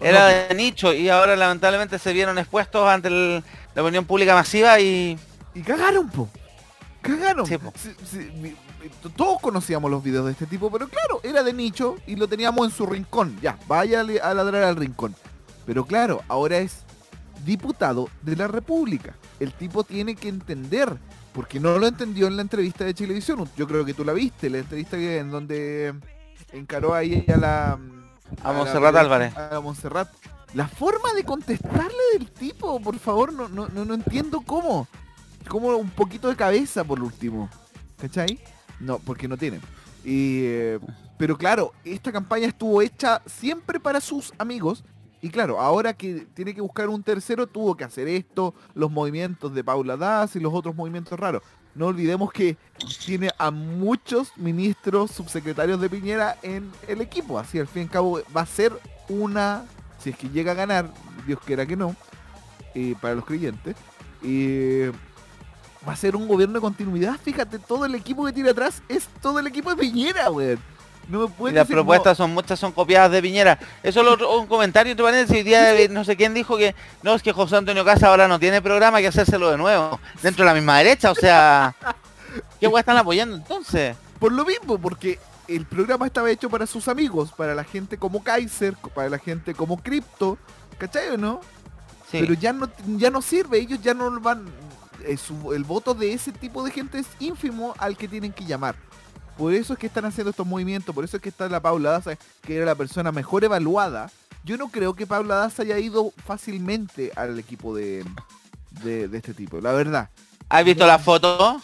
¿O 0.01 0.05
Era 0.05 0.21
no? 0.21 0.49
de 0.49 0.55
nicho 0.55 0.93
y 0.93 1.09
ahora 1.09 1.37
lamentablemente 1.37 1.99
se 1.99 2.13
vieron 2.13 2.39
expuestos 2.39 2.87
ante 2.89 3.09
el- 3.09 3.45
la 3.75 3.83
opinión 3.83 4.05
pública 4.05 4.35
masiva 4.35 4.79
y... 4.81 5.19
Y 5.55 5.63
cagaron, 5.63 6.09
po. 6.09 6.29
Cagaron. 7.05 7.47
Sí, 7.47 7.59
sí, 8.11 8.57
todos 9.15 9.41
conocíamos 9.41 9.91
los 9.91 10.03
videos 10.03 10.25
de 10.25 10.33
este 10.33 10.47
tipo, 10.47 10.71
pero 10.71 10.89
claro, 10.89 11.21
era 11.23 11.43
de 11.43 11.53
nicho 11.53 11.97
y 12.07 12.17
lo 12.17 12.27
teníamos 12.29 12.67
en 12.67 12.75
su 12.75 12.87
rincón. 12.87 13.39
Ya, 13.43 13.59
vaya 13.69 14.01
a 14.01 14.35
ladrar 14.35 14.65
al 14.65 14.77
rincón. 14.77 15.15
Pero 15.67 15.85
claro, 15.85 16.23
ahora 16.29 16.59
es 16.59 16.79
diputado 17.45 18.09
de 18.23 18.37
la 18.37 18.49
República. 18.49 19.15
El 19.39 19.53
tipo 19.53 19.85
tiene 19.85 20.15
que 20.15 20.29
entender, 20.29 20.97
porque 21.35 21.61
no 21.61 21.79
lo 21.79 21.87
entendió 21.87 22.27
en 22.27 22.37
la 22.37 22.43
entrevista 22.43 22.85
de 22.85 22.95
Televisión. 22.95 23.49
Yo 23.57 23.67
creo 23.67 23.85
que 23.85 23.93
tú 23.93 24.03
la 24.05 24.15
viste, 24.15 24.49
la 24.49 24.59
entrevista 24.59 24.97
en 24.97 25.31
donde 25.31 25.95
encaró 26.53 26.95
ahí 26.95 27.25
a 27.29 27.37
la... 27.37 27.79
A 28.43 28.53
Montserrat 28.53 28.97
Álvarez. 28.97 29.37
A 29.37 29.61
Montserrat. 29.61 30.09
La 30.55 30.69
forma 30.69 31.13
de 31.15 31.25
contestarle 31.25 32.03
del 32.17 32.31
tipo, 32.31 32.81
por 32.81 32.99
favor, 32.99 33.33
no, 33.33 33.49
no, 33.49 33.69
no, 33.69 33.85
no 33.85 33.95
entiendo 33.95 34.41
cómo. 34.41 34.89
Como 35.49 35.77
un 35.77 35.91
poquito 35.91 36.29
de 36.29 36.37
cabeza 36.37 36.85
por 36.85 37.01
último. 37.01 37.49
¿Cachai? 37.99 38.39
No, 38.81 38.99
porque 38.99 39.29
no 39.29 39.37
tienen. 39.37 39.61
Y, 40.05 40.41
eh, 40.45 40.79
pero 41.17 41.39
claro, 41.39 41.73
esta 41.85 42.13
campaña 42.13 42.47
estuvo 42.47 42.83
hecha 42.83 43.23
siempre 43.27 43.81
para 43.81 44.01
sus 44.01 44.33
amigos 44.39 44.85
Y 45.23 45.31
claro, 45.31 45.59
ahora 45.59 45.95
que 45.95 46.27
tiene 46.35 46.55
que 46.55 46.61
buscar 46.61 46.87
un 46.91 47.03
tercero, 47.03 47.47
tuvo 47.47 47.75
que 47.75 47.85
hacer 47.85 48.07
esto, 48.09 48.55
los 48.75 48.91
movimientos 48.91 49.55
de 49.55 49.65
Paula 49.65 49.97
Das 49.97 50.37
y 50.37 50.41
los 50.41 50.53
otros 50.53 50.75
movimientos 50.75 51.19
raros. 51.19 51.43
No 51.75 51.87
olvidemos 51.87 52.31
que 52.31 52.59
tiene 53.07 53.31
a 53.39 53.51
muchos 53.51 54.37
ministros, 54.37 55.13
subsecretarios 55.13 55.81
de 55.81 55.89
Piñera 55.89 56.37
en 56.43 56.71
el 56.87 57.01
equipo. 57.01 57.39
Así 57.39 57.59
al 57.59 57.67
fin 57.69 57.83
y 57.83 57.85
al 57.87 57.91
cabo 57.91 58.21
va 58.37 58.43
a 58.43 58.47
ser 58.47 58.73
una, 59.09 59.65
si 59.99 60.11
es 60.11 60.17
que 60.19 60.29
llega 60.29 60.53
a 60.53 60.55
ganar, 60.55 60.93
Dios 61.27 61.39
quiera 61.43 61.65
que 61.65 61.75
no, 61.75 61.97
eh, 62.75 62.95
para 63.01 63.15
los 63.15 63.25
creyentes, 63.25 63.77
eh, 64.23 64.93
va 65.87 65.93
a 65.93 65.97
ser 65.97 66.17
un 66.17 66.27
gobierno 66.27 66.55
de 66.55 66.61
continuidad. 66.61 67.17
Fíjate, 67.23 67.59
todo 67.59 67.85
el 67.85 67.95
equipo 67.95 68.25
que 68.25 68.33
tiene 68.33 68.51
atrás 68.51 68.83
es 68.89 69.09
todo 69.21 69.39
el 69.39 69.47
equipo 69.47 69.71
de 69.71 69.77
Piñera, 69.77 70.31
weón. 70.31 70.59
No 71.09 71.29
me 71.39 71.51
Y 71.51 71.53
las 71.53 71.67
decir, 71.67 71.77
propuestas 71.77 72.17
son 72.17 72.33
muchas 72.33 72.59
son 72.59 72.73
copiadas 72.73 73.11
de 73.11 73.21
Piñera. 73.21 73.59
Eso 73.83 74.01
es 74.01 74.19
lo 74.21 74.39
un 74.39 74.47
comentario 74.47 74.95
día 74.95 75.79
eh, 75.79 75.89
no 75.89 76.05
sé 76.05 76.17
quién 76.17 76.33
dijo 76.33 76.57
que 76.57 76.75
no 77.03 77.15
es 77.15 77.23
que 77.23 77.33
José 77.33 77.57
Antonio 77.57 77.85
Casa 77.85 78.09
ahora 78.09 78.27
no 78.27 78.39
tiene 78.39 78.63
programa 78.63 78.99
hay 78.99 79.05
que 79.05 79.09
hacérselo 79.09 79.51
de 79.51 79.59
nuevo 79.59 80.01
dentro 80.23 80.45
de 80.45 80.51
la 80.51 80.55
misma 80.55 80.79
derecha, 80.79 81.11
o 81.11 81.15
sea, 81.15 81.75
¿qué 82.61 82.69
weá 82.69 82.81
están 82.81 82.97
apoyando 82.97 83.37
entonces? 83.37 83.97
Por 84.19 84.33
lo 84.33 84.45
mismo, 84.45 84.79
porque 84.79 85.19
el 85.49 85.67
programa 85.67 86.07
estaba 86.07 86.31
hecho 86.31 86.49
para 86.49 86.67
sus 86.67 86.89
amigos, 86.89 87.33
para 87.33 87.55
la 87.55 87.65
gente 87.65 87.99
como 87.99 88.23
Kaiser, 88.23 88.75
para 88.95 89.11
la 89.11 89.19
gente 89.19 89.55
como 89.55 89.77
Crypto, 89.77 90.39
¿cachai 90.79 91.11
o 91.11 91.19
no? 91.19 91.41
Sí. 92.11 92.19
Pero 92.21 92.35
ya 92.35 92.53
no, 92.53 92.71
ya 92.97 93.11
no 93.11 93.21
sirve, 93.21 93.59
ellos 93.59 93.81
ya 93.83 93.93
no 93.93 94.21
van... 94.21 94.47
eh, 95.07 95.19
el 95.55 95.65
voto 95.65 95.95
de 95.95 96.13
ese 96.13 96.33
tipo 96.33 96.65
de 96.65 96.71
gente 96.71 96.99
es 96.99 97.07
ínfimo 97.21 97.75
al 97.79 97.97
que 97.97 98.09
tienen 98.09 98.33
que 98.33 98.45
llamar. 98.45 98.77
Por 99.37 99.53
eso 99.53 99.73
es 99.73 99.79
que 99.79 99.87
están 99.87 100.05
haciendo 100.05 100.31
estos 100.31 100.47
movimientos, 100.47 100.95
por 100.95 101.05
eso 101.05 101.17
es 101.17 101.23
que 101.23 101.29
está 101.29 101.49
la 101.49 101.61
Paula 101.61 101.91
Daza, 101.91 102.17
que 102.43 102.57
era 102.57 102.65
la 102.65 102.75
persona 102.75 103.11
mejor 103.11 103.45
evaluada. 103.45 104.11
Yo 104.45 104.57
no 104.57 104.69
creo 104.69 104.95
que 104.95 105.07
Paula 105.07 105.37
Daza 105.37 105.63
haya 105.63 105.79
ido 105.79 106.13
fácilmente 106.25 107.11
al 107.17 107.39
equipo 107.39 107.75
de, 107.75 108.05
de, 108.83 109.09
de 109.09 109.17
este 109.17 109.35
tipo, 109.35 109.61
la 109.61 109.73
verdad. 109.73 110.11
¿Has 110.49 110.65
visto 110.65 110.87
la 110.87 110.99
foto? 110.99 111.61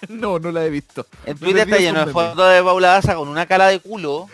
No, 0.08 0.38
no 0.38 0.52
la 0.52 0.64
he 0.64 0.70
visto. 0.70 1.06
En 1.26 1.36
Twitter 1.38 1.62
está 1.68 1.78
lleno 1.78 2.06
de 2.06 2.12
fotos 2.12 2.52
de 2.52 2.62
Paula 2.62 2.88
Daza 2.88 3.14
con 3.16 3.28
una 3.28 3.46
cara 3.46 3.66
de 3.68 3.80
culo. 3.80 4.28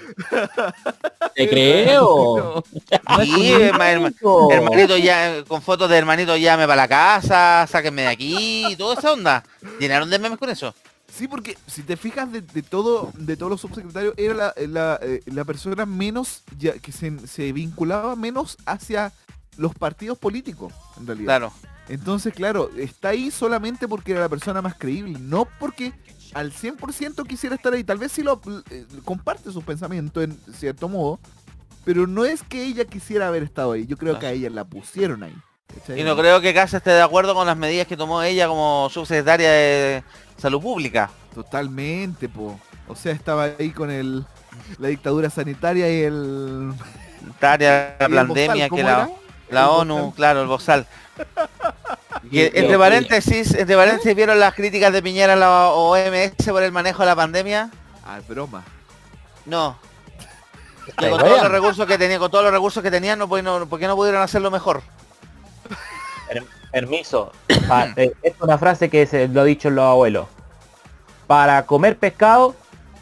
Te 1.35 1.49
creo. 1.49 2.62
Sí, 3.23 3.53
herma- 3.53 3.91
herma- 3.91 4.12
hermanito 4.51 4.97
ya, 4.97 5.45
con 5.47 5.62
fotos 5.62 5.89
de 5.91 5.97
hermanito 5.97 6.36
llame 6.36 6.65
para 6.66 6.77
la 6.82 6.89
casa, 6.89 7.66
sáquenme 7.70 8.03
de 8.03 8.09
aquí, 8.09 8.66
y 8.73 8.77
toda 8.77 8.95
esa 8.99 9.12
onda. 9.12 9.45
Llenaron 9.81 10.11
de 10.11 10.19
memes 10.19 10.39
con 10.39 10.51
eso. 10.51 10.74
Sí, 11.12 11.28
porque 11.28 11.57
si 11.66 11.82
te 11.82 11.97
fijas 11.97 12.31
de, 12.32 12.41
de 12.41 12.62
todo, 12.62 13.11
de 13.15 13.36
todos 13.36 13.51
los 13.51 13.61
subsecretarios, 13.61 14.15
era 14.16 14.35
la, 14.35 14.55
la, 14.66 14.99
eh, 15.03 15.20
la 15.27 15.45
persona 15.45 15.86
menos, 15.86 16.43
ya, 16.59 16.73
que 16.74 16.91
se, 16.93 17.27
se 17.27 17.53
vinculaba 17.53 18.16
menos 18.16 18.57
hacia 18.66 19.12
los 19.57 19.74
partidos 19.74 20.19
políticos, 20.19 20.73
en 20.99 21.07
realidad. 21.07 21.27
Claro. 21.27 21.53
Entonces, 21.89 22.32
claro, 22.32 22.70
está 22.77 23.11
ahí 23.11 23.31
solamente 23.31 23.86
porque 23.86 24.12
era 24.12 24.23
la 24.23 24.28
persona 24.28 24.62
más 24.62 24.74
creíble, 24.74 25.19
no 25.20 25.47
porque 25.59 25.93
al 26.32 26.52
100% 26.52 27.27
quisiera 27.27 27.56
estar 27.56 27.73
ahí. 27.73 27.85
Tal 27.85 27.98
vez 27.98 28.12
sí 28.12 28.23
lo 28.23 28.40
eh, 28.70 28.86
comparte 29.05 29.52
sus 29.52 29.65
pensamientos 29.65 30.24
en 30.24 30.39
cierto 30.55 30.89
modo, 30.89 31.20
pero 31.85 32.06
no 32.06 32.24
es 32.24 32.43
que 32.43 32.65
ella 32.65 32.85
quisiera 32.85 33.28
haber 33.28 33.43
estado 33.43 33.73
ahí. 33.73 33.86
Yo 33.86 33.97
creo 33.97 34.19
que 34.19 34.27
a 34.27 34.32
ella 34.32 34.51
la 34.51 34.65
pusieron 34.65 35.23
ahí. 35.23 35.36
¿cachai? 35.74 36.01
Y 36.01 36.05
no 36.05 36.16
creo 36.16 36.40
que 36.40 36.55
Casa 36.55 36.78
esté 36.78 36.90
de 36.90 37.02
acuerdo 37.02 37.35
con 37.35 37.47
las 37.47 37.56
medidas 37.56 37.86
que 37.86 37.97
tomó 37.97 38.23
ella 38.23 38.48
como 38.48 38.89
subsecretaria 38.90 39.51
de 39.51 40.05
Salud 40.39 40.61
Pública. 40.61 41.11
Totalmente, 41.35 42.28
po. 42.28 42.59
O 42.89 42.97
sea, 42.97 43.12
estaba 43.12 43.44
ahí 43.59 43.70
con 43.70 43.90
el 43.90 44.24
la 44.78 44.89
dictadura 44.89 45.31
sanitaria 45.31 45.93
y 45.93 46.02
el 46.02 46.73
Sanitaria, 47.20 47.97
la 47.98 48.06
¿Y 48.09 48.12
el 48.12 48.16
pandemia, 48.16 48.69
que 48.69 48.82
la, 48.82 49.11
la 49.51 49.70
ONU, 49.70 50.12
claro, 50.15 50.43
el 50.43 50.48
Bozal. 50.48 50.86
Y- 52.31 52.41
entre 52.59 52.78
paréntesis, 52.78 53.55
entre 53.55 53.77
paréntesis, 53.77 54.15
¿vieron 54.16 54.41
las 54.41 54.55
críticas 54.55 54.93
de 54.93 55.03
Piñera 55.03 55.35
a 55.35 55.36
la 55.36 55.69
OMS 55.69 56.32
por 56.47 56.62
el 56.62 56.73
manejo 56.73 57.03
de 57.03 57.07
la 57.07 57.15
pandemia? 57.16 57.70
Ah, 58.05 58.19
broma. 58.27 58.65
No. 59.45 59.77
Con 60.97 61.09
bien. 61.09 61.19
todos 61.19 61.43
los 61.43 61.51
recursos 61.51 61.86
que 61.86 61.99
tenía, 61.99 62.19
con 62.19 62.31
todos 62.31 62.45
los 62.45 62.53
recursos 62.53 62.82
que 62.82 62.91
tenían, 62.91 63.19
no, 63.19 63.28
pudieron- 63.28 63.69
¿por 63.69 63.78
qué 63.78 63.86
no 63.86 63.95
pudieron 63.97 64.23
hacerlo 64.23 64.51
mejor? 64.51 64.82
Per- 66.28 66.45
permiso. 66.73 67.31
Eh, 67.97 68.12
es 68.23 68.35
una 68.41 68.59
frase 68.59 68.89
que 68.91 69.07
se 69.07 69.28
lo 69.28 69.43
ha 69.43 69.45
dicho 69.45 69.70
los 69.70 69.85
abuelos. 69.85 70.27
Para 71.27 71.65
comer 71.66 71.97
pescado 71.99 72.55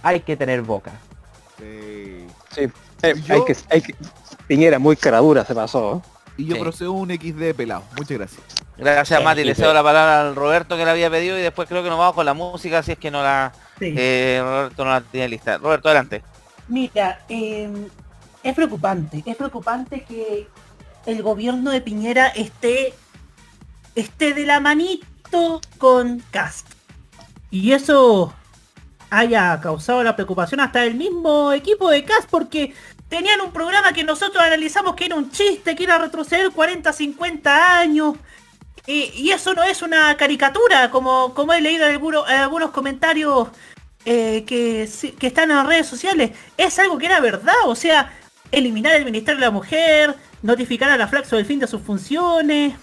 hay 0.03 0.21
que 0.21 0.37
tener 0.37 0.63
boca. 0.63 0.93
Sí. 1.59 2.27
Sí. 2.51 2.73
Eh, 3.03 3.15
Yo- 3.25 3.35
hay 3.35 3.45
que, 3.45 3.57
hay 3.71 3.83
que... 3.83 3.95
Piñera 4.47 4.79
muy 4.79 4.97
caradura 4.97 5.45
se 5.45 5.55
pasó. 5.55 6.03
¿eh? 6.05 6.09
Y 6.37 6.47
yo 6.47 6.55
Sí. 6.57 6.61
procedo 6.63 6.93
un 6.93 7.11
XD 7.11 7.55
pelado. 7.55 7.85
Muchas 7.97 8.17
gracias. 8.19 8.43
Gracias 8.79 9.19
Sí, 9.19 9.25
Mati, 9.25 9.45
le 9.45 9.55
cedo 9.55 9.75
la 9.75 9.83
palabra 9.83 10.23
al 10.23 10.35
Roberto 10.35 10.77
que 10.77 10.85
le 10.85 10.91
había 10.91 11.11
pedido 11.11 11.39
y 11.39 11.43
después 11.43 11.69
creo 11.69 11.83
que 11.83 11.89
nos 11.91 11.99
vamos 11.99 12.15
con 12.15 12.25
la 12.27 12.35
música 12.35 12.83
si 12.83 12.93
es 12.93 12.99
que 12.99 13.11
no 13.11 13.23
la 13.23 13.53
Sí. 13.79 13.95
eh, 13.97 14.41
Roberto 14.43 14.85
no 14.85 14.91
la 14.93 15.01
tiene 15.03 15.29
lista. 15.29 15.59
Roberto, 15.59 15.89
adelante. 15.89 16.23
Mira, 16.69 17.21
eh, 17.29 17.71
es 18.43 18.55
preocupante, 18.55 19.23
es 19.27 19.37
preocupante 19.37 20.05
que 20.05 20.49
el 21.07 21.23
gobierno 21.23 21.71
de 21.71 21.81
Piñera 21.81 22.29
esté, 22.29 22.95
esté 23.95 24.33
de 24.35 24.47
la 24.47 24.61
manito 24.61 25.61
con 25.79 26.23
Cast. 26.31 26.67
Y 27.51 27.73
eso 27.73 28.33
haya 29.11 29.61
causado 29.61 30.03
la 30.03 30.17
preocupación 30.17 30.61
hasta 30.61 30.85
el 30.85 30.95
mismo 30.95 31.53
equipo 31.53 31.91
de 31.91 32.05
Cast 32.05 32.29
porque 32.31 32.73
tenían 33.13 33.43
un 33.43 33.53
programa 33.53 33.93
que 33.93 34.05
nosotros 34.05 34.43
analizamos 34.43 34.97
que 34.97 35.05
era 35.05 35.17
un 35.17 35.31
chiste, 35.31 35.77
que 35.77 35.85
era 35.85 35.99
retroceder 35.99 36.51
40, 36.51 36.91
50 36.95 37.79
años. 37.79 38.17
Y, 38.87 39.31
eso 39.31 39.53
no 39.53 39.63
es 39.63 39.83
una 39.83 40.17
caricatura, 40.17 40.91
como, 40.91 41.35
como 41.35 41.53
he 41.53 41.61
leído 41.61 41.85
en 41.85 41.93
algunos, 41.93 42.27
en 42.29 42.37
algunos 42.37 42.71
comentarios 42.71 43.49
eh, 44.07 44.45
que, 44.47 44.85
están 44.85 45.51
en 45.51 45.59
las 45.59 45.67
redes 45.67 45.87
sociales. 45.87 46.31
Es 46.57 46.79
algo 46.79 46.97
que 46.97 47.05
era 47.05 47.21
verdad, 47.21 47.55
o 47.67 47.75
sea, 47.75 48.11
eliminar 48.51 48.95
el 48.95 49.05
Ministerio 49.05 49.41
de 49.41 49.47
la 49.47 49.53
Mujer, 49.53 50.17
notificar 50.41 50.89
a 50.89 50.97
la 50.97 51.07
Flaxo 51.07 51.37
del 51.37 51.45
fin 51.45 51.59
de 51.59 51.67
sus 51.67 51.83
funciones, 51.83 52.75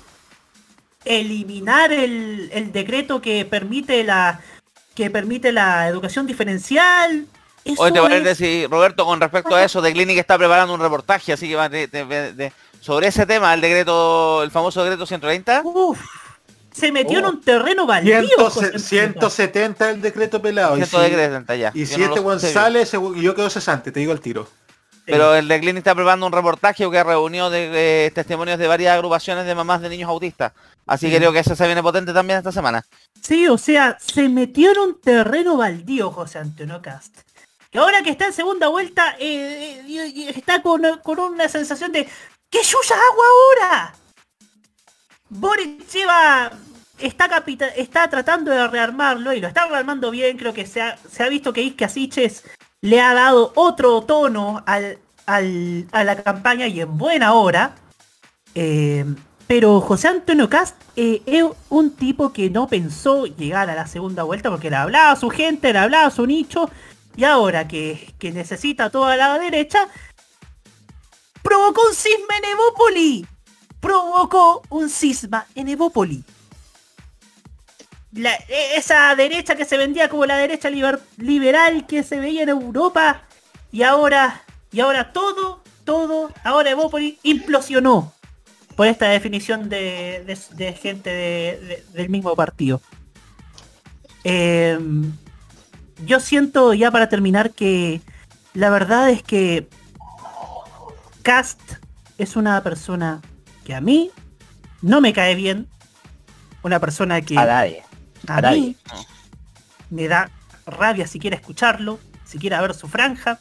eliminar 1.06 1.91
el, 1.91 2.51
el 2.53 2.72
decreto 2.72 3.19
que 3.19 3.45
permite 3.45 4.03
la 4.03 4.41
que 4.93 5.10
permite 5.10 5.51
la 5.51 5.88
educación 5.88 6.27
diferencial. 6.27 7.26
Eso 7.73 7.81
Oye, 7.83 7.91
te 7.91 7.97
es- 7.99 8.03
paréntesis, 8.03 8.69
Roberto, 8.69 9.05
con 9.05 9.19
respecto 9.21 9.55
a 9.55 9.63
eso, 9.63 9.81
de 9.81 9.91
Clinic 9.93 10.17
está 10.17 10.37
preparando 10.37 10.73
un 10.73 10.79
reportaje, 10.79 11.33
así 11.33 11.47
que 11.47 11.55
va 11.55 11.69
de- 11.69 11.87
de- 11.87 12.33
de- 12.33 12.53
sobre 12.81 13.07
ese 13.07 13.25
tema, 13.25 13.53
el 13.53 13.61
decreto, 13.61 14.41
el 14.43 14.51
famoso 14.51 14.83
decreto 14.83 15.05
130. 15.05 15.61
Uf, 15.63 15.99
se 16.71 16.91
metió 16.91 17.19
en 17.19 17.25
Oh. 17.25 17.29
un 17.31 17.41
terreno 17.41 17.85
baldío. 17.85 18.19
José 18.37 18.65
Antonio. 18.65 18.79
170 18.79 19.89
el 19.89 20.01
decreto 20.01 20.41
pelado. 20.41 20.77
Y, 20.77 20.83
si, 20.83 20.89
130 20.89 21.55
ya. 21.55 21.71
y 21.73 21.79
Yo 21.81 21.85
si 21.85 22.01
no 22.01 22.33
este 22.33 22.53
segu- 22.97 23.15
yo 23.19 23.35
quedo 23.35 23.49
cesante, 23.49 23.91
te 23.91 23.99
digo 23.99 24.11
al 24.11 24.21
tiro. 24.21 24.47
Pero 25.05 25.33
el 25.33 25.47
de 25.47 25.59
Clinic 25.59 25.79
está 25.79 25.95
preparando 25.95 26.27
un 26.27 26.31
reportaje 26.31 26.87
que 26.89 27.03
reunió 27.03 27.49
de, 27.49 27.67
de 27.69 28.11
testimonios 28.13 28.59
de 28.59 28.67
varias 28.67 28.93
agrupaciones 28.93 29.43
de 29.47 29.55
mamás 29.55 29.81
de 29.81 29.89
niños 29.89 30.07
autistas. 30.07 30.53
Así 30.85 31.09
que 31.09 31.17
creo 31.17 31.31
que 31.33 31.39
eso 31.39 31.55
se 31.55 31.65
viene 31.65 31.81
potente 31.81 32.13
también 32.13 32.37
esta 32.37 32.51
semana. 32.51 32.85
Sí, 33.19 33.47
o 33.47 33.57
sea, 33.57 33.97
se 33.99 34.29
metió 34.29 34.71
en 34.71 34.77
un 34.79 35.01
terreno 35.01 35.57
baldío 35.57 36.11
José 36.11 36.37
Antonio 36.37 36.79
Cast. 36.83 37.21
Que 37.71 37.77
ahora 37.79 38.01
que 38.01 38.09
está 38.09 38.25
en 38.25 38.33
segunda 38.33 38.67
vuelta, 38.67 39.15
eh, 39.19 39.83
eh, 39.87 40.33
está 40.35 40.61
con, 40.61 40.81
con 41.03 41.19
una 41.19 41.47
sensación 41.47 41.91
de 41.91 42.07
¿Qué 42.49 42.63
yuya 42.63 42.95
hago 42.95 43.21
ahora? 43.23 43.93
Boric 45.29 45.87
lleva. 45.91 46.51
Está, 46.97 47.29
está 47.77 48.09
tratando 48.09 48.51
de 48.51 48.67
rearmarlo 48.67 49.31
y 49.33 49.39
lo 49.39 49.47
está 49.47 49.67
rearmando 49.67 50.11
bien. 50.11 50.37
Creo 50.37 50.53
que 50.53 50.65
se 50.65 50.81
ha, 50.81 50.97
se 50.97 51.23
ha 51.23 51.29
visto 51.29 51.53
que 51.53 51.61
Isque 51.61 51.85
Asiches 51.85 52.43
le 52.81 52.99
ha 53.01 53.13
dado 53.13 53.53
otro 53.55 54.01
tono 54.01 54.63
al, 54.65 54.97
al- 55.25 55.87
a 55.91 56.03
la 56.03 56.21
campaña 56.21 56.67
y 56.67 56.81
en 56.81 56.97
buena 56.97 57.33
hora. 57.33 57.75
Eh, 58.55 59.05
pero 59.47 59.79
José 59.79 60.09
Antonio 60.09 60.49
Cast 60.49 60.75
es 60.95 61.43
un 61.69 61.91
tipo 61.95 62.33
que 62.33 62.49
no 62.49 62.67
pensó 62.67 63.25
llegar 63.25 63.69
a 63.69 63.75
la 63.75 63.87
segunda 63.87 64.23
vuelta 64.23 64.49
porque 64.49 64.69
le 64.69 64.75
hablaba 64.75 65.11
a 65.11 65.15
su 65.15 65.29
gente, 65.29 65.71
le 65.71 65.79
hablaba 65.79 66.07
a 66.07 66.11
su 66.11 66.25
nicho. 66.27 66.69
Y 67.15 67.23
ahora 67.23 67.68
que, 67.68 68.14
que 68.18 68.31
necesita 68.31 68.90
toda 68.90 69.18
la 69.18 69.38
derecha, 69.38 69.88
provocó 71.44 71.81
un 71.88 71.94
cisma 71.94 72.38
en 72.38 72.45
Evópoli. 72.45 73.27
Provocó 73.80 74.61
un 74.69 74.90
cisma 74.90 75.45
en 75.56 75.69
Evópoli. 75.69 76.23
E- 78.15 78.76
esa 78.77 79.14
derecha 79.15 79.56
que 79.56 79.65
se 79.65 79.77
vendía 79.77 80.10
como 80.10 80.26
la 80.26 80.38
derecha 80.38 80.69
liber- 80.69 81.02
liberal 81.18 81.86
que 81.88 82.03
se 82.03 82.19
veía 82.19 82.44
en 82.44 82.49
Europa. 82.49 83.23
Y 83.72 83.84
ahora, 83.84 84.44
y 84.72 84.80
ahora 84.80 85.11
todo, 85.14 85.61
todo, 85.84 86.31
ahora 86.44 86.72
Evópoli 86.72 87.19
implosionó 87.23 88.14
por 88.76 88.88
esta 88.88 89.10
definición 89.10 89.68
de, 89.69 90.23
gente 90.81 91.10
de- 91.10 91.60
de- 91.60 91.86
del 91.94 92.10
mismo 92.10 92.36
partido. 92.36 92.81
Em, 94.23 95.14
yo 96.05 96.19
siento 96.19 96.73
ya 96.73 96.91
para 96.91 97.09
terminar 97.09 97.51
que 97.51 98.01
la 98.53 98.69
verdad 98.69 99.09
es 99.09 99.23
que 99.23 99.67
Cast 101.23 101.59
es 102.17 102.35
una 102.35 102.61
persona 102.63 103.21
que 103.63 103.76
a 103.76 103.81
mí 103.81 104.11
no 104.81 105.01
me 105.01 105.13
cae 105.13 105.35
bien. 105.35 105.67
Una 106.63 106.80
persona 106.80 107.21
que 107.21 107.38
A 107.38 107.45
nadie. 107.45 107.84
a 108.27 108.38
A 108.38 108.41
nadie. 108.41 108.59
mí 108.61 108.76
me 109.89 110.07
da 110.07 110.30
rabia 110.65 111.07
siquiera 111.07 111.35
escucharlo, 111.35 111.99
siquiera 112.26 112.61
ver 112.61 112.73
su 112.73 112.88
franja. 112.88 113.39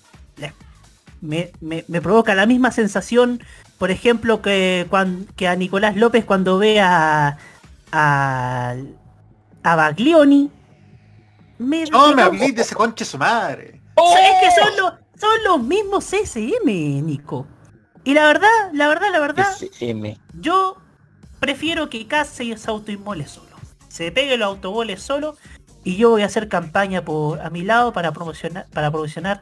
Me, 1.21 1.51
me- 1.61 1.85
me 1.89 2.01
provoca 2.01 2.37
la 2.37 2.47
misma 2.47 2.71
sensación, 2.71 3.43
por 3.77 3.91
ejemplo, 3.91 4.41
que, 4.41 4.87
a 5.49 5.57
Nicolás 5.57 5.97
López 5.97 6.25
cuando 6.25 6.59
ve 6.59 6.81
a, 6.81 7.37
a, 7.91 8.75
a 9.65 9.75
Baglioni. 9.77 10.49
Me, 11.59 11.85
No 11.87 12.15
me 12.15 12.23
hablé 12.23 12.53
de 12.53 12.63
ese 12.63 12.75
conche 12.75 13.05
su 13.05 13.19
madre. 13.19 13.81
o 13.95 14.13
sea, 14.13 14.41
es 14.43 14.55
que 14.55 14.61
son 14.61 14.77
los, 14.77 14.93
son 15.21 15.31
los 15.45 15.63
mismos 15.63 16.05
CSM, 16.05 16.67
Nico. 17.05 17.47
Y 18.05 18.15
la 18.15 18.27
verdad, 18.27 18.49
la 18.73 18.89
verdad, 18.89 19.09
la 19.13 19.19
verdad, 19.21 19.57
M. 19.81 20.17
yo 20.41 20.77
prefiero 21.41 21.91
que 21.91 22.07
se 22.25 22.57
se 22.57 22.71
autoinmole 22.71 23.27
solo. 23.27 23.49
Se 23.89 24.11
pegue 24.13 24.37
los 24.37 24.47
autogoles 24.47 25.03
solo 25.03 25.37
y 25.85 25.97
yo 25.97 26.11
voy 26.11 26.23
a 26.23 26.27
hacer 26.27 26.49
campaña 26.49 27.05
por 27.05 27.41
a 27.41 27.51
mi 27.51 27.63
lado 27.63 27.93
para 27.93 28.13
promocionar, 28.13 28.67
para 28.73 28.91
promocionar 28.91 29.41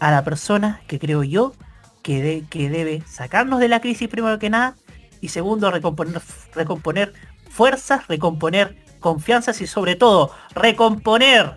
a 0.00 0.10
la 0.10 0.22
persona 0.24 0.82
que 0.86 0.98
creo 0.98 1.22
yo 1.22 1.54
que, 2.02 2.22
de- 2.22 2.44
que 2.50 2.68
debe 2.68 3.02
sacarnos 3.08 3.60
de 3.60 3.68
la 3.68 3.80
crisis 3.80 4.08
primero 4.08 4.38
que 4.38 4.50
nada 4.50 4.76
y 5.20 5.28
segundo 5.28 5.70
recomponer, 5.70 6.20
recomponer 6.54 7.14
fuerzas, 7.50 8.06
recomponer 8.08 8.76
confianzas 9.04 9.60
y 9.60 9.66
sobre 9.66 9.96
todo 9.96 10.30
recomponer 10.54 11.56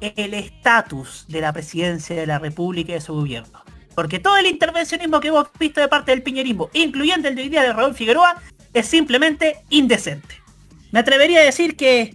el 0.00 0.34
estatus 0.34 1.24
de 1.28 1.40
la 1.40 1.52
presidencia 1.52 2.16
de 2.16 2.26
la 2.26 2.40
República 2.40 2.90
y 2.90 2.94
de 2.94 3.00
su 3.00 3.14
gobierno. 3.14 3.62
Porque 3.94 4.18
todo 4.18 4.36
el 4.38 4.46
intervencionismo 4.46 5.20
que 5.20 5.28
hemos 5.28 5.46
visto 5.56 5.80
de 5.80 5.86
parte 5.86 6.10
del 6.10 6.24
piñerismo, 6.24 6.68
incluyendo 6.72 7.28
el 7.28 7.36
de 7.36 7.42
hoy 7.42 7.48
día 7.48 7.62
de 7.62 7.72
Raúl 7.72 7.94
Figueroa, 7.94 8.42
es 8.74 8.86
simplemente 8.86 9.60
indecente. 9.70 10.42
Me 10.90 10.98
atrevería 10.98 11.38
a 11.38 11.44
decir 11.44 11.76
que, 11.76 12.12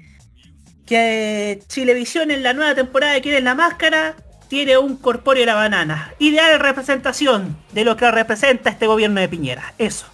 que 0.86 1.64
Chilevisión 1.68 2.30
en 2.30 2.44
la 2.44 2.52
nueva 2.52 2.76
temporada 2.76 3.14
de 3.14 3.22
Quién 3.22 3.36
es 3.36 3.44
la 3.44 3.56
Máscara 3.56 4.18
tiene 4.49 4.78
un 4.78 4.98
corpóreo 4.98 5.44
de 5.44 5.45
la 5.45 5.56
banana. 5.56 6.14
Ideal 6.20 6.60
representación 6.60 7.56
de 7.72 7.86
lo 7.86 7.95
que 7.95 8.11
representa 8.11 8.70
este 8.70 8.88
gobierno 8.88 9.22
de 9.22 9.30
Piñera. 9.30 9.74
Eso. 9.78 10.06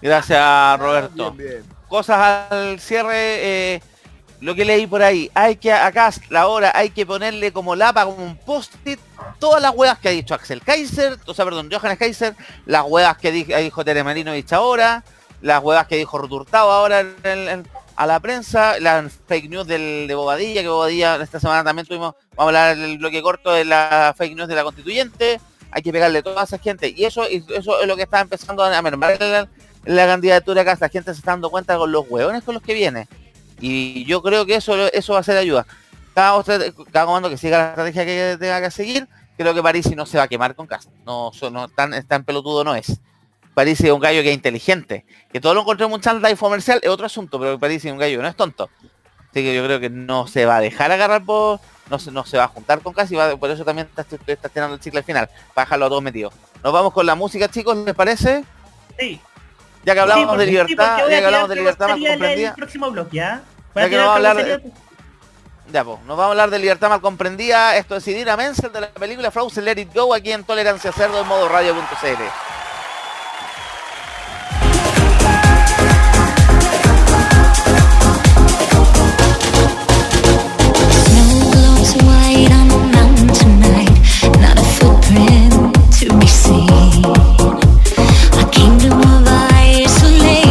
Gracias, 0.00 0.80
Roberto. 0.80 1.32
Bien, 1.32 1.50
bien. 1.50 1.71
Cosas 1.92 2.50
al 2.50 2.80
cierre, 2.80 3.74
eh, 3.74 3.82
lo 4.40 4.54
que 4.54 4.64
leí 4.64 4.86
por 4.86 5.02
ahí. 5.02 5.30
Hay 5.34 5.56
que, 5.56 5.70
acá, 5.70 6.10
la 6.30 6.46
hora, 6.46 6.72
hay 6.74 6.88
que 6.88 7.04
ponerle 7.04 7.52
como 7.52 7.76
lapa, 7.76 8.06
como 8.06 8.24
un 8.24 8.34
post-it, 8.34 8.98
todas 9.38 9.60
las 9.60 9.72
huevas 9.74 9.98
que 9.98 10.08
ha 10.08 10.12
dicho 10.12 10.32
Axel 10.32 10.62
Kaiser, 10.62 11.18
o 11.26 11.34
sea, 11.34 11.44
perdón, 11.44 11.68
Johannes 11.70 11.98
Kaiser, 11.98 12.34
las 12.64 12.84
huevas 12.86 13.18
que 13.18 13.30
di- 13.30 13.44
dijo 13.44 13.84
Tere 13.84 14.02
Marinovich 14.02 14.50
ahora, 14.54 15.04
las 15.42 15.62
huevas 15.62 15.86
que 15.86 15.98
dijo 15.98 16.16
Ruth 16.16 16.32
Hurtado 16.32 16.72
ahora 16.72 17.04
a 17.96 18.06
la 18.06 18.20
prensa, 18.20 18.80
las 18.80 19.12
fake 19.28 19.50
news 19.50 19.66
del, 19.66 20.06
de 20.08 20.14
Bobadilla, 20.14 20.62
que 20.62 20.68
Bobadilla 20.68 21.16
esta 21.16 21.40
semana 21.40 21.62
también 21.62 21.86
tuvimos, 21.86 22.14
vamos 22.34 22.54
a 22.54 22.70
hablar 22.70 22.76
del 22.78 22.96
bloque 22.96 23.20
corto 23.20 23.52
de 23.52 23.66
la 23.66 24.14
fake 24.16 24.34
news 24.34 24.48
de 24.48 24.54
la 24.54 24.64
constituyente, 24.64 25.42
hay 25.70 25.82
que 25.82 25.92
pegarle 25.92 26.20
a 26.20 26.22
toda 26.22 26.42
esa 26.44 26.56
gente, 26.56 26.88
y 26.88 27.04
eso, 27.04 27.24
eso 27.26 27.82
es 27.82 27.86
lo 27.86 27.96
que 27.96 28.04
está 28.04 28.20
empezando 28.20 28.64
a 28.64 28.80
mermar 28.80 29.18
la, 29.84 30.06
candidatura 30.06 30.62
acá, 30.62 30.76
la 30.80 30.88
gente 30.88 31.12
se 31.12 31.18
está 31.20 31.32
dando 31.32 31.50
cuenta 31.50 31.76
con 31.76 31.90
los 31.92 32.04
hueones 32.08 32.42
con 32.44 32.54
los 32.54 32.62
que 32.62 32.74
viene, 32.74 33.08
y 33.60 34.04
yo 34.04 34.22
creo 34.22 34.44
que 34.46 34.56
eso, 34.56 34.76
eso 34.92 35.12
va 35.12 35.20
a 35.20 35.22
ser 35.22 35.36
ayuda. 35.36 35.66
Cada, 36.14 36.34
otra- 36.34 36.58
cada 36.92 37.06
comando 37.06 37.30
que 37.30 37.36
siga 37.36 37.58
la 37.58 37.68
estrategia 37.70 38.04
que 38.04 38.36
tenga 38.38 38.60
que 38.60 38.70
seguir, 38.70 39.08
creo 39.36 39.54
que 39.54 39.62
París 39.62 39.94
no 39.96 40.04
se 40.06 40.18
va 40.18 40.24
a 40.24 40.28
quemar 40.28 40.54
con 40.54 40.66
Cast. 40.66 40.88
No, 41.06 41.30
no 41.50 41.68
tan, 41.68 42.06
tan 42.06 42.24
pelotudo 42.24 42.64
no 42.64 42.74
es. 42.74 43.00
París 43.54 43.80
es 43.80 43.90
un 43.90 44.00
gallo 44.00 44.22
que 44.22 44.28
es 44.30 44.34
inteligente. 44.34 45.04
Que 45.32 45.40
todo 45.40 45.54
lo 45.54 45.60
encontremos 45.62 45.94
un 45.96 46.00
chantage 46.02 46.36
comercial 46.36 46.80
es 46.82 46.88
otro 46.90 47.06
asunto, 47.06 47.38
pero 47.40 47.58
París 47.58 47.84
es 47.84 47.92
un 47.92 47.98
gallo 47.98 48.20
no 48.22 48.28
es 48.28 48.36
tonto. 48.36 48.68
Así 49.30 49.42
que 49.42 49.54
yo 49.54 49.64
creo 49.64 49.80
que 49.80 49.88
no 49.90 50.26
se 50.26 50.44
va 50.44 50.56
a 50.56 50.60
dejar 50.60 50.90
agarrar 50.92 51.24
por. 51.24 51.60
No 51.90 51.98
se, 51.98 52.10
no 52.10 52.24
se 52.24 52.36
va 52.38 52.44
a 52.44 52.48
juntar 52.48 52.80
con 52.80 52.92
Cast 52.92 53.12
y 53.12 53.16
va- 53.16 53.36
por 53.36 53.50
eso 53.50 53.64
también 53.64 53.88
está, 53.94 54.04
está 54.26 54.48
tirando 54.48 54.74
el 54.74 54.80
chicle 54.80 54.98
al 54.98 55.04
final. 55.04 55.28
Dejarlo 55.56 55.86
a 55.86 55.88
todos 55.88 56.02
metidos. 56.02 56.34
Nos 56.62 56.72
vamos 56.72 56.92
con 56.92 57.06
la 57.06 57.14
música, 57.14 57.48
chicos, 57.48 57.76
¿les 57.78 57.94
parece? 57.94 58.44
Sí. 58.98 59.20
Ya 59.84 59.94
que 59.94 60.00
Sí, 60.00 60.06
porque- 60.26 60.38
de 60.38 60.46
libertad, 60.46 60.98
ya 60.98 61.18
que 61.18 61.24
hablamos 61.26 61.48
de 61.48 61.54
libertad 61.56 61.90
el 61.90 62.06
comprendida. 62.08 62.54
próximo 62.54 62.90
bloque, 62.90 63.16
¿ya? 63.16 63.42
Voy 63.74 63.82
Ya 63.82 63.82
a 63.82 63.84
que 63.84 63.90
tirar 63.90 64.04
no 64.04 64.08
vamos 64.10 64.12
a 64.12 64.16
hablar 64.30 64.36
de- 64.36 64.42
carrocería- 64.52 64.72
Ya, 65.72 65.84
pues, 65.84 65.98
nos 66.00 66.08
vamos 66.08 66.22
a 66.22 66.26
hablar 66.30 66.50
de 66.50 66.58
libertad 66.58 66.88
mal 66.90 67.00
comprendida. 67.00 67.76
Esto 67.76 67.96
es 67.96 68.06
Idina 68.06 68.36
Menzel 68.36 68.72
de 68.72 68.80
la 68.82 68.88
película 68.90 69.30
Frozen 69.30 69.64
Let 69.64 69.80
It 69.80 69.94
Go 69.94 70.12
aquí 70.14 70.30
en 70.32 70.44
Tolerancia 70.44 70.92
Cerdo 70.92 71.20
en 71.20 71.26
modo 71.26 71.48
radio.cl. 71.48 72.22
Kingdom 88.50 89.00
of 89.00 89.31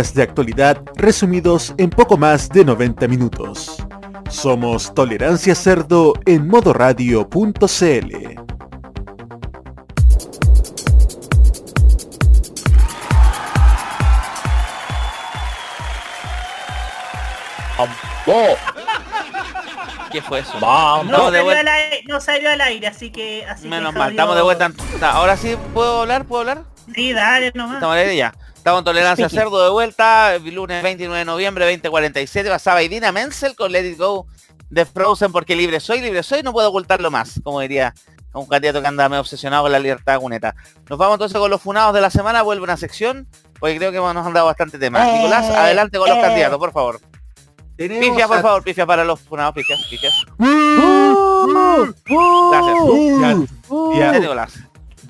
De 0.00 0.22
actualidad 0.22 0.82
resumidos 0.96 1.74
en 1.76 1.90
poco 1.90 2.16
más 2.16 2.48
de 2.48 2.64
90 2.64 3.06
minutos. 3.06 3.76
Somos 4.30 4.94
Tolerancia 4.94 5.54
Cerdo 5.54 6.14
en 6.24 6.48
modoradio.cl. 6.48 7.60
¿Qué 20.10 20.22
fue 20.22 20.40
eso? 20.40 20.58
No, 20.60 21.30
de 21.30 21.38
salió 21.38 21.44
vuelta. 21.44 21.60
al 21.60 21.68
aire, 21.68 22.02
no 22.08 22.20
salió 22.22 22.50
al 22.50 22.60
aire, 22.62 22.86
así 22.86 23.10
que... 23.10 23.44
Así 23.44 23.68
Menos 23.68 23.92
que 23.92 23.98
mal, 23.98 24.10
estamos 24.12 24.34
de 24.34 24.42
vuelta. 24.42 24.72
Ahora 25.02 25.36
sí 25.36 25.58
puedo 25.74 26.00
hablar, 26.00 26.24
¿puedo 26.24 26.40
hablar? 26.40 26.64
Sí, 26.94 27.12
dale 27.12 27.52
nomás. 27.54 27.74
Estamos 27.74 27.92
al 27.92 28.00
aire 28.00 28.16
ya. 28.16 28.34
Estamos 28.60 28.80
en 28.80 28.84
Tolerancia 28.84 29.26
Speaking. 29.26 29.38
Cerdo 29.44 29.64
de 29.64 29.70
vuelta, 29.70 30.34
el 30.34 30.54
lunes 30.54 30.82
29 30.82 31.20
de 31.20 31.24
noviembre 31.24 31.64
2047. 31.64 32.46
Pasaba 32.50 32.82
Idina 32.82 33.10
Menzel 33.10 33.56
con 33.56 33.72
Let 33.72 33.88
It 33.92 33.98
Go 33.98 34.26
de 34.68 34.84
Frozen 34.84 35.32
porque 35.32 35.56
libre 35.56 35.80
soy, 35.80 36.02
libre 36.02 36.22
soy, 36.22 36.42
no 36.42 36.52
puedo 36.52 36.68
ocultarlo 36.68 37.10
más, 37.10 37.40
como 37.42 37.60
diría 37.60 37.94
un 38.34 38.44
candidato 38.44 38.82
que 38.82 38.86
anda 38.86 39.08
medio 39.08 39.22
obsesionado 39.22 39.62
con 39.62 39.72
la 39.72 39.78
libertad 39.78 40.20
cuneta. 40.20 40.54
Nos 40.90 40.98
vamos 40.98 41.14
entonces 41.14 41.38
con 41.38 41.50
los 41.50 41.62
funados 41.62 41.94
de 41.94 42.02
la 42.02 42.10
semana, 42.10 42.42
vuelve 42.42 42.62
una 42.62 42.76
sección, 42.76 43.26
porque 43.58 43.78
creo 43.78 43.92
que 43.92 43.96
nos 43.98 44.26
han 44.26 44.34
dado 44.34 44.44
bastante 44.44 44.78
tema. 44.78 45.08
Eh, 45.08 45.16
Nicolás, 45.16 45.46
adelante 45.48 45.96
con 45.98 46.10
los 46.10 46.18
eh. 46.18 46.20
candidatos, 46.20 46.58
por 46.58 46.72
favor. 46.72 47.00
Pifia, 47.78 48.28
por 48.28 48.36
a- 48.36 48.42
favor, 48.42 48.62
pifia 48.62 48.84
para 48.84 49.04
los 49.04 49.20
funados, 49.20 49.54
pifia, 49.54 49.76
pifia. 49.88 50.10
Ya, 52.50 52.60
ya. 53.96 54.12
Ya, 54.12 54.18
Nicolás. 54.18 54.52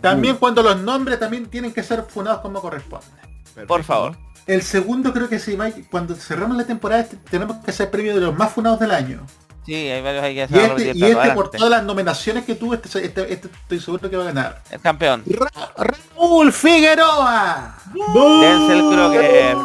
También 0.00 0.36
cuando 0.36 0.62
los 0.62 0.78
nombres 0.80 1.18
también 1.18 1.46
tienen 1.50 1.72
que 1.72 1.82
ser 1.82 2.04
funados 2.04 2.42
como 2.42 2.60
corresponde. 2.60 3.19
Por 3.66 3.84
favor. 3.84 4.16
El 4.46 4.62
segundo 4.62 5.12
creo 5.12 5.28
que 5.28 5.38
sí, 5.38 5.56
Mike, 5.56 5.84
cuando 5.90 6.14
cerramos 6.14 6.56
la 6.56 6.64
temporada 6.64 7.02
este, 7.02 7.16
tenemos 7.16 7.58
que 7.64 7.70
hacer 7.70 7.90
premio 7.90 8.14
de 8.14 8.20
los 8.20 8.36
más 8.36 8.52
funados 8.52 8.80
del 8.80 8.90
año. 8.90 9.24
Sí, 9.66 9.74
hay 9.74 10.02
varios 10.02 10.24
ahí 10.24 10.34
que 10.34 10.48
se 10.48 10.56
Y 10.56 10.58
este, 10.58 10.92
y 10.98 11.04
este 11.04 11.30
por 11.32 11.50
todas 11.50 11.70
las 11.70 11.84
nominaciones 11.84 12.44
que 12.44 12.54
tuvo, 12.54 12.74
este, 12.74 12.88
este, 13.04 13.32
este 13.32 13.48
estoy 13.48 13.78
seguro 13.78 14.10
que 14.10 14.16
va 14.16 14.22
a 14.24 14.26
ganar. 14.26 14.62
El 14.70 14.80
campeón. 14.80 15.22
Raúl 15.76 16.52
Figueroa. 16.52 17.76
Denzel 18.40 18.80
Crocker. 18.90 19.56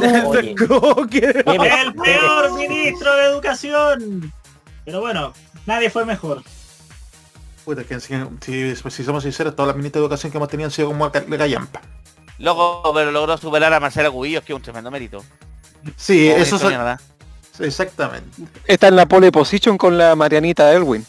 Denzel 0.00 0.54
Crocker. 0.56 1.44
El 1.46 1.94
peor 1.94 2.52
ministro 2.58 3.14
de 3.16 3.24
educación. 3.26 4.32
Pero 4.84 5.00
bueno, 5.00 5.32
nadie 5.66 5.88
fue 5.88 6.04
mejor. 6.04 6.42
Puta, 7.64 7.84
que 7.84 7.98
si, 8.00 8.12
si- 8.42 8.74
si 8.90 9.04
somos 9.04 9.22
sinceros, 9.22 9.56
todas 9.56 9.68
las 9.68 9.76
ministras 9.76 10.00
de 10.00 10.04
educación 10.04 10.30
que 10.32 10.36
hemos 10.38 10.48
tenido 10.50 10.66
han 10.66 10.72
sido 10.72 10.88
como 10.88 11.08
de 11.08 11.36
gallampa. 11.38 11.80
Loco, 12.38 12.92
pero 12.94 13.10
logró 13.10 13.36
superar 13.38 13.72
a 13.72 13.80
Marcela 13.80 14.10
Cubillos, 14.10 14.42
que 14.44 14.52
es 14.52 14.56
un 14.56 14.62
tremendo 14.62 14.90
mérito. 14.90 15.24
Sí, 15.96 16.28
eso 16.28 16.58
son- 16.58 16.68
mierda. 16.68 17.00
Exactamente. 17.60 18.42
Está 18.66 18.88
en 18.88 18.96
la 18.96 19.06
pole 19.06 19.30
position 19.30 19.78
con 19.78 19.96
la 19.96 20.16
Marianita 20.16 20.72
Elwin. 20.72 21.06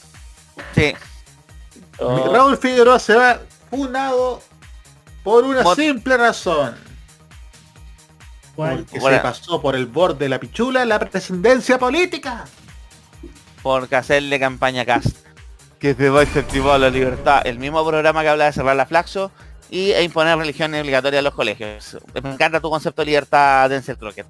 Sí. 0.76 0.94
Raúl 1.98 2.58
Figueroa 2.58 3.00
se 3.00 3.16
va 3.16 3.40
funado 3.70 4.42
por 5.24 5.44
una 5.44 5.64
Mot- 5.64 5.76
simple 5.76 6.18
razón. 6.18 6.76
¿Cuál? 8.56 8.80
Porque 8.86 9.00
¿Cuál 9.00 9.14
se 9.16 9.20
pasó 9.22 9.62
por 9.62 9.76
el 9.76 9.86
borde 9.88 10.26
de 10.26 10.30
la 10.30 10.40
pichula 10.40 10.86
la 10.86 11.00
presidencia 11.00 11.78
política. 11.80 12.46
Por 13.64 13.94
hacerle 13.96 14.40
campaña 14.40 14.84
a 14.84 14.86
Cast. 14.86 15.18
Que 15.80 15.94
se 15.96 16.10
va 16.10 16.22
a 16.22 16.24
incentivar 16.24 16.80
la 16.80 16.90
libertad. 16.90 17.42
El 17.46 17.58
mismo 17.60 17.86
programa 17.86 18.22
que 18.22 18.30
habla 18.30 18.46
de 18.46 18.54
cerrar 18.54 18.76
la 18.76 18.86
Flaxo 18.86 19.32
y 19.70 19.92
e 19.92 20.04
imponer 20.04 20.38
religión 20.38 20.74
obligatoria 20.74 21.20
en 21.20 21.26
los 21.26 21.34
colegios. 21.34 21.98
Me 22.24 22.32
encanta 22.32 22.60
tu 22.60 22.70
concepto 22.70 23.02
de 23.02 23.08
libertad, 23.08 23.70
Denzel 23.70 23.98
Crocker. 23.98 24.26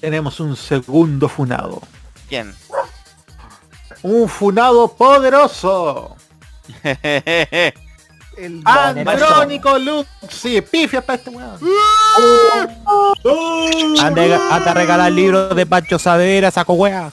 Tenemos 0.00 0.40
un 0.40 0.56
segundo 0.56 1.28
funado. 1.28 1.82
¿Quién? 2.28 2.54
Un 4.02 4.28
funado 4.28 4.92
poderoso. 4.92 6.16
El 8.36 8.62
Andrónico 8.64 9.76
Luxi. 9.78 10.60
Pifia 10.60 11.04
para 11.04 11.18
este 11.18 11.30
weón. 11.30 11.58
Ande, 14.00 14.34
anda 14.34 14.70
a 14.70 14.74
regalar 14.74 15.10
libros 15.10 15.56
de 15.56 15.66
Pancho 15.66 15.98
Savera, 15.98 16.52
saco 16.52 16.74
wea. 16.74 17.10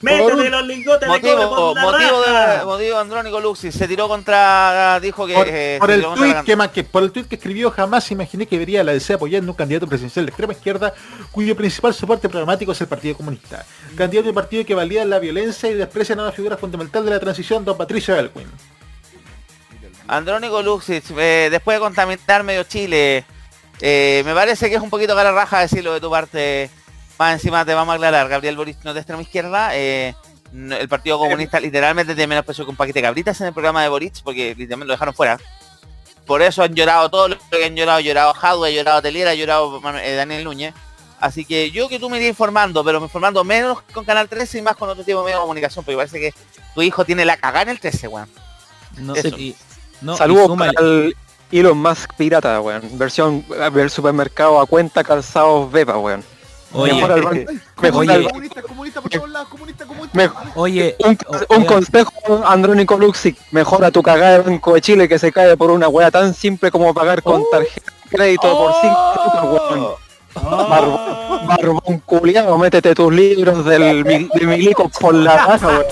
Métete 0.00 0.48
los 0.50 0.64
lingotes 0.66 1.00
de 1.00 1.20
cobre 1.20 1.34
Motivo, 1.34 1.56
por 1.56 1.74
la 1.76 1.82
motivo, 1.82 2.22
raja. 2.24 2.58
de, 2.60 2.64
motivo 2.64 2.98
Andrónico 2.98 3.40
Luxi. 3.40 3.72
Se 3.72 3.88
tiró 3.88 4.06
contra... 4.06 5.00
Dijo 5.00 5.26
que... 5.26 5.34
Por, 5.34 5.46
eh, 5.48 5.76
por 5.80 5.90
el 5.90 6.02
la 6.02 6.14
tweet 6.14 6.34
que, 6.44 6.54
ma- 6.56 6.70
que- 6.70 6.84
por 6.84 7.02
el 7.02 7.10
tweet 7.10 7.24
que 7.24 7.34
escribió 7.34 7.70
jamás 7.72 8.08
imaginé 8.12 8.46
que 8.46 8.56
vería 8.58 8.84
la 8.84 8.92
DC 8.92 9.14
apoyando 9.14 9.50
un 9.50 9.56
candidato 9.56 9.88
presidencial 9.88 10.24
de 10.26 10.30
extrema 10.30 10.52
izquierda 10.52 10.94
cuyo 11.32 11.56
principal 11.56 11.92
soporte 11.94 12.28
programático 12.28 12.70
es 12.70 12.80
el 12.80 12.86
Partido 12.86 13.16
Comunista. 13.16 13.66
Candidato 13.96 14.28
de 14.28 14.34
partido 14.34 14.64
que 14.64 14.74
valida 14.74 15.04
la 15.04 15.18
violencia 15.18 15.68
y 15.68 15.74
desprecia 15.74 16.14
a 16.14 16.18
una 16.18 16.30
figura 16.32 16.56
fundamental 16.56 17.04
de 17.04 17.10
la 17.10 17.18
transición, 17.18 17.64
don 17.64 17.76
Patricio 17.76 18.14
Elwin. 18.14 18.46
Andrónico 20.06 20.62
Luxich, 20.62 21.04
eh, 21.18 21.48
después 21.50 21.76
de 21.76 21.80
contaminar 21.80 22.42
medio 22.42 22.62
Chile, 22.62 23.24
eh, 23.80 24.22
me 24.24 24.32
parece 24.32 24.70
que 24.70 24.76
es 24.76 24.80
un 24.80 24.90
poquito 24.90 25.14
cara 25.14 25.32
raja 25.32 25.60
decirlo 25.60 25.92
de 25.92 26.00
tu 26.00 26.08
parte. 26.10 26.70
Más 27.18 27.32
encima 27.34 27.64
te 27.64 27.74
vamos 27.74 27.92
a 27.92 27.96
aclarar, 27.96 28.28
Gabriel 28.28 28.56
Boric 28.56 28.78
no 28.84 28.90
es 28.90 28.94
de 28.94 29.00
extrema 29.00 29.22
izquierda. 29.22 29.70
eh, 29.74 30.14
no- 30.52 30.76
el 30.76 30.88
Partido 30.88 31.18
Comunista 31.18 31.60
literalmente 31.60 32.14
tiene 32.14 32.28
menos 32.28 32.44
peso 32.44 32.64
que 32.64 32.70
un 32.70 32.76
paquete 32.76 33.00
de 33.00 33.02
cabritas 33.02 33.40
en 33.40 33.48
el 33.48 33.52
programa 33.52 33.82
de 33.82 33.88
Boric, 33.88 34.22
porque 34.22 34.54
literalmente 34.56 34.86
lo 34.86 34.92
dejaron 34.94 35.14
fuera. 35.14 35.38
Por 36.26 36.42
eso 36.42 36.62
han 36.62 36.74
llorado 36.74 37.08
todos 37.10 37.30
los 37.30 37.38
que 37.50 37.64
han 37.64 37.74
llorado, 37.76 38.00
llorado 38.00 38.32
Jadwe, 38.34 38.68
ha 38.68 38.70
llorado 38.70 39.02
Teliera, 39.02 39.30
ha 39.32 39.34
llorado 39.34 39.80
eh, 39.98 40.14
Daniel 40.14 40.44
Núñez. 40.44 40.74
Así 41.20 41.44
que 41.44 41.70
yo 41.70 41.88
que 41.88 41.98
tú 41.98 42.08
me 42.08 42.18
irías 42.18 42.30
informando, 42.30 42.84
pero 42.84 43.00
me 43.00 43.06
informando 43.06 43.42
menos 43.44 43.82
con 43.92 44.04
Canal 44.04 44.28
13 44.28 44.58
y 44.58 44.62
más 44.62 44.76
con 44.76 44.88
otro 44.88 45.02
tipo 45.04 45.18
de 45.18 45.24
medio 45.24 45.38
de 45.38 45.42
comunicación, 45.42 45.84
porque 45.84 45.96
parece 45.96 46.20
que 46.20 46.32
tu 46.74 46.82
hijo 46.82 47.04
tiene 47.04 47.24
la 47.24 47.36
cagada 47.36 47.62
en 47.62 47.68
el 47.70 47.80
13, 47.80 48.06
weón. 48.08 48.28
No, 48.98 49.14
Eso. 49.14 49.28
y- 49.36 49.56
no, 50.00 50.16
Saludos 50.16 50.50
el 50.80 51.16
Elon 51.50 51.78
Musk 51.78 52.12
pirata, 52.16 52.60
weón. 52.60 52.82
Versión 52.98 53.44
ver 53.72 53.90
supermercado 53.90 54.60
a 54.60 54.66
cuenta 54.66 55.02
calzados 55.02 55.70
Beba, 55.72 55.98
weón. 55.98 56.22
Oye, 56.72 56.92
Mejora 56.94 57.14
el 57.14 57.22
ban- 57.24 57.62
mejora 57.80 57.98
oye, 57.98 58.14
el 58.14 58.24
ban- 58.24 58.30
Comunista, 58.30 58.62
comunista 58.62 59.00
por 59.00 59.10
todos 59.10 59.30
lados, 59.30 59.48
comunista, 59.48 59.86
comunista. 59.86 60.16
Mejor- 60.18 60.42
oye, 60.54 60.96
un, 61.04 61.18
un 61.56 61.64
consejo 61.64 62.12
Andrónico 62.46 62.98
Luxic, 62.98 63.38
mejora 63.52 63.90
tu 63.90 64.02
cagada 64.02 64.32
de 64.32 64.50
Banco 64.50 64.74
de 64.74 64.80
Chile 64.82 65.08
que 65.08 65.18
se 65.18 65.32
cae 65.32 65.56
por 65.56 65.70
una 65.70 65.88
weá 65.88 66.10
tan 66.10 66.34
simple 66.34 66.70
como 66.70 66.92
pagar 66.92 67.22
con 67.22 67.42
tarjeta 67.50 67.92
de 68.04 68.10
crédito 68.16 68.42
por 68.56 68.72
5 68.82 69.14
lucas, 69.24 69.44
weón. 69.70 70.08
Barbón, 70.68 71.46
barbón 71.48 71.98
culiado, 72.04 72.56
métete 72.58 72.94
tus 72.94 73.12
libros 73.12 73.64
del, 73.64 74.04
mi- 74.04 74.28
de 74.34 74.46
Milico 74.46 74.88
por 74.90 75.14
la 75.14 75.36
raja, 75.46 75.66
weón. 75.68 75.84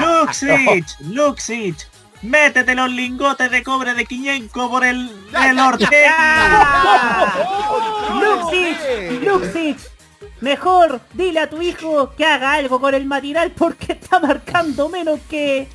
Luxich, 0.00 0.96
Luxich, 1.00 1.86
métete 2.22 2.74
los 2.74 2.90
lingotes 2.90 3.50
de 3.50 3.62
cobre 3.62 3.94
de 3.94 4.04
Quiñenco 4.06 4.70
por 4.70 4.84
el, 4.84 5.10
el 5.44 5.58
Ortega. 5.58 7.34
Luxich, 8.20 9.22
Luxich, 9.22 9.78
mejor 10.40 11.00
dile 11.14 11.40
a 11.40 11.50
tu 11.50 11.60
hijo 11.62 12.14
que 12.16 12.24
haga 12.24 12.52
algo 12.54 12.80
con 12.80 12.94
el 12.94 13.04
matinal 13.06 13.50
porque 13.52 13.92
está 13.92 14.20
marcando 14.20 14.88
menos 14.88 15.18
que... 15.28 15.68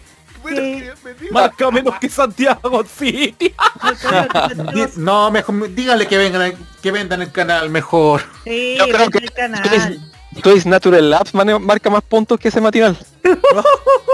que- 0.47 0.93
marca 1.31 1.69
menos 1.71 1.95
que 1.99 2.09
Santiago 2.09 2.83
City. 2.97 3.53
No, 4.97 5.29
mejor 5.31 5.73
dígale 5.73 6.07
que 6.07 6.17
vengan 6.17 6.53
que 6.81 6.91
vendan 6.91 7.21
el 7.21 7.31
canal 7.31 7.69
mejor. 7.69 8.21
Sí, 8.43 8.75
Yo 8.77 8.87
creo 8.87 9.09
que 9.09 9.17
al 9.19 9.31
canal. 9.33 9.99
Twist, 10.41 10.43
Twist 10.43 10.65
Natural 10.68 11.09
Labs 11.09 11.34
marca 11.34 11.89
más 11.89 12.03
puntos 12.03 12.39
que 12.39 12.47
ese 12.49 12.61
matinal. 12.61 12.97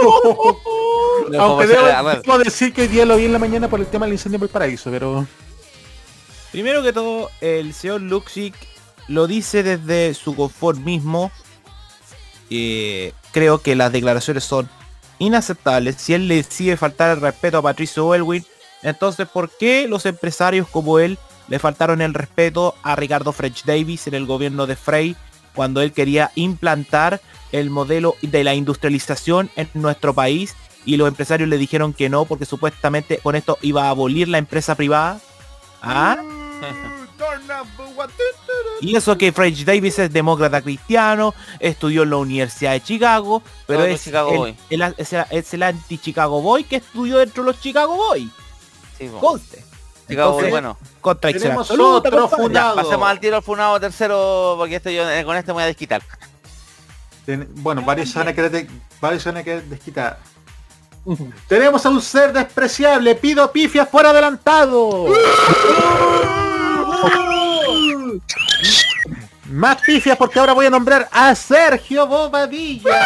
Aunque 0.01 1.37
Como 1.37 1.61
se 1.61 1.67
debo, 1.67 2.09
debo 2.09 2.37
decir 2.39 2.73
que 2.73 2.81
hoy 2.81 2.87
día 2.87 3.05
lo 3.05 3.15
vi 3.15 3.25
en 3.25 3.33
la 3.33 3.39
mañana 3.39 3.69
por 3.69 3.79
el 3.79 3.85
tema 3.85 4.05
del 4.05 4.13
incendio 4.13 4.37
en 4.37 4.43
el 4.43 4.49
paraíso, 4.49 4.91
pero 4.91 5.25
Primero 6.53 6.83
que 6.83 6.93
todo, 6.93 7.31
el 7.41 7.73
señor 7.73 8.01
Luxic 8.01 8.53
lo 9.07 9.25
dice 9.25 9.63
desde 9.63 10.13
su 10.13 10.35
confort 10.35 10.77
mismo. 10.77 11.31
Eh, 12.51 13.11
creo 13.31 13.57
que 13.57 13.75
las 13.75 13.91
declaraciones 13.91 14.43
son 14.43 14.69
inaceptables. 15.17 15.95
Si 15.95 16.13
él 16.13 16.27
le 16.27 16.35
decide 16.35 16.77
faltar 16.77 17.09
el 17.09 17.21
respeto 17.21 17.57
a 17.57 17.63
Patricio 17.63 18.13
Elwin, 18.13 18.45
entonces 18.83 19.27
¿por 19.27 19.49
qué 19.49 19.87
los 19.87 20.05
empresarios 20.05 20.67
como 20.67 20.99
él 20.99 21.17
le 21.47 21.57
faltaron 21.57 22.03
el 22.03 22.13
respeto 22.13 22.75
a 22.83 22.95
Ricardo 22.95 23.31
French 23.31 23.63
Davis 23.65 24.05
en 24.05 24.13
el 24.13 24.27
gobierno 24.27 24.67
de 24.67 24.75
Frey 24.75 25.15
cuando 25.55 25.81
él 25.81 25.91
quería 25.93 26.31
implantar 26.35 27.21
el 27.51 27.69
modelo 27.69 28.15
de 28.21 28.43
la 28.43 28.55
industrialización 28.55 29.49
en 29.55 29.69
nuestro 29.73 30.13
país 30.13 30.55
y 30.85 30.97
los 30.97 31.07
empresarios 31.07 31.47
le 31.49 31.57
dijeron 31.57 31.93
que 31.93 32.09
no 32.09 32.25
porque 32.25 32.45
supuestamente 32.45 33.17
con 33.19 33.35
esto 33.35 33.57
iba 33.61 33.85
a 33.85 33.89
abolir 33.89 34.27
la 34.27 34.37
empresa 34.39 34.75
privada? 34.75 35.19
¿Ah? 35.81 36.17
Y 38.81 38.95
eso 38.95 39.17
que 39.17 39.31
French 39.31 39.63
Davis 39.63 39.99
es 39.99 40.11
demócrata 40.11 40.61
cristiano, 40.61 41.33
estudió 41.59 42.03
en 42.03 42.09
la 42.09 42.17
Universidad 42.17 42.71
de 42.73 42.81
Chicago, 42.81 43.41
pero 43.65 43.83
es 43.85 44.03
Chicago 44.03 44.45
el, 44.69 44.81
el- 44.81 44.95
es 44.97 45.13
el- 45.13 45.25
es 45.29 45.53
el 45.53 45.63
anti-Chicago 45.63 46.41
Boy 46.41 46.63
que 46.65 46.77
estudió 46.77 47.17
dentro 47.19 47.43
de 47.43 47.51
los 47.51 47.61
Chicago 47.61 47.95
Boys. 47.95 48.29
Sí. 48.97 49.09
Conste. 49.19 49.63
Chicago 50.07 50.29
Entonces, 50.31 50.51
bueno. 50.51 50.77
Contradicción 51.01 51.43
Tenemos 51.51 51.71
otro 51.71 52.27
funado. 52.29 52.75
Pasemos 52.75 53.07
al 53.09 53.19
tiro 53.19 53.37
al 53.37 53.43
funado 53.43 53.79
tercero, 53.79 54.55
porque 54.57 54.75
este 54.75 54.93
yo 54.93 55.09
eh, 55.09 55.23
con 55.23 55.35
este 55.37 55.51
me 55.51 55.53
voy 55.55 55.63
a 55.63 55.67
desquitar. 55.67 56.01
Ten- 57.25 57.47
Bueno, 57.55 57.81
varios 57.83 58.13
van 58.13 58.27
a 58.27 58.33
querer, 58.33 58.51
de- 58.51 58.69
varios 58.99 59.23
se 59.23 59.29
van 59.29 59.37
a 59.37 59.43
querer 59.43 59.63
desquitar. 59.63 60.19
Tenemos 61.47 61.85
a 61.85 61.89
un 61.89 62.01
ser 62.01 62.31
despreciable, 62.33 63.15
pido 63.15 63.51
pifias 63.51 63.87
por 63.87 64.05
adelantado. 64.05 65.07
Más 69.49 69.81
pifias 69.81 70.17
porque 70.17 70.39
ahora 70.39 70.53
voy 70.53 70.65
a 70.65 70.69
nombrar 70.69 71.07
a 71.11 71.35
Sergio 71.35 72.07
Bobadilla. 72.07 73.05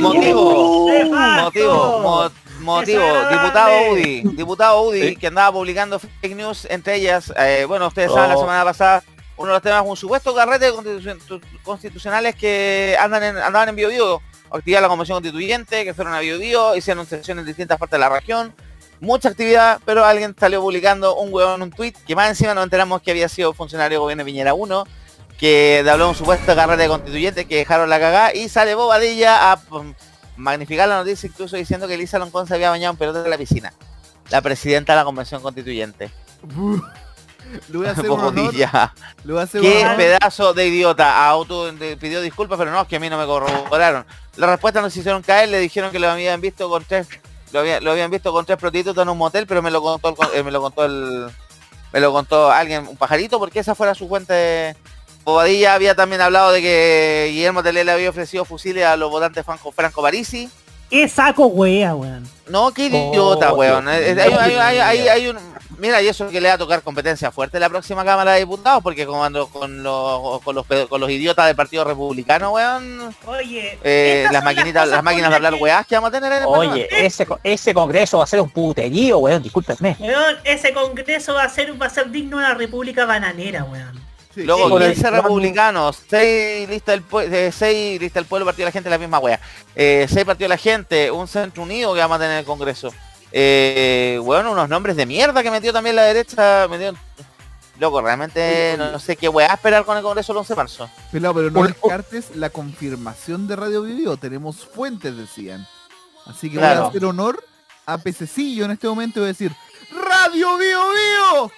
Motivo, 0.00 0.86
¡Nefasto! 0.88 1.44
motivo, 1.44 2.00
mo- 2.00 2.30
motivo, 2.66 3.04
diputado 3.30 3.92
UDI, 3.92 4.22
diputado 4.36 4.80
UDI 4.82 5.16
que 5.16 5.26
andaba 5.28 5.52
publicando 5.52 5.98
fake 5.98 6.36
news, 6.36 6.66
entre 6.70 6.96
ellas, 6.96 7.32
eh, 7.36 7.64
bueno, 7.66 7.86
ustedes 7.88 8.12
saben, 8.12 8.30
la 8.30 8.36
Oh. 8.36 8.40
semana 8.40 8.64
pasada, 8.64 9.02
uno 9.36 9.48
de 9.48 9.52
los 9.54 9.62
temas, 9.62 9.82
un 9.86 9.96
supuesto 9.96 10.34
carrete 10.34 10.70
constitu- 10.72 11.40
constitucionales 11.62 12.34
que 12.34 12.96
andan 13.00 13.22
en, 13.22 13.36
andaban 13.38 13.68
en 13.68 13.76
Bio 13.76 13.88
Bio, 13.88 14.22
actividad 14.50 14.78
de 14.78 14.82
la 14.82 14.88
Convención 14.88 15.16
Constituyente, 15.16 15.84
que 15.84 15.92
fueron 15.94 16.14
a 16.14 16.20
Bio 16.20 16.38
Bio, 16.38 16.74
hicieron 16.76 17.06
sesiones 17.06 17.42
en 17.42 17.46
distintas 17.46 17.78
partes 17.78 17.92
de 17.98 18.00
la 18.00 18.08
región, 18.08 18.54
mucha 19.00 19.28
actividad, 19.28 19.78
pero 19.84 20.04
alguien 20.04 20.34
salió 20.38 20.60
publicando 20.62 21.16
un 21.16 21.32
huevón, 21.34 21.60
un 21.62 21.70
tweet, 21.70 21.92
que 22.06 22.16
más 22.16 22.28
encima 22.30 22.54
nos 22.54 22.64
enteramos 22.64 23.02
que 23.02 23.10
había 23.10 23.28
sido 23.28 23.52
funcionario 23.52 24.00
gobierno 24.00 24.24
de 24.24 24.30
Piñera 24.30 24.54
1, 24.54 24.84
que 25.38 25.84
habló 25.86 26.04
de 26.04 26.10
un 26.12 26.16
supuesto 26.16 26.54
carrete 26.56 26.88
constituyente 26.88 27.44
que 27.44 27.56
dejaron 27.56 27.90
la 27.90 28.00
cagada 28.00 28.34
y 28.34 28.48
sale 28.48 28.74
Bobadilla 28.74 29.52
a 29.52 29.56
mm, 29.56 29.94
magnificar 30.36 30.88
la 30.88 30.98
noticia 30.98 31.26
incluso 31.28 31.56
diciendo 31.56 31.86
que 31.88 31.94
Elisa 31.94 32.18
Loncón 32.18 32.46
se 32.46 32.54
había 32.54 32.70
bañado 32.70 32.92
en 32.92 32.98
pelota 32.98 33.22
en 33.24 33.30
la 33.30 33.38
piscina. 33.38 33.72
La 34.30 34.40
presidenta 34.42 34.92
de 34.92 34.96
la 34.98 35.04
convención 35.04 35.40
constituyente. 35.42 36.10
Le 37.68 37.78
voy 37.78 37.86
a 37.86 37.92
hacer 37.92 38.10
un 38.10 38.18
honor. 38.18 38.34
Bobadilla. 38.34 38.92
Le 39.22 39.32
voy 39.32 39.40
a 39.40 39.44
hacer 39.44 39.60
Qué 39.60 39.86
pedazo 39.96 40.52
de 40.52 40.66
idiota. 40.66 41.28
Auto 41.28 41.70
de- 41.72 41.96
pidió 41.96 42.20
disculpas, 42.20 42.58
pero 42.58 42.72
no, 42.72 42.80
es 42.82 42.88
que 42.88 42.96
a 42.96 43.00
mí 43.00 43.08
no 43.08 43.16
me 43.18 43.24
corroboraron. 43.24 44.04
La 44.36 44.48
respuesta 44.48 44.80
nos 44.82 44.96
hicieron 44.96 45.22
caer, 45.22 45.48
le 45.48 45.60
dijeron 45.60 45.92
que 45.92 46.00
lo 46.00 46.10
habían 46.10 46.40
visto 46.40 46.68
con 46.68 46.84
tres, 46.84 47.06
lo, 47.52 47.60
había- 47.60 47.80
lo 47.80 47.92
habían 47.92 48.10
visto 48.10 48.32
con 48.32 48.44
tres 48.44 48.58
prostitutas 48.58 49.00
en 49.02 49.08
un 49.10 49.16
motel, 49.18 49.46
pero 49.46 49.62
me 49.62 49.70
lo 49.70 49.80
contó 49.80 50.08
el, 50.08 50.16
eh, 50.40 50.42
me 50.42 50.50
lo 50.50 50.60
contó 50.60 50.84
el, 50.84 51.30
me 51.92 52.00
lo 52.00 52.12
contó 52.12 52.50
alguien, 52.50 52.86
un 52.88 52.96
pajarito, 52.96 53.38
porque 53.38 53.60
esa 53.60 53.76
fuera 53.76 53.94
su 53.94 54.08
fuente. 54.08 54.76
Bobadilla 55.30 55.74
había 55.74 55.96
también 55.96 56.20
hablado 56.20 56.52
de 56.52 56.62
que 56.62 57.30
Guillermo 57.32 57.60
Telé 57.60 57.82
le 57.84 57.90
había 57.90 58.10
ofrecido 58.10 58.44
fusiles 58.44 58.84
a 58.86 58.96
los 58.96 59.10
votantes 59.10 59.44
Franco, 59.44 59.72
Franco 59.72 60.00
Parisi. 60.00 60.48
¡Qué 60.88 61.08
saco 61.08 61.46
wea, 61.46 61.96
weón! 61.96 62.28
No, 62.46 62.70
qué 62.72 62.86
idiota, 62.86 63.52
Oh, 63.52 63.56
weón. 63.56 63.88
Hay, 63.88 64.04
hay- 64.04 64.54
hay- 64.54 64.78
hay- 64.78 65.08
hay 65.08 65.26
un... 65.26 65.36
Mira, 65.78 66.00
y 66.00 66.06
eso 66.06 66.28
que 66.28 66.40
le 66.40 66.46
va 66.48 66.54
a 66.54 66.58
tocar 66.58 66.80
competencia 66.82 67.32
fuerte 67.32 67.56
en 67.56 67.62
la 67.62 67.68
próxima 67.68 68.04
Cámara 68.04 68.34
de 68.34 68.38
Diputados, 68.38 68.84
porque 68.84 69.04
cuando 69.04 69.48
con 69.48 69.82
los, 69.82 70.40
con 70.42 70.54
los, 70.54 70.64
con 70.88 71.00
los 71.00 71.10
idiotas 71.10 71.46
del 71.46 71.56
Partido 71.56 71.82
Republicano, 71.82 72.52
weón, 72.52 73.12
Oye, 73.26 73.76
eh, 73.82 74.28
las 74.30 74.44
maquinitas, 74.44 74.86
las 74.88 75.02
máquinas 75.02 75.30
de 75.30 75.36
hablar 75.36 75.54
que- 75.54 75.60
weás 75.60 75.86
que 75.88 75.96
vamos 75.96 76.08
a 76.08 76.12
tener 76.12 76.32
en 76.34 76.38
el 76.42 76.44
Oye, 76.48 76.88
ese, 77.04 77.26
ese 77.42 77.74
congreso 77.74 78.18
va 78.18 78.24
a 78.24 78.28
ser 78.28 78.40
un 78.40 78.48
puterío, 78.50 79.18
weón, 79.18 79.42
discúlpenme. 79.42 79.96
Weón, 79.98 80.36
ese 80.44 80.72
congreso 80.72 81.34
va 81.34 81.42
a 81.42 81.48
ser 81.48 81.82
va 81.82 81.86
a 81.86 81.90
ser 81.90 82.12
digno 82.12 82.38
de 82.38 82.44
una 82.44 82.54
república 82.54 83.04
bananera, 83.06 83.64
weón. 83.64 84.05
Luego, 84.44 84.68
Con 84.70 84.82
el 84.82 84.92
15 84.92 85.10
republicanos, 85.10 86.02
6 86.10 86.68
listas 86.68 86.92
del 86.94 87.02
pueblo, 87.02 87.36
6 87.52 88.00
listas 88.00 88.14
del 88.22 88.26
pueblo, 88.26 88.44
partido 88.46 88.64
de 88.64 88.68
la 88.68 88.72
gente, 88.72 88.90
la 88.90 88.98
misma 88.98 89.18
wea. 89.18 89.40
Eh, 89.74 90.06
6 90.08 90.24
partidos 90.24 90.46
de 90.46 90.48
la 90.48 90.58
gente, 90.58 91.10
un 91.10 91.26
centro 91.28 91.62
unido 91.62 91.94
que 91.94 92.00
vamos 92.00 92.16
a 92.16 92.18
tener 92.18 92.32
en 92.34 92.38
el 92.40 92.44
Congreso. 92.44 92.92
Eh, 93.32 94.18
bueno, 94.22 94.52
unos 94.52 94.68
nombres 94.68 94.96
de 94.96 95.06
mierda 95.06 95.42
que 95.42 95.50
metió 95.50 95.72
también 95.72 95.96
la 95.96 96.02
derecha. 96.02 96.66
Metió... 96.68 96.94
Loco, 97.78 98.00
realmente 98.00 98.74
no, 98.78 98.90
no 98.90 98.98
sé 98.98 99.16
qué 99.16 99.28
wea 99.28 99.52
esperar 99.52 99.84
con 99.84 99.96
el 99.98 100.02
Congreso 100.02 100.32
el 100.32 100.38
11 100.38 100.52
de 100.52 100.56
marzo. 100.56 100.90
Pelado, 101.12 101.34
pero 101.34 101.50
no 101.50 101.62
descartes 101.62 102.34
la 102.34 102.48
confirmación 102.48 103.46
de 103.46 103.56
Radio 103.56 103.82
Vivió. 103.82 104.16
Tenemos 104.16 104.64
fuentes, 104.64 105.14
decían. 105.16 105.66
Así 106.24 106.50
que 106.50 106.56
Claro. 106.56 106.76
voy 106.80 106.86
a 106.86 106.88
hacer 106.88 107.04
honor 107.04 107.44
a 107.84 107.98
Pececillo 107.98 108.64
en 108.64 108.70
este 108.70 108.88
momento 108.88 109.18
y 109.18 109.20
voy 109.20 109.26
a 109.26 109.32
decir 109.32 109.52
¡Radio 109.92 110.56
Bio 110.56 110.80
Bio! 110.90 111.52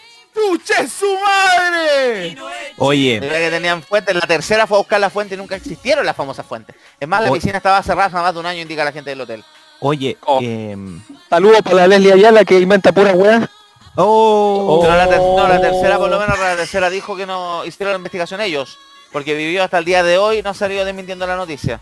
¡Puche 0.48 0.89
su 0.89 1.06
madre! 1.19 2.36
Oye, 2.78 3.19
Debería 3.20 3.47
que 3.48 3.56
tenían 3.56 3.82
fuentes, 3.82 4.15
la 4.15 4.20
tercera 4.27 4.66
fue 4.66 4.77
a 4.77 4.81
buscar 4.81 5.01
la 5.01 5.10
fuente 5.10 5.35
y 5.35 5.39
nunca 5.39 5.56
existieron 5.56 6.06
las 6.06 6.15
famosas 6.16 6.47
fuentes. 6.47 6.77
Es 7.01 7.09
más, 7.09 7.23
la 7.23 7.31
Oye. 7.31 7.40
piscina 7.40 7.56
estaba 7.59 7.82
cerrada 7.82 8.06
hace 8.06 8.16
más 8.16 8.35
de 8.35 8.40
un 8.40 8.47
año, 8.47 8.60
indica 8.62 8.85
la 8.85 8.93
gente 8.93 9.10
del 9.10 9.20
hotel. 9.20 9.44
oye, 9.81 10.16
Oh. 10.27 10.39
em, 10.43 11.01
Saludos 11.28 11.60
para 11.62 11.77
la 11.77 11.86
Leslie 11.89 12.12
Ayala 12.12 12.44
que 12.44 12.59
inventa 12.59 12.93
pura 12.93 13.12
weá. 13.12 13.48
oh, 13.97 14.78
Pero 14.82 14.97
la, 14.97 15.06
no, 15.06 15.48
la 15.48 15.60
tercera, 15.60 15.98
por 15.98 16.09
lo 16.10 16.19
menos 16.19 16.39
la 16.39 16.56
tercera 16.56 16.90
dijo 16.90 17.16
que 17.16 17.27
no 17.27 17.65
hicieron 17.65 17.93
la 17.93 17.98
investigación 17.98 18.40
ellos, 18.40 18.78
porque 19.12 19.35
vivió 19.35 19.62
hasta 19.65 19.78
el 19.78 19.85
día 19.85 20.02
de 20.02 20.19
hoy, 20.19 20.43
no 20.43 20.55
salió 20.55 20.85
desmintiendo 20.85 21.27
la 21.27 21.36
noticia. 21.36 21.81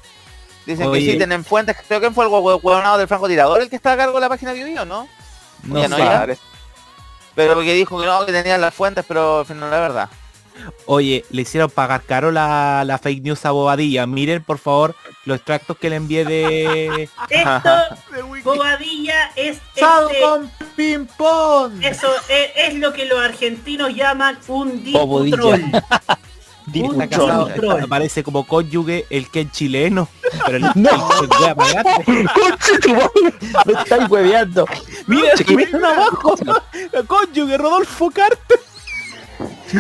Dicen 0.67 0.89
Oye. 0.89 1.05
que 1.05 1.13
sí, 1.13 1.17
tienen 1.17 1.45
fuentes, 1.45 1.77
creo 1.87 2.01
que 2.01 2.11
fue 2.11 2.25
el 2.25 2.31
hue- 2.31 2.61
huevonado 2.63 2.99
del 2.99 3.07
francotirador 3.09 3.61
el 3.63 3.71
que 3.71 3.77
está 3.77 3.93
a 3.93 3.97
cargo 3.97 4.15
de 4.15 4.21
la 4.23 4.29
página 4.29 4.53
Vivió, 4.53 4.85
¿no? 4.85 5.09
no 5.63 5.81
Ya 5.81 5.89
no, 5.89 5.97
ya. 5.99 6.27
Pero 7.37 7.55
porque 7.55 7.75
dijo 7.75 8.01
que 8.01 8.07
no, 8.07 8.27
que 8.27 8.33
tenían 8.33 8.61
las 8.61 8.75
fuentes, 8.75 9.05
pero 9.07 9.41
al 9.41 9.47
final 9.47 9.71
no 9.71 9.77
es 9.77 9.81
verdad. 9.83 10.09
Oye, 10.87 11.23
le 11.31 11.43
hicieron 11.43 11.71
pagar 11.71 12.03
caro 12.03 12.33
la, 12.33 12.83
la 12.87 12.97
fake 12.99 13.23
news 13.23 13.45
a 13.45 13.51
Bobadilla. 13.51 14.07
Miren, 14.07 14.43
por 14.43 14.59
favor, 14.59 14.97
los 15.27 15.37
extractos 15.37 15.77
que 15.77 15.91
le 15.91 15.97
envié 15.97 16.25
de... 16.25 17.09
Esto, 17.29 17.61
Bobadilla, 18.43 19.31
es 19.37 19.59
¡Chao 19.77 20.09
este- 20.09 20.21
con 20.23 20.51
ping 20.75 21.07
pong! 21.19 21.83
eso 21.85 22.09
es, 22.29 22.51
es 22.69 22.75
lo 22.75 22.93
que 22.95 23.05
los 23.05 23.19
argentinos 23.21 23.95
llaman 23.95 24.39
un 24.49 24.83
diputrol. 24.83 25.63
Está 26.67 26.81
Un 26.93 27.07
casado, 27.09 27.47
troll. 27.55 27.81
aparece 27.85 28.25
como 28.25 28.45
cónyuge 28.45 29.07
el 29.09 29.31
que 29.31 29.43
es 29.43 29.53
chileno. 29.53 30.09
Pero 30.47 30.59
no, 30.75 30.91
voy 31.39 31.49
a 31.49 31.55
pagarte. 31.55 32.27
Me 33.65 33.73
estáis 33.73 34.11
hueveando. 34.11 34.67
Mira, 35.07 35.31
miren 35.49 35.85
abajo. 35.85 36.35
Cónyuge 37.07 37.59
Rodolfo 37.59 38.11
Carter. 38.11 38.59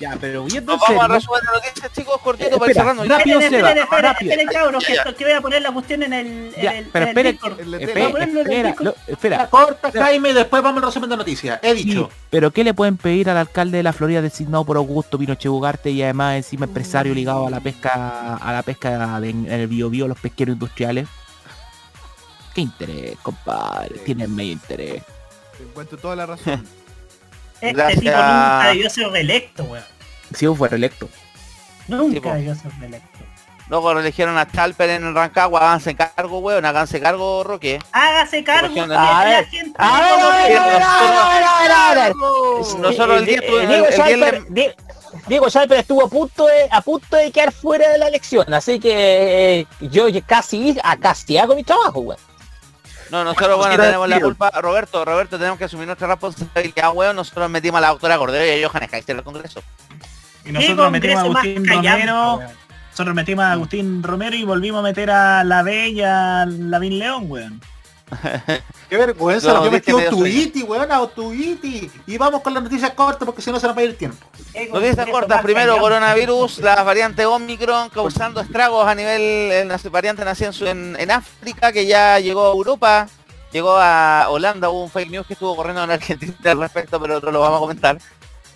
ya, 0.00 0.16
pero 0.20 0.42
Nos 0.44 0.64
vamos 0.64 0.82
a 0.82 0.86
serio, 0.86 1.08
resolver 1.08 1.42
la 1.44 1.52
noticia, 1.52 1.88
chicos, 1.94 2.20
cortito 2.22 2.58
para 2.58 2.70
ir 2.72 2.76
espera, 2.76 2.92
cerrando. 2.94 3.04
rápido, 3.14 3.38
Esperen, 3.40 3.60
Seba, 3.60 3.68
esperen, 3.70 3.84
esperen, 3.84 4.30
esperen, 4.30 4.46
cabros, 4.48 4.84
que, 4.84 5.14
que 5.14 5.24
voy 5.24 5.32
a 5.34 5.40
poner 5.40 5.62
la 5.62 5.72
cuestión 5.72 6.02
en 6.02 6.12
el, 6.12 6.26
en 6.26 6.62
Ya, 6.62 6.78
el, 6.78 6.86
pero 6.86 7.04
en 7.06 7.10
el 7.10 7.26
espere, 7.26 7.32
Discord. 7.32 7.60
espera, 7.60 8.08
espera, 8.40 8.74
lo- 8.80 8.94
espera. 9.06 9.46
Corta, 9.48 9.92
Jaime, 9.92 10.30
y 10.30 10.32
después 10.32 10.62
vamos 10.62 10.82
al 10.82 10.88
resumen 10.88 11.10
de 11.10 11.16
noticias. 11.16 11.60
He 11.62 11.74
dicho. 11.74 12.08
Sí, 12.10 12.16
pero 12.30 12.50
¿qué 12.50 12.64
le 12.64 12.74
pueden 12.74 12.96
pedir 12.96 13.30
al 13.30 13.36
alcalde 13.36 13.76
de 13.76 13.82
la 13.82 13.92
Florida 13.92 14.20
designado 14.22 14.64
por 14.64 14.76
Augusto 14.76 15.18
Pinochet 15.18 15.50
Ugarte 15.50 15.90
y 15.90 16.02
además 16.02 16.36
encima 16.36 16.64
empresario 16.66 17.14
ligado 17.14 17.46
a 17.46 17.50
la 17.50 17.60
pesca 17.60 18.36
a 18.36 18.52
la 18.52 18.62
pesca 18.62 19.20
de- 19.20 19.30
en 19.30 19.50
el 19.50 19.66
biobío, 19.68 20.08
los 20.08 20.18
pesqueros 20.18 20.54
industriales? 20.54 21.06
¿Qué 22.56 22.62
interés, 22.62 23.18
compadre? 23.22 23.98
Tienen 23.98 24.34
medio 24.34 24.52
interés. 24.52 25.02
Te 25.58 25.62
encuentro 25.62 25.98
toda 25.98 26.16
la 26.16 26.24
razón. 26.24 26.66
Este 27.60 27.72
Gracias. 27.72 28.00
tipo 28.00 28.12
nunca 28.16 28.66
debió 28.68 28.90
ser 28.90 29.08
reelecto, 29.08 29.64
weón. 29.64 29.84
Si 30.34 30.46
fue 30.46 30.68
reelecto. 30.68 31.08
Nunca 31.88 32.20
Sí, 32.30 32.36
debió 32.38 32.54
ser 32.54 32.70
reelecto. 32.80 33.18
Luego 33.68 33.98
eligieron 33.98 34.38
a 34.38 34.50
Chalper 34.50 34.88
en 34.90 35.04
el 35.04 35.14
Rancagua, 35.14 35.60
háganse 35.60 35.94
cargo, 35.94 36.38
weón, 36.38 36.64
háganse 36.64 36.98
cargo, 37.00 37.44
Roque. 37.44 37.78
Hágase 37.92 38.42
cargo 38.44 38.86
la 38.86 39.20
A 39.20 39.24
ver, 39.24 39.46
gente. 39.48 39.72
a 39.78 40.00
ver, 40.00 40.10
como 40.14 40.26
a 40.26 40.36
ver, 40.36 40.46
que- 40.48 40.56
a 40.56 40.66
ver, 40.66 40.82
a 40.82 41.28
ver, 41.34 41.44
a 41.44 41.60
ver, 41.60 41.98
a 41.98 42.04
ver. 42.04 42.14
Nosotros 42.16 43.18
el 43.20 43.26
día 43.26 43.38
Eh, 43.42 44.76
Diego 45.26 45.48
Schalper 45.50 45.78
estuvo 45.78 46.04
a 46.04 46.08
punto 46.08 46.46
de 46.46 46.68
a 46.70 46.80
punto 46.80 47.16
de 47.16 47.30
quedar 47.32 47.52
fuera 47.52 47.88
de 47.90 47.98
la 47.98 48.08
elección, 48.08 48.52
así 48.54 48.78
que 48.80 49.60
eh, 49.60 49.66
yo 49.80 50.06
casi 50.26 50.76
a 50.82 50.96
casi 50.96 51.36
hago 51.38 51.54
mi 51.54 51.64
trabajo, 51.64 52.00
güey. 52.00 52.18
No, 53.10 53.24
nosotros, 53.24 53.56
bueno, 53.56 53.76
tenemos 53.76 54.08
la 54.08 54.20
culpa. 54.20 54.50
Roberto, 54.60 55.04
Roberto, 55.04 55.38
tenemos 55.38 55.58
que 55.58 55.64
asumir 55.64 55.86
nuestra 55.86 56.08
responsabilidad, 56.08 56.92
weón. 56.92 57.16
Nosotros 57.16 57.48
metimos 57.48 57.78
a 57.78 57.82
la 57.82 57.88
doctora 57.88 58.18
Cordero 58.18 58.44
y 58.44 58.62
a 58.62 58.68
Johannes 58.68 58.90
Kaiser 58.90 59.16
al 59.16 59.24
Congreso. 59.24 59.62
Y 60.44 60.52
nosotros 60.52 60.90
metimos 60.90 61.16
a 61.16 61.20
Agustín 61.20 61.66
Romero. 61.66 62.40
Nosotros 62.90 63.14
metimos 63.14 63.44
a 63.44 63.52
Agustín 63.52 64.02
Romero 64.02 64.36
y 64.36 64.44
volvimos 64.44 64.80
a 64.80 64.82
meter 64.82 65.10
a 65.10 65.44
la 65.44 65.62
Bella, 65.62 66.46
Lavín 66.46 66.98
León, 66.98 67.24
weón. 67.28 67.60
Qué 68.88 68.96
vergüenza, 68.96 69.52
No, 69.52 69.64
yo 69.64 69.70
metí 69.70 69.90
Otuiti, 69.92 70.62
weón, 70.62 70.90
Otuiti. 70.92 71.90
Y 72.06 72.18
vamos 72.18 72.40
con 72.42 72.54
las 72.54 72.62
noticias 72.62 72.92
cortas 72.92 73.26
porque 73.26 73.42
si 73.42 73.50
no 73.50 73.58
se 73.58 73.66
nos 73.66 73.76
va 73.76 73.80
a 73.80 73.84
ir 73.84 73.90
el 73.90 73.96
tiempo. 73.96 74.24
Noticias 74.72 75.06
cortas. 75.08 75.42
Primero, 75.42 75.78
coronavirus, 75.78 76.58
la 76.58 76.82
variante 76.84 77.26
Omicron 77.26 77.88
causando 77.90 78.40
estragos 78.40 78.86
a 78.86 78.94
nivel. 78.94 79.20
en 79.52 79.68
La 79.68 79.78
variante 79.90 80.24
nació 80.24 80.46
en, 80.46 80.52
su- 80.52 80.66
en, 80.66 80.96
en 80.98 81.10
África, 81.10 81.72
que 81.72 81.86
ya 81.86 82.20
llegó 82.20 82.46
a 82.46 82.52
Europa, 82.52 83.08
llegó 83.52 83.76
a 83.76 84.26
Holanda. 84.28 84.70
Hubo 84.70 84.84
un 84.84 84.90
fake 84.90 85.10
news 85.10 85.26
que 85.26 85.32
estuvo 85.32 85.56
corriendo 85.56 85.82
en 85.82 85.90
Argentina 85.90 86.34
al 86.44 86.60
respecto, 86.60 87.00
pero 87.00 87.16
otro 87.16 87.32
lo 87.32 87.40
vamos 87.40 87.56
a 87.56 87.60
comentar. 87.60 87.98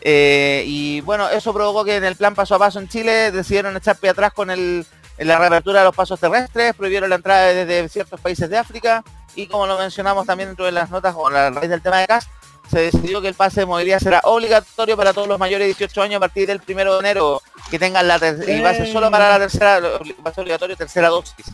Eh, 0.03 0.63
y 0.67 1.01
bueno, 1.03 1.29
eso 1.29 1.53
provocó 1.53 1.85
que 1.85 1.97
en 1.97 2.05
el 2.05 2.17
plan 2.17 2.35
paso 2.35 2.55
a 2.55 2.59
paso 2.59 2.79
en 2.79 2.89
Chile 2.89 3.33
decidieron 3.33 3.77
echar 3.77 3.97
pie 3.97 4.11
atrás 4.11 4.33
con 4.33 4.51
el, 4.51 4.87
en 5.19 5.29
la 5.29 5.39
reapertura 5.39 5.81
de 5.81 5.85
los 5.87 5.95
pasos 5.95 6.19
terrestres, 6.19 6.75
prohibieron 6.75 7.11
la 7.11 7.17
entrada 7.17 7.49
desde 7.53 7.89
ciertos 7.89 8.19
países 8.21 8.49
de 8.49 8.57
África 8.57 9.05
Y 9.35 9.47
como 9.47 9.67
lo 9.67 9.79
mencionamos 9.79 10.27
también 10.27 10.51
dentro 10.51 10.65
de 10.65 10.73
las 10.73 10.91
notas 10.91 11.15
o 11.17 11.29
a 11.29 11.51
raíz 11.51 11.71
del 11.71 11.83
tema 11.83 11.99
de 12.01 12.07
CAS, 12.07 12.29
se 12.71 12.81
decidió 12.81 13.21
que 13.21 13.29
el 13.29 13.35
pase 13.35 13.61
de 13.61 13.67
movilidad 13.67 13.99
será 13.99 14.21
obligatorio 14.25 14.97
para 14.97 15.13
todos 15.13 15.27
los 15.27 15.39
mayores 15.39 15.65
de 15.67 15.75
18 15.75 16.03
años 16.03 16.17
a 16.19 16.21
partir 16.21 16.47
del 16.47 16.61
primero 16.61 16.95
de 16.95 17.01
enero 17.01 17.43
que 17.71 17.79
tengan 17.79 18.07
la 18.07 18.19
ter- 18.19 18.49
y 18.49 18.61
va 18.61 18.71
a 18.71 18.75
ser 18.75 18.93
solo 18.93 19.11
para 19.11 19.29
la 19.31 19.39
tercera, 19.41 19.81
va 19.81 20.31
a 20.31 20.35
ser 20.35 20.43
obligatorio 20.43 20.77
tercera 20.77 21.09
dosis. 21.09 21.47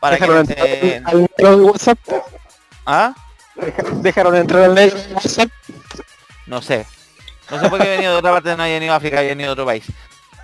Para 0.00 0.16
Dejaron 0.16 0.46
que 0.46 0.52
entrar 0.52 0.68
eh, 0.68 1.02
al 1.04 1.20
negro 1.22 1.56
de 1.56 1.62
WhatsApp. 1.64 1.98
¿Ah? 2.86 3.14
Dejaron 4.02 4.36
entrar 4.36 4.64
al 4.64 4.74
negro 4.74 4.98
de 5.00 5.14
WhatsApp. 5.14 5.48
No 6.46 6.62
sé. 6.62 6.86
No 7.50 7.58
sé 7.58 7.68
por 7.70 7.80
qué 7.80 7.86
he 7.88 7.96
venido 7.96 8.12
de 8.12 8.18
otra 8.18 8.32
parte, 8.32 8.56
no 8.56 8.64
he 8.64 8.72
venido 8.74 8.92
a 8.92 8.96
África, 8.96 9.22
he 9.22 9.28
venido 9.28 9.48
de 9.48 9.52
otro 9.54 9.66
país. 9.66 9.84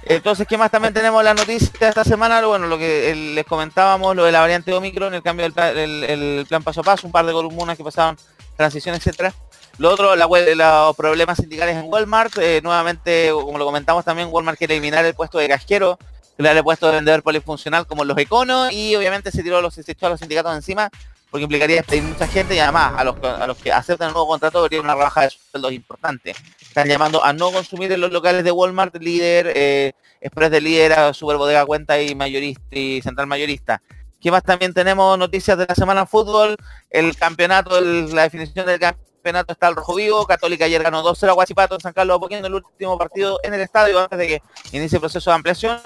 Entonces, 0.06 0.47
¿qué 0.47 0.59
más 0.59 0.70
también 0.70 0.93
tenemos 0.93 1.20
en 1.20 1.24
la 1.24 1.35
noticia 1.35 1.70
de 1.81 1.89
esta 1.89 2.05
semana? 2.05 2.44
Bueno, 2.44 2.66
lo 2.66 2.76
que 2.76 3.14
les 3.14 3.44
comentábamos, 3.47 4.14
lo 4.14 4.24
de 4.24 4.32
la 4.32 4.40
variante 4.40 4.72
Omicron, 4.72 5.14
el 5.14 5.22
cambio 5.22 5.48
del 5.48 6.47
plan, 6.47 6.62
paso 6.62 6.82
a 6.82 6.85
paso, 6.85 7.06
un 7.06 7.12
par 7.12 7.24
de 7.24 7.32
columnas 7.32 7.76
que 7.76 7.85
pasaban, 7.85 8.16
transición, 8.56 8.94
etcétera. 8.94 9.32
Lo 9.78 9.90
otro, 9.90 10.14
los 10.14 10.97
problemas 10.97 11.39
sindicales 11.39 11.76
en 11.76 11.90
Walmart, 11.90 12.36
eh, 12.39 12.60
nuevamente, 12.62 13.31
como 13.32 13.56
lo 13.56 13.64
comentamos 13.64 14.05
también, 14.05 14.28
Walmart 14.31 14.59
quiere 14.59 14.74
eliminar 14.74 15.05
el 15.06 15.14
puesto 15.14 15.39
de 15.39 15.48
casquero, 15.48 15.98
crear 16.36 16.56
el 16.56 16.62
puesto 16.62 16.86
de 16.86 16.93
vendedor 16.93 17.22
polifuncional 17.22 17.86
como 17.86 18.05
los 18.05 18.16
econos 18.18 18.72
y 18.72 18.94
obviamente 18.97 19.31
se 19.31 19.43
tiró 19.43 19.62
los, 19.62 19.78
a 19.78 20.09
los 20.09 20.20
sindicatos 20.20 20.55
encima 20.55 20.90
porque 21.35 21.43
implicaría 21.47 21.78
despedir 21.78 22.05
mucha 22.05 22.28
gente 22.28 22.55
y 22.55 22.61
además 22.61 22.93
a 22.97 23.02
los, 23.02 23.56
que- 23.59 23.73
aceptan 23.73 24.06
el 24.06 24.15
nuevo 24.15 24.28
contrato 24.28 24.61
habría 24.61 24.81
una 24.81 24.94
rebaja 24.94 25.23
de 25.23 25.31
sueldos 25.31 25.73
importante. 25.73 26.32
Están 26.62 26.86
llamando 26.86 27.24
a 27.24 27.32
no 27.32 27.51
consumir 27.51 27.90
en 27.90 28.02
los 28.02 28.12
locales 28.12 28.44
de 28.44 28.52
Walmart, 28.52 28.94
líder, 29.02 29.52
eh, 29.52 29.94
Express 30.20 30.52
de 30.52 30.61
líder, 30.61 31.12
Super 31.12 31.36
Bodega 31.36 31.66
Cuenta 31.66 32.01
y 32.01 32.15
mayorista 32.15 32.62
y 32.70 33.02
Central 33.02 33.27
Mayorista. 33.27 33.82
¿Qué 34.20 34.31
más 34.31 34.44
también 34.44 34.73
tenemos 34.73 35.19
noticias 35.19 35.59
de 35.59 35.66
la 35.69 35.74
semana 35.74 36.06
fútbol? 36.06 36.55
El 36.89 37.16
campeonato, 37.16 37.81
la 37.81 38.23
definición 38.23 38.66
del 38.66 38.78
campeonato 38.78 39.55
está 39.55 39.66
al 39.66 39.74
rojo 39.74 39.97
vivo. 39.97 40.24
Católica 40.28 40.66
ayer 40.66 40.85
ganó 40.85 41.02
2-0 41.02 41.31
a 41.31 41.32
Guachipato 41.32 41.74
en 41.74 41.81
San 41.81 41.93
Carlos 41.93 42.16
Apoquindo 42.19 42.47
el 42.47 42.55
último 42.55 42.97
partido 42.97 43.40
en 43.43 43.55
el 43.55 43.61
estadio 43.61 43.98
antes 43.98 44.20
de 44.20 44.28
que 44.28 44.43
inicie 44.70 44.98
el 44.98 45.01
proceso 45.01 45.31
de 45.31 45.35
ampliación. 45.35 45.81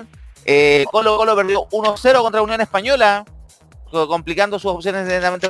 Eh, 0.45 0.85
Colo 0.93 1.17
Colo 1.17 1.35
perdió 1.35 1.67
1-0 1.71 2.21
contra 2.21 2.43
Unión 2.43 2.61
Española, 2.61 3.25
complicando 3.91 4.59
sus 4.59 4.71
opciones 4.73 5.07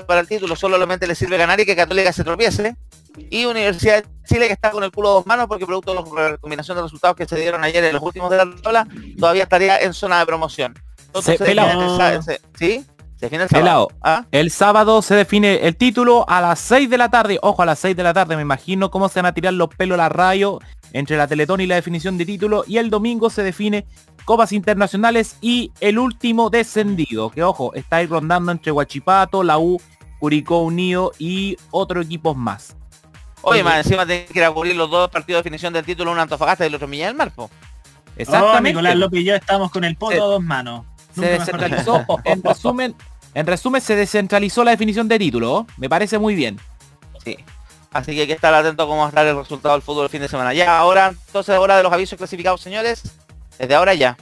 para 0.06 0.20
el 0.20 0.26
título. 0.28 0.56
Solamente 0.56 1.06
le 1.06 1.14
sirve 1.14 1.36
ganar 1.36 1.58
y 1.60 1.66
que 1.66 1.76
Católica 1.76 2.12
se 2.12 2.24
tropiece. 2.24 2.76
Y 3.30 3.46
Universidad 3.46 4.02
de 4.04 4.08
Chile 4.28 4.46
que 4.46 4.52
está 4.52 4.70
con 4.70 4.84
el 4.84 4.92
culo 4.92 5.08
a 5.10 5.12
dos 5.14 5.26
manos 5.26 5.46
porque 5.48 5.66
producto 5.66 5.92
de 5.92 6.30
la 6.30 6.36
combinación 6.36 6.76
de 6.76 6.82
resultados 6.84 7.16
que 7.16 7.26
se 7.26 7.36
dieron 7.36 7.64
ayer 7.64 7.82
en 7.84 7.92
los 7.94 8.02
últimos 8.02 8.30
de 8.30 8.36
la 8.36 8.46
tabla, 8.62 8.86
todavía 9.18 9.42
estaría 9.44 9.78
en 9.80 9.92
zona 9.92 10.20
de 10.20 10.26
promoción. 10.26 10.74
Se- 11.20 11.36
se 11.36 11.44
pelado. 11.44 12.00
el 12.10 12.22
se- 12.22 12.40
¿Sí? 12.56 12.84
Se 13.16 13.26
define 13.26 13.42
el 13.44 13.48
sábado. 13.48 13.88
¿Ah? 14.02 14.24
El 14.30 14.50
sábado 14.52 15.02
se 15.02 15.16
define 15.16 15.66
el 15.66 15.74
título 15.76 16.24
a 16.28 16.40
las 16.40 16.60
6 16.60 16.88
de 16.88 16.98
la 16.98 17.10
tarde. 17.10 17.40
Ojo, 17.42 17.62
a 17.62 17.66
las 17.66 17.80
6 17.80 17.96
de 17.96 18.02
la 18.04 18.14
tarde. 18.14 18.36
Me 18.36 18.42
imagino 18.42 18.92
cómo 18.92 19.08
se 19.08 19.18
van 19.18 19.26
a 19.26 19.34
tirar 19.34 19.52
los 19.54 19.68
pelos 19.70 19.94
a 19.96 20.02
la 20.02 20.08
radio 20.08 20.60
entre 20.92 21.16
la 21.16 21.26
Teletón 21.26 21.60
y 21.60 21.66
la 21.66 21.74
definición 21.74 22.16
de 22.16 22.24
título. 22.26 22.62
Y 22.68 22.78
el 22.78 22.90
domingo 22.90 23.28
se 23.30 23.42
define 23.42 23.86
copas 24.28 24.52
internacionales 24.52 25.36
y 25.40 25.72
el 25.80 25.98
último 25.98 26.50
descendido. 26.50 27.30
Que 27.30 27.42
ojo, 27.42 27.72
está 27.72 27.96
ahí 27.96 28.06
rondando 28.06 28.52
entre 28.52 28.70
Huachipato, 28.70 29.42
la 29.42 29.56
U, 29.58 29.80
Curicó 30.20 30.58
Unido 30.58 31.12
y 31.18 31.56
otros 31.70 32.04
equipos 32.04 32.36
más. 32.36 32.76
Oye, 33.40 33.64
más 33.64 33.78
encima 33.78 34.04
tiene 34.04 34.26
que 34.26 34.38
ir 34.38 34.44
a 34.44 34.50
cubrir 34.50 34.76
los 34.76 34.90
dos 34.90 35.08
partidos 35.08 35.38
de 35.38 35.44
definición 35.44 35.72
del 35.72 35.86
título, 35.86 36.12
uno 36.12 36.20
Antofagasta 36.20 36.64
y 36.64 36.66
el 36.66 36.74
otro 36.74 36.86
Viña 36.88 37.06
del 37.06 37.14
Mar, 37.14 37.30
po. 37.34 37.48
Oh, 38.28 38.60
Nicolás 38.60 38.96
López 38.96 39.20
y 39.20 39.24
yo 39.24 39.34
estamos 39.34 39.70
con 39.70 39.82
el 39.84 39.96
poto 39.96 40.12
Se- 40.12 40.20
a 40.20 40.24
dos 40.24 40.42
manos. 40.42 40.84
Se 41.14 41.20
Nunca 41.22 41.32
descentralizó. 41.32 42.04
en 42.24 42.42
resumen, 42.42 42.94
en 43.32 43.46
resumen, 43.46 43.80
se 43.80 43.96
descentralizó 43.96 44.62
la 44.62 44.72
definición 44.72 45.08
de 45.08 45.18
título. 45.18 45.66
Me 45.78 45.88
parece 45.88 46.18
muy 46.18 46.34
bien. 46.34 46.60
Sí. 47.24 47.38
Así 47.94 48.14
que 48.14 48.20
hay 48.22 48.26
que 48.26 48.34
estar 48.34 48.52
atento 48.52 48.82
a 48.82 48.86
cómo 48.86 48.98
va 48.98 49.06
a 49.06 49.08
estar 49.08 49.26
el 49.26 49.36
resultado 49.36 49.74
del 49.74 49.80
fútbol 49.80 50.04
el 50.04 50.10
fin 50.10 50.20
de 50.20 50.28
semana. 50.28 50.52
Ya, 50.52 50.78
ahora, 50.78 51.14
entonces, 51.26 51.56
hora 51.56 51.78
de 51.78 51.82
los 51.82 51.90
avisos 51.92 52.18
clasificados, 52.18 52.60
señores. 52.60 53.02
Desde 53.58 53.74
ahora 53.74 53.94
ya. 53.94 54.16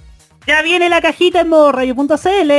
Ya 0.46 0.62
viene 0.62 0.88
la 0.88 1.00
cajita 1.00 1.40
en 1.40 1.48
modo 1.48 1.72
radio.cl. 1.72 2.52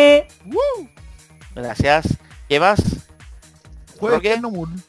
Gracias. 1.56 2.18
¿Qué 2.50 2.60
más? 2.60 2.80
Jueves 4.00 4.18
Roque. 4.18 4.30
Tecnomoon. 4.30 4.84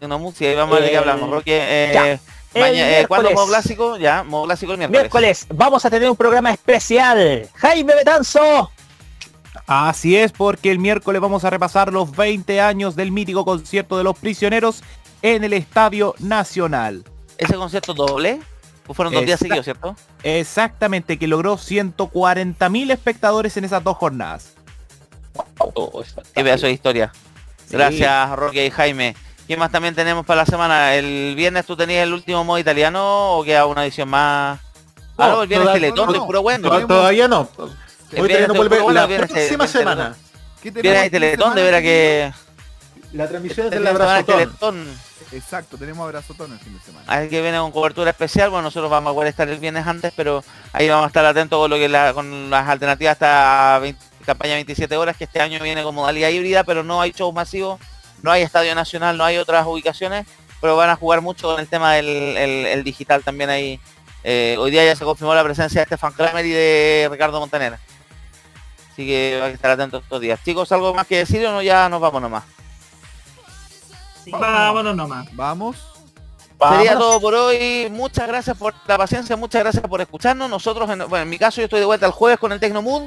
No, 0.00 0.32
sí, 0.32 0.46
ahí 0.46 0.54
vamos 0.54 0.76
a 0.76 0.80
ver 0.80 0.90
qué 0.90 0.94
Eh, 0.94 0.98
hablamos. 0.98 1.30
Roque, 1.30 1.56
eh, 1.56 2.18
eh, 2.54 3.04
¿cuándo 3.08 3.30
modo 3.32 3.48
clásico? 3.48 3.96
Ya, 3.96 4.22
modo 4.22 4.44
clásico 4.44 4.72
el 4.72 4.78
miércoles. 4.78 5.02
Miércoles 5.02 5.46
vamos 5.52 5.84
a 5.84 5.90
tener 5.90 6.08
un 6.08 6.16
programa 6.16 6.52
especial. 6.52 7.48
Jaime 7.54 7.94
Betanzo. 7.94 8.70
Así 9.66 10.16
es, 10.16 10.32
porque 10.32 10.70
el 10.70 10.78
miércoles 10.78 11.20
vamos 11.20 11.44
a 11.44 11.50
repasar 11.50 11.92
los 11.92 12.10
20 12.12 12.60
años 12.60 12.96
del 12.96 13.12
mítico 13.12 13.44
concierto 13.44 13.98
de 13.98 14.04
los 14.04 14.18
prisioneros 14.18 14.82
en 15.20 15.44
el 15.44 15.52
Estadio 15.52 16.14
Nacional. 16.20 17.04
¿Ese 17.36 17.54
concierto 17.54 17.92
doble? 17.92 18.40
Pues 18.88 18.96
fueron 18.96 19.12
dos 19.12 19.26
días 19.26 19.38
seguidos, 19.38 19.64
¿cierto? 19.64 19.94
Exactamente, 20.22 21.18
que 21.18 21.26
logró 21.28 21.58
140.000 21.58 22.90
espectadores 22.90 23.54
en 23.58 23.64
esas 23.66 23.84
dos 23.84 23.98
jornadas. 23.98 24.54
Qué 26.34 26.42
pedazo 26.42 26.66
de 26.66 26.72
historia. 26.72 27.12
Sí. 27.68 27.76
Gracias, 27.76 28.30
Roque 28.30 28.64
y 28.66 28.70
Jaime. 28.70 29.14
¿Qué 29.46 29.58
más 29.58 29.70
también 29.70 29.94
tenemos 29.94 30.24
para 30.24 30.38
la 30.40 30.46
semana? 30.46 30.94
¿El 30.94 31.34
viernes 31.36 31.66
tú 31.66 31.76
tenías 31.76 32.02
el 32.04 32.14
último 32.14 32.44
modo 32.44 32.58
italiano 32.58 33.36
o 33.38 33.44
queda 33.44 33.66
una 33.66 33.84
edición 33.84 34.08
más? 34.08 34.58
Ah, 35.18 35.28
no, 35.28 35.42
el 35.42 35.48
viernes 35.48 35.72
Teletón, 35.74 36.12
no, 36.12 36.26
puro 36.26 36.40
bueno. 36.42 36.70
to- 36.70 36.86
Todavía 36.86 37.28
no. 37.28 37.46
El 38.12 38.22
Hoy 38.22 38.28
viernes 38.28 38.48
no 38.48 38.54
vuelve 38.54 38.80
bueno, 38.80 39.06
la 39.06 39.16
próxima 39.26 39.64
el- 39.64 39.70
semana. 39.70 40.16
¿Qué 40.62 40.70
Viernes 40.70 41.10
Teletón, 41.10 41.54
de 41.54 41.62
veras 41.62 41.82
que... 41.82 42.32
La 43.12 43.28
transmisión 43.28 43.66
es 43.66 43.72
hay 43.78 43.86
abrazotón. 43.86 44.38
Teletón. 44.38 45.07
Exacto, 45.32 45.76
tenemos 45.76 46.04
abrazotón 46.04 46.52
el 46.52 46.58
fin 46.58 46.72
de 46.76 46.80
semana. 46.82 47.04
Así 47.06 47.28
que 47.28 47.42
viene 47.42 47.58
con 47.58 47.70
cobertura 47.70 48.10
especial, 48.10 48.48
bueno 48.50 48.62
nosotros 48.62 48.90
vamos 48.90 49.10
a 49.10 49.14
poder 49.14 49.28
estar 49.28 49.48
el 49.48 49.58
viernes 49.58 49.86
antes, 49.86 50.12
pero 50.16 50.42
ahí 50.72 50.88
vamos 50.88 51.04
a 51.04 51.06
estar 51.08 51.24
atentos 51.26 51.58
con 51.58 51.68
lo 51.70 51.76
que 51.76 51.88
la- 51.88 52.14
con 52.14 52.48
las 52.50 52.66
alternativas 52.68 53.12
hasta 53.12 53.78
20 53.80 54.02
campaña 54.24 54.54
27 54.54 54.96
horas, 54.96 55.16
que 55.16 55.24
este 55.24 55.40
año 55.40 55.58
viene 55.62 55.82
con 55.82 55.94
modalidad 55.94 56.28
híbrida, 56.30 56.62
pero 56.64 56.82
no 56.82 57.00
hay 57.00 57.12
shows 57.12 57.34
masivos, 57.34 57.78
no 58.22 58.30
hay 58.30 58.42
estadio 58.42 58.74
nacional, 58.74 59.16
no 59.16 59.24
hay 59.24 59.36
otras 59.38 59.66
ubicaciones, 59.66 60.26
pero 60.60 60.76
van 60.76 60.90
a 60.90 60.96
jugar 60.96 61.20
mucho 61.22 61.48
con 61.48 61.60
el 61.60 61.68
tema 61.68 61.94
del 61.94 62.06
el- 62.36 62.66
el 62.66 62.84
digital 62.84 63.22
también 63.22 63.48
ahí. 63.50 63.80
Eh, 64.24 64.56
hoy 64.58 64.70
día 64.70 64.84
ya 64.84 64.96
se 64.96 65.04
confirmó 65.04 65.34
la 65.34 65.44
presencia 65.44 65.80
de 65.80 65.86
Stefan 65.86 66.12
Kramer 66.12 66.44
y 66.44 66.50
de 66.50 67.08
Ricardo 67.10 67.38
Montaner. 67.40 67.78
Así 68.92 69.06
que 69.06 69.40
hay 69.42 69.50
que 69.50 69.54
estar 69.54 69.70
atentos 69.70 70.02
estos 70.02 70.20
días. 70.20 70.40
Chicos, 70.44 70.70
¿algo 70.72 70.92
más 70.92 71.06
que 71.06 71.18
decir 71.18 71.46
o 71.46 71.52
no? 71.52 71.62
Ya 71.62 71.88
nos 71.88 72.00
vamos 72.00 72.20
nomás. 72.20 72.44
Vámonos 74.30 74.96
nomás. 74.96 75.28
Vamos. 75.34 75.76
Sería 76.70 76.98
todo 76.98 77.20
por 77.20 77.34
hoy. 77.34 77.88
Muchas 77.90 78.26
gracias 78.26 78.56
por 78.56 78.74
la 78.86 78.98
paciencia, 78.98 79.36
muchas 79.36 79.62
gracias 79.62 79.86
por 79.86 80.00
escucharnos. 80.00 80.50
Nosotros, 80.50 80.90
en, 80.90 80.98
bueno, 81.08 81.22
en 81.22 81.28
mi 81.28 81.38
caso, 81.38 81.60
yo 81.60 81.64
estoy 81.64 81.80
de 81.80 81.86
vuelta 81.86 82.06
el 82.06 82.12
jueves 82.12 82.38
con 82.38 82.52
el 82.52 82.58
Tecnomood. 82.58 83.04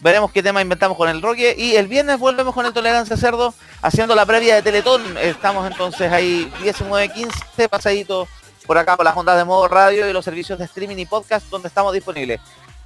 Veremos 0.00 0.30
qué 0.32 0.42
tema 0.42 0.60
inventamos 0.60 0.96
con 0.96 1.08
el 1.08 1.20
Roque. 1.20 1.54
Y 1.58 1.76
el 1.76 1.88
viernes 1.88 2.18
volvemos 2.18 2.54
con 2.54 2.66
el 2.66 2.72
Tolerancia 2.72 3.16
Cerdo, 3.16 3.54
haciendo 3.82 4.14
la 4.14 4.26
previa 4.26 4.54
de 4.54 4.62
Teletón. 4.62 5.02
Estamos 5.18 5.66
entonces 5.70 6.12
ahí 6.12 6.52
19.15 6.62 7.68
pasaditos 7.68 8.28
por 8.66 8.78
acá 8.78 8.96
por 8.96 9.04
las 9.04 9.16
ondas 9.16 9.36
de 9.36 9.44
modo 9.44 9.68
radio 9.68 10.08
y 10.08 10.12
los 10.12 10.24
servicios 10.24 10.58
de 10.58 10.64
streaming 10.64 10.96
y 10.96 11.06
podcast 11.06 11.48
donde 11.50 11.68
estamos 11.68 11.92
disponibles. 11.92 12.40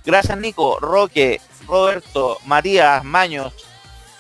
Gracias 0.05 0.39
Nico, 0.39 0.79
Roque, 0.81 1.41
Roberto, 1.67 2.39
Matías, 2.47 3.05
Maños, 3.05 3.53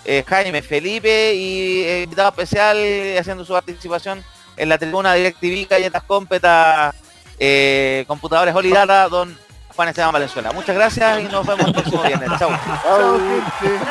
eh, 0.05 0.25
Jaime, 0.27 0.62
Felipe 0.62 1.35
y 1.35 1.83
eh, 1.85 2.03
invitado 2.05 2.29
especial 2.31 2.77
haciendo 3.19 3.45
su 3.45 3.53
participación 3.53 4.25
en 4.57 4.69
la 4.69 4.79
tribuna 4.79 5.15
DirecTV, 5.15 5.69
Galletas 5.69 6.03
Cómpeta, 6.03 6.95
eh, 7.39 8.05
Computadores 8.07 8.55
Olidata, 8.55 9.09
don 9.09 9.37
Juan 9.75 9.89
Esteban 9.89 10.12
Valenzuela. 10.12 10.53
Muchas 10.53 10.75
gracias 10.75 11.20
y 11.20 11.25
nos 11.25 11.47
vemos 11.47 11.66
el 11.66 11.73
próximo 11.73 12.03
viernes. 12.03 12.31
Chau. 12.39 12.51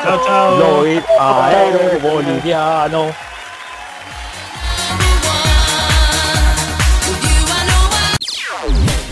Chao, 0.02 0.24
chao. 0.26 0.58
Lloyd 0.58 1.02
aero 1.18 2.00
boliviano. 2.00 3.06